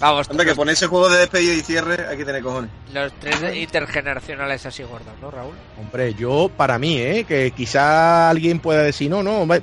Vamos, 0.00 0.28
Hombre, 0.30 0.44
que 0.44 0.50
los, 0.50 0.56
pone 0.58 0.72
ese 0.72 0.86
juego 0.86 1.08
de 1.08 1.18
despedida 1.18 1.54
y 1.54 1.60
cierre, 1.60 2.06
aquí 2.08 2.22
tiene 2.24 2.40
cojones. 2.40 2.70
los 2.92 3.12
tres 3.14 3.56
intergeneracionales 3.56 4.64
así 4.66 4.82
gordos, 4.84 5.12
¿no, 5.20 5.30
Raúl? 5.30 5.54
Hombre, 5.80 6.14
yo, 6.14 6.50
para 6.56 6.78
mí, 6.78 6.98
¿eh? 6.98 7.24
que 7.26 7.50
quizá 7.50 8.30
alguien 8.30 8.60
pueda 8.60 8.82
decir, 8.82 9.10
no, 9.10 9.22
no, 9.22 9.40
hombre, 9.40 9.62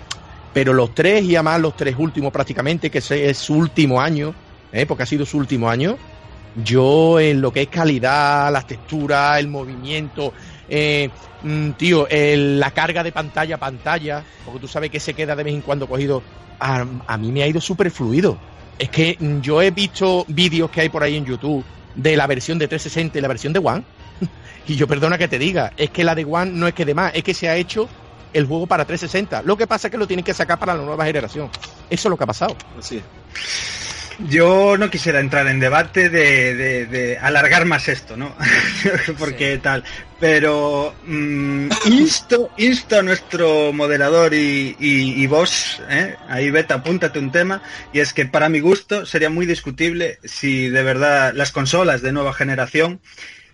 pero 0.53 0.73
los 0.73 0.93
tres 0.93 1.23
y 1.23 1.35
además 1.35 1.61
los 1.61 1.75
tres 1.77 1.95
últimos 1.97 2.31
prácticamente, 2.33 2.89
que 2.89 2.97
ese 2.97 3.29
es 3.29 3.37
su 3.37 3.53
último 3.55 4.01
año, 4.01 4.33
¿eh? 4.73 4.85
porque 4.85 5.03
ha 5.03 5.05
sido 5.05 5.25
su 5.25 5.37
último 5.37 5.69
año, 5.69 5.97
yo 6.63 7.19
en 7.19 7.41
lo 7.41 7.51
que 7.51 7.63
es 7.63 7.67
calidad, 7.69 8.51
las 8.51 8.67
texturas, 8.67 9.39
el 9.39 9.47
movimiento, 9.47 10.33
eh, 10.67 11.09
mm, 11.43 11.71
tío, 11.71 12.07
el- 12.09 12.59
la 12.59 12.71
carga 12.71 13.03
de 13.03 13.11
pantalla 13.11 13.55
a 13.55 13.59
pantalla, 13.59 14.23
porque 14.45 14.59
tú 14.59 14.67
sabes 14.67 14.89
que 14.89 14.99
se 14.99 15.13
queda 15.13 15.35
de 15.35 15.43
vez 15.43 15.53
en 15.53 15.61
cuando 15.61 15.87
cogido, 15.87 16.21
a, 16.59 16.85
a 17.07 17.17
mí 17.17 17.31
me 17.31 17.43
ha 17.43 17.47
ido 17.47 17.59
súper 17.61 17.89
fluido. 17.91 18.37
Es 18.77 18.89
que 18.89 19.17
yo 19.41 19.61
he 19.61 19.71
visto 19.71 20.25
vídeos 20.27 20.69
que 20.69 20.81
hay 20.81 20.89
por 20.89 21.03
ahí 21.03 21.15
en 21.15 21.25
YouTube 21.25 21.63
de 21.95 22.17
la 22.17 22.27
versión 22.27 22.59
de 22.59 22.67
360 22.67 23.17
y 23.17 23.21
la 23.21 23.27
versión 23.27 23.53
de 23.53 23.59
One, 23.59 23.83
y 24.67 24.75
yo 24.75 24.87
perdona 24.87 25.17
que 25.17 25.27
te 25.27 25.39
diga, 25.39 25.71
es 25.77 25.89
que 25.91 26.03
la 26.03 26.13
de 26.13 26.25
One 26.25 26.51
no 26.51 26.67
es 26.67 26.73
que 26.73 26.85
de 26.85 26.93
más, 26.93 27.13
es 27.15 27.23
que 27.23 27.33
se 27.33 27.47
ha 27.47 27.55
hecho 27.55 27.87
el 28.33 28.45
juego 28.45 28.67
para 28.67 28.85
360. 28.85 29.43
Lo 29.43 29.55
que 29.55 29.65
pasa 29.65 29.87
es 29.87 29.91
que 29.91 29.97
lo 29.97 30.07
tienen 30.07 30.25
que 30.25 30.33
sacar 30.33 30.59
para 30.59 30.73
la 30.73 30.83
nueva 30.83 31.05
generación. 31.05 31.49
Eso 31.89 32.07
es 32.07 32.09
lo 32.09 32.17
que 32.17 32.23
ha 32.25 32.27
pasado. 32.27 32.55
Así 32.77 32.97
es. 32.97 33.74
Yo 34.19 34.77
no 34.77 34.89
quisiera 34.89 35.19
entrar 35.19 35.47
en 35.47 35.59
debate 35.59 36.09
de, 36.09 36.55
de- 36.55 36.85
de 36.85 37.17
alargar 37.17 37.65
más 37.65 37.87
esto, 37.89 38.15
¿no? 38.15 38.35
Porque 39.19 39.55
Sí. 39.55 39.59
tal. 39.61 39.83
Pero 40.19 40.95
mm, 41.05 41.69
insto, 41.87 42.49
insto 42.57 42.99
a 42.99 43.03
nuestro 43.03 43.73
moderador 43.73 44.33
y, 44.33 44.75
y, 44.79 45.21
y 45.21 45.27
vos, 45.27 45.81
¿eh? 45.89 46.15
ahí 46.29 46.49
Beta, 46.51 46.75
apúntate 46.75 47.19
un 47.19 47.31
tema, 47.31 47.61
y 47.91 47.99
es 47.99 48.13
que 48.13 48.25
para 48.25 48.47
mi 48.47 48.61
gusto 48.61 49.05
sería 49.05 49.29
muy 49.29 49.45
discutible 49.45 50.17
si 50.23 50.69
de 50.69 50.83
verdad 50.83 51.33
las 51.35 51.51
consolas 51.51 52.01
de 52.01 52.13
nueva 52.13 52.33
generación 52.33 53.01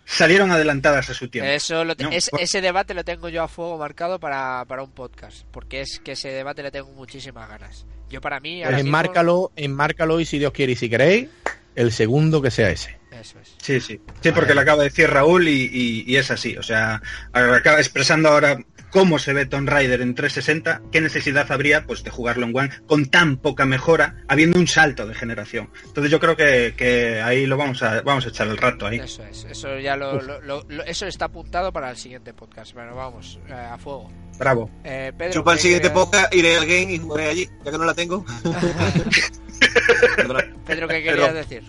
salieron 0.06 0.52
adelantadas 0.52 1.10
a 1.10 1.14
su 1.16 1.30
tiempo. 1.30 1.50
Eso 1.50 1.84
lo 1.84 1.96
te- 1.96 2.04
No, 2.04 2.12
es- 2.12 2.30
ese 2.38 2.62
debate 2.62 2.94
lo 2.94 3.04
tengo 3.04 3.30
yo 3.30 3.42
a 3.44 3.48
fuego 3.48 3.78
marcado 3.80 4.20
para, 4.20 4.64
para 4.68 4.84
un 4.84 4.92
podcast, 4.92 5.46
porque 5.52 5.82
es 5.82 6.00
que 6.04 6.12
ese 6.12 6.30
debate 6.30 6.62
le 6.62 6.70
tengo 6.70 6.92
muchísimas 6.92 7.50
ganas. 7.50 7.86
Yo 8.12 8.22
para 8.22 8.40
mí, 8.40 8.62
ahora 8.64 8.76
Pues 8.76 8.84
mismo- 8.84 8.98
enmárcalo, 8.98 9.52
enmárcalo 9.56 10.20
y 10.20 10.26
si 10.26 10.38
Dios 10.38 10.52
quiere 10.52 10.74
y 10.74 10.76
si 10.76 10.90
queréis, 10.90 11.30
el 11.76 11.92
segundo 11.92 12.42
que 12.42 12.52
sea 12.52 12.70
ese. 12.70 12.98
Eso 13.12 13.40
es. 13.40 13.56
Sí, 13.62 13.80
sí. 13.80 14.00
Sí, 14.22 14.32
porque 14.32 14.54
lo 14.54 14.62
acaba 14.62 14.84
de 14.84 14.90
decir 14.90 15.10
Raúl 15.10 15.48
y, 15.48 15.70
y- 15.72 16.04
y 16.08 16.16
es 16.18 16.30
así. 16.32 16.58
O 16.58 16.64
sea, 16.64 17.02
acaba 17.32 17.78
expresando 17.80 18.30
ahora 18.30 18.58
cómo 18.92 19.18
se 19.20 19.34
ve 19.34 19.46
Tomb 19.46 19.68
Raider 19.70 20.02
en 20.02 20.14
360, 20.16 20.82
qué 20.92 21.02
necesidad 21.02 21.52
habría 21.52 21.86
pues 21.86 22.04
de 22.04 22.12
jugarlo 22.12 22.46
en 22.46 22.56
One 22.56 22.70
con 22.86 23.06
tan 23.08 23.38
poca 23.38 23.66
mejora, 23.66 24.18
habiendo 24.28 24.60
un 24.60 24.68
salto 24.68 25.08
de 25.08 25.16
generación. 25.16 25.70
Entonces 25.86 26.12
yo 26.12 26.20
creo 26.20 26.36
que, 26.36 26.74
que 26.78 27.22
ahí 27.22 27.46
lo 27.46 27.58
vamos 27.58 27.82
a 27.84 28.02
vamos 28.02 28.26
a 28.26 28.30
echar 28.30 28.48
el 28.48 28.58
rato 28.58 28.86
ahí. 28.86 29.00
Eso 29.00 29.24
es. 29.24 29.46
Eso 29.46 29.80
ya 29.80 29.96
lo, 29.96 30.22
lo- 30.22 30.42
lo- 30.42 30.66
lo- 30.68 30.84
eso 30.84 31.06
está 31.08 31.26
apuntado 31.26 31.72
para 31.74 31.90
el 31.90 31.98
siguiente 31.98 32.34
podcast. 32.34 32.74
Bueno, 32.74 32.96
vamos, 32.96 33.40
eh, 33.48 33.54
a 33.54 33.78
fuego. 33.78 34.12
Bravo. 34.38 34.70
Eh, 34.84 35.12
Pedro, 35.18 35.34
Chupa 35.34 35.52
el 35.54 35.58
¿qué 35.58 35.62
siguiente 35.64 35.88
querías- 35.90 36.06
podcast, 36.06 36.34
iré 36.36 36.58
al 36.58 36.66
game 36.66 36.94
y 36.94 36.98
jugaré 37.00 37.30
allí, 37.30 37.50
ya 37.64 37.72
que 37.72 37.78
no 37.78 37.86
la 37.86 37.94
tengo. 37.94 38.26
Pedro, 40.66 40.88
¿qué 40.88 41.02
Pero- 41.02 41.04
querías 41.04 41.34
decir? 41.34 41.64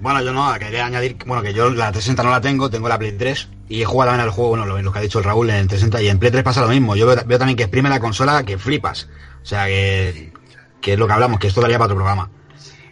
Bueno, 0.00 0.22
yo 0.22 0.32
no, 0.32 0.52
quería 0.58 0.86
añadir, 0.86 1.16
bueno, 1.24 1.42
que 1.42 1.54
yo 1.54 1.70
la 1.70 1.92
360 1.92 2.22
no 2.24 2.30
la 2.30 2.40
tengo, 2.40 2.68
tengo 2.68 2.88
la 2.88 2.98
Play 2.98 3.12
3 3.12 3.48
y 3.68 3.82
he 3.82 3.84
jugado 3.84 4.10
también 4.10 4.28
al 4.28 4.34
juego, 4.34 4.50
bueno, 4.50 4.66
lo, 4.66 4.80
lo 4.82 4.92
que 4.92 4.98
ha 4.98 5.02
dicho 5.02 5.18
el 5.18 5.24
Raúl 5.24 5.48
en 5.50 5.68
360 5.68 6.02
y 6.02 6.08
en 6.08 6.18
Play 6.18 6.32
3 6.32 6.42
pasa 6.42 6.60
lo 6.60 6.68
mismo. 6.68 6.96
Yo 6.96 7.06
veo, 7.06 7.16
veo 7.24 7.38
también 7.38 7.56
que 7.56 7.62
exprime 7.62 7.88
la 7.88 8.00
consola 8.00 8.42
que 8.44 8.58
flipas. 8.58 9.08
O 9.42 9.46
sea, 9.46 9.66
que, 9.66 10.32
que 10.80 10.94
es 10.94 10.98
lo 10.98 11.06
que 11.06 11.12
hablamos, 11.12 11.38
que 11.38 11.46
esto 11.46 11.60
daría 11.60 11.78
para 11.78 11.86
otro 11.86 11.96
programa. 11.96 12.30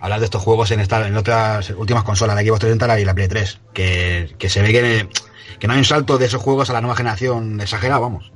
Hablar 0.01 0.21
de 0.21 0.25
estos 0.25 0.43
juegos 0.43 0.71
en 0.71 0.81
esta, 0.81 1.07
en 1.07 1.17
otras 1.17 1.71
últimas 1.71 2.03
consolas, 2.05 2.35
la 2.35 2.43
Xbox 2.43 2.61
360 2.61 3.01
y 3.01 3.05
la 3.05 3.15
Play 3.15 3.29
3, 3.29 3.61
que, 3.73 4.35
que 4.39 4.49
se 4.49 4.63
ve 4.63 4.73
que, 4.73 5.09
que 5.59 5.67
no 5.67 5.75
hay 5.75 5.79
un 5.79 5.85
salto 5.85 6.19
de 6.19 6.27
esos 6.27 6.43
juegos 6.43 6.71
a 6.71 6.73
la 6.73 6.81
nueva 6.81 6.97
generación 6.97 7.61
exagerado, 7.61 8.01
vamos. 8.01 8.33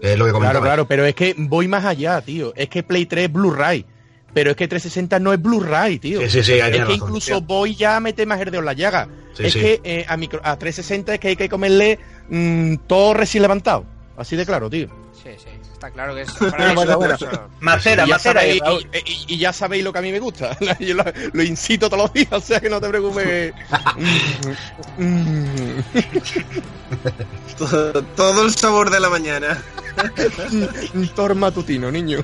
Es 0.00 0.16
lo 0.18 0.24
que 0.24 0.32
comentaba. 0.32 0.60
Claro, 0.60 0.64
claro, 0.64 0.88
pero 0.88 1.04
es 1.04 1.14
que 1.14 1.34
voy 1.36 1.68
más 1.68 1.84
allá, 1.84 2.20
tío. 2.22 2.52
Es 2.56 2.68
que 2.68 2.82
Play 2.82 3.06
3 3.06 3.26
es 3.26 3.32
Blu-ray. 3.32 3.84
Pero 4.32 4.50
es 4.52 4.56
que 4.56 4.68
360 4.68 5.18
no 5.18 5.32
es 5.32 5.42
Blu-ray, 5.42 5.98
tío. 5.98 6.20
Sí, 6.22 6.30
sí, 6.30 6.42
sí, 6.44 6.52
ahí 6.60 6.70
es 6.70 6.70
que 6.70 6.78
razón, 6.84 6.94
incluso 6.94 7.26
tío. 7.38 7.40
voy 7.42 7.74
ya 7.74 7.96
a 7.96 8.00
meter 8.00 8.26
más 8.26 8.38
el 8.40 8.46
dedo 8.50 8.60
en 8.60 8.66
la 8.66 8.72
llaga. 8.74 9.08
Sí, 9.34 9.44
es 9.46 9.52
sí. 9.52 9.60
que 9.60 9.80
eh, 9.84 10.04
a, 10.08 10.16
micro- 10.16 10.40
a 10.44 10.56
360 10.58 11.14
es 11.14 11.20
que 11.20 11.28
hay 11.28 11.36
que 11.36 11.48
comerle 11.48 11.98
mm, 12.28 12.74
todo 12.86 13.14
recién 13.14 13.42
levantado. 13.42 13.84
Así 14.16 14.36
de 14.36 14.44
claro, 14.46 14.68
tío. 14.70 14.88
Sí, 15.22 15.30
sí, 15.36 15.48
está 15.72 15.90
claro 15.90 16.14
que 16.14 16.22
es 16.22 16.30
para 16.32 16.72
Bueno. 16.74 16.98
Macera, 17.60 18.06
y, 18.06 18.10
macera. 18.10 18.40
sabéis, 18.40 18.62
y, 19.06 19.32
y- 19.32 19.34
y 19.34 19.38
ya 19.38 19.52
sabéis 19.52 19.82
lo 19.84 19.92
que 19.92 19.98
a 19.98 20.02
mí 20.02 20.12
me 20.12 20.18
gusta. 20.20 20.56
Yo 20.80 20.94
lo, 20.94 21.04
lo 21.32 21.42
incito 21.42 21.88
todos 21.90 22.04
los 22.04 22.12
días, 22.12 22.28
o 22.32 22.40
sea 22.40 22.60
que 22.60 22.70
no 22.70 22.80
te 22.80 22.88
preocupes. 22.88 23.52
Mm, 24.96 25.76
mm, 25.78 25.82
Todo, 27.58 28.02
todo 28.16 28.44
el 28.46 28.50
sabor 28.54 28.90
de 28.90 29.00
la 29.00 29.08
mañana. 29.10 29.62
Un 30.94 31.08
tor 31.08 31.34
matutino, 31.34 31.90
niño. 31.90 32.20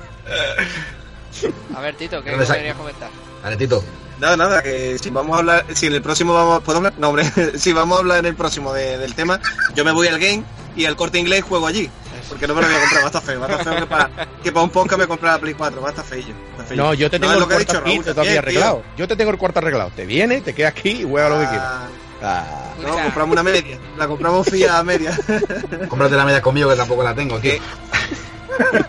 A 1.75 1.79
ver, 1.81 1.95
Tito, 1.95 2.23
¿qué 2.23 2.31
querías 2.31 2.75
comentar? 2.77 3.09
Dale, 3.43 3.57
Tito. 3.57 3.83
Nada, 4.19 4.35
nada, 4.35 4.63
que 4.63 4.97
si 4.97 5.09
vamos 5.11 5.35
a 5.35 5.39
hablar, 5.39 5.65
si 5.75 5.85
en 5.85 5.93
el 5.93 6.01
próximo 6.01 6.33
vamos, 6.33 6.63
¿puedo 6.63 6.77
hablar? 6.77 6.93
No, 6.97 7.09
hombre, 7.09 7.25
si 7.59 7.71
vamos 7.73 7.97
a 7.97 8.01
hablar 8.01 8.17
en 8.19 8.25
el 8.25 8.35
próximo 8.35 8.73
de- 8.73 8.97
del 8.97 9.13
tema, 9.13 9.39
yo 9.75 9.85
me 9.85 9.91
voy 9.91 10.07
al 10.07 10.17
game 10.19 10.43
y 10.75 10.85
al 10.85 10.95
corte 10.95 11.19
inglés 11.19 11.43
juego 11.43 11.67
allí. 11.67 11.89
Porque 12.27 12.45
no 12.47 12.55
me 12.55 12.61
lo 12.61 12.67
voy 12.67 12.75
a 12.75 12.79
comprar, 12.81 13.01
va 13.03 13.05
a 13.05 13.07
estar 13.09 13.21
feo, 13.21 13.39
va 13.39 13.45
a 13.47 13.51
estar 13.51 13.63
feo 13.63 13.75
que 13.79 13.85
para, 13.87 14.09
que 14.43 14.51
para 14.51 14.63
un 14.63 14.69
podcast 14.69 14.99
me 14.99 15.07
compré 15.07 15.29
la 15.29 15.37
Play 15.39 15.53
4, 15.53 15.79
va 15.81 15.87
a 15.87 15.91
estar 15.91 16.03
feillo. 16.03 16.33
No, 16.75 16.93
yo 16.93 17.09
te 17.09 17.19
No, 17.19 17.27
tengo 17.27 17.31
es 17.31 17.35
el 17.35 17.39
lo 17.41 17.47
que 17.47 17.53
ha 17.53 17.57
cuarto 17.57 17.73
dicho 17.73 17.77
aquí 17.79 17.91
Raúl 17.95 18.05
todavía 18.05 18.39
arreglado. 18.39 18.83
Yo 18.97 19.07
te 19.07 19.15
tengo 19.15 19.31
el 19.31 19.37
cuarto 19.37 19.59
arreglado. 19.59 19.91
Te 19.95 20.05
viene, 20.05 20.41
te 20.41 20.53
quedas 20.53 20.71
aquí 20.71 20.89
y 20.89 21.03
juega 21.03 21.29
lo 21.29 21.39
que 21.39 21.47
quieras. 21.47 21.67
Ah, 21.67 21.87
Ah. 22.19 22.73
no, 22.81 22.95
compramos 23.03 23.33
una 23.33 23.43
media, 23.43 23.77
la 23.95 24.07
compramos 24.07 24.47
fía 24.49 24.79
a 24.79 24.83
media. 24.83 25.15
Cómprate 25.87 26.15
la 26.15 26.25
media 26.25 26.41
conmigo 26.41 26.67
que 26.71 26.75
tampoco 26.75 27.03
la 27.03 27.13
tengo 27.13 27.35
aquí. 27.35 27.51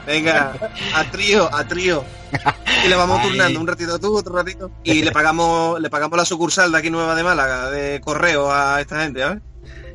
Venga, 0.07 0.55
a 0.95 1.05
trío, 1.11 1.55
a 1.55 1.67
trío. 1.67 2.05
Y 2.85 2.89
le 2.89 2.97
vamos 2.97 3.21
Ay. 3.23 3.29
turnando 3.29 3.61
un 3.61 3.67
ratito 3.67 3.99
tú, 3.99 4.17
otro 4.17 4.35
ratito. 4.37 4.71
Y 4.85 5.03
le 5.03 5.13
pagamos, 5.13 5.81
le 5.81 5.91
pagamos 5.91 6.17
la 6.17 6.25
sucursal 6.25 6.71
de 6.73 6.79
aquí 6.79 6.91
nueva 6.91 7.15
de 7.15 7.23
Málaga, 7.25 7.71
de 7.71 8.01
correo 8.01 8.53
a 8.53 8.81
esta 8.81 9.03
gente, 9.03 9.21
¿sabes? 9.21 9.43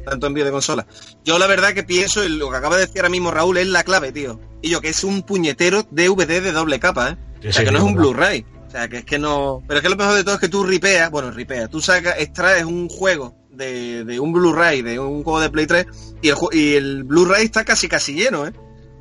Tanto 0.05 0.27
envío 0.27 0.43
de 0.43 0.51
consola. 0.51 0.85
Yo 1.23 1.39
la 1.39 1.47
verdad 1.47 1.73
que 1.73 1.83
pienso, 1.83 2.23
y 2.23 2.29
lo 2.29 2.49
que 2.51 2.57
acaba 2.57 2.75
de 2.75 2.87
decir 2.87 2.99
ahora 2.99 3.09
mismo 3.09 3.31
Raúl, 3.31 3.57
es 3.57 3.67
la 3.67 3.83
clave, 3.83 4.11
tío. 4.11 4.39
Y 4.61 4.69
yo, 4.69 4.81
que 4.81 4.89
es 4.89 5.03
un 5.03 5.21
puñetero 5.23 5.83
DVD 5.91 6.41
de 6.41 6.51
doble 6.51 6.79
capa, 6.79 7.11
¿eh? 7.11 7.17
Sí, 7.41 7.47
O 7.47 7.53
sea, 7.53 7.61
sí, 7.61 7.65
que 7.65 7.71
no 7.71 7.77
es 7.77 7.83
un. 7.83 7.95
Blu-ray. 7.95 8.45
O 8.67 8.71
sea, 8.71 8.87
que 8.87 8.97
es 8.97 9.05
que 9.05 9.19
no... 9.19 9.61
Pero 9.67 9.77
es 9.77 9.83
que 9.83 9.89
lo 9.89 9.95
mejor 9.95 10.15
de 10.15 10.23
todo 10.23 10.33
es 10.35 10.41
que 10.41 10.49
tú 10.49 10.63
ripeas, 10.63 11.11
bueno, 11.11 11.29
ripeas, 11.29 11.69
tú 11.69 11.79
sacas, 11.79 12.15
extraes 12.17 12.65
un 12.65 12.89
juego 12.89 13.35
de, 13.51 14.03
de 14.03 14.19
un 14.19 14.33
Blu-ray, 14.33 14.81
de 14.81 14.99
un 14.99 15.23
juego 15.23 15.39
de 15.39 15.49
Play 15.51 15.67
3, 15.67 15.85
y 16.23 16.29
el, 16.29 16.35
y 16.51 16.75
el 16.75 17.03
Blu-ray 17.03 17.45
está 17.45 17.63
casi 17.63 17.87
casi 17.87 18.15
lleno, 18.15 18.47
¿eh? 18.47 18.53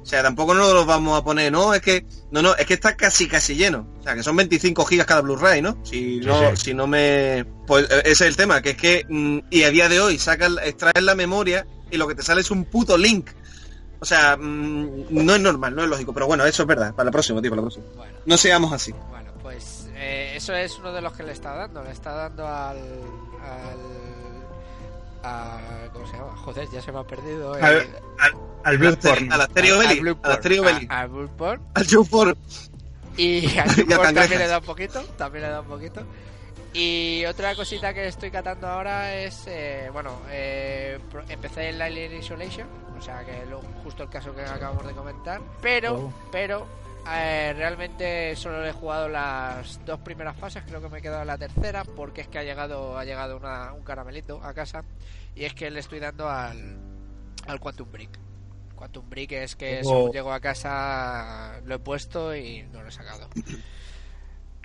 O 0.03 0.07
sea, 0.07 0.23
tampoco 0.23 0.53
nos 0.53 0.73
lo 0.73 0.85
vamos 0.85 1.19
a 1.19 1.23
poner, 1.23 1.53
no, 1.53 1.73
es 1.75 1.81
que, 1.81 2.05
no, 2.33 2.43
no, 2.43 2.57
es 2.57 2.67
que 2.67 2.75
está 2.75 2.97
casi 2.97 3.29
casi 3.29 3.55
lleno. 3.55 3.87
O 4.01 4.03
sea, 4.03 4.15
que 4.17 4.23
son 4.25 4.35
25 4.35 4.85
gigas 4.85 5.07
cada 5.07 5.21
Blu-ray, 5.21 5.63
¿no? 5.63 5.79
Si 5.85 6.19
no, 6.21 6.51
sí. 6.51 6.65
si 6.65 6.75
no 6.75 6.87
me, 6.89 7.45
pues 7.67 7.85
eh, 7.89 8.01
ese 8.05 8.11
es 8.11 8.21
el 8.23 8.37
tema, 8.37 8.61
que 8.61 8.71
es 8.71 8.77
que, 8.77 9.07
mm, 9.09 9.39
y 9.51 9.63
a 9.63 9.71
día 9.71 9.89
de 9.89 10.01
hoy 10.01 10.19
sacas, 10.19 10.53
extraes 10.65 11.03
la 11.05 11.15
memoria 11.15 11.67
y 11.91 11.97
lo 11.99 12.09
que 12.09 12.15
te 12.17 12.23
sale 12.23 12.41
es 12.41 12.51
un 12.51 12.65
puto 12.65 12.99
link. 12.99 13.31
O 14.01 14.05
sea, 14.05 14.37
mm, 14.37 15.07
no 15.11 15.35
es 15.37 15.41
normal, 15.41 15.77
no 15.77 15.85
es 15.85 15.89
lógico, 15.89 16.13
pero 16.13 16.27
bueno, 16.27 16.45
eso 16.45 16.63
es 16.65 16.67
verdad, 16.67 16.93
para 16.95 17.05
la 17.05 17.13
próxima, 17.13 17.41
tío, 17.41 17.51
para 17.51 17.63
la 17.63 17.69
próxima. 17.69 17.87
Bueno, 17.95 18.19
No 18.27 18.37
seamos 18.37 18.73
así. 18.73 18.93
bueno, 19.11 19.31
pues 19.41 19.87
eh, 19.95 20.33
eso 20.35 20.53
es 20.53 20.77
uno 20.81 20.93
de 20.93 21.01
los 21.01 21.13
que 21.13 21.23
le 21.23 21.31
está 21.31 21.55
dando. 21.55 21.85
Le 21.85 21.93
está 21.93 22.11
dando 22.13 22.45
al. 22.45 22.77
al 22.79 24.12
a- 25.23 25.89
¿Cómo 25.93 26.07
se 26.07 26.17
llama? 26.17 26.37
Joder, 26.37 26.69
ya 26.71 26.81
se 26.83 26.93
me 26.93 26.99
ha 27.01 27.05
perdido. 27.05 27.57
el- 27.57 27.65
Al, 27.65 27.77
al, 28.19 28.33
al 28.65 28.79
Bloodborne. 28.79 29.29
A 29.33 29.37
la 29.37 29.45
Stereo 29.47 29.79
Belly, 29.79 29.89
a 30.93 30.99
la 30.99 31.07
Bloodborne, 31.07 31.65
al. 31.75 31.85
Y 33.17 33.59
al 33.59 33.69
Bloodborne 33.75 34.13
también 34.21 34.39
le 34.39 34.47
da 34.47 34.59
un 34.59 34.65
poquito. 34.65 35.03
También 35.19 35.45
le 35.45 35.51
da 35.51 35.61
un 35.61 35.67
poquito. 35.67 36.03
Y 36.75 37.25
otra 37.27 37.55
cosita 37.55 37.93
que 37.93 38.07
estoy 38.07 38.31
catando 38.31 38.67
ahora 38.67 39.15
es, 39.15 39.45
eh, 39.47 39.91
bueno, 39.93 40.23
eh, 40.31 40.99
empecé 41.29 41.69
el 41.69 41.83
Alien 41.83 42.15
Isolation, 42.17 42.67
o 42.99 43.03
sea 43.03 43.23
que 43.27 43.45
lo- 43.45 43.61
justo 43.85 44.05
el 44.05 44.09
caso 44.09 44.35
que 44.35 44.41
acabamos 44.43 44.87
de 44.87 44.95
comentar, 44.95 45.43
pero, 45.61 45.95
Oh. 45.97 46.13
pero 46.33 46.67
eh, 47.11 47.53
realmente 47.57 48.35
solo 48.37 48.65
he 48.65 48.73
jugado 48.73 49.09
las 49.09 49.85
dos 49.85 50.01
primeras 50.01 50.37
fases, 50.37 50.63
creo 50.67 50.81
que 50.81 50.89
me 50.89 50.99
he 50.99 51.03
quedado 51.03 51.23
en 51.23 51.27
la 51.29 51.39
tercera, 51.39 51.85
porque 51.85 52.21
es 52.23 52.29
que 52.29 52.39
ha 52.39 52.45
llegado, 52.45 52.97
ha 52.99 53.05
llegado 53.05 53.37
una- 53.37 53.73
un 53.73 53.83
caramelito 53.83 54.43
a 54.43 54.55
casa 54.55 54.85
y 55.35 55.45
es 55.45 55.55
que 55.55 55.71
le 55.71 55.81
estoy 55.81 55.99
dando 55.99 56.29
al, 56.29 56.79
al 57.47 57.61
Quantum 57.61 57.91
Break. 57.91 58.19
Quantum 58.77 59.09
Break 59.09 59.33
es 59.33 59.57
que 59.57 59.81
Oh. 59.85 59.89
según 59.89 60.13
llego 60.13 60.33
a 60.33 60.41
casa 60.41 61.61
lo 61.65 61.75
he 61.75 61.79
puesto 61.79 62.35
y 62.37 62.63
no 62.73 62.83
lo 62.83 62.89
he 62.89 62.93
sacado. 62.93 63.29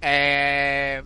Eh, 0.02 1.04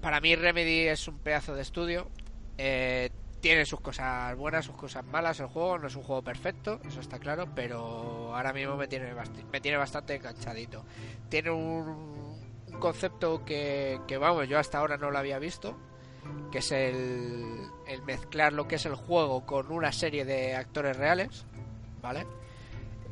para 0.00 0.20
mí 0.20 0.34
Remedy 0.34 0.88
es 0.88 1.06
un 1.08 1.18
pedazo 1.18 1.54
de 1.54 1.62
estudio. 1.62 2.10
Eh, 2.58 3.10
tiene 3.42 3.66
sus 3.66 3.80
cosas 3.80 4.36
buenas, 4.36 4.64
sus 4.64 4.76
cosas 4.76 5.04
malas. 5.04 5.40
El 5.40 5.48
juego 5.48 5.76
no 5.76 5.88
es 5.88 5.96
un 5.96 6.04
juego 6.04 6.22
perfecto, 6.22 6.80
eso 6.86 7.00
está 7.00 7.18
claro, 7.18 7.48
pero 7.54 8.34
ahora 8.34 8.52
mismo 8.52 8.76
me 8.76 8.86
tiene, 8.86 9.12
me 9.50 9.60
tiene 9.60 9.76
bastante 9.76 10.14
enganchadito. 10.14 10.84
Tiene 11.28 11.50
un, 11.50 12.38
un 12.68 12.78
concepto 12.78 13.44
que, 13.44 14.00
vamos, 14.18 14.48
yo 14.48 14.60
hasta 14.60 14.78
ahora 14.78 14.96
no 14.96 15.10
lo 15.10 15.18
había 15.18 15.40
visto, 15.40 15.76
que 16.52 16.58
es 16.58 16.70
el 16.70 17.68
mezclar 18.06 18.52
lo 18.52 18.68
que 18.68 18.76
es 18.76 18.86
el 18.86 18.94
juego 18.94 19.44
con 19.44 19.72
una 19.72 19.90
serie 19.90 20.24
de 20.24 20.54
actores 20.54 20.96
reales, 20.96 21.44
¿vale? 22.00 22.24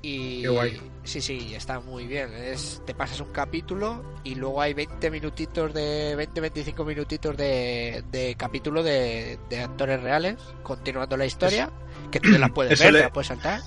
Y 0.03 0.43
Qué 0.43 0.49
guay. 0.49 0.81
sí, 1.05 1.21
sí, 1.21 1.53
está 1.55 1.79
muy 1.81 2.07
bien. 2.07 2.33
Es, 2.35 2.81
te 2.87 2.95
pasas 2.95 3.21
un 3.21 3.33
capítulo 3.33 4.03
y 4.25 4.35
luego 4.35 4.61
hay 4.63 4.73
20 4.75 5.11
minutitos 5.11 5.75
de 5.75 6.17
20-25 6.17 6.85
minutitos 6.87 7.37
de, 7.37 8.03
de 8.11 8.35
capítulo 8.37 8.83
de, 8.83 9.39
de 9.51 9.61
actores 9.61 10.03
reales 10.03 10.37
continuando 10.63 11.17
la 11.17 11.27
historia, 11.27 11.69
que 12.11 12.21
tú 12.21 12.33
te 12.33 12.39
la 12.39 12.49
puedes 12.49 12.79
ver, 12.81 12.93
le- 12.93 12.99
te 13.01 13.05
la 13.05 13.13
puedes 13.13 13.29
saltar. 13.29 13.61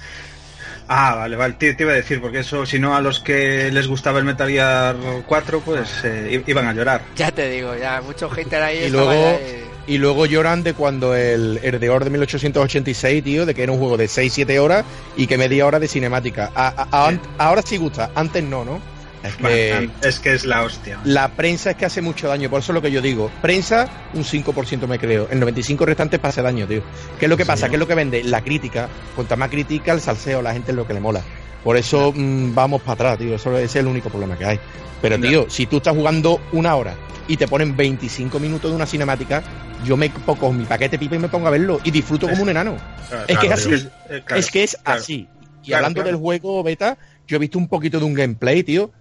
Ah, 0.87 1.15
vale, 1.15 1.35
vale, 1.37 1.53
te, 1.53 1.73
te 1.75 1.83
iba 1.83 1.93
a 1.93 1.95
decir, 1.95 2.19
porque 2.19 2.39
eso, 2.39 2.65
si 2.65 2.77
no 2.77 2.93
a 2.95 2.99
los 3.01 3.19
que 3.21 3.71
les 3.71 3.87
gustaba 3.87 4.19
el 4.19 4.25
Metal 4.25 4.49
Gear 4.49 4.95
4, 5.25 5.61
pues 5.61 6.03
eh, 6.03 6.43
iban 6.45 6.67
a 6.67 6.73
llorar. 6.73 7.01
Ya 7.15 7.31
te 7.31 7.49
digo, 7.49 7.73
ya 7.75 8.01
muchos 8.01 8.31
hater 8.33 8.61
ahí 8.61 8.83
Y 8.85 8.89
luego- 8.89 9.11
eh, 9.13 9.63
Y 9.85 9.97
luego 9.97 10.25
lloran 10.25 10.63
de 10.63 10.73
cuando 10.73 11.13
el 11.15 11.59
Herdeor 11.61 12.05
de 12.05 12.09
1886, 12.11 13.23
tío, 13.23 13.45
de 13.45 13.53
que 13.53 13.63
era 13.63 13.71
un 13.71 13.79
juego 13.79 13.97
de 13.97 14.05
6-7 14.07 14.57
horas 14.59 14.85
y 15.17 15.27
que 15.27 15.37
media 15.37 15.65
hora 15.65 15.79
de 15.79 15.87
cinemática. 15.87 16.51
A- 16.55 16.87
a- 16.89 17.07
a- 17.07 17.11
Sí. 17.11 17.19
Ahora 17.37 17.61
sí 17.63 17.77
gusta, 17.77 18.09
antes 18.15 18.43
no, 18.43 18.63
¿no? 18.63 18.79
Es 19.23 19.35
que 19.37 19.89
es 20.01 20.19
que 20.19 20.33
es 20.33 20.43
la 20.45 20.63
hostia. 20.63 20.99
la 21.05 21.29
prensa 21.29 21.71
es 21.71 21.77
que 21.77 21.85
hace 21.85 22.01
mucho 22.01 22.27
daño, 22.27 22.49
por 22.49 22.59
eso 22.59 22.73
es 22.73 22.75
lo 22.75 22.81
que 22.81 22.91
yo 22.91 23.01
digo. 23.01 23.31
Prensa, 23.41 23.87
un 24.13 24.23
5% 24.25 24.85
me 24.87 24.99
creo. 24.99 25.27
El 25.31 25.39
95% 25.39 25.85
restante 25.85 26.19
pasa 26.19 26.41
daño, 26.41 26.67
tío. 26.67 26.81
¿Qué 27.19 27.25
es 27.25 27.29
lo 27.29 27.37
que 27.37 27.45
pasa? 27.45 27.69
¿Qué 27.69 27.75
es 27.75 27.79
lo 27.79 27.87
que 27.87 27.95
vende? 27.95 28.21
La 28.23 28.41
crítica. 28.41 28.89
Cuanta 29.15 29.37
más 29.37 29.49
crítica, 29.49 29.93
el 29.93 30.01
salseo, 30.01 30.41
la 30.41 30.51
gente 30.53 30.71
es 30.71 30.75
lo 30.75 30.85
que 30.85 30.93
le 30.93 30.99
mola. 30.99 31.21
Por 31.63 31.77
eso 31.77 32.11
mm, 32.15 32.53
vamos 32.53 32.81
para 32.81 32.93
atrás, 32.93 33.17
tío. 33.17 33.35
Eso, 33.35 33.51
ese 33.57 33.65
es 33.65 33.75
el 33.77 33.87
único 33.87 34.09
problema 34.09 34.37
que 34.37 34.45
hay. 34.45 34.59
Pero, 35.01 35.19
tío, 35.19 35.49
si 35.49 35.65
tú 35.65 35.77
estás 35.77 35.95
jugando 35.95 36.39
una 36.53 36.75
hora 36.75 36.95
y 37.27 37.35
te 37.37 37.47
ponen 37.47 37.75
25 37.75 38.39
minutos 38.39 38.71
de 38.71 38.75
una 38.75 38.85
cinemática, 38.85 39.43
yo 39.83 39.97
me 39.97 40.09
pongo 40.09 40.53
mi 40.53 40.63
paquete 40.65 40.97
pipa 40.97 41.15
y 41.15 41.19
me 41.19 41.27
pongo 41.29 41.47
a 41.47 41.51
verlo 41.51 41.79
y 41.83 41.91
disfruto 41.91 42.27
como 42.29 42.43
un 42.43 42.49
enano. 42.49 42.77
Claro, 43.09 43.25
Es 43.27 43.37
que 43.37 43.47
es 43.47 43.51
así. 43.53 43.69
tío. 43.69 43.77
Eh, 44.09 44.23
claro, 44.25 44.39
es 44.39 44.51
que 44.51 44.63
es 44.63 44.77
claro. 44.81 44.99
así. 45.01 45.27
Y 45.63 45.73
hablando 45.73 46.03
del 46.03 46.15
juego 46.15 46.63
beta, 46.63 46.97
yo 47.27 47.37
he 47.37 47.39
visto 47.39 47.57
un 47.57 47.67
poquito 47.67 47.99
de 47.99 48.05
un 48.05 48.13
gameplay, 48.13 48.63
tío. 48.63 48.91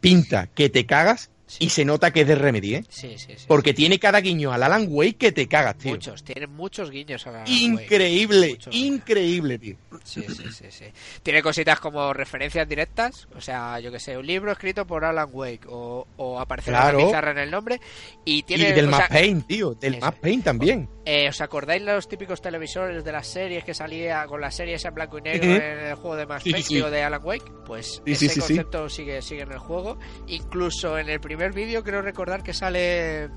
Pinta 0.00 0.46
que 0.46 0.70
te 0.70 0.86
cagas 0.86 1.30
Sí. 1.50 1.64
y 1.64 1.68
se 1.70 1.84
nota 1.84 2.12
que 2.12 2.20
es 2.20 2.28
de 2.28 2.36
Remedy, 2.36 2.76
¿eh? 2.76 2.84
Sí, 2.88 3.14
sí, 3.18 3.34
sí. 3.36 3.44
Porque 3.48 3.74
tiene 3.74 3.98
cada 3.98 4.20
guiño 4.20 4.52
al 4.52 4.62
Alan 4.62 4.86
Wake 4.88 5.16
que 5.16 5.32
te 5.32 5.48
cagas, 5.48 5.76
tío. 5.78 5.90
Muchos, 5.90 6.22
tienen 6.22 6.50
muchos 6.54 6.90
guiños 6.92 7.26
a 7.26 7.32
la 7.32 7.44
Increíble, 7.48 8.50
Muchos. 8.50 8.72
increíble, 8.74 9.58
tío. 9.58 9.76
Sí, 10.04 10.22
sí, 10.28 10.44
sí, 10.52 10.66
sí. 10.70 10.84
Tiene 11.24 11.42
cositas 11.42 11.80
como 11.80 12.12
referencias 12.12 12.68
directas, 12.68 13.26
o 13.36 13.40
sea, 13.40 13.80
yo 13.80 13.90
que 13.90 13.98
sé, 13.98 14.16
un 14.16 14.26
libro 14.26 14.52
escrito 14.52 14.86
por 14.86 15.04
Alan 15.04 15.28
Wake 15.32 15.66
o, 15.68 16.06
o 16.16 16.38
aparecer 16.38 16.72
Claro. 16.72 16.98
una 16.98 17.06
pizarra 17.08 17.30
en 17.32 17.38
el 17.38 17.50
nombre 17.50 17.80
y 18.24 18.44
tiene 18.44 18.68
y 18.68 18.72
del 18.72 18.86
o 18.92 18.96
sea, 18.96 19.08
tío. 19.46 19.74
Del. 19.74 19.98
Max 19.98 20.18
Payne 20.20 20.42
también. 20.44 20.88
Eh, 21.12 21.28
¿Os 21.28 21.40
acordáis 21.40 21.82
los 21.82 22.06
típicos 22.08 22.40
televisores 22.40 23.02
de 23.02 23.10
las 23.12 23.26
series 23.26 23.64
que 23.64 23.74
salía 23.74 24.24
con 24.26 24.40
las 24.40 24.54
series 24.54 24.84
en 24.84 24.94
blanco 24.94 25.18
y 25.18 25.22
negro 25.22 25.50
en 25.56 25.78
el 25.86 25.94
juego 25.96 26.14
de 26.16 26.26
Max 26.26 26.44
Sí, 26.44 26.52
Payne 26.52 26.64
sí. 26.66 26.80
de 26.80 27.02
Alan 27.02 27.20
Wake? 27.24 27.50
Pues 27.66 28.00
Sí, 28.04 28.12
ese 28.12 28.14
sí, 28.14 28.28
sí, 28.28 28.34
sí. 28.34 28.40
concepto 28.40 28.88
sigue, 28.88 29.20
sigue 29.22 29.42
en 29.42 29.50
el 29.52 29.58
juego. 29.58 29.98
Incluso 30.28 30.98
en 30.98 31.08
el 31.08 31.20
primer 31.20 31.52
vídeo 31.52 31.82
creo 31.82 32.02
recordar 32.02 32.42
que 32.42 32.52
sale... 32.54 33.28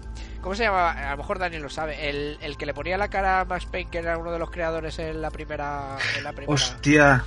¿Cómo 0.41 0.53
se 0.55 0.63
llama? 0.65 0.91
A 0.91 1.11
lo 1.11 1.17
mejor 1.17 1.39
Daniel 1.39 1.63
lo 1.63 1.69
sabe. 1.69 2.09
El, 2.09 2.38
el 2.41 2.57
que 2.57 2.65
le 2.65 2.74
ponía 2.74 2.97
la 2.97 3.09
cara 3.09 3.39
a 3.39 3.45
Max 3.45 3.65
Payne, 3.65 3.89
que 3.89 3.97
era 3.99 4.17
uno 4.17 4.32
de 4.32 4.39
los 4.39 4.51
creadores 4.51 4.99
en 4.99 5.21
la 5.21 5.32
primera... 5.32 5.97
En 6.17 6.24
la 6.24 6.32
primera... 6.34 6.53
Hostia. 6.53 7.24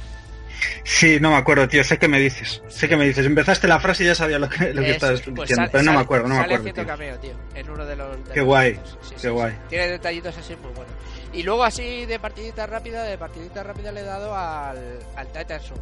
Sí, 0.84 1.18
no 1.20 1.30
me 1.30 1.36
acuerdo, 1.36 1.68
tío. 1.68 1.82
Sé 1.84 1.98
que 1.98 2.08
me 2.08 2.18
dices. 2.18 2.62
Sé 2.68 2.88
que 2.88 2.96
me 2.96 3.04
dices. 3.04 3.26
Empezaste 3.26 3.66
la 3.68 3.80
frase 3.80 4.04
y 4.04 4.06
ya 4.06 4.14
sabía 4.14 4.38
lo 4.38 4.48
que, 4.48 4.72
lo 4.72 4.82
que 4.82 4.90
estabas 4.92 5.20
pues 5.22 5.34
diciendo, 5.34 5.54
sale- 5.62 5.70
pero 5.72 5.84
no 5.84 5.92
me 5.92 6.00
acuerdo, 6.00 6.28
no 6.28 6.34
me 6.36 6.40
acuerdo. 6.42 6.72
tío. 6.72 6.86
cameo, 6.86 7.18
tío, 7.18 7.32
en 7.54 7.70
uno 7.70 7.84
de 7.84 7.96
los. 7.96 8.24
de 8.26 8.32
Qué 8.32 8.40
los 8.40 8.46
guay. 8.46 8.74
Sí, 9.02 9.10
qué 9.14 9.18
sí, 9.18 9.28
guay. 9.28 9.52
sí. 9.52 9.58
Tiene 9.68 9.88
detallitos 9.88 10.36
así 10.38 10.56
muy 10.56 10.72
buenos. 10.72 10.92
Y 11.32 11.42
luego, 11.42 11.64
así 11.64 12.06
de 12.06 12.18
partidita 12.18 12.66
rápida, 12.66 13.02
de 13.04 13.18
partidita 13.18 13.62
rápida 13.62 13.92
le 13.92 14.00
he 14.00 14.04
dado 14.04 14.34
al, 14.34 14.98
al 15.16 15.26
Titan 15.32 15.60
Souls. 15.60 15.80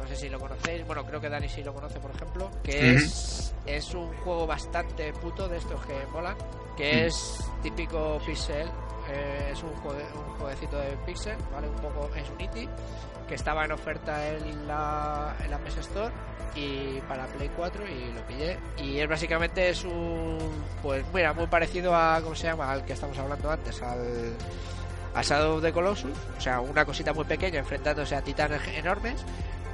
No 0.00 0.08
sé 0.08 0.16
si 0.16 0.28
lo 0.28 0.38
conocéis, 0.40 0.84
bueno, 0.86 1.04
creo 1.06 1.20
que 1.20 1.28
Dani 1.28 1.48
sí 1.48 1.62
lo 1.62 1.72
conoce, 1.74 2.00
por 2.00 2.10
ejemplo. 2.10 2.50
Que 2.64 2.94
es, 2.96 3.54
es 3.66 3.94
un 3.94 4.08
juego 4.18 4.46
bastante 4.46 5.12
puto 5.12 5.46
de 5.48 5.58
estos 5.58 5.84
que 5.86 5.94
molan. 6.12 6.36
Que 6.76 7.02
Mm. 7.04 7.06
es 7.06 7.38
típico 7.62 8.18
pixel 8.24 8.66
eh, 9.12 9.50
es 9.52 9.62
un, 9.62 9.70
juegue- 9.74 10.06
un 10.14 10.38
jueguecito 10.38 10.78
de 10.78 10.96
Pixel, 11.04 11.36
¿vale? 11.52 11.68
Un 11.68 11.76
poco 11.76 12.08
es 12.14 12.28
un 12.30 12.40
indie 12.40 12.68
que 13.30 13.36
estaba 13.36 13.64
en 13.64 13.72
oferta 13.72 14.28
en 14.28 14.66
la, 14.68 15.34
en 15.42 15.50
la 15.50 15.58
PS 15.58 15.78
Store 15.78 16.12
y 16.56 17.00
para 17.08 17.26
Play 17.26 17.48
4 17.56 17.84
y 17.86 18.12
lo 18.12 18.20
pillé. 18.26 18.58
Y 18.76 18.98
es 18.98 19.08
básicamente 19.08 19.70
es 19.70 19.84
un, 19.84 20.38
pues 20.82 21.04
mira, 21.14 21.32
muy 21.32 21.46
parecido 21.46 21.94
a, 21.94 22.20
¿cómo 22.22 22.34
se 22.34 22.48
llama? 22.48 22.70
Al 22.72 22.84
que 22.84 22.92
estamos 22.94 23.16
hablando 23.18 23.48
antes, 23.50 23.80
al, 23.82 24.32
a 25.14 25.22
Shadow 25.22 25.56
of 25.58 25.62
the 25.62 25.72
Colossus, 25.72 26.10
o 26.36 26.40
sea, 26.40 26.60
una 26.60 26.84
cosita 26.84 27.12
muy 27.12 27.24
pequeña 27.24 27.60
enfrentándose 27.60 28.16
a 28.16 28.22
titanes 28.22 28.60
enormes, 28.74 29.24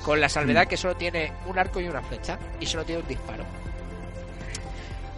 con 0.04 0.20
la 0.20 0.28
salvedad 0.28 0.68
que 0.68 0.76
solo 0.76 0.94
tiene 0.96 1.32
un 1.46 1.58
arco 1.58 1.80
y 1.80 1.88
una 1.88 2.02
flecha 2.02 2.38
y 2.60 2.66
solo 2.66 2.84
tiene 2.84 3.00
un 3.02 3.08
disparo. 3.08 3.44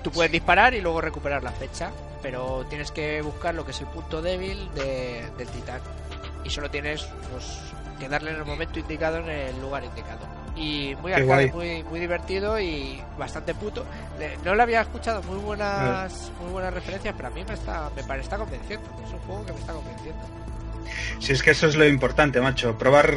Tú 0.02 0.10
puedes 0.12 0.30
disparar 0.30 0.74
y 0.74 0.80
luego 0.80 1.00
recuperar 1.00 1.42
la 1.42 1.50
flecha, 1.50 1.90
pero 2.22 2.64
tienes 2.68 2.92
que 2.92 3.20
buscar 3.20 3.54
lo 3.54 3.64
que 3.64 3.72
es 3.72 3.80
el 3.80 3.88
punto 3.88 4.22
débil 4.22 4.72
de- 4.74 5.28
del 5.36 5.48
titán. 5.48 5.80
Y 6.44 6.50
solo 6.50 6.70
tienes 6.70 7.04
pues, 7.32 7.58
que 7.98 8.08
darle 8.08 8.30
en 8.30 8.36
el 8.36 8.44
momento 8.44 8.78
indicado 8.78 9.18
en 9.18 9.28
el 9.28 9.60
lugar 9.60 9.84
indicado. 9.84 10.26
Y 10.56 10.96
muy 11.00 11.12
arcade, 11.12 11.52
muy, 11.52 11.84
muy 11.84 12.00
divertido 12.00 12.58
y 12.58 13.00
bastante 13.16 13.54
puto. 13.54 13.84
No 14.44 14.54
le 14.56 14.62
había 14.62 14.80
escuchado 14.80 15.22
muy 15.22 15.38
buenas 15.38 16.32
muy 16.42 16.50
buenas 16.50 16.74
referencias, 16.74 17.14
pero 17.16 17.28
a 17.28 17.30
mí 17.30 17.44
me 17.46 17.54
está, 17.54 17.90
me 17.94 18.02
pare- 18.02 18.22
está 18.22 18.36
convenciendo. 18.38 18.88
Es 19.06 19.12
un 19.12 19.20
juego 19.20 19.46
que 19.46 19.52
me 19.52 19.58
está 19.60 19.72
convenciendo. 19.72 20.20
Si 21.20 21.32
es 21.32 21.42
que 21.42 21.50
eso 21.50 21.66
es 21.68 21.76
lo 21.76 21.86
importante, 21.86 22.40
macho. 22.40 22.76
Probar. 22.78 23.14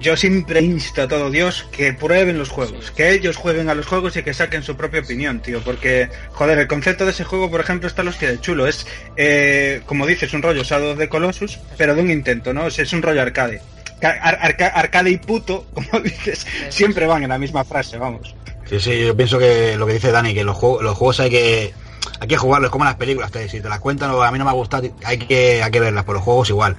Yo 0.00 0.16
siempre 0.16 0.60
insto 0.62 1.02
a 1.02 1.08
todo 1.08 1.30
Dios 1.30 1.64
que 1.70 1.92
prueben 1.92 2.38
los 2.38 2.48
juegos, 2.48 2.86
Sí. 2.86 2.92
que 2.96 3.10
ellos 3.12 3.36
jueguen 3.36 3.68
a 3.68 3.74
los 3.74 3.86
juegos 3.86 4.16
y 4.16 4.22
que 4.22 4.32
saquen 4.34 4.62
su 4.62 4.76
propia 4.76 5.00
opinión, 5.00 5.40
tío. 5.40 5.60
Porque, 5.62 6.08
joder, 6.32 6.58
el 6.58 6.66
concepto 6.66 7.04
de 7.04 7.10
ese 7.10 7.24
juego, 7.24 7.50
por 7.50 7.60
ejemplo, 7.60 7.86
está 7.88 8.02
los 8.02 8.14
hostia 8.14 8.30
de 8.30 8.40
chulo. 8.40 8.66
Es, 8.66 8.86
eh, 9.16 9.82
como 9.86 10.06
dices, 10.06 10.32
un 10.32 10.42
rollo 10.42 10.62
Shadow 10.64 10.96
the 10.96 11.08
Colossus, 11.08 11.58
pero 11.76 11.94
de 11.94 12.02
un 12.02 12.10
intento, 12.10 12.52
¿no? 12.54 12.64
O 12.64 12.70
sea, 12.70 12.84
es 12.84 12.92
un 12.92 13.02
rollo 13.02 13.20
arcade. 13.22 13.60
Ar- 14.02 14.38
arca- 14.40 14.68
arcade 14.74 15.10
y 15.10 15.16
puto, 15.18 15.66
como 15.74 16.00
dices, 16.00 16.46
siempre 16.70 17.06
van 17.06 17.22
en 17.24 17.28
la 17.30 17.38
misma 17.38 17.64
frase, 17.64 17.98
vamos. 17.98 18.34
Sí, 18.66 18.78
sí, 18.80 19.06
yo 19.06 19.16
pienso 19.16 19.38
que 19.38 19.76
lo 19.76 19.86
que 19.86 19.94
dice 19.94 20.10
Dani, 20.12 20.34
que 20.34 20.44
los 20.44 20.56
juegos, 20.56 20.82
los 20.82 20.96
juegos 20.96 21.20
hay 21.20 21.30
que 21.30 21.74
hay 22.20 22.26
que 22.28 22.36
jugarlos 22.36 22.70
como 22.70 22.84
las 22.84 22.96
películas, 22.96 23.30
que 23.30 23.48
si 23.48 23.60
te 23.60 23.68
las 23.68 23.80
cuentan 23.80 24.10
o 24.10 24.22
a 24.22 24.30
mí 24.32 24.38
no 24.38 24.44
me 24.44 24.50
ha 24.50 24.54
gustado, 24.54 24.88
hay 25.04 25.18
que, 25.18 25.62
hay 25.62 25.70
que 25.70 25.80
verlas, 25.80 26.04
por 26.04 26.14
los 26.16 26.24
juegos 26.24 26.48
igual. 26.50 26.76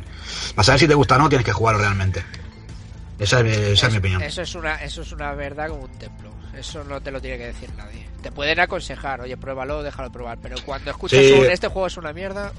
Para 0.56 0.64
saber 0.66 0.80
si 0.80 0.88
te 0.88 0.94
gusta 0.96 1.16
o 1.16 1.18
no, 1.20 1.30
tienes 1.30 1.46
que 1.46 1.52
jugarlo 1.54 1.82
realmente. 1.82 2.24
Esa 3.18 3.40
es, 3.40 3.44
mi- 3.46 3.72
esa 3.74 3.88
es 3.88 3.94
mi 3.94 4.00
opinión. 4.00 4.22
Eso 4.22 4.42
es 4.42 4.56
una, 4.56 4.76
eso 4.84 5.02
es 5.02 5.12
una 5.12 5.34
verdad 5.34 5.70
como 5.70 5.84
un 5.86 5.92
templo. 5.98 6.30
Eso 6.58 6.84
no 6.84 7.00
te 7.02 7.12
lo 7.12 7.22
tiene 7.22 7.38
que 7.38 7.48
decir 7.48 7.70
nadie. 7.78 8.06
Te 8.22 8.32
pueden 8.32 8.60
aconsejar, 8.60 9.22
oye, 9.22 9.38
pruébalo, 9.38 9.82
déjalo 9.84 10.12
probar. 10.12 10.38
Pero 10.42 10.58
cuando 10.66 10.92
escuchas 10.92 11.20
Sí. 11.20 11.32
un, 11.34 11.46
este 11.46 11.68
juego 11.68 11.88
es 11.88 11.96
una 11.98 12.12
mierda, 12.12 12.52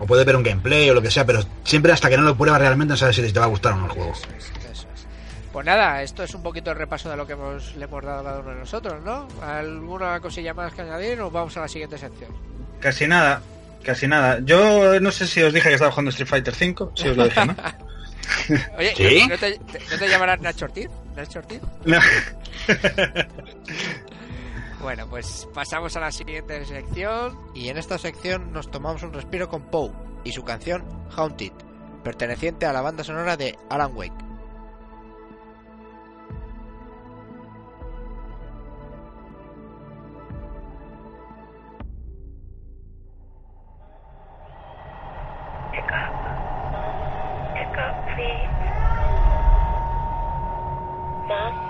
O 0.00 0.06
puedes 0.06 0.24
ver 0.26 0.34
un 0.34 0.42
gameplay 0.42 0.90
o 0.90 0.94
lo 0.94 1.02
que 1.02 1.10
sea, 1.10 1.24
pero 1.24 1.44
siempre 1.62 1.92
hasta 1.92 2.08
que 2.08 2.16
no 2.16 2.22
lo 2.24 2.36
pruebas 2.36 2.60
realmente 2.60 2.92
no 2.92 2.96
sabes 2.96 3.14
si 3.16 3.32
te 3.32 3.38
va 3.38 3.44
a 3.46 3.48
gustar 3.48 3.74
o 3.74 3.76
no 3.76 3.84
el 3.84 3.90
juego. 3.92 4.12
Eso 4.12 4.26
es, 4.36 4.44
eso 4.72 4.86
es. 4.94 5.06
Pues 5.52 5.66
nada, 5.66 6.02
esto 6.02 6.22
es 6.22 6.34
un 6.34 6.42
poquito 6.42 6.70
el 6.70 6.76
repaso 6.78 7.10
de 7.10 7.16
lo 7.16 7.26
que 7.26 7.34
hemos, 7.34 7.76
le 7.76 7.84
hemos 7.84 8.02
dado 8.04 8.20
a 8.20 8.24
cada 8.24 8.40
uno 8.40 8.50
de 8.50 8.56
nosotros, 8.60 9.02
¿no? 9.04 9.28
¿Alguna 9.42 10.18
cosilla 10.20 10.54
más 10.54 10.72
que 10.72 10.82
añadir 10.82 11.20
o 11.20 11.30
vamos 11.30 11.56
a 11.56 11.60
la 11.60 11.68
siguiente 11.68 11.98
sección? 11.98 12.30
Casi 12.80 13.06
nada, 13.06 13.42
casi 13.84 14.08
nada. 14.08 14.38
Yo 14.42 14.98
no 15.00 15.10
sé 15.12 15.26
si 15.26 15.42
os 15.42 15.52
dije 15.52 15.68
que 15.68 15.74
estaba 15.74 15.90
jugando 15.92 16.10
Street 16.10 16.28
Fighter 16.28 16.54
5, 16.54 16.92
si 16.96 17.08
os 17.08 17.16
lo 17.16 17.24
dije, 17.24 17.44
¿no? 17.46 17.54
Oye, 18.78 18.94
¿Sí? 18.96 19.26
¿no, 19.28 19.36
te, 19.36 19.58
te- 19.58 19.80
¿no 19.90 19.98
te 19.98 20.08
llamarás 20.08 20.40
Nacho 20.40 20.64
Ortiz? 20.66 20.88
¿Nacho 21.16 21.40
Ortiz? 21.40 21.60
No. 21.84 21.98
Bueno, 24.80 25.06
pues 25.08 25.46
pasamos 25.52 25.94
a 25.96 26.00
la 26.00 26.10
siguiente 26.10 26.64
sección 26.64 27.38
y 27.54 27.68
en 27.68 27.76
esta 27.76 27.98
sección 27.98 28.50
nos 28.52 28.70
tomamos 28.70 29.02
un 29.02 29.12
respiro 29.12 29.48
con 29.48 29.62
Poe 29.62 29.92
y 30.24 30.32
su 30.32 30.42
canción 30.42 30.84
Haunted, 31.14 31.52
perteneciente 32.02 32.64
a 32.64 32.72
la 32.72 32.80
banda 32.80 33.04
sonora 33.04 33.36
de 33.36 33.58
Alan 33.68 33.94
Wake. 33.94 34.14
Pick 45.72 45.92
up. 45.92 46.14
Pick 47.54 47.76
up, 47.76 47.94
please. 48.16 48.50
Mom? 51.28 51.69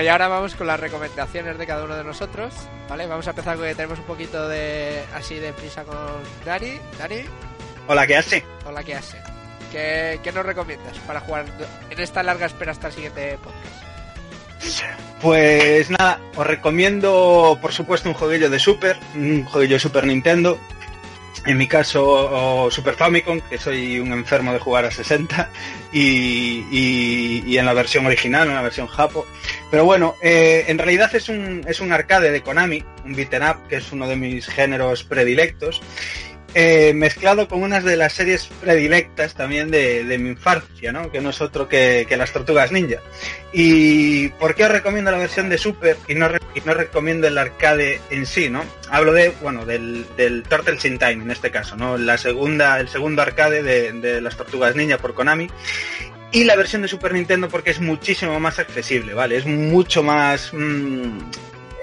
Bueno, 0.00 0.08
y 0.08 0.12
ahora 0.12 0.28
vamos 0.28 0.54
con 0.54 0.66
las 0.66 0.80
recomendaciones 0.80 1.58
de 1.58 1.66
cada 1.66 1.84
uno 1.84 1.94
de 1.94 2.04
nosotros, 2.04 2.54
¿vale? 2.88 3.06
Vamos 3.06 3.26
a 3.26 3.30
empezar 3.32 3.58
con 3.58 3.66
que 3.66 3.74
tenemos 3.74 3.98
un 3.98 4.06
poquito 4.06 4.48
de 4.48 5.02
así 5.14 5.34
de 5.34 5.52
prisa 5.52 5.84
con 5.84 5.94
Dani. 6.42 6.80
Dani, 6.98 7.24
Hola, 7.86 8.06
¿qué 8.06 8.16
hace? 8.16 8.42
hola, 8.64 8.82
¿qué 8.82 8.94
hace? 8.94 9.18
¿Qué, 9.70 10.18
qué 10.22 10.32
nos 10.32 10.46
recomiendas 10.46 10.98
para 11.00 11.20
jugar 11.20 11.44
en 11.90 12.00
esta 12.00 12.22
larga 12.22 12.46
espera 12.46 12.72
hasta 12.72 12.86
el 12.86 12.94
siguiente 12.94 13.38
podcast? 13.44 14.88
Pues 15.20 15.90
nada, 15.90 16.18
os 16.34 16.46
recomiendo 16.46 17.58
por 17.60 17.74
supuesto 17.74 18.08
un 18.08 18.14
jueguillo 18.14 18.48
de 18.48 18.58
Super, 18.58 18.96
un 19.14 19.44
jueguillo 19.44 19.74
de 19.76 19.80
Super 19.80 20.06
Nintendo. 20.06 20.58
En 21.46 21.56
mi 21.56 21.66
caso 21.66 22.68
Super 22.70 22.94
Famicom, 22.94 23.40
que 23.40 23.56
soy 23.56 23.98
un 23.98 24.12
enfermo 24.12 24.52
de 24.52 24.58
jugar 24.58 24.84
a 24.84 24.90
60, 24.90 25.48
y, 25.92 27.56
en 27.56 27.64
la 27.64 27.72
versión 27.72 28.06
original, 28.06 28.48
en 28.48 28.54
la 28.54 28.62
versión 28.62 28.86
japo. 28.86 29.26
Pero 29.70 29.84
bueno, 29.84 30.16
eh, 30.22 30.64
en 30.68 30.78
realidad 30.78 31.14
es 31.14 31.28
un, 31.28 31.64
es 31.66 31.80
un 31.80 31.92
arcade 31.92 32.30
de 32.30 32.42
Konami, 32.42 32.84
un 33.04 33.14
beaten 33.14 33.42
up, 33.42 33.68
que 33.68 33.76
es 33.76 33.90
uno 33.90 34.06
de 34.06 34.16
mis 34.16 34.46
géneros 34.46 35.02
predilectos. 35.02 35.80
Eh, 36.54 36.92
mezclado 36.94 37.48
con 37.48 37.62
unas 37.62 37.84
de 37.84 37.96
las 37.96 38.12
series 38.12 38.46
predilectas 38.60 39.34
también 39.34 39.70
de, 39.70 40.04
de 40.04 40.18
mi 40.18 40.30
infancia, 40.30 40.92
¿no? 40.92 41.10
Que 41.12 41.20
no 41.20 41.30
es 41.30 41.40
otro 41.40 41.68
que, 41.68 42.06
que 42.08 42.16
las 42.16 42.32
Tortugas 42.32 42.72
Ninja. 42.72 42.98
¿Y 43.52 44.28
por 44.30 44.54
qué 44.54 44.64
os 44.64 44.72
recomiendo 44.72 45.10
la 45.10 45.18
versión 45.18 45.48
de 45.48 45.58
Super 45.58 45.96
y 46.08 46.14
no, 46.14 46.28
y 46.54 46.60
no 46.64 46.74
recomiendo 46.74 47.26
el 47.26 47.38
arcade 47.38 48.00
en 48.10 48.26
sí, 48.26 48.50
¿no? 48.50 48.64
Hablo 48.90 49.12
de, 49.12 49.32
bueno, 49.42 49.64
del, 49.64 50.06
del 50.16 50.42
Turtles 50.42 50.84
in 50.84 50.98
Time 50.98 51.22
en 51.24 51.30
este 51.30 51.50
caso, 51.50 51.76
¿no? 51.76 51.96
La 51.96 52.18
segunda, 52.18 52.80
el 52.80 52.88
segundo 52.88 53.22
arcade 53.22 53.62
de, 53.62 53.92
de 53.92 54.20
las 54.20 54.36
Tortugas 54.36 54.74
Ninja 54.76 54.98
por 54.98 55.14
Konami. 55.14 55.48
Y 56.32 56.44
la 56.44 56.54
versión 56.54 56.82
de 56.82 56.88
Super 56.88 57.12
Nintendo 57.12 57.48
porque 57.48 57.70
es 57.70 57.80
muchísimo 57.80 58.38
más 58.38 58.58
accesible, 58.60 59.14
¿vale? 59.14 59.36
Es 59.36 59.46
mucho 59.46 60.02
más... 60.02 60.52
mm, 60.52 61.18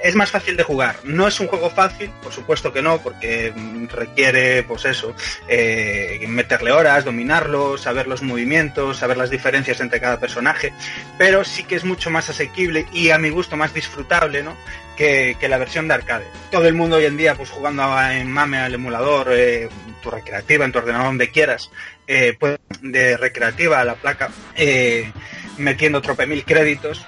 es 0.04 0.16
más 0.16 0.32
fácil 0.32 0.58
de 0.58 0.64
jugar. 0.64 0.98
No 1.04 1.28
es 1.28 1.40
un 1.40 1.48
juego 1.48 1.70
fácil, 1.70 2.12
por 2.22 2.32
supuesto 2.32 2.72
que 2.74 2.82
no, 2.82 3.00
porque 3.00 3.54
requiere, 3.92 4.64
pues 4.64 4.86
eso, 4.86 5.16
eh, 5.48 6.24
meterle 6.28 6.72
horas, 6.72 7.06
dominarlo, 7.06 7.78
saber 7.78 8.08
los 8.08 8.22
movimientos, 8.22 8.98
saber 8.98 9.18
las 9.18 9.30
diferencias 9.30 9.80
entre 9.80 10.00
cada 10.00 10.20
personaje, 10.20 10.74
pero 11.18 11.44
sí 11.44 11.64
que 11.64 11.76
es 11.76 11.84
mucho 11.84 12.10
más 12.10 12.30
asequible 12.30 12.86
y 12.94 13.10
a 13.10 13.18
mi 13.18 13.30
gusto 13.30 13.56
más 13.56 13.74
disfrutable, 13.74 14.44
¿no? 14.44 14.56
Que, 14.96 15.38
que 15.40 15.48
la 15.48 15.58
versión 15.58 15.88
de 15.88 15.94
arcade. 15.94 16.26
Todo 16.50 16.68
el 16.68 16.74
mundo 16.74 16.96
hoy 16.96 17.06
en 17.06 17.18
día, 17.18 17.36
pues 17.36 17.52
jugando 17.52 17.84
en 18.02 18.32
MAME 18.32 18.58
al 18.58 18.74
emulador, 18.74 19.28
eh, 19.32 19.70
tu 20.02 20.10
recreativa, 20.10 20.66
en 20.66 20.72
tu 20.72 20.80
ordenador, 20.80 21.08
donde 21.08 21.30
quieras, 21.30 21.70
eh, 22.08 22.36
pues, 22.40 22.58
de 22.82 23.16
recreativa 23.18 23.80
a 23.80 23.86
la 23.86 23.96
placa, 23.96 24.32
eh, 24.56 25.12
metiendo 25.58 26.02
trope 26.02 26.26
mil 26.26 26.44
créditos, 26.46 27.06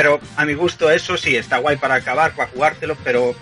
pero 0.00 0.18
a 0.34 0.46
mi 0.46 0.54
gusto 0.54 0.90
eso 0.90 1.18
sí 1.18 1.36
está 1.36 1.58
guay 1.58 1.76
para 1.76 1.96
acabar, 1.96 2.34
para 2.34 2.48
jugártelo, 2.48 2.96
pero 3.04 3.34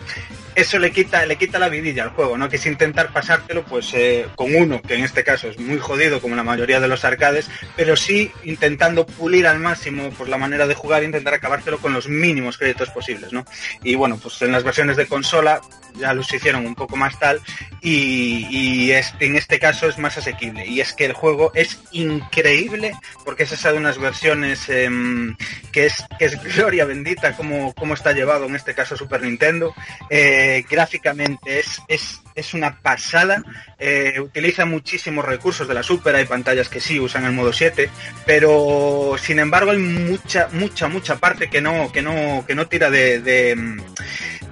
eso 0.58 0.80
le 0.80 0.90
quita, 0.90 1.24
le 1.24 1.36
quita 1.36 1.60
la 1.60 1.68
vidilla 1.68 2.02
al 2.02 2.10
juego, 2.10 2.36
¿no? 2.36 2.48
Que 2.48 2.56
es 2.56 2.66
intentar 2.66 3.12
pasártelo 3.12 3.64
pues 3.64 3.94
eh, 3.94 4.26
con 4.34 4.54
uno, 4.56 4.82
que 4.82 4.94
en 4.94 5.04
este 5.04 5.22
caso 5.22 5.46
es 5.46 5.58
muy 5.58 5.78
jodido 5.78 6.20
como 6.20 6.34
la 6.34 6.42
mayoría 6.42 6.80
de 6.80 6.88
los 6.88 7.04
arcades, 7.04 7.48
pero 7.76 7.94
sí 7.94 8.32
intentando 8.42 9.06
pulir 9.06 9.46
al 9.46 9.60
máximo 9.60 10.10
pues 10.18 10.28
la 10.28 10.36
manera 10.36 10.66
de 10.66 10.74
jugar 10.74 11.02
e 11.02 11.06
intentar 11.06 11.32
acabártelo 11.32 11.78
con 11.78 11.92
los 11.92 12.08
mínimos 12.08 12.58
créditos 12.58 12.90
posibles, 12.90 13.32
¿no? 13.32 13.44
Y 13.84 13.94
bueno, 13.94 14.18
pues 14.20 14.42
en 14.42 14.50
las 14.50 14.64
versiones 14.64 14.96
de 14.96 15.06
consola 15.06 15.60
ya 15.94 16.12
los 16.12 16.32
hicieron 16.32 16.66
un 16.66 16.74
poco 16.74 16.96
más 16.96 17.18
tal 17.18 17.40
y, 17.80 18.90
en 18.90 19.36
este 19.36 19.58
caso 19.58 19.88
es 19.88 19.98
más 19.98 20.18
asequible. 20.18 20.66
Y 20.66 20.80
es 20.80 20.92
que 20.92 21.04
el 21.04 21.12
juego 21.12 21.52
es 21.54 21.78
increíble 21.92 22.92
porque 23.24 23.44
es 23.44 23.52
esa 23.52 23.72
de 23.72 23.78
unas 23.78 23.98
versiones 23.98 24.68
em, 24.68 25.36
que, 25.72 25.86
es, 25.86 26.04
que 26.18 26.26
es 26.26 26.56
gloria 26.56 26.84
bendita 26.84 27.36
como, 27.36 27.74
como 27.74 27.94
está 27.94 28.12
llevado 28.12 28.46
en 28.46 28.56
este 28.56 28.74
caso 28.74 28.96
Super 28.96 29.22
Nintendo. 29.22 29.74
Eh, 30.10 30.47
gráficamente 30.68 31.60
es, 31.60 31.80
es, 31.88 32.20
es 32.34 32.54
una 32.54 32.80
pasada. 32.80 33.42
Eh, 33.78 34.20
utiliza 34.20 34.64
muchísimos 34.64 35.24
recursos 35.24 35.66
de 35.66 35.74
la 35.74 35.82
Super. 35.82 36.14
Hay 36.14 36.24
pantallas 36.24 36.68
que 36.68 36.80
sí 36.80 36.98
usan 37.00 37.24
el 37.24 37.32
modo 37.32 37.52
7, 37.52 37.90
pero 38.26 39.16
sin 39.20 39.38
embargo 39.38 39.70
hay 39.70 39.78
mucha, 39.78 40.48
mucha, 40.52 40.88
mucha 40.88 41.16
parte 41.16 41.48
que 41.48 41.60
no, 41.60 41.90
que 41.92 42.02
no, 42.02 42.44
que 42.46 42.54
no 42.54 42.66
tira 42.66 42.90
de, 42.90 43.54
mm, 43.56 43.80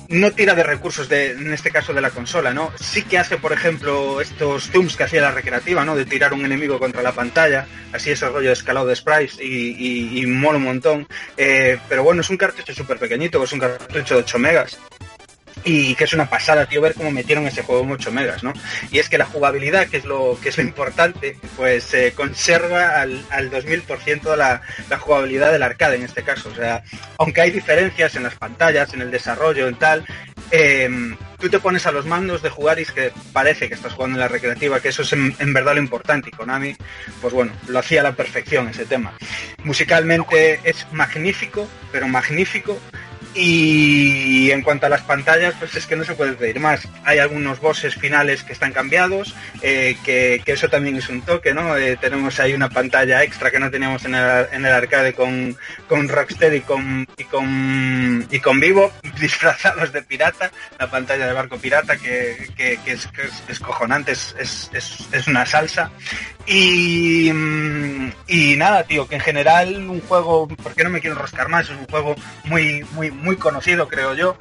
no 0.09 0.32
tira 0.32 0.55
de 0.55 0.62
recursos 0.62 1.09
de, 1.09 1.32
en 1.32 1.53
este 1.53 1.70
caso 1.70 1.92
de 1.92 2.01
la 2.01 2.11
consola, 2.11 2.53
¿no? 2.53 2.72
Sí 2.78 3.03
que 3.03 3.18
hace, 3.18 3.38
por 3.38 3.53
ejemplo, 3.53 4.20
estos 4.20 4.70
zooms 4.70 4.97
que 4.97 5.05
hacía 5.05 5.20
la 5.20 5.32
recreativa, 5.32 5.84
¿no? 5.84 5.97
De 5.97 6.05
tirar 6.05 6.32
un 6.32 6.44
enemigo 6.44 6.78
contra 6.78 7.03
la 7.03 7.12
pantalla, 7.12 7.66
así 7.92 8.11
ese 8.11 8.28
rollo 8.28 8.49
de 8.49 8.55
escalado 8.55 8.86
de 8.86 8.97
sprites 8.97 9.38
y, 9.40 9.74
y, 9.78 10.22
y 10.22 10.26
mola 10.26 10.59
un 10.59 10.64
montón. 10.64 11.09
Eh, 11.36 11.78
pero 11.88 12.03
bueno, 12.03 12.20
es 12.20 12.30
un 12.30 12.36
cartucho 12.36 12.74
súper 12.74 12.99
pequeñito, 12.99 13.42
es 13.42 13.53
un 13.53 13.61
cartucho 13.61 14.14
de 14.14 14.20
8 14.20 14.38
megas. 14.38 14.78
Y 15.69 15.97
que 15.97 16.05
es 16.05 16.12
una 16.12 16.31
pasada, 16.31 16.67
tío, 16.67 16.81
ver 16.81 16.95
cómo 16.95 17.11
metieron 17.11 17.47
ese 17.47 17.62
juego 17.62 17.83
en 17.83 17.91
8 17.91 18.12
megas, 18.12 18.45
¿no? 18.45 18.53
Y 18.93 19.01
es 19.01 19.09
que 19.09 19.19
la 19.19 19.27
jugabilidad, 19.27 19.89
que 19.89 19.97
es 19.97 20.05
lo, 20.05 20.39
que 20.41 20.51
es 20.51 20.57
lo 20.57 20.62
importante, 20.62 21.37
pues 21.57 21.93
eh, 21.93 22.12
conserva 22.14 23.01
al, 23.01 23.25
al 23.31 23.51
2000% 23.51 24.37
la, 24.37 24.62
la 24.89 24.99
jugabilidad 24.99 25.51
del 25.51 25.64
arcade 25.64 25.97
en 25.97 26.05
este 26.05 26.23
caso. 26.23 26.51
O 26.51 26.55
sea, 26.55 26.85
aunque 27.19 27.41
hay 27.41 27.51
diferencias 27.51 28.14
en 28.14 28.23
las 28.23 28.37
pantallas, 28.37 28.95
en 28.95 29.03
el 29.03 29.11
desarrollo, 29.11 29.67
en 29.67 29.75
tal, 29.75 30.07
eh, 30.53 30.89
tú 31.39 31.49
te 31.49 31.59
pones 31.59 31.87
a 31.87 31.93
los 31.93 32.07
mandos 32.07 32.43
de 32.43 32.51
jugar 32.51 32.79
y 32.79 32.83
es 32.83 32.93
que 32.93 33.12
parece 33.33 33.69
que 33.69 33.75
estás 33.75 33.93
jugando 33.93 34.17
en 34.17 34.21
la 34.21 34.29
recreativa, 34.29 34.81
que 34.81 34.89
eso 34.89 35.03
es 35.03 35.12
en, 35.12 35.35
en 35.39 35.53
verdad 35.53 35.75
lo 35.75 35.81
importante. 35.81 36.29
Y 36.29 36.37
Konami, 36.37 36.77
pues 37.21 37.35
bueno, 37.35 37.53
lo 37.69 37.79
hacía 37.79 38.01
a 38.01 38.05
la 38.05 38.12
perfección 38.12 38.69
ese 38.69 38.87
tema. 38.87 39.14
Musicalmente 39.64 40.61
es 40.64 40.87
magnífico, 40.93 41.69
pero 41.93 42.09
magnífico. 42.09 42.79
Y 43.37 44.51
en 44.51 44.62
cuanto 44.62 44.87
a 44.87 44.89
las 44.89 45.03
pantallas, 45.03 45.55
pues 45.59 45.74
es 45.76 45.87
que 45.87 45.95
no 45.95 46.05
se 46.05 46.14
puede 46.14 46.32
pedir 46.32 46.59
más. 46.59 46.89
Hay 47.05 47.18
algunos 47.18 47.61
bosses 47.61 47.95
finales 47.95 48.43
que 48.43 48.55
están 48.55 48.72
cambiados, 48.72 49.34
eh, 49.62 49.97
que, 50.05 50.41
que 50.45 50.53
eso 50.53 50.68
también 50.68 50.97
es 50.97 51.09
un 51.11 51.20
toque, 51.20 51.53
¿no? 51.53 51.76
Eh, 51.76 51.99
tenemos 52.01 52.41
ahí 52.41 52.55
una 52.55 52.70
pantalla 52.70 53.22
extra 53.22 53.51
que 53.51 53.61
no 53.61 53.70
teníamos 53.70 54.05
en 54.07 54.14
el, 54.14 54.47
en 54.53 54.64
el 54.64 54.72
arcade 54.72 55.12
con, 55.12 55.57
con 55.89 56.09
Rocksteady 56.09 56.57
y 56.57 56.61
con, 56.61 57.07
y 57.16 57.24
con 57.24 58.26
y 58.30 58.41
con 58.41 58.59
Vivo, 58.59 58.93
disfrazados 59.20 59.93
de 59.93 60.03
pirata, 60.03 60.51
la 60.78 60.91
pantalla 60.91 61.26
de 61.26 61.32
barco 61.32 61.59
pirata 61.59 61.97
que, 61.97 62.49
que, 62.57 62.78
es, 62.87 63.09
es 63.49 63.61
es, 64.07 64.34
es, 64.39 64.70
es, 64.72 65.09
es 65.12 65.26
una 65.26 65.45
salsa. 65.45 65.91
Y, 66.47 67.30
mm, 67.32 68.12
y 68.28 68.57
nada, 68.57 68.84
tío, 68.84 69.09
que 69.09 69.16
en 69.16 69.20
general 69.20 69.88
un 69.88 70.01
juego, 70.03 70.49
porque 70.62 70.84
no 70.84 70.90
me 70.90 71.01
quiero 71.01 71.16
enroscar 71.16 71.49
más, 71.49 71.68
es 71.68 71.76
un 71.76 71.86
juego 71.86 72.14
muy, 72.44 72.84
muy, 72.92 73.11
muy 73.11 73.36
conocido, 73.36 73.88
creo 73.88 74.14
yo, 74.14 74.36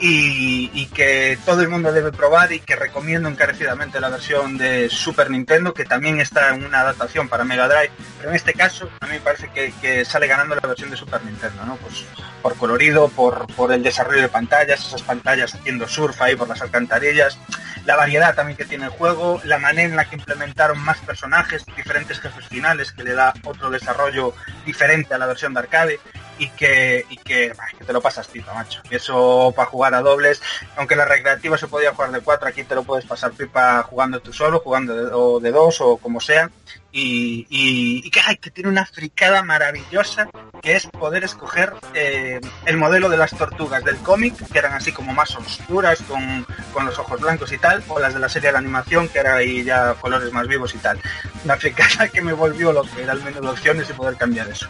y, 0.00 0.86
que 0.94 1.38
todo 1.44 1.62
el 1.62 1.68
mundo 1.68 1.92
debe 1.92 2.12
probar 2.12 2.52
y 2.52 2.60
que 2.60 2.76
recomiendo 2.76 3.28
encarecidamente 3.28 4.00
la 4.00 4.08
versión 4.08 4.58
de 4.58 4.88
Super 4.88 5.30
Nintendo, 5.30 5.74
que 5.74 5.84
también 5.84 6.20
está 6.20 6.54
en 6.54 6.64
una 6.64 6.80
adaptación 6.80 7.28
para 7.28 7.44
Mega 7.44 7.68
Drive, 7.68 7.90
pero 8.18 8.30
en 8.30 8.36
este 8.36 8.54
caso 8.54 8.88
a 9.00 9.06
mí 9.06 9.12
me 9.12 9.20
parece 9.20 9.48
que, 9.48 9.72
que 9.80 10.04
sale 10.04 10.26
ganando 10.26 10.54
la 10.54 10.66
versión 10.66 10.90
de 10.90 10.96
Super 10.96 11.24
Nintendo, 11.24 11.64
¿no? 11.64 11.76
Pues 11.76 12.04
por 12.42 12.56
colorido, 12.56 13.08
por, 13.08 13.46
por 13.54 13.72
el 13.72 13.82
desarrollo 13.82 14.22
de 14.22 14.28
pantallas, 14.28 14.86
esas 14.86 15.02
pantallas 15.02 15.54
haciendo 15.54 15.88
surf 15.88 16.20
ahí 16.22 16.36
por 16.36 16.48
las 16.48 16.62
alcantarillas, 16.62 17.38
la 17.84 17.96
variedad 17.96 18.34
también 18.34 18.56
que 18.56 18.64
tiene 18.64 18.84
el 18.84 18.90
juego, 18.90 19.40
la 19.44 19.58
manera 19.58 19.88
en 19.88 19.96
la 19.96 20.04
que 20.08 20.16
implementaron 20.16 20.78
más 20.78 20.98
personajes, 20.98 21.64
diferentes 21.76 22.20
jefes 22.20 22.46
finales 22.46 22.92
que 22.92 23.04
le 23.04 23.14
da 23.14 23.32
otro 23.44 23.70
desarrollo 23.70 24.34
diferente 24.66 25.14
a 25.14 25.18
la 25.18 25.26
versión 25.26 25.54
de 25.54 25.60
arcade 25.60 26.00
y 26.38 26.48
que, 26.50 27.04
y 27.10 27.16
que, 27.16 27.52
te 27.86 27.92
lo 27.92 28.00
pasas 28.00 28.28
pipa, 28.28 28.54
macho. 28.54 28.80
Eso 28.90 29.52
para 29.54 29.68
jugar 29.68 29.94
a 29.94 30.00
dobles, 30.00 30.42
aunque 30.76 30.96
la 30.96 31.04
recreativa 31.04 31.58
se 31.58 31.68
podía 31.68 31.92
jugar 31.92 32.12
de 32.12 32.20
cuatro, 32.20 32.48
aquí 32.48 32.64
te 32.64 32.74
lo 32.74 32.84
puedes 32.84 33.04
pasar 33.04 33.32
pipa 33.32 33.82
jugando 33.82 34.20
tú 34.20 34.32
solo, 34.32 34.60
jugando 34.60 34.94
de, 34.94 35.10
o 35.12 35.40
de 35.40 35.50
dos 35.50 35.80
o 35.80 35.96
como 35.96 36.20
sea. 36.20 36.50
Y, 36.90 38.10
que, 38.10 38.20
ay, 38.26 38.38
que 38.38 38.50
tiene 38.50 38.70
una 38.70 38.84
fricada 38.86 39.42
maravillosa 39.42 40.28
que 40.62 40.74
es 40.74 40.86
poder 40.86 41.22
escoger 41.22 41.74
eh, 41.94 42.40
el 42.64 42.76
modelo 42.76 43.08
de 43.08 43.16
las 43.16 43.30
tortugas 43.30 43.84
del 43.84 43.98
cómic, 43.98 44.34
que 44.50 44.58
eran 44.58 44.72
así 44.72 44.90
como 44.90 45.12
más 45.12 45.36
oscuras, 45.36 46.02
con, 46.02 46.46
con 46.72 46.86
los 46.86 46.98
ojos 46.98 47.20
blancos 47.20 47.52
y 47.52 47.58
tal, 47.58 47.84
o 47.88 48.00
las 48.00 48.14
de 48.14 48.20
la 48.20 48.28
serie 48.28 48.50
de 48.50 48.58
animación, 48.58 49.08
que 49.08 49.18
era 49.18 49.36
ahí 49.36 49.62
ya 49.64 49.94
colores 49.94 50.32
más 50.32 50.48
vivos 50.48 50.74
y 50.74 50.78
tal. 50.78 50.98
Una 51.44 51.56
fricada 51.56 52.08
que 52.12 52.22
me 52.22 52.32
volvió 52.32 52.72
lo 52.72 52.82
que 52.82 53.02
era 53.02 53.12
el 53.12 53.22
menú 53.22 53.42
de 53.42 53.48
opciones 53.48 53.88
y 53.90 53.92
poder 53.92 54.16
cambiar 54.16 54.48
eso. 54.48 54.68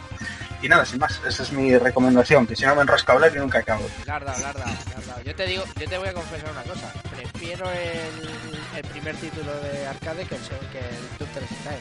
Y 0.60 0.68
nada, 0.68 0.84
sin 0.84 0.98
más, 0.98 1.20
esa 1.26 1.42
es 1.44 1.52
mi 1.52 1.76
recomendación, 1.78 2.46
que 2.46 2.56
si 2.56 2.64
no 2.64 2.74
me 2.74 2.82
enrosco 2.82 3.12
a 3.12 3.14
hablar 3.14 3.32
y 3.34 3.38
nunca 3.38 3.60
acabo. 3.60 3.86
Larda, 4.06 4.36
larda, 4.38 4.64
larda. 4.66 5.22
Yo 5.24 5.34
te 5.34 5.46
digo, 5.46 5.62
yo 5.78 5.88
te 5.88 5.98
voy 5.98 6.08
a 6.08 6.12
confesar 6.12 6.50
una 6.50 6.62
cosa. 6.62 6.92
Prefiero 7.14 7.70
el, 7.70 8.28
el 8.76 8.84
primer 8.90 9.14
título 9.16 9.52
de 9.60 9.86
arcade 9.86 10.24
que 10.26 10.34
el, 10.34 10.40
que 10.72 10.78
el 10.78 11.42
in 11.42 11.48
Time, 11.62 11.78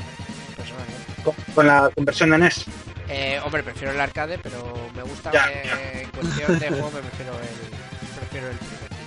personalmente. 0.56 1.24
Con, 1.24 1.34
con 1.56 1.66
la 1.68 1.90
conversión 1.96 2.30
de 2.30 2.38
NES. 2.38 2.66
Eh, 3.10 3.40
hombre, 3.44 3.64
prefiero 3.64 3.94
el 3.94 4.00
arcade, 4.00 4.38
pero 4.38 4.76
me 4.96 5.02
gusta 5.02 5.32
Ya, 5.32 5.46
que 5.52 5.68
ya. 5.68 6.02
en 6.02 6.10
cuestión 6.12 6.60
de 6.60 6.68
juego 6.70 6.92
me 6.92 7.00
prefiero 7.02 7.34
el, 7.40 8.20
prefiero 8.20 8.48
el 8.50 8.58
primer 8.58 8.78
título. 8.90 8.98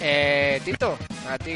Eh, 0.00 0.62
Tito, 0.64 0.98
¿a 1.28 1.38
ti 1.38 1.52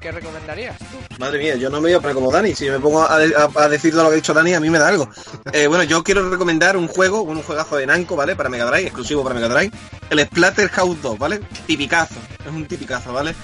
qué 0.00 0.12
recomendarías 0.12 0.76
tú? 0.78 0.84
Madre 1.18 1.38
mía, 1.38 1.56
yo 1.56 1.68
no 1.70 1.76
me 1.80 1.88
voy 1.88 1.94
a 1.94 2.00
poner 2.00 2.14
como 2.14 2.30
Dani. 2.30 2.54
Si 2.54 2.68
me 2.68 2.78
pongo 2.78 3.02
a, 3.02 3.16
a- 3.16 3.50
a 3.64 3.68
decir 3.68 3.92
todo 3.92 4.04
lo 4.04 4.08
que 4.10 4.14
ha 4.14 4.16
dicho 4.16 4.34
Dani, 4.34 4.54
a 4.54 4.60
mí 4.60 4.70
me 4.70 4.78
da 4.78 4.88
algo. 4.88 5.08
Eh, 5.52 5.66
bueno, 5.66 5.84
yo 5.84 6.02
quiero 6.02 6.28
recomendar 6.30 6.76
un 6.76 6.88
juego, 6.88 7.22
un 7.22 7.42
juegazo 7.42 7.76
de 7.76 7.86
Namco, 7.86 8.16
¿vale? 8.16 8.36
Para 8.36 8.48
Mega 8.48 8.64
Drive, 8.66 8.84
exclusivo 8.86 9.22
para 9.22 9.34
Mega 9.34 9.48
Drive. 9.48 9.72
El 10.10 10.20
Splatterhouse 10.26 11.02
2, 11.02 11.18
¿vale? 11.18 11.40
Tipicazo. 11.66 12.14
Es 12.44 12.52
un 12.52 12.66
tipicazo, 12.66 13.12
¿vale? 13.12 13.34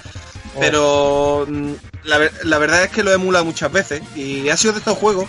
Pero 0.58 1.46
mm, 1.48 1.72
la, 2.04 2.18
ver- 2.18 2.32
la 2.44 2.58
verdad 2.58 2.84
es 2.84 2.90
que 2.90 3.02
lo 3.02 3.10
he 3.10 3.14
emulado 3.14 3.44
muchas 3.44 3.70
veces 3.70 4.02
y 4.14 4.48
ha 4.48 4.56
sido 4.56 4.72
de 4.72 4.78
estos 4.78 4.96
juegos 4.96 5.26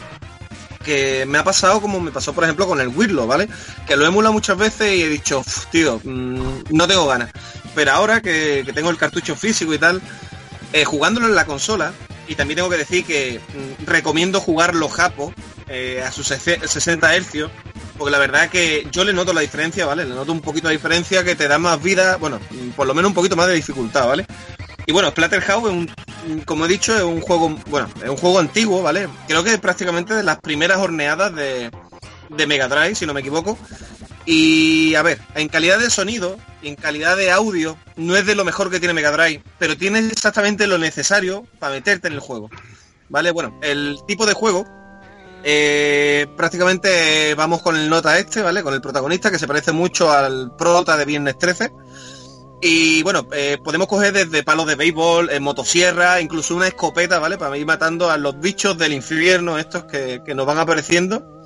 que 0.85 1.25
me 1.27 1.37
ha 1.37 1.43
pasado 1.43 1.81
como 1.81 1.99
me 1.99 2.11
pasó 2.11 2.31
por 2.31 2.45
ejemplo 2.45 2.65
con 2.65 2.79
el 2.79 2.87
Wirlo, 2.87 3.27
¿vale? 3.27 3.49
Que 3.85 3.97
lo 3.97 4.05
he 4.05 4.07
emulado 4.07 4.31
muchas 4.31 4.57
veces 4.57 4.93
y 4.95 5.03
he 5.03 5.09
dicho, 5.09 5.39
"Uf, 5.39 5.65
tío, 5.65 5.99
mm, 6.01 6.63
no 6.69 6.87
tengo 6.87 7.05
ganas. 7.07 7.29
Pero 7.75 7.91
ahora 7.91 8.21
que, 8.21 8.63
que 8.65 8.71
tengo 8.73 8.89
el 8.89 8.97
cartucho 8.97 9.35
físico 9.35 9.73
y 9.73 9.77
tal, 9.79 10.01
eh, 10.73 10.85
jugándolo 10.85 11.27
en 11.27 11.35
la 11.35 11.45
consola, 11.45 11.93
y 12.27 12.35
también 12.35 12.57
tengo 12.57 12.69
que 12.69 12.77
decir 12.77 13.05
que 13.05 13.39
mm, 13.39 13.85
recomiendo 13.85 14.39
jugar 14.41 14.75
los 14.75 14.91
japos 14.91 15.33
eh, 15.69 16.03
a 16.05 16.11
sus 16.11 16.29
sese- 16.31 16.65
60 16.67 17.15
hercios, 17.15 17.51
porque 17.97 18.11
la 18.11 18.19
verdad 18.19 18.49
que 18.49 18.87
yo 18.91 19.03
le 19.03 19.13
noto 19.13 19.33
la 19.33 19.41
diferencia, 19.41 19.85
¿vale? 19.85 20.05
Le 20.05 20.13
noto 20.13 20.31
un 20.31 20.41
poquito 20.41 20.67
la 20.67 20.71
diferencia 20.73 21.23
que 21.23 21.35
te 21.35 21.47
da 21.47 21.57
más 21.57 21.81
vida, 21.81 22.17
bueno, 22.17 22.39
mm, 22.51 22.69
por 22.71 22.85
lo 22.87 22.93
menos 22.93 23.09
un 23.09 23.15
poquito 23.15 23.35
más 23.35 23.47
de 23.47 23.53
dificultad, 23.55 24.07
¿vale? 24.07 24.25
Y 24.85 24.91
bueno, 24.93 25.09
Splatterhouse 25.09 25.65
es 25.65 25.71
un, 25.71 25.83
mm, 26.27 26.39
como 26.45 26.65
he 26.65 26.67
dicho, 26.69 26.95
es 26.95 27.03
un 27.03 27.19
juego, 27.21 27.49
bueno, 27.67 27.89
es 28.03 28.09
un 28.09 28.17
juego 28.17 28.39
antiguo, 28.39 28.81
¿vale? 28.81 29.07
Creo 29.27 29.43
que 29.43 29.53
es 29.53 29.59
prácticamente 29.59 30.13
de 30.13 30.23
las 30.23 30.39
primeras 30.39 30.77
horneadas 30.79 31.33
de, 31.35 31.71
de 32.29 32.47
Mega 32.47 32.67
Drive, 32.67 32.95
si 32.95 33.05
no 33.05 33.13
me 33.13 33.19
equivoco. 33.21 33.57
Y 34.27 34.93
a 34.95 35.01
ver, 35.03 35.19
en 35.35 35.47
calidad 35.47 35.79
de 35.79 35.89
sonido 35.89 36.37
en 36.61 36.75
calidad 36.75 37.15
de 37.15 37.31
audio, 37.31 37.77
no 37.95 38.15
es 38.15 38.25
de 38.25 38.35
lo 38.35 38.43
mejor 38.43 38.69
que 38.69 38.79
tiene 38.79 38.93
Mega 38.93 39.11
Drive, 39.11 39.41
pero 39.57 39.77
tiene 39.77 39.99
exactamente 39.99 40.67
lo 40.67 40.77
necesario 40.77 41.45
para 41.59 41.73
meterte 41.73 42.07
en 42.07 42.13
el 42.13 42.19
juego. 42.19 42.49
¿Vale? 43.09 43.31
Bueno, 43.31 43.57
el 43.63 43.97
tipo 44.05 44.25
de 44.25 44.33
juego, 44.33 44.65
eh, 45.43 46.27
prácticamente 46.35 47.35
vamos 47.35 47.61
con 47.61 47.77
el 47.77 47.89
nota 47.89 48.19
este, 48.19 48.41
¿vale? 48.41 48.63
Con 48.63 48.73
el 48.73 48.81
protagonista, 48.81 49.31
que 49.31 49.39
se 49.39 49.47
parece 49.47 49.71
mucho 49.71 50.11
al 50.11 50.55
prota 50.57 50.97
de 50.97 51.05
Viernes 51.05 51.37
13. 51.37 51.71
Y 52.61 53.03
bueno, 53.03 53.27
eh, 53.31 53.57
podemos 53.63 53.87
coger 53.87 54.11
desde 54.11 54.43
palos 54.43 54.67
de 54.67 54.75
béisbol, 54.75 55.29
eh, 55.29 55.39
motosierra, 55.39 56.19
incluso 56.19 56.53
una 56.53 56.67
escopeta, 56.67 57.19
¿vale? 57.19 57.37
Para 57.37 57.57
ir 57.57 57.65
matando 57.65 58.09
a 58.09 58.17
los 58.17 58.37
bichos 58.39 58.77
del 58.77 58.91
infierno, 58.91 59.57
estos 59.57 59.85
que, 59.85 60.21
que 60.25 60.35
nos 60.35 60.45
van 60.45 60.57
apareciendo. 60.57 61.36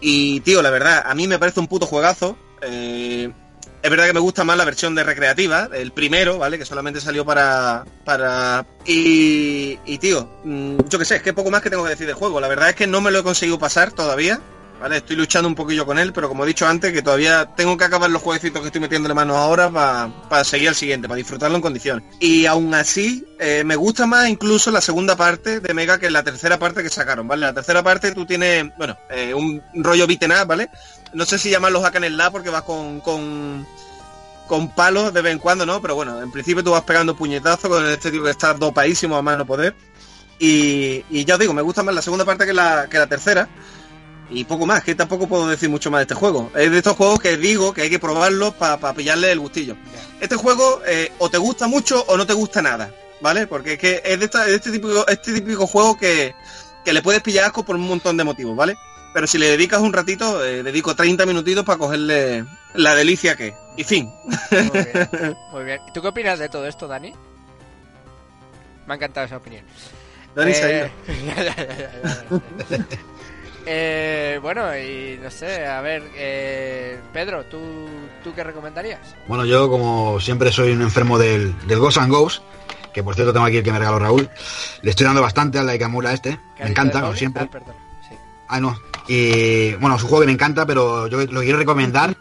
Y 0.00 0.40
tío, 0.40 0.62
la 0.62 0.70
verdad, 0.70 1.02
a 1.04 1.14
mí 1.14 1.26
me 1.26 1.38
parece 1.38 1.60
un 1.60 1.68
puto 1.68 1.86
juegazo. 1.86 2.36
Eh, 2.62 3.30
es 3.82 3.90
verdad 3.90 4.06
que 4.06 4.12
me 4.12 4.20
gusta 4.20 4.44
más 4.44 4.58
la 4.58 4.64
versión 4.64 4.94
de 4.94 5.04
recreativa, 5.04 5.68
el 5.72 5.92
primero, 5.92 6.38
¿vale? 6.38 6.58
Que 6.58 6.66
solamente 6.66 7.00
salió 7.00 7.24
para. 7.24 7.84
para. 8.04 8.66
Y. 8.84 9.78
y 9.86 9.98
tío, 9.98 10.28
mm, 10.44 10.78
yo 10.88 10.98
qué 10.98 11.04
sé, 11.04 11.16
es 11.16 11.22
que 11.22 11.32
poco 11.32 11.50
más 11.50 11.62
que 11.62 11.70
tengo 11.70 11.84
que 11.84 11.90
decir 11.90 12.06
de 12.06 12.12
juego. 12.12 12.40
La 12.40 12.48
verdad 12.48 12.70
es 12.70 12.76
que 12.76 12.86
no 12.86 13.00
me 13.00 13.10
lo 13.10 13.20
he 13.20 13.22
conseguido 13.22 13.58
pasar 13.58 13.92
todavía. 13.92 14.40
¿Vale? 14.80 14.96
Estoy 14.96 15.16
luchando 15.16 15.46
un 15.46 15.54
poquillo 15.54 15.84
con 15.84 15.98
él, 15.98 16.10
pero 16.14 16.26
como 16.28 16.44
he 16.44 16.46
dicho 16.46 16.66
antes, 16.66 16.90
que 16.90 17.02
todavía 17.02 17.44
tengo 17.54 17.76
que 17.76 17.84
acabar 17.84 18.08
los 18.10 18.22
jueguecitos 18.22 18.62
que 18.62 18.68
estoy 18.68 18.80
metiéndole 18.80 19.12
manos 19.12 19.36
ahora 19.36 19.68
para 19.70 20.42
seguir 20.42 20.70
al 20.70 20.74
siguiente, 20.74 21.06
para 21.06 21.18
disfrutarlo 21.18 21.56
en 21.56 21.60
condiciones. 21.62 22.02
Y 22.18 22.46
aún 22.46 22.72
así, 22.72 23.26
eh, 23.38 23.62
me 23.62 23.76
gusta 23.76 24.06
más 24.06 24.26
incluso 24.30 24.70
la 24.70 24.80
segunda 24.80 25.16
parte 25.16 25.60
de 25.60 25.74
Mega 25.74 25.98
que 25.98 26.10
la 26.10 26.22
tercera 26.22 26.58
parte 26.58 26.82
que 26.82 26.88
sacaron, 26.88 27.28
¿vale? 27.28 27.42
La 27.42 27.52
tercera 27.52 27.82
parte 27.82 28.12
tú 28.12 28.24
tienes, 28.24 28.74
bueno, 28.78 28.96
eh, 29.10 29.34
un 29.34 29.62
rollo 29.74 30.06
beaten 30.06 30.32
up, 30.32 30.46
¿vale? 30.46 30.70
No 31.12 31.26
sé 31.26 31.38
si 31.38 31.50
llamarlos 31.50 31.82
hack 31.82 31.96
and 31.96 32.06
slash 32.06 32.32
porque 32.32 32.48
vas 32.48 32.62
con, 32.62 33.00
con, 33.00 33.66
con 34.48 34.74
palos 34.74 35.12
de 35.12 35.20
vez 35.20 35.32
en 35.32 35.40
cuando, 35.40 35.66
¿no? 35.66 35.82
Pero 35.82 35.94
bueno, 35.94 36.22
en 36.22 36.30
principio 36.30 36.64
tú 36.64 36.70
vas 36.70 36.84
pegando 36.84 37.14
puñetazos 37.14 37.68
con 37.68 37.86
este 37.86 38.10
tipo 38.10 38.24
que 38.24 38.30
está 38.30 38.54
dopadísimo 38.54 39.14
a 39.14 39.20
más 39.20 39.36
no 39.36 39.44
poder. 39.44 39.74
Y, 40.38 41.04
y 41.10 41.26
ya 41.26 41.34
os 41.34 41.40
digo, 41.40 41.52
me 41.52 41.60
gusta 41.60 41.82
más 41.82 41.94
la 41.94 42.00
segunda 42.00 42.24
parte 42.24 42.46
que 42.46 42.54
la, 42.54 42.88
que 42.88 42.96
la 42.96 43.06
tercera. 43.06 43.46
Y 44.32 44.44
poco 44.44 44.64
más, 44.64 44.84
que 44.84 44.94
tampoco 44.94 45.26
puedo 45.26 45.48
decir 45.48 45.68
mucho 45.68 45.90
más 45.90 45.98
de 46.00 46.02
este 46.02 46.14
juego. 46.14 46.52
Es 46.54 46.70
de 46.70 46.78
estos 46.78 46.96
juegos 46.96 47.18
que 47.18 47.36
digo 47.36 47.74
que 47.74 47.82
hay 47.82 47.90
que 47.90 47.98
probarlos 47.98 48.54
para 48.54 48.94
pillarle 48.94 49.32
el 49.32 49.40
gustillo. 49.40 49.76
Este 50.20 50.36
juego 50.36 50.80
eh, 50.86 51.10
o 51.18 51.28
te 51.28 51.38
gusta 51.38 51.66
mucho 51.66 52.04
o 52.06 52.16
no 52.16 52.24
te 52.26 52.32
gusta 52.32 52.62
nada, 52.62 52.92
¿vale? 53.20 53.46
Porque 53.48 53.72
es 53.72 53.78
que 53.78 54.02
es 54.04 54.18
de, 54.18 54.24
esta- 54.26 54.44
de 54.44 54.54
este, 54.54 54.70
típico, 54.70 55.06
este 55.08 55.32
típico 55.34 55.66
juego 55.66 55.98
que, 55.98 56.34
que 56.84 56.92
le 56.92 57.02
puedes 57.02 57.22
pillar 57.22 57.44
asco 57.46 57.64
por 57.64 57.74
un 57.74 57.82
montón 57.88 58.16
de 58.16 58.22
motivos, 58.24 58.54
¿vale? 58.56 58.76
Pero 59.12 59.26
si 59.26 59.38
le 59.38 59.48
dedicas 59.48 59.80
un 59.80 59.92
ratito, 59.92 60.44
eh, 60.44 60.62
dedico 60.62 60.94
30 60.94 61.26
minutitos 61.26 61.64
para 61.64 61.78
cogerle 61.78 62.44
la 62.74 62.94
delicia 62.94 63.34
que 63.34 63.48
es. 63.48 63.54
Y 63.76 63.82
fin. 63.82 64.08
Muy 64.52 64.60
bien. 64.70 65.36
Muy 65.52 65.64
bien. 65.64 65.80
¿Y 65.88 65.92
tú 65.92 66.00
qué 66.02 66.08
opinas 66.08 66.38
de 66.38 66.48
todo 66.48 66.66
esto, 66.68 66.86
Dani? 66.86 67.12
Me 68.86 68.92
ha 68.92 68.96
encantado 68.96 69.26
esa 69.26 69.38
opinión. 69.38 69.64
Dani 70.36 70.54
se 70.54 70.62
ha 70.64 70.86
Eh, 70.86 70.90
eh, 73.66 74.38
bueno, 74.42 74.76
y 74.76 75.18
no 75.22 75.30
sé, 75.30 75.66
a 75.66 75.80
ver, 75.80 76.02
eh, 76.16 76.98
Pedro, 77.12 77.44
¿tú, 77.44 77.58
¿tú 78.24 78.34
qué 78.34 78.42
recomendarías? 78.44 79.00
Bueno, 79.28 79.44
yo 79.44 79.68
como 79.68 80.20
siempre 80.20 80.50
soy 80.52 80.72
un 80.72 80.82
enfermo 80.82 81.18
del, 81.18 81.54
del 81.66 81.78
Ghost 81.78 81.98
and 81.98 82.10
Ghost, 82.12 82.42
que 82.92 83.02
por 83.02 83.14
cierto 83.14 83.32
tengo 83.32 83.46
aquí 83.46 83.58
el 83.58 83.62
que 83.64 83.72
me 83.72 83.78
regaló 83.78 83.98
Raúl, 83.98 84.28
le 84.82 84.90
estoy 84.90 85.06
dando 85.06 85.22
bastante 85.22 85.58
al 85.58 85.66
Laikamura 85.66 86.12
este, 86.12 86.38
¿Qué 86.56 86.64
me 86.64 86.70
encanta, 86.70 87.00
como 87.00 87.14
siempre. 87.14 87.44
Ah, 87.44 87.50
perdón, 87.50 87.74
sí. 88.08 88.14
Ah, 88.48 88.60
no. 88.60 88.78
Y 89.08 89.74
bueno, 89.74 89.96
es 89.96 90.02
un 90.02 90.08
juego 90.08 90.20
que 90.22 90.26
me 90.26 90.32
encanta, 90.32 90.66
pero 90.66 91.06
yo 91.08 91.18
lo 91.18 91.40
que 91.40 91.44
quiero 91.46 91.58
recomendar 91.58 92.16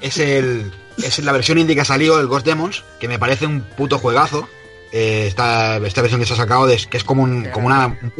es 0.00 0.18
el 0.18 0.72
es 0.98 1.18
la 1.20 1.32
versión 1.32 1.58
indie 1.58 1.74
que 1.76 1.82
ha 1.82 1.84
salido, 1.86 2.20
el 2.20 2.26
Ghost 2.26 2.44
Demons, 2.46 2.84
que 2.98 3.06
me 3.08 3.18
parece 3.18 3.46
un 3.46 3.60
puto 3.62 3.98
juegazo. 3.98 4.48
Eh, 4.90 5.26
esta, 5.28 5.76
esta 5.76 6.00
versión 6.00 6.18
que 6.20 6.26
se 6.26 6.32
ha 6.32 6.36
sacado, 6.36 6.66
de- 6.66 6.78
que 6.90 6.96
es 6.96 7.04
como 7.04 7.22
un, 7.22 7.44
como 7.50 7.66
una, 7.66 7.86
un 7.88 8.10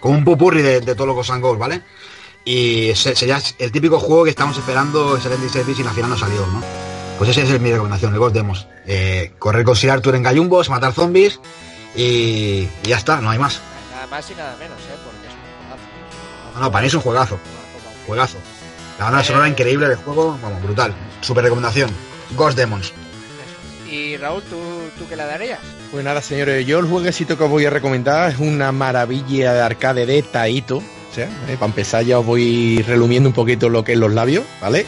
como 0.00 0.16
un 0.16 0.24
pupurri 0.24 0.62
de, 0.62 0.80
de 0.80 0.94
todos 0.94 1.06
los 1.08 1.16
Ghost 1.16 1.30
and 1.30 1.58
¿vale? 1.58 1.82
Y 2.44 2.92
se- 2.94 3.16
sería 3.16 3.40
el 3.58 3.72
típico 3.72 3.98
juego 3.98 4.24
que 4.24 4.30
estamos 4.30 4.56
esperando 4.56 5.16
en 5.16 5.22
76 5.22 5.66
bits 5.66 5.80
y 5.80 5.82
al 5.82 5.90
final 5.94 6.10
no 6.10 6.16
salió, 6.18 6.46
¿no? 6.46 6.62
Pues 7.18 7.30
esa 7.30 7.40
es 7.42 7.60
mi 7.60 7.70
recomendación, 7.72 8.12
el 8.12 8.18
Ghost 8.18 8.34
Demos. 8.34 8.66
Eh, 8.86 9.32
correr 9.38 9.64
con 9.64 9.74
Sir 9.74 9.90
Arthur 9.90 10.14
en 10.16 10.22
gallumbos, 10.22 10.68
matar 10.70 10.92
zombies 10.92 11.40
y, 11.96 12.68
y 12.84 12.88
ya 12.88 12.96
está, 12.98 13.20
no 13.20 13.30
hay 13.30 13.38
más. 13.38 13.60
Nada 13.92 14.06
más 14.06 14.30
y 14.30 14.34
nada 14.34 14.54
menos, 14.58 14.78
¿eh? 14.78 14.96
Porque 15.04 15.26
es 15.26 15.32
un 15.32 15.40
juegazo. 15.68 16.54
No, 16.54 16.60
no, 16.60 16.70
para 16.70 16.82
mí 16.82 16.88
es 16.88 16.94
un 16.94 17.00
juegazo. 17.00 17.38
Juegazo. 18.06 18.36
La 18.98 19.06
banda 19.06 19.24
sonora 19.24 19.48
increíble 19.48 19.88
del 19.88 19.96
juego, 19.98 20.38
vamos, 20.42 20.62
brutal. 20.62 20.94
Super 21.22 21.42
recomendación. 21.44 21.90
Ghost 22.32 22.56
Demons. 22.56 22.92
Y 23.90 24.16
Raúl, 24.16 24.42
¿tú, 24.42 24.56
¿tú 24.98 25.08
qué 25.08 25.16
le 25.16 25.24
darías? 25.24 25.60
Pues 25.92 26.04
nada, 26.04 26.20
señores, 26.20 26.66
yo 26.66 26.78
el 26.78 26.86
jueguecito 26.86 27.38
que 27.38 27.44
os 27.44 27.50
voy 27.50 27.64
a 27.66 27.70
recomendar 27.70 28.30
es 28.30 28.38
una 28.38 28.72
maravilla 28.72 29.52
de 29.52 29.60
arcade 29.60 30.06
de 30.06 30.22
Taito. 30.22 30.78
O 30.78 31.14
sea, 31.14 31.28
para 31.54 31.66
empezar 31.66 32.04
ya 32.04 32.18
os 32.18 32.26
voy 32.26 32.82
relumiendo 32.86 33.28
un 33.28 33.34
poquito 33.34 33.68
lo 33.68 33.84
que 33.84 33.92
es 33.92 33.98
los 33.98 34.12
labios, 34.12 34.44
¿vale? 34.60 34.86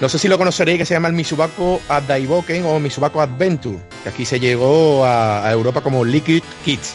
No 0.00 0.10
sé 0.10 0.18
si 0.18 0.28
lo 0.28 0.36
conoceréis, 0.36 0.78
que 0.78 0.84
se 0.84 0.92
llama 0.92 1.08
el 1.08 1.14
Misubako 1.14 1.80
Adaiboken 1.88 2.66
o 2.66 2.78
Misubako 2.78 3.22
Adventure, 3.22 3.78
que 4.02 4.10
aquí 4.10 4.26
se 4.26 4.38
llegó 4.38 5.06
a, 5.06 5.50
Europa 5.50 5.80
como 5.80 6.04
Liquid 6.04 6.42
Kids. 6.64 6.92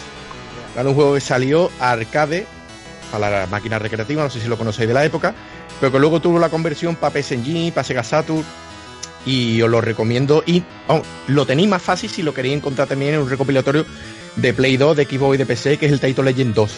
¿Vale? 0.75 0.89
Un 0.89 0.95
juego 0.95 1.15
que 1.15 1.21
salió 1.21 1.71
arcade 1.79 2.45
para 3.11 3.29
la 3.41 3.47
máquina 3.47 3.79
recreativa, 3.79 4.23
no 4.23 4.29
sé 4.29 4.39
si 4.39 4.47
lo 4.47 4.57
conocéis 4.57 4.87
de 4.87 4.93
la 4.93 5.03
época, 5.03 5.33
pero 5.79 5.91
que 5.91 5.99
luego 5.99 6.21
tuvo 6.21 6.37
la 6.37 6.49
conversión 6.49 6.95
para 6.95 7.19
PS 7.19 7.33
para 7.73 7.83
Sega 7.83 8.03
Saturn, 8.03 8.45
y 9.25 9.61
os 9.61 9.69
lo 9.69 9.81
recomiendo. 9.81 10.43
Y 10.45 10.63
lo 11.27 11.45
tenéis 11.45 11.69
más 11.69 11.81
fácil 11.81 12.09
si 12.09 12.23
lo 12.23 12.33
queréis 12.33 12.55
encontrar 12.55 12.87
también 12.87 13.15
en 13.15 13.21
un 13.21 13.29
recopilatorio 13.29 13.85
de 14.35 14.53
Play 14.53 14.77
2, 14.77 14.97
de 14.97 15.05
Xbox 15.05 15.35
y 15.35 15.37
de 15.37 15.45
PC, 15.45 15.77
que 15.77 15.85
es 15.85 15.91
el 15.91 15.99
Taito 15.99 16.23
Legend 16.23 16.53
2. 16.53 16.71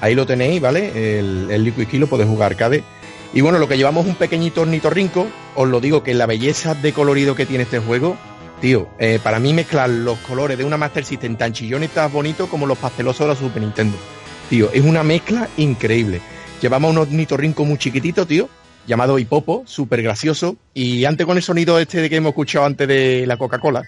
Ahí 0.00 0.14
lo 0.14 0.26
tenéis, 0.26 0.60
¿vale? 0.60 1.18
El, 1.18 1.50
el 1.50 1.64
Liquid 1.64 1.86
Key 1.88 1.98
lo 1.98 2.06
podéis 2.06 2.28
jugar 2.28 2.52
arcade. 2.52 2.84
Y 3.32 3.40
bueno, 3.40 3.58
lo 3.58 3.68
que 3.68 3.76
llevamos 3.76 4.06
un 4.06 4.14
pequeñito 4.14 4.62
ornitorrinco, 4.62 5.26
os 5.54 5.68
lo 5.68 5.80
digo 5.80 6.02
que 6.02 6.14
la 6.14 6.26
belleza 6.26 6.74
de 6.74 6.92
colorido 6.92 7.34
que 7.34 7.46
tiene 7.46 7.64
este 7.64 7.78
juego, 7.78 8.16
tío, 8.60 8.88
eh, 8.98 9.18
para 9.22 9.40
mí 9.40 9.52
mezclar 9.52 9.90
los 9.90 10.18
colores 10.20 10.56
de 10.56 10.64
una 10.64 10.76
Master 10.76 11.04
System 11.04 11.36
tan 11.36 11.52
chillón 11.52 11.84
y 11.84 11.88
tan 11.88 12.12
bonito 12.12 12.48
como 12.48 12.66
los 12.66 12.78
pastelosos 12.78 13.20
de 13.20 13.28
la 13.28 13.36
Super 13.38 13.62
Nintendo. 13.62 13.96
Tío, 14.48 14.70
es 14.72 14.84
una 14.84 15.02
mezcla 15.02 15.48
increíble. 15.56 16.20
Llevamos 16.60 16.92
un 16.92 16.98
ornitorrinco 16.98 17.64
muy 17.64 17.78
chiquitito, 17.78 18.26
tío, 18.26 18.48
llamado 18.86 19.18
Hipopo, 19.18 19.62
súper 19.66 20.02
gracioso. 20.02 20.56
Y 20.74 21.04
antes 21.04 21.26
con 21.26 21.36
el 21.36 21.42
sonido 21.42 21.78
este 21.78 22.00
de 22.00 22.10
que 22.10 22.16
hemos 22.16 22.30
escuchado 22.30 22.66
antes 22.66 22.86
de 22.88 23.26
la 23.26 23.36
Coca-Cola, 23.36 23.82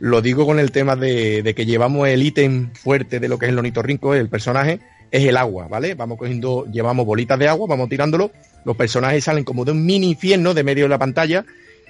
lo 0.00 0.22
digo 0.22 0.46
con 0.46 0.58
el 0.58 0.70
tema 0.70 0.96
de, 0.96 1.42
de 1.42 1.54
que 1.54 1.66
llevamos 1.66 2.08
el 2.08 2.22
ítem 2.22 2.72
fuerte 2.72 3.20
de 3.20 3.28
lo 3.28 3.38
que 3.38 3.46
es 3.46 3.52
el 3.52 3.58
ornitorrinco, 3.58 4.14
el 4.14 4.28
personaje, 4.28 4.80
es 5.10 5.24
el 5.24 5.36
agua, 5.36 5.68
¿vale? 5.68 5.94
Vamos 5.94 6.18
cogiendo, 6.18 6.66
llevamos 6.66 7.06
bolitas 7.06 7.38
de 7.38 7.48
agua, 7.48 7.66
vamos 7.68 7.88
tirándolo, 7.88 8.30
los 8.64 8.76
personajes 8.76 9.24
salen 9.24 9.44
como 9.44 9.64
de 9.64 9.72
un 9.72 9.84
mini 9.84 10.10
infierno 10.10 10.54
de 10.54 10.64
medio 10.64 10.84
de 10.84 10.88
la 10.90 10.98
pantalla. 10.98 11.44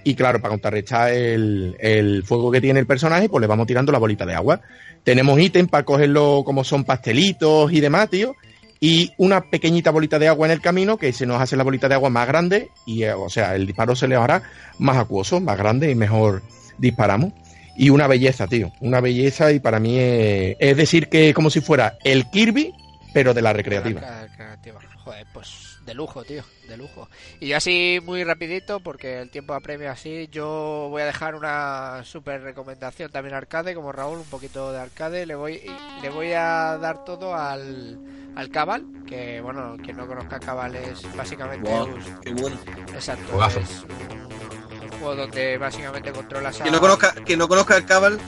Y 0.06 0.14
claro, 0.14 0.38
para 0.38 0.50
contrarrestar 0.50 1.12
el, 1.12 1.76
el 1.80 2.24
fuego 2.24 2.50
que 2.50 2.60
tiene 2.60 2.78
el 2.78 2.86
personaje, 2.86 3.30
pues 3.30 3.40
le 3.40 3.46
vamos 3.46 3.66
tirando 3.66 3.90
la 3.90 3.98
bolita 3.98 4.26
de 4.26 4.34
agua. 4.34 4.60
Tenemos 5.02 5.40
ítem 5.40 5.66
para 5.66 5.84
cogerlo 5.84 6.42
como 6.44 6.62
son 6.62 6.84
pastelitos 6.84 7.72
y 7.72 7.80
demás, 7.80 8.10
tío 8.10 8.36
y 8.81 9.12
una 9.16 9.43
pequeñita 9.43 9.91
bolita 9.91 10.18
de 10.18 10.29
agua 10.29 10.47
en 10.47 10.53
el 10.53 10.61
camino 10.61 10.97
que 10.97 11.12
se 11.12 11.27
nos 11.27 11.41
hace 11.41 11.57
la 11.57 11.64
bolita 11.64 11.89
de 11.89 11.95
agua 11.95 12.11
más 12.11 12.27
grande 12.27 12.70
y 12.87 13.05
eh, 13.05 13.12
o 13.12 13.29
sea 13.31 13.55
el 13.55 13.66
disparo 13.66 13.97
se 13.97 14.09
le 14.09 14.16
hará 14.16 14.43
más 14.79 14.97
acuoso 14.97 15.41
más 15.41 15.57
grande 15.57 15.91
y 15.91 15.95
mejor 15.95 16.43
disparamos 16.79 17.33
y 17.77 17.91
una 17.91 18.07
belleza, 18.07 18.47
tío. 18.47 18.72
Una 18.81 19.01
belleza 19.01 19.53
y 19.53 19.61
para 19.61 19.81
mí 19.81 19.99
es, 19.99 20.57
es 20.59 20.77
decir 20.77 21.09
que 21.09 21.35
como 21.35 21.51
si 21.51 21.61
fuera 21.61 21.99
el 22.05 22.31
Kirby, 22.31 22.72
pero 23.12 23.35
de 23.35 23.43
la 23.43 23.53
recreativa. 23.53 24.01
La 24.01 24.22
recreativa. 24.22 24.81
Joder, 25.05 25.27
pues 25.33 25.63
de 25.85 25.95
lujo, 25.95 26.24
tío, 26.24 26.43
de 26.68 26.76
lujo. 26.76 27.09
Y 27.41 27.53
así 27.53 28.01
muy 28.05 28.24
rapidito, 28.24 28.80
porque 28.80 29.20
el 29.20 29.30
tiempo 29.30 29.55
apremia 29.55 29.93
así, 29.93 30.28
yo 30.32 30.89
voy 30.91 31.03
a 31.03 31.07
dejar 31.07 31.35
una 31.35 32.03
super 32.05 32.43
recomendación 32.43 33.11
también 33.11 33.35
arcade, 33.35 33.74
como 33.74 33.93
Raúl, 33.93 34.18
un 34.18 34.24
poquito 34.24 34.72
de 34.72 34.80
arcade. 34.80 35.26
Le 35.26 35.35
voy, 35.35 35.61
le 36.03 36.09
voy 36.11 36.32
a 36.32 36.78
dar 36.78 37.05
todo 37.05 37.35
al, 37.35 37.99
al 38.37 38.49
Cabal, 38.51 38.85
que 39.07 39.41
bueno, 39.41 39.76
quien 39.82 39.97
no 39.97 40.07
conozca 40.07 40.41
Cabal 40.41 40.74
es 40.76 41.03
básicamente... 41.16 41.68
Wow, 41.70 41.85
un- 41.87 42.20
qué 42.22 42.32
bueno. 42.32 42.57
Exacto, 42.95 43.45
es 43.47 43.85
un, 43.85 44.82
un 44.85 44.89
juego 44.99 45.16
donde 45.16 45.59
básicamente 45.59 46.12
controlas 46.12 46.59
a... 46.61 46.62
Quien 46.62 46.74
no 46.74 46.80
conozca, 46.80 47.12
quien 47.26 47.39
no 47.39 47.47
conozca 47.49 47.76
el 47.76 47.85
Cabal, 47.85 48.18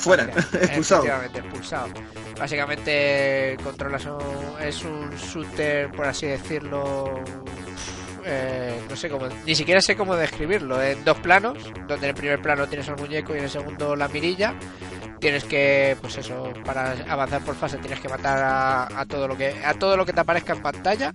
Fuera, 0.00 0.24
expulsado. 0.52 1.02
Efectivamente, 1.04 1.38
expulsado. 1.38 1.88
Básicamente 2.38 3.56
controlas 3.62 4.04
un, 4.06 4.18
es 4.60 4.84
un 4.84 5.10
shooter, 5.10 5.90
por 5.90 6.06
así 6.06 6.26
decirlo. 6.26 7.20
eh, 8.24 8.80
no 8.88 8.96
sé 8.96 9.08
cómo, 9.08 9.26
ni 9.46 9.54
siquiera 9.54 9.80
sé 9.80 9.96
cómo 9.96 10.14
describirlo. 10.16 10.82
En 10.82 11.04
dos 11.04 11.18
planos, 11.20 11.58
donde 11.86 12.06
en 12.06 12.10
el 12.10 12.14
primer 12.14 12.42
plano 12.42 12.66
tienes 12.66 12.88
al 12.88 12.96
muñeco 12.96 13.34
y 13.34 13.38
en 13.38 13.44
el 13.44 13.50
segundo 13.50 13.96
la 13.96 14.08
mirilla. 14.08 14.54
Tienes 15.18 15.44
que, 15.44 15.96
pues 16.02 16.18
eso, 16.18 16.52
para 16.64 16.92
avanzar 17.08 17.42
por 17.42 17.54
fase 17.56 17.78
tienes 17.78 18.00
que 18.00 18.08
matar 18.08 18.38
a, 18.42 19.00
a 19.00 19.06
todo 19.06 19.26
lo 19.26 19.34
que 19.36 19.54
a 19.64 19.72
todo 19.72 19.96
lo 19.96 20.04
que 20.04 20.12
te 20.12 20.20
aparezca 20.20 20.52
en 20.52 20.60
pantalla 20.60 21.10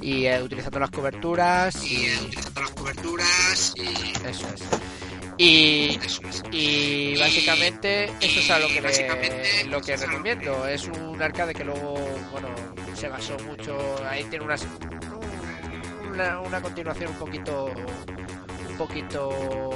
y 0.00 0.24
eh, 0.24 0.42
utilizando 0.42 0.80
las 0.80 0.90
coberturas 0.90 1.76
y, 1.84 2.08
utilizando 2.24 2.60
las 2.62 2.70
coberturas 2.70 3.74
y 3.76 4.12
eso 4.26 4.46
es. 4.54 4.62
Y, 5.44 7.16
básicamente 7.18 8.04
eso 8.20 8.38
es 8.40 8.50
a 8.50 8.58
lo 8.60 8.68
que 8.68 8.80
le- 8.80 9.64
lo 9.68 9.80
que 9.80 9.96
recomiendo. 9.96 10.66
Es 10.68 10.86
un 10.86 11.20
arcade 11.20 11.52
que 11.54 11.64
luego, 11.64 11.94
bueno, 12.30 12.48
se 12.94 13.08
basó 13.08 13.36
mucho. 13.40 13.76
Ahí 14.08 14.22
tiene 14.24 14.44
unas, 14.44 14.64
una, 16.10 16.40
una 16.40 16.60
continuación 16.62 17.10
un 17.10 17.16
poquito, 17.18 17.72
un 18.68 18.76
poquito, 18.76 19.70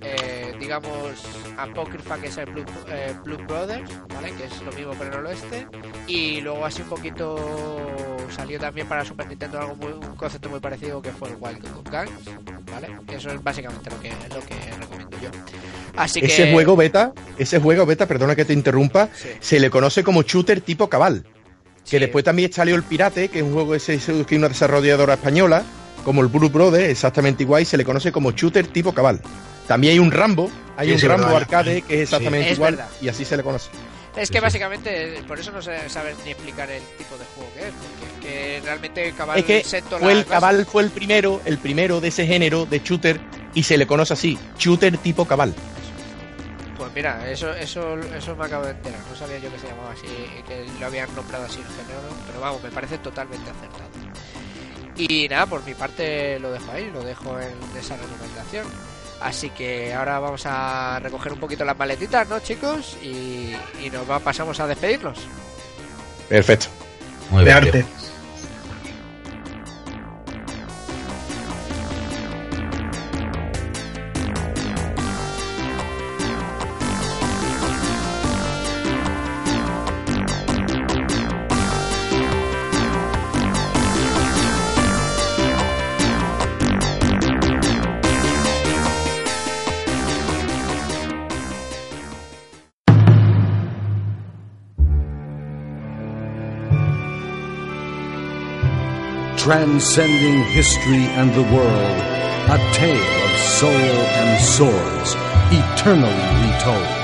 eh, 0.00 0.52
digamos, 0.58 1.24
apócrifa 1.56 2.18
que 2.18 2.26
es 2.28 2.36
el 2.38 2.46
Blue, 2.46 2.64
eh, 2.88 3.14
Blue 3.24 3.36
Brothers, 3.46 3.90
¿vale? 4.12 4.32
Que 4.32 4.44
es 4.44 4.62
lo 4.62 4.72
mismo 4.72 4.94
pero 4.98 5.12
en 5.14 5.20
el 5.20 5.26
oeste. 5.26 5.66
Y 6.08 6.40
luego 6.40 6.64
así 6.64 6.82
un 6.82 6.88
poquito 6.88 7.36
salió 8.30 8.58
también 8.58 8.86
para 8.88 9.04
Super 9.04 9.26
Nintendo 9.28 9.60
algo 9.60 9.76
muy, 9.76 9.92
un 9.92 10.16
concepto 10.16 10.48
muy 10.48 10.60
parecido 10.60 11.00
que 11.02 11.10
fue 11.10 11.28
el 11.28 11.36
Wild 11.40 11.62
Guns, 11.62 12.70
¿vale? 12.72 12.88
Eso 13.08 13.30
es 13.30 13.42
básicamente 13.42 13.90
lo 13.90 14.00
que, 14.00 14.10
lo 14.10 14.40
que 14.46 14.54
recomiendo 14.78 15.16
yo. 15.22 15.30
Así 15.96 16.20
que 16.20 16.26
Ese 16.26 16.52
juego 16.52 16.76
beta, 16.76 17.12
ese 17.38 17.58
juego 17.60 17.84
beta, 17.86 18.06
perdona 18.06 18.34
que 18.36 18.44
te 18.44 18.52
interrumpa, 18.52 19.08
Sí. 19.14 19.28
se 19.40 19.60
le 19.60 19.70
conoce 19.70 20.02
como 20.04 20.22
shooter 20.22 20.60
tipo 20.60 20.88
cabal. 20.88 21.24
Que 21.84 21.96
Sí. 21.96 21.98
después 21.98 22.24
también 22.24 22.52
salió 22.52 22.74
el 22.76 22.82
Pirate, 22.82 23.28
que 23.28 23.38
es 23.38 23.44
un 23.44 23.52
juego 23.52 23.74
ese, 23.74 23.94
ese 23.94 24.24
que 24.24 24.34
es 24.34 24.38
una 24.38 24.48
desarrolladora 24.48 25.14
española, 25.14 25.64
como 26.04 26.22
el 26.22 26.28
Blue 26.28 26.48
Brothers, 26.48 26.88
exactamente 26.88 27.42
igual, 27.42 27.62
y 27.62 27.64
se 27.64 27.76
le 27.76 27.84
conoce 27.84 28.12
como 28.12 28.30
shooter 28.32 28.66
tipo 28.68 28.92
cabal. 28.94 29.20
También 29.66 29.92
hay 29.94 29.98
un 29.98 30.10
Rambo, 30.10 30.50
hay 30.76 30.88
Sí, 30.88 31.04
un 31.06 31.10
Rambo 31.10 31.24
verdad. 31.26 31.42
arcade 31.42 31.82
que 31.82 31.94
es 31.96 32.00
exactamente 32.02 32.46
Sí. 32.46 32.52
Es 32.52 32.58
igual, 32.58 32.76
verdad. 32.76 32.90
y 33.00 33.08
así 33.08 33.24
se 33.24 33.36
le 33.36 33.42
conoce. 33.42 33.70
Es 34.16 34.28
Sí, 34.28 34.32
que 34.32 34.38
sí. 34.38 34.42
básicamente 34.42 35.22
por 35.26 35.38
eso 35.38 35.52
no 35.52 35.62
sé 35.62 35.88
saber 35.88 36.16
ni 36.24 36.32
explicar 36.32 36.70
el 36.70 36.82
tipo 36.98 37.16
de 37.16 37.24
juego 37.34 37.50
que 37.54 37.68
es, 37.68 37.72
porque 37.74 38.26
que 38.26 38.60
realmente 38.64 39.12
Cabal 39.12 39.38
es 39.38 39.44
que 39.44 39.64
fue 39.98 40.12
el 40.12 40.26
cabal 40.26 40.66
fue 40.66 40.82
el 40.82 40.90
primero, 40.90 41.40
el 41.44 41.58
primero 41.58 42.00
de 42.00 42.08
ese 42.08 42.26
género 42.26 42.66
de 42.66 42.80
shooter, 42.80 43.20
y 43.54 43.62
se 43.62 43.78
le 43.78 43.86
conoce 43.86 44.12
así, 44.14 44.38
shooter 44.58 44.98
tipo 44.98 45.24
cabal. 45.26 45.54
Pues 46.76 46.92
mira, 46.94 47.30
eso, 47.30 47.52
eso, 47.52 47.98
eso 47.98 48.34
me 48.36 48.46
acabo 48.46 48.64
de 48.64 48.70
enterar. 48.72 49.00
No 49.08 49.14
sabía 49.14 49.38
yo 49.38 49.52
que 49.52 49.58
se 49.58 49.68
llamaba 49.68 49.92
así, 49.92 50.06
que 50.48 50.66
lo 50.80 50.86
habían 50.86 51.14
nombrado 51.14 51.44
así 51.44 51.58
en 51.60 51.66
género, 51.66 52.00
pero 52.26 52.40
vamos, 52.40 52.62
me 52.62 52.70
parece 52.70 52.98
totalmente 52.98 53.48
acertado. 53.50 53.90
Y 54.96 55.28
nada, 55.28 55.46
por 55.46 55.64
mi 55.64 55.74
parte 55.74 56.38
lo 56.40 56.50
dejo 56.50 56.72
ahí, 56.72 56.90
lo 56.90 57.02
dejo 57.02 57.38
en 57.38 57.54
esa 57.78 57.96
recomendación. 57.96 58.66
Así 59.20 59.50
que 59.50 59.92
ahora 59.92 60.18
vamos 60.18 60.42
a 60.46 60.98
recoger 61.00 61.32
un 61.32 61.40
poquito 61.40 61.64
las 61.64 61.76
maletitas, 61.76 62.26
¿no, 62.28 62.40
chicos? 62.40 62.96
Y, 63.02 63.54
y 63.82 63.90
nos 63.92 64.08
va, 64.08 64.18
pasamos 64.18 64.58
a 64.60 64.66
despedirnos. 64.66 65.18
Perfecto. 66.28 66.66
Muy 67.30 67.44
de 67.44 67.60
bien, 67.60 67.72
tío. 67.72 67.99
Transcending 99.50 100.44
history 100.44 101.06
and 101.18 101.34
the 101.34 101.42
world, 101.52 101.98
a 102.54 102.72
tale 102.72 103.24
of 103.24 103.36
soul 103.36 103.72
and 103.72 104.40
swords, 104.40 105.16
eternally 105.50 106.46
retold. 106.46 106.99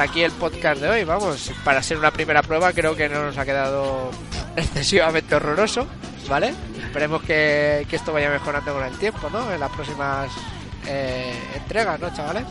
Hasta 0.00 0.12
aquí 0.12 0.22
el 0.22 0.32
podcast 0.32 0.80
de 0.80 0.88
hoy. 0.88 1.04
Vamos, 1.04 1.52
para 1.62 1.82
ser 1.82 1.98
una 1.98 2.10
primera 2.10 2.42
prueba, 2.42 2.72
creo 2.72 2.96
que 2.96 3.06
no 3.10 3.22
nos 3.22 3.36
ha 3.36 3.44
quedado 3.44 4.10
excesivamente 4.56 5.34
horroroso, 5.34 5.86
¿vale? 6.26 6.54
Esperemos 6.82 7.22
que, 7.22 7.86
que 7.86 7.96
esto 7.96 8.10
vaya 8.10 8.30
mejorando 8.30 8.72
con 8.72 8.82
el 8.82 8.96
tiempo, 8.96 9.28
¿no? 9.28 9.52
En 9.52 9.60
las 9.60 9.70
próximas 9.70 10.30
eh, 10.86 11.34
entregas, 11.54 12.00
¿no, 12.00 12.14
chavales? 12.14 12.44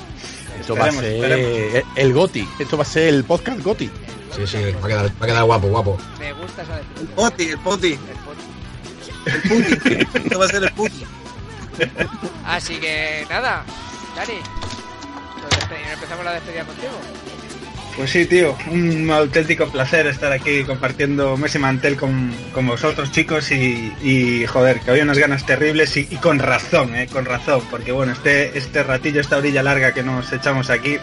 Esto 0.59 0.75
va 0.75 0.85
a 0.85 0.91
ser 0.91 1.05
esperemos. 1.05 1.83
el 1.95 2.13
GOTI, 2.13 2.47
esto 2.59 2.77
va 2.77 2.83
a 2.83 2.85
ser 2.85 3.07
el 3.07 3.23
podcast 3.23 3.59
GOTI. 3.61 3.89
Sí, 4.35 4.45
sí, 4.45 4.57
va 4.73 4.85
a 4.85 4.87
quedar, 4.87 5.05
va 5.05 5.25
a 5.25 5.27
quedar 5.27 5.43
guapo, 5.43 5.67
guapo. 5.69 5.97
Me 6.19 6.33
gusta 6.33 6.61
esa 6.61 6.79
El 6.99 7.07
poti, 7.07 7.49
el 7.49 7.57
poti, 7.57 7.99
El 9.25 9.41
puti. 9.41 10.07
Esto 10.13 10.37
va 10.37 10.45
a 10.45 10.49
ser 10.49 10.63
el 10.63 10.71
puti. 10.73 11.03
Así 12.45 12.75
que 12.75 13.25
nada, 13.27 13.63
Dani, 14.15 14.39
empezamos 15.93 16.23
la 16.23 16.33
despedida 16.33 16.63
contigo. 16.63 17.28
Pues 17.95 18.11
sí, 18.11 18.25
tío, 18.25 18.55
un 18.71 19.11
auténtico 19.11 19.67
placer 19.67 20.07
estar 20.07 20.31
aquí 20.31 20.63
compartiendo 20.63 21.35
mes 21.35 21.55
y 21.55 21.59
mantel 21.59 21.97
con, 21.97 22.31
con 22.53 22.65
vosotros, 22.65 23.11
chicos, 23.11 23.51
y, 23.51 24.45
joder, 24.47 24.79
que 24.79 24.91
había 24.91 25.03
unas 25.03 25.17
ganas 25.17 25.45
terribles 25.45 25.97
y, 25.97 26.07
y 26.09 26.15
con 26.15 26.39
razón, 26.39 26.95
eh, 26.95 27.07
con 27.11 27.25
razón, 27.25 27.61
porque 27.69 27.91
bueno, 27.91 28.13
este, 28.13 28.57
este 28.57 28.83
ratillo, 28.83 29.19
esta 29.19 29.37
orilla 29.37 29.63
larga 29.63 29.93
que 29.93 30.03
nos 30.03 30.31
echamos 30.31 30.69
aquí, 30.69 30.97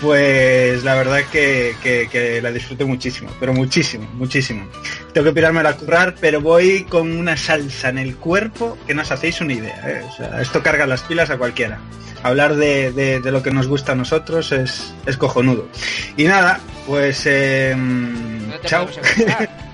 pues 0.00 0.84
la 0.84 0.94
verdad 0.94 1.20
que, 1.32 1.74
que- 1.82 2.08
que 2.10 2.40
la 2.42 2.52
disfruté 2.52 2.84
muchísimo, 2.84 3.30
pero 3.40 3.52
muchísimo, 3.52 4.08
muchísimo. 4.14 4.66
Tengo 5.12 5.26
que 5.26 5.32
pirarme 5.34 5.60
a 5.60 5.72
currar, 5.76 6.14
pero 6.20 6.40
voy 6.40 6.84
con 6.84 7.12
una 7.16 7.36
salsa 7.36 7.88
en 7.88 7.98
el 7.98 8.16
cuerpo 8.16 8.76
que 8.86 8.94
no 8.94 9.02
os 9.02 9.10
hacéis 9.10 9.40
una 9.40 9.54
idea, 9.54 9.82
eh, 9.86 10.02
o 10.08 10.12
sea, 10.12 10.40
esto 10.42 10.62
carga 10.62 10.86
las 10.86 11.02
pilas 11.02 11.30
a 11.30 11.38
cualquiera. 11.38 11.78
Hablar 12.22 12.56
de, 12.56 12.92
de- 12.92 13.20
de 13.20 13.30
lo 13.32 13.42
que 13.42 13.50
nos 13.52 13.66
gusta 13.68 13.92
a 13.92 13.94
nosotros 13.94 14.50
es, 14.52 14.92
es 15.06 15.16
cojonudo. 15.16 15.68
Y 16.16 16.24
nada, 16.24 16.60
pues 16.86 17.22
eh, 17.26 17.72
¿Dónde 17.76 18.58
te 18.62 18.66
chao. 18.68 18.86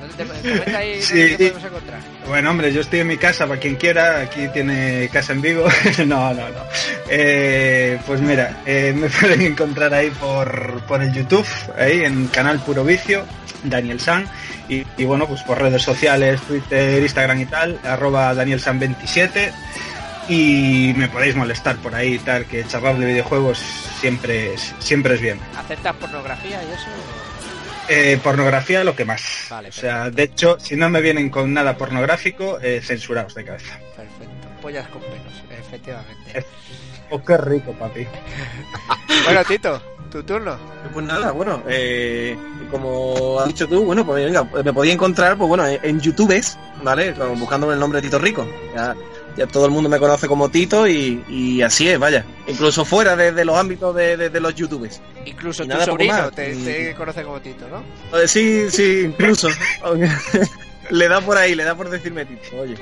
Bueno, 2.27 2.51
hombre, 2.51 2.73
yo 2.73 2.81
estoy 2.81 3.01
en 3.01 3.09
mi 3.09 3.17
casa, 3.17 3.47
para 3.47 3.61
quien 3.61 3.77
quiera, 3.77 4.21
aquí 4.21 4.49
tiene 4.49 5.09
casa 5.13 5.33
en 5.33 5.43
Vigo. 5.43 5.67
no, 6.07 6.35
no, 6.35 6.49
no. 6.49 6.65
Eh, 7.09 7.99
pues 8.07 8.21
mira, 8.21 8.63
eh, 8.67 8.93
me 8.97 9.09
pueden 9.21 9.43
encontrar 9.43 9.93
ahí 9.95 10.11
por, 10.11 10.83
por 10.83 11.03
el 11.03 11.13
YouTube, 11.13 11.47
ahí 11.77 12.05
en 12.05 12.29
canal 12.29 12.61
Puro 12.61 12.85
Vicio, 12.85 13.25
Daniel 13.65 14.01
San. 14.01 14.27
Y, 14.69 14.87
y 14.97 15.05
bueno, 15.05 15.27
pues 15.27 15.43
por 15.43 15.61
redes 15.61 15.83
sociales, 15.83 16.41
Twitter, 16.43 17.03
Instagram 17.03 17.41
y 17.41 17.47
tal, 17.47 17.81
arroba 17.85 18.35
Daniel 18.35 18.61
San 18.61 18.79
27. 18.79 19.53
Y 20.29 20.95
me 20.97 21.09
podéis 21.09 21.35
molestar 21.35 21.77
por 21.77 21.95
ahí 21.95 22.19
tal, 22.21 22.47
que 22.47 22.65
charlar 22.65 22.97
de 22.97 23.07
videojuegos 23.07 23.59
siempre 24.01 24.55
es, 24.55 24.73
siempre 24.79 25.15
es 25.15 25.21
bien. 25.21 25.41
¿Aceptas 25.57 25.97
pornografía 25.97 26.63
y 26.63 26.73
eso? 26.73 26.89
Eh, 27.95 28.19
pornografía 28.23 28.83
lo 28.85 28.97
que 28.97 29.05
más. 29.05 29.49
Vale, 29.51 29.69
o 29.69 29.73
sea, 29.73 30.09
de 30.09 30.23
hecho, 30.23 30.59
si 30.59 30.77
no 30.77 30.89
me 30.89 31.03
vienen 31.03 31.29
con 31.29 31.53
nada 31.53 31.77
pornográfico, 31.77 32.59
eh, 32.63 32.81
censurados 32.83 33.35
de 33.35 33.45
cabeza. 33.45 33.79
Perfecto. 33.95 34.49
Pollas 34.63 34.89
con 34.89 35.03
pelos, 35.03 35.43
efectivamente. 35.51 36.47
Oh, 37.11 37.23
qué 37.23 37.37
rico, 37.37 37.73
papi. 37.73 38.07
Bueno, 39.25 39.45
Tito, 39.45 39.81
tu 40.11 40.23
turno. 40.23 40.57
Pues 40.93 41.05
nada, 41.05 41.33
bueno, 41.33 41.63
eh, 41.69 42.35
como 42.71 43.39
has 43.39 43.47
dicho 43.49 43.69
tú, 43.69 43.85
bueno, 43.85 44.05
pues 44.07 44.25
venga, 44.25 44.43
me 44.43 44.73
podía 44.73 44.95
encontrar, 44.95 45.37
pues 45.37 45.49
bueno, 45.49 45.67
en, 45.67 45.79
en 45.83 46.01
YouTube, 46.01 46.35
¿vale? 46.83 47.13
Como 47.13 47.37
Buscándome 47.37 47.75
el 47.75 47.79
nombre 47.79 48.01
de 48.01 48.09
Tito 48.09 48.19
Rico. 48.19 48.49
Ya, 48.75 48.97
ya 49.37 49.47
todo 49.47 49.65
el 49.67 49.71
mundo 49.73 49.89
me 49.89 49.99
conoce 49.99 50.27
como 50.29 50.49
Tito 50.51 50.87
y, 50.87 51.25
y 51.29 51.63
así 51.63 51.89
es, 51.89 51.99
vaya. 51.99 52.25
Incluso 52.47 52.85
fuera 52.85 53.17
de, 53.17 53.33
de 53.33 53.45
los 53.45 53.57
ámbitos 53.57 53.95
de, 53.95 54.17
de- 54.17 54.31
de 54.31 54.41
los 54.41 54.55
YouTubers. 54.55 55.01
Incluso 55.25 55.63
Y 55.65 55.69
tu 55.69 55.73
nada, 55.75 55.85
sobrino 55.87 56.31
te, 56.31 56.55
te 56.57 56.95
conoce 56.95 57.23
como 57.23 57.41
Tito, 57.41 57.67
¿no? 57.69 58.19
Eh, 58.19 58.29
Sí, 58.29 58.71
sí, 58.71 59.03
incluso. 59.07 59.49
le 60.91 61.09
da 61.09 61.21
por 61.21 61.37
ahí, 61.39 61.55
le 61.55 61.65
da 61.65 61.75
por 61.75 61.89
decirme 61.91 62.25
Tito, 62.25 62.57
oye. 62.59 62.75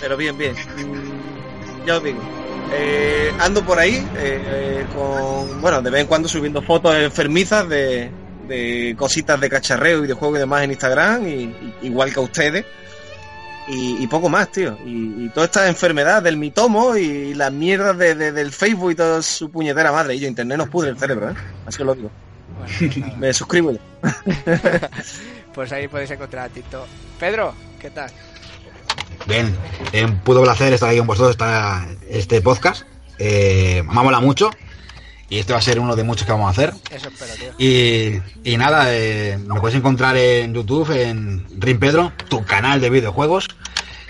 Pero 0.00 0.16
bien, 0.16 0.36
bien. 0.36 0.54
Mm, 0.54 1.86
Ya 1.86 1.96
os 1.96 2.04
digo. 2.04 2.18
Eh, 2.72 3.30
ando 3.40 3.64
por 3.64 3.78
ahí 3.78 3.96
eh, 4.16 4.42
eh, 4.46 4.86
con, 4.94 5.60
bueno, 5.60 5.82
de 5.82 5.90
vez 5.90 6.00
en 6.02 6.06
cuando 6.06 6.28
subiendo 6.28 6.62
fotos 6.62 6.94
enfermizas 6.96 7.68
de, 7.68 8.10
de 8.48 8.94
cositas 8.98 9.40
de 9.40 9.48
cacharreo, 9.50 10.00
videojuegos 10.02 10.38
y 10.38 10.40
demás 10.40 10.64
en 10.64 10.70
Instagram, 10.72 11.26
y, 11.28 11.30
y- 11.32 11.74
igual 11.82 12.12
que 12.12 12.20
a 12.20 12.22
ustedes. 12.22 12.64
Y, 13.68 14.02
y 14.02 14.06
poco 14.06 14.28
más, 14.28 14.50
tío. 14.52 14.76
Y, 14.84 15.24
y 15.24 15.30
toda 15.32 15.46
esta 15.46 15.68
enfermedad 15.68 16.22
del 16.22 16.36
mitomo 16.36 16.96
y 16.96 17.32
las 17.34 17.50
mierdas 17.52 17.96
de, 17.96 18.14
de- 18.14 18.32
del 18.32 18.52
Facebook 18.52 18.90
y 18.92 18.94
toda 18.94 19.22
su 19.22 19.50
puñetera 19.50 19.90
madre. 19.90 20.14
Y 20.16 20.20
yo, 20.20 20.28
internet 20.28 20.58
nos 20.58 20.68
pudre 20.68 20.90
el 20.90 20.98
cerebro, 20.98 21.30
¿eh? 21.30 21.34
Así 21.66 21.80
os 21.80 21.86
lo 21.86 21.94
digo. 21.94 22.10
Bueno, 22.58 22.92
pues. 23.06 23.16
Me 23.18 23.32
suscribo. 23.32 23.72
Pues 25.54 25.70
ahí 25.70 25.86
podéis 25.86 26.10
encontrar 26.10 26.46
a 26.46 26.48
Tito. 26.48 26.84
Pedro, 27.20 27.54
¿qué 27.80 27.88
tal? 27.90 28.10
Bien, 29.28 29.54
eh, 29.92 30.04
un 30.04 30.18
puto 30.18 30.42
placer 30.42 30.72
estar 30.72 30.88
aquí 30.88 30.98
con 30.98 31.06
vosotros 31.06 31.30
esta, 31.30 31.86
este 32.08 32.40
podcast. 32.40 32.82
Eh, 33.18 33.84
me 33.86 33.94
mola 34.02 34.18
mucho 34.18 34.50
y 35.28 35.38
este 35.38 35.52
va 35.52 35.58
a 35.58 35.62
ser 35.62 35.80
uno 35.80 35.96
de 35.96 36.04
muchos 36.04 36.26
que 36.26 36.32
vamos 36.32 36.48
a 36.48 36.50
hacer. 36.50 36.72
Eso 36.90 37.08
espero, 37.08 37.34
tío. 37.34 37.52
Y, 37.58 38.20
y 38.44 38.56
nada, 38.56 38.86
eh, 38.88 39.38
me 39.38 39.60
puedes 39.60 39.76
encontrar 39.76 40.16
en 40.16 40.54
YouTube, 40.54 40.90
en 40.90 41.46
Rin 41.58 41.78
Pedro, 41.78 42.12
tu 42.28 42.44
canal 42.44 42.80
de 42.80 42.90
videojuegos. 42.90 43.48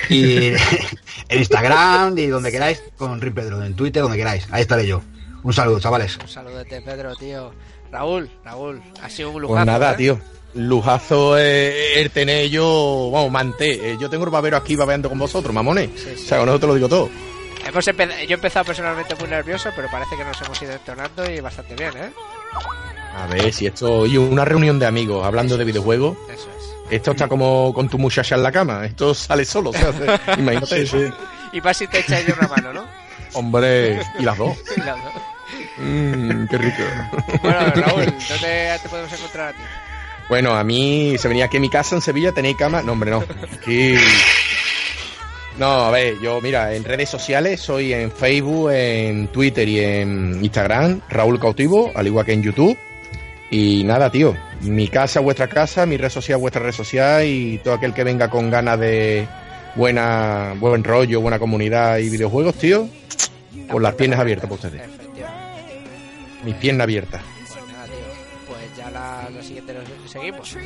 Y 0.09 0.49
en 1.28 1.39
Instagram 1.39 2.19
y 2.19 2.27
donde 2.27 2.51
queráis, 2.51 2.82
con 2.97 3.20
Rin 3.20 3.35
Pedro, 3.35 3.65
en 3.65 3.74
Twitter, 3.74 4.03
donde 4.03 4.19
queráis. 4.19 4.47
Ahí 4.51 4.62
estaré 4.62 4.86
yo. 4.86 5.03
Un 5.43 5.53
saludo, 5.53 5.78
chavales. 5.78 6.19
Un 6.20 6.28
saludete, 6.28 6.81
Pedro, 6.81 7.15
tío. 7.16 7.53
Raúl, 7.93 8.28
Raúl, 8.45 8.82
ha 9.03 9.09
sido 9.09 9.31
un 9.31 9.43
lujazo. 9.43 9.55
Pues 9.55 9.66
nada, 9.66 9.93
¿eh? 9.93 9.97
tío. 9.97 10.20
Lujazo 10.55 11.36
eh, 11.39 12.01
el 12.01 12.11
tener 12.11 12.49
yo, 12.49 13.11
vamos, 13.12 13.31
manté. 13.31 13.93
Eh, 13.93 13.97
yo 14.01 14.09
tengo 14.09 14.24
el 14.24 14.31
babero 14.31 14.57
aquí 14.57 14.74
babeando 14.74 15.09
con 15.09 15.19
vosotros, 15.19 15.55
mamones. 15.55 15.91
Sí, 15.97 16.11
sí. 16.16 16.24
O 16.24 16.28
sea, 16.28 16.39
con 16.39 16.49
eso 16.49 16.61
te 16.61 16.66
lo 16.66 16.74
digo 16.74 16.89
todo. 16.89 17.11
Hemos 17.66 17.86
empe- 17.89 18.27
Yo 18.27 18.31
he 18.31 18.35
empezado 18.35 18.65
personalmente 18.65 19.15
muy 19.16 19.28
nervioso, 19.28 19.70
pero 19.74 19.89
parece 19.91 20.16
que 20.16 20.24
nos 20.24 20.41
hemos 20.43 20.61
ido 20.62 20.73
entonando 20.73 21.31
y 21.31 21.41
bastante 21.41 21.74
bien, 21.74 21.93
¿eh? 21.97 22.11
A 23.16 23.27
ver, 23.27 23.53
si 23.53 23.66
esto... 23.66 24.07
Y 24.07 24.16
una 24.16 24.45
reunión 24.45 24.78
de 24.78 24.86
amigos 24.86 25.24
hablando 25.27 25.57
de 25.57 25.65
videojuegos. 25.65 26.16
Eso 26.28 26.49
es. 26.59 26.93
Esto 26.93 27.12
está 27.12 27.28
como 27.28 27.73
con 27.73 27.89
tu 27.89 27.99
muchacha 27.99 28.35
en 28.35 28.43
la 28.43 28.53
cama. 28.53 28.85
Esto 28.85 29.15
sale 29.15 29.45
solo, 29.45 29.70
o 29.70 29.73
sea, 29.73 29.91
imagínate. 30.39 30.85
Y 31.53 31.61
más 31.61 31.77
si 31.77 31.86
te 31.86 32.01
echáis 32.01 32.27
de 32.27 32.32
una 32.32 32.49
mano, 32.49 32.73
¿no? 32.73 32.85
Hombre, 33.35 34.01
y 34.19 34.23
las 34.23 34.36
dos. 34.36 34.57
Y 34.77 34.81
las 34.81 34.97
dos. 35.03 35.12
Mmm, 35.78 36.47
qué 36.49 36.59
rico. 36.59 36.82
Bueno, 37.43 37.59
Raúl, 37.74 38.05
¿dónde 38.28 38.78
te 38.82 38.89
podemos 38.89 39.12
encontrar 39.12 39.49
a 39.49 39.53
ti? 39.53 39.62
Bueno, 40.28 40.55
a 40.55 40.65
mí 40.65 41.16
se 41.19 41.28
venía 41.28 41.45
aquí 41.47 41.59
a 41.59 41.61
mi 41.61 41.69
casa 41.69 41.95
en 41.97 42.01
Sevilla, 42.01 42.32
tenéis 42.32 42.57
cama. 42.57 42.82
No, 42.82 42.93
hombre, 42.93 43.11
no. 43.11 43.23
Aquí. 43.53 43.95
No, 45.59 45.66
a 45.85 45.90
ver, 45.90 46.18
yo, 46.20 46.40
mira, 46.40 46.74
en 46.74 46.82
redes 46.82 47.09
sociales 47.09 47.60
soy 47.60 47.93
en 47.93 48.10
Facebook, 48.10 48.70
en 48.72 49.28
Twitter 49.28 49.68
y 49.68 49.78
en 49.78 50.44
Instagram, 50.44 51.01
Raúl 51.09 51.39
Cautivo, 51.39 51.93
al 51.94 52.06
igual 52.09 52.26
que 52.26 52.32
en 52.32 52.43
YouTube. 52.43 52.76
Y 53.51 53.85
nada, 53.85 54.10
tío, 54.10 54.36
mi 54.62 54.89
casa, 54.89 55.20
vuestra 55.20 55.47
casa, 55.47 55.86
mi 55.86 55.97
red 55.97 56.09
social, 56.09 56.40
vuestra 56.40 56.60
red 56.60 56.72
social 56.72 57.24
y 57.24 57.59
todo 57.59 57.74
aquel 57.74 57.94
que 57.94 58.02
venga 58.02 58.28
con 58.28 58.51
ganas 58.51 58.81
de 58.81 59.28
buena, 59.76 60.55
buen 60.59 60.82
rollo, 60.82 61.20
buena 61.20 61.39
comunidad 61.39 61.98
y 61.98 62.10
videojuegos, 62.10 62.56
tío, 62.56 62.89
con 63.70 63.81
las 63.81 63.94
piernas 63.94 64.18
abiertas 64.18 64.51
para 64.51 64.55
ustedes. 64.56 64.82
Mis 66.44 66.56
piernas 66.56 66.85
abiertas. 66.85 67.22
Pues 67.22 67.66
nada, 67.72 67.85
tío. 67.85 67.94
Pues 68.48 68.76
ya 68.76 68.90
la, 68.90 69.43
siguiente 69.43 69.72
nos 69.72 70.10
seguimos. 70.10 70.56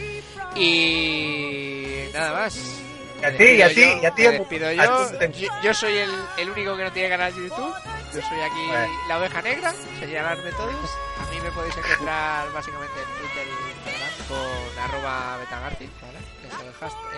Y 0.57 1.85
nada 2.15 2.33
más. 2.33 2.88
Y 3.21 3.25
a 3.25 3.37
ti, 3.37 3.45
y 3.45 3.63
a 3.63 3.69
ti, 3.69 3.75
yo, 3.83 4.01
y 4.03 4.07
a 4.07 4.15
ti, 4.15 4.23
yo. 4.23 5.49
Yo, 5.63 5.75
soy 5.75 5.97
el, 5.99 6.11
el 6.39 6.51
único 6.51 6.77
que 6.77 6.85
no 6.85 6.93
tiene 6.93 7.09
canal 7.09 7.35
de 7.35 7.43
YouTube. 7.49 7.75
Yo 8.15 8.23
soy 8.23 8.41
aquí 8.41 8.67
Bueno. 8.69 8.93
la 9.09 9.19
oveja 9.19 9.43
negra, 9.43 9.75
señalarme 10.01 10.51
todos. 10.53 10.91
A 11.21 11.31
mí 11.31 11.41
me 11.43 11.51
podéis 11.51 11.77
encontrar 11.77 12.51
básicamente 12.53 12.95
en 13.01 13.19
Twitter 13.19 13.47
y 13.47 13.71
Instagram 13.71 14.29
con 14.29 14.79
arroba 14.85 15.37
betagarci, 15.39 15.91
¿vale? 16.01 16.19
Es 16.47 16.55
el, 16.61 16.67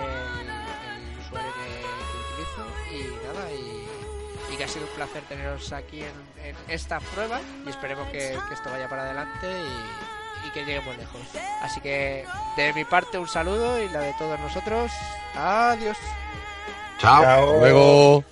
el, 0.02 0.48
el 0.48 1.18
usuario 1.20 1.52
que, 1.55 1.81
que 2.10 2.16
utilizo. 2.32 2.62
Y 2.90 3.27
nada, 3.27 3.52
y, 3.52 4.52
y 4.52 4.56
que 4.56 4.64
ha 4.64 4.68
sido 4.68 4.86
un 4.86 4.93
placer 4.94 5.22
teneros 5.28 5.72
aquí 5.72 6.01
en, 6.02 6.44
en 6.44 6.56
esta 6.68 6.98
prueba. 7.01 7.40
Y 7.66 7.70
esperemos 7.70 8.09
que, 8.09 8.36
que 8.48 8.55
esto 8.55 8.70
vaya 8.70 8.89
para 8.89 9.02
adelante 9.02 9.47
y, 9.47 10.19
y 10.47 10.51
que 10.51 10.65
lleguemos 10.65 10.97
lejos. 10.97 11.21
Así 11.62 11.81
que 11.81 12.25
de 12.57 12.73
mi 12.73 12.85
parte 12.85 13.19
un 13.19 13.29
saludo 13.29 13.81
y 13.81 13.89
la 13.89 14.01
de 14.01 14.15
todos 14.19 14.39
nosotros. 14.41 14.91
Adiós. 15.35 15.97
Chao. 16.99 17.23
Chao. 17.23 17.59
Luego. 17.59 18.25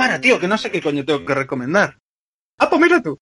Para, 0.00 0.18
tío, 0.18 0.40
que 0.40 0.48
no 0.48 0.56
sé 0.56 0.70
qué 0.70 0.80
coño 0.80 1.04
tengo 1.04 1.26
que 1.26 1.34
recomendar. 1.34 1.98
Ah, 2.58 2.70
pues 2.70 2.80
mira 2.80 3.02
tú. 3.02 3.20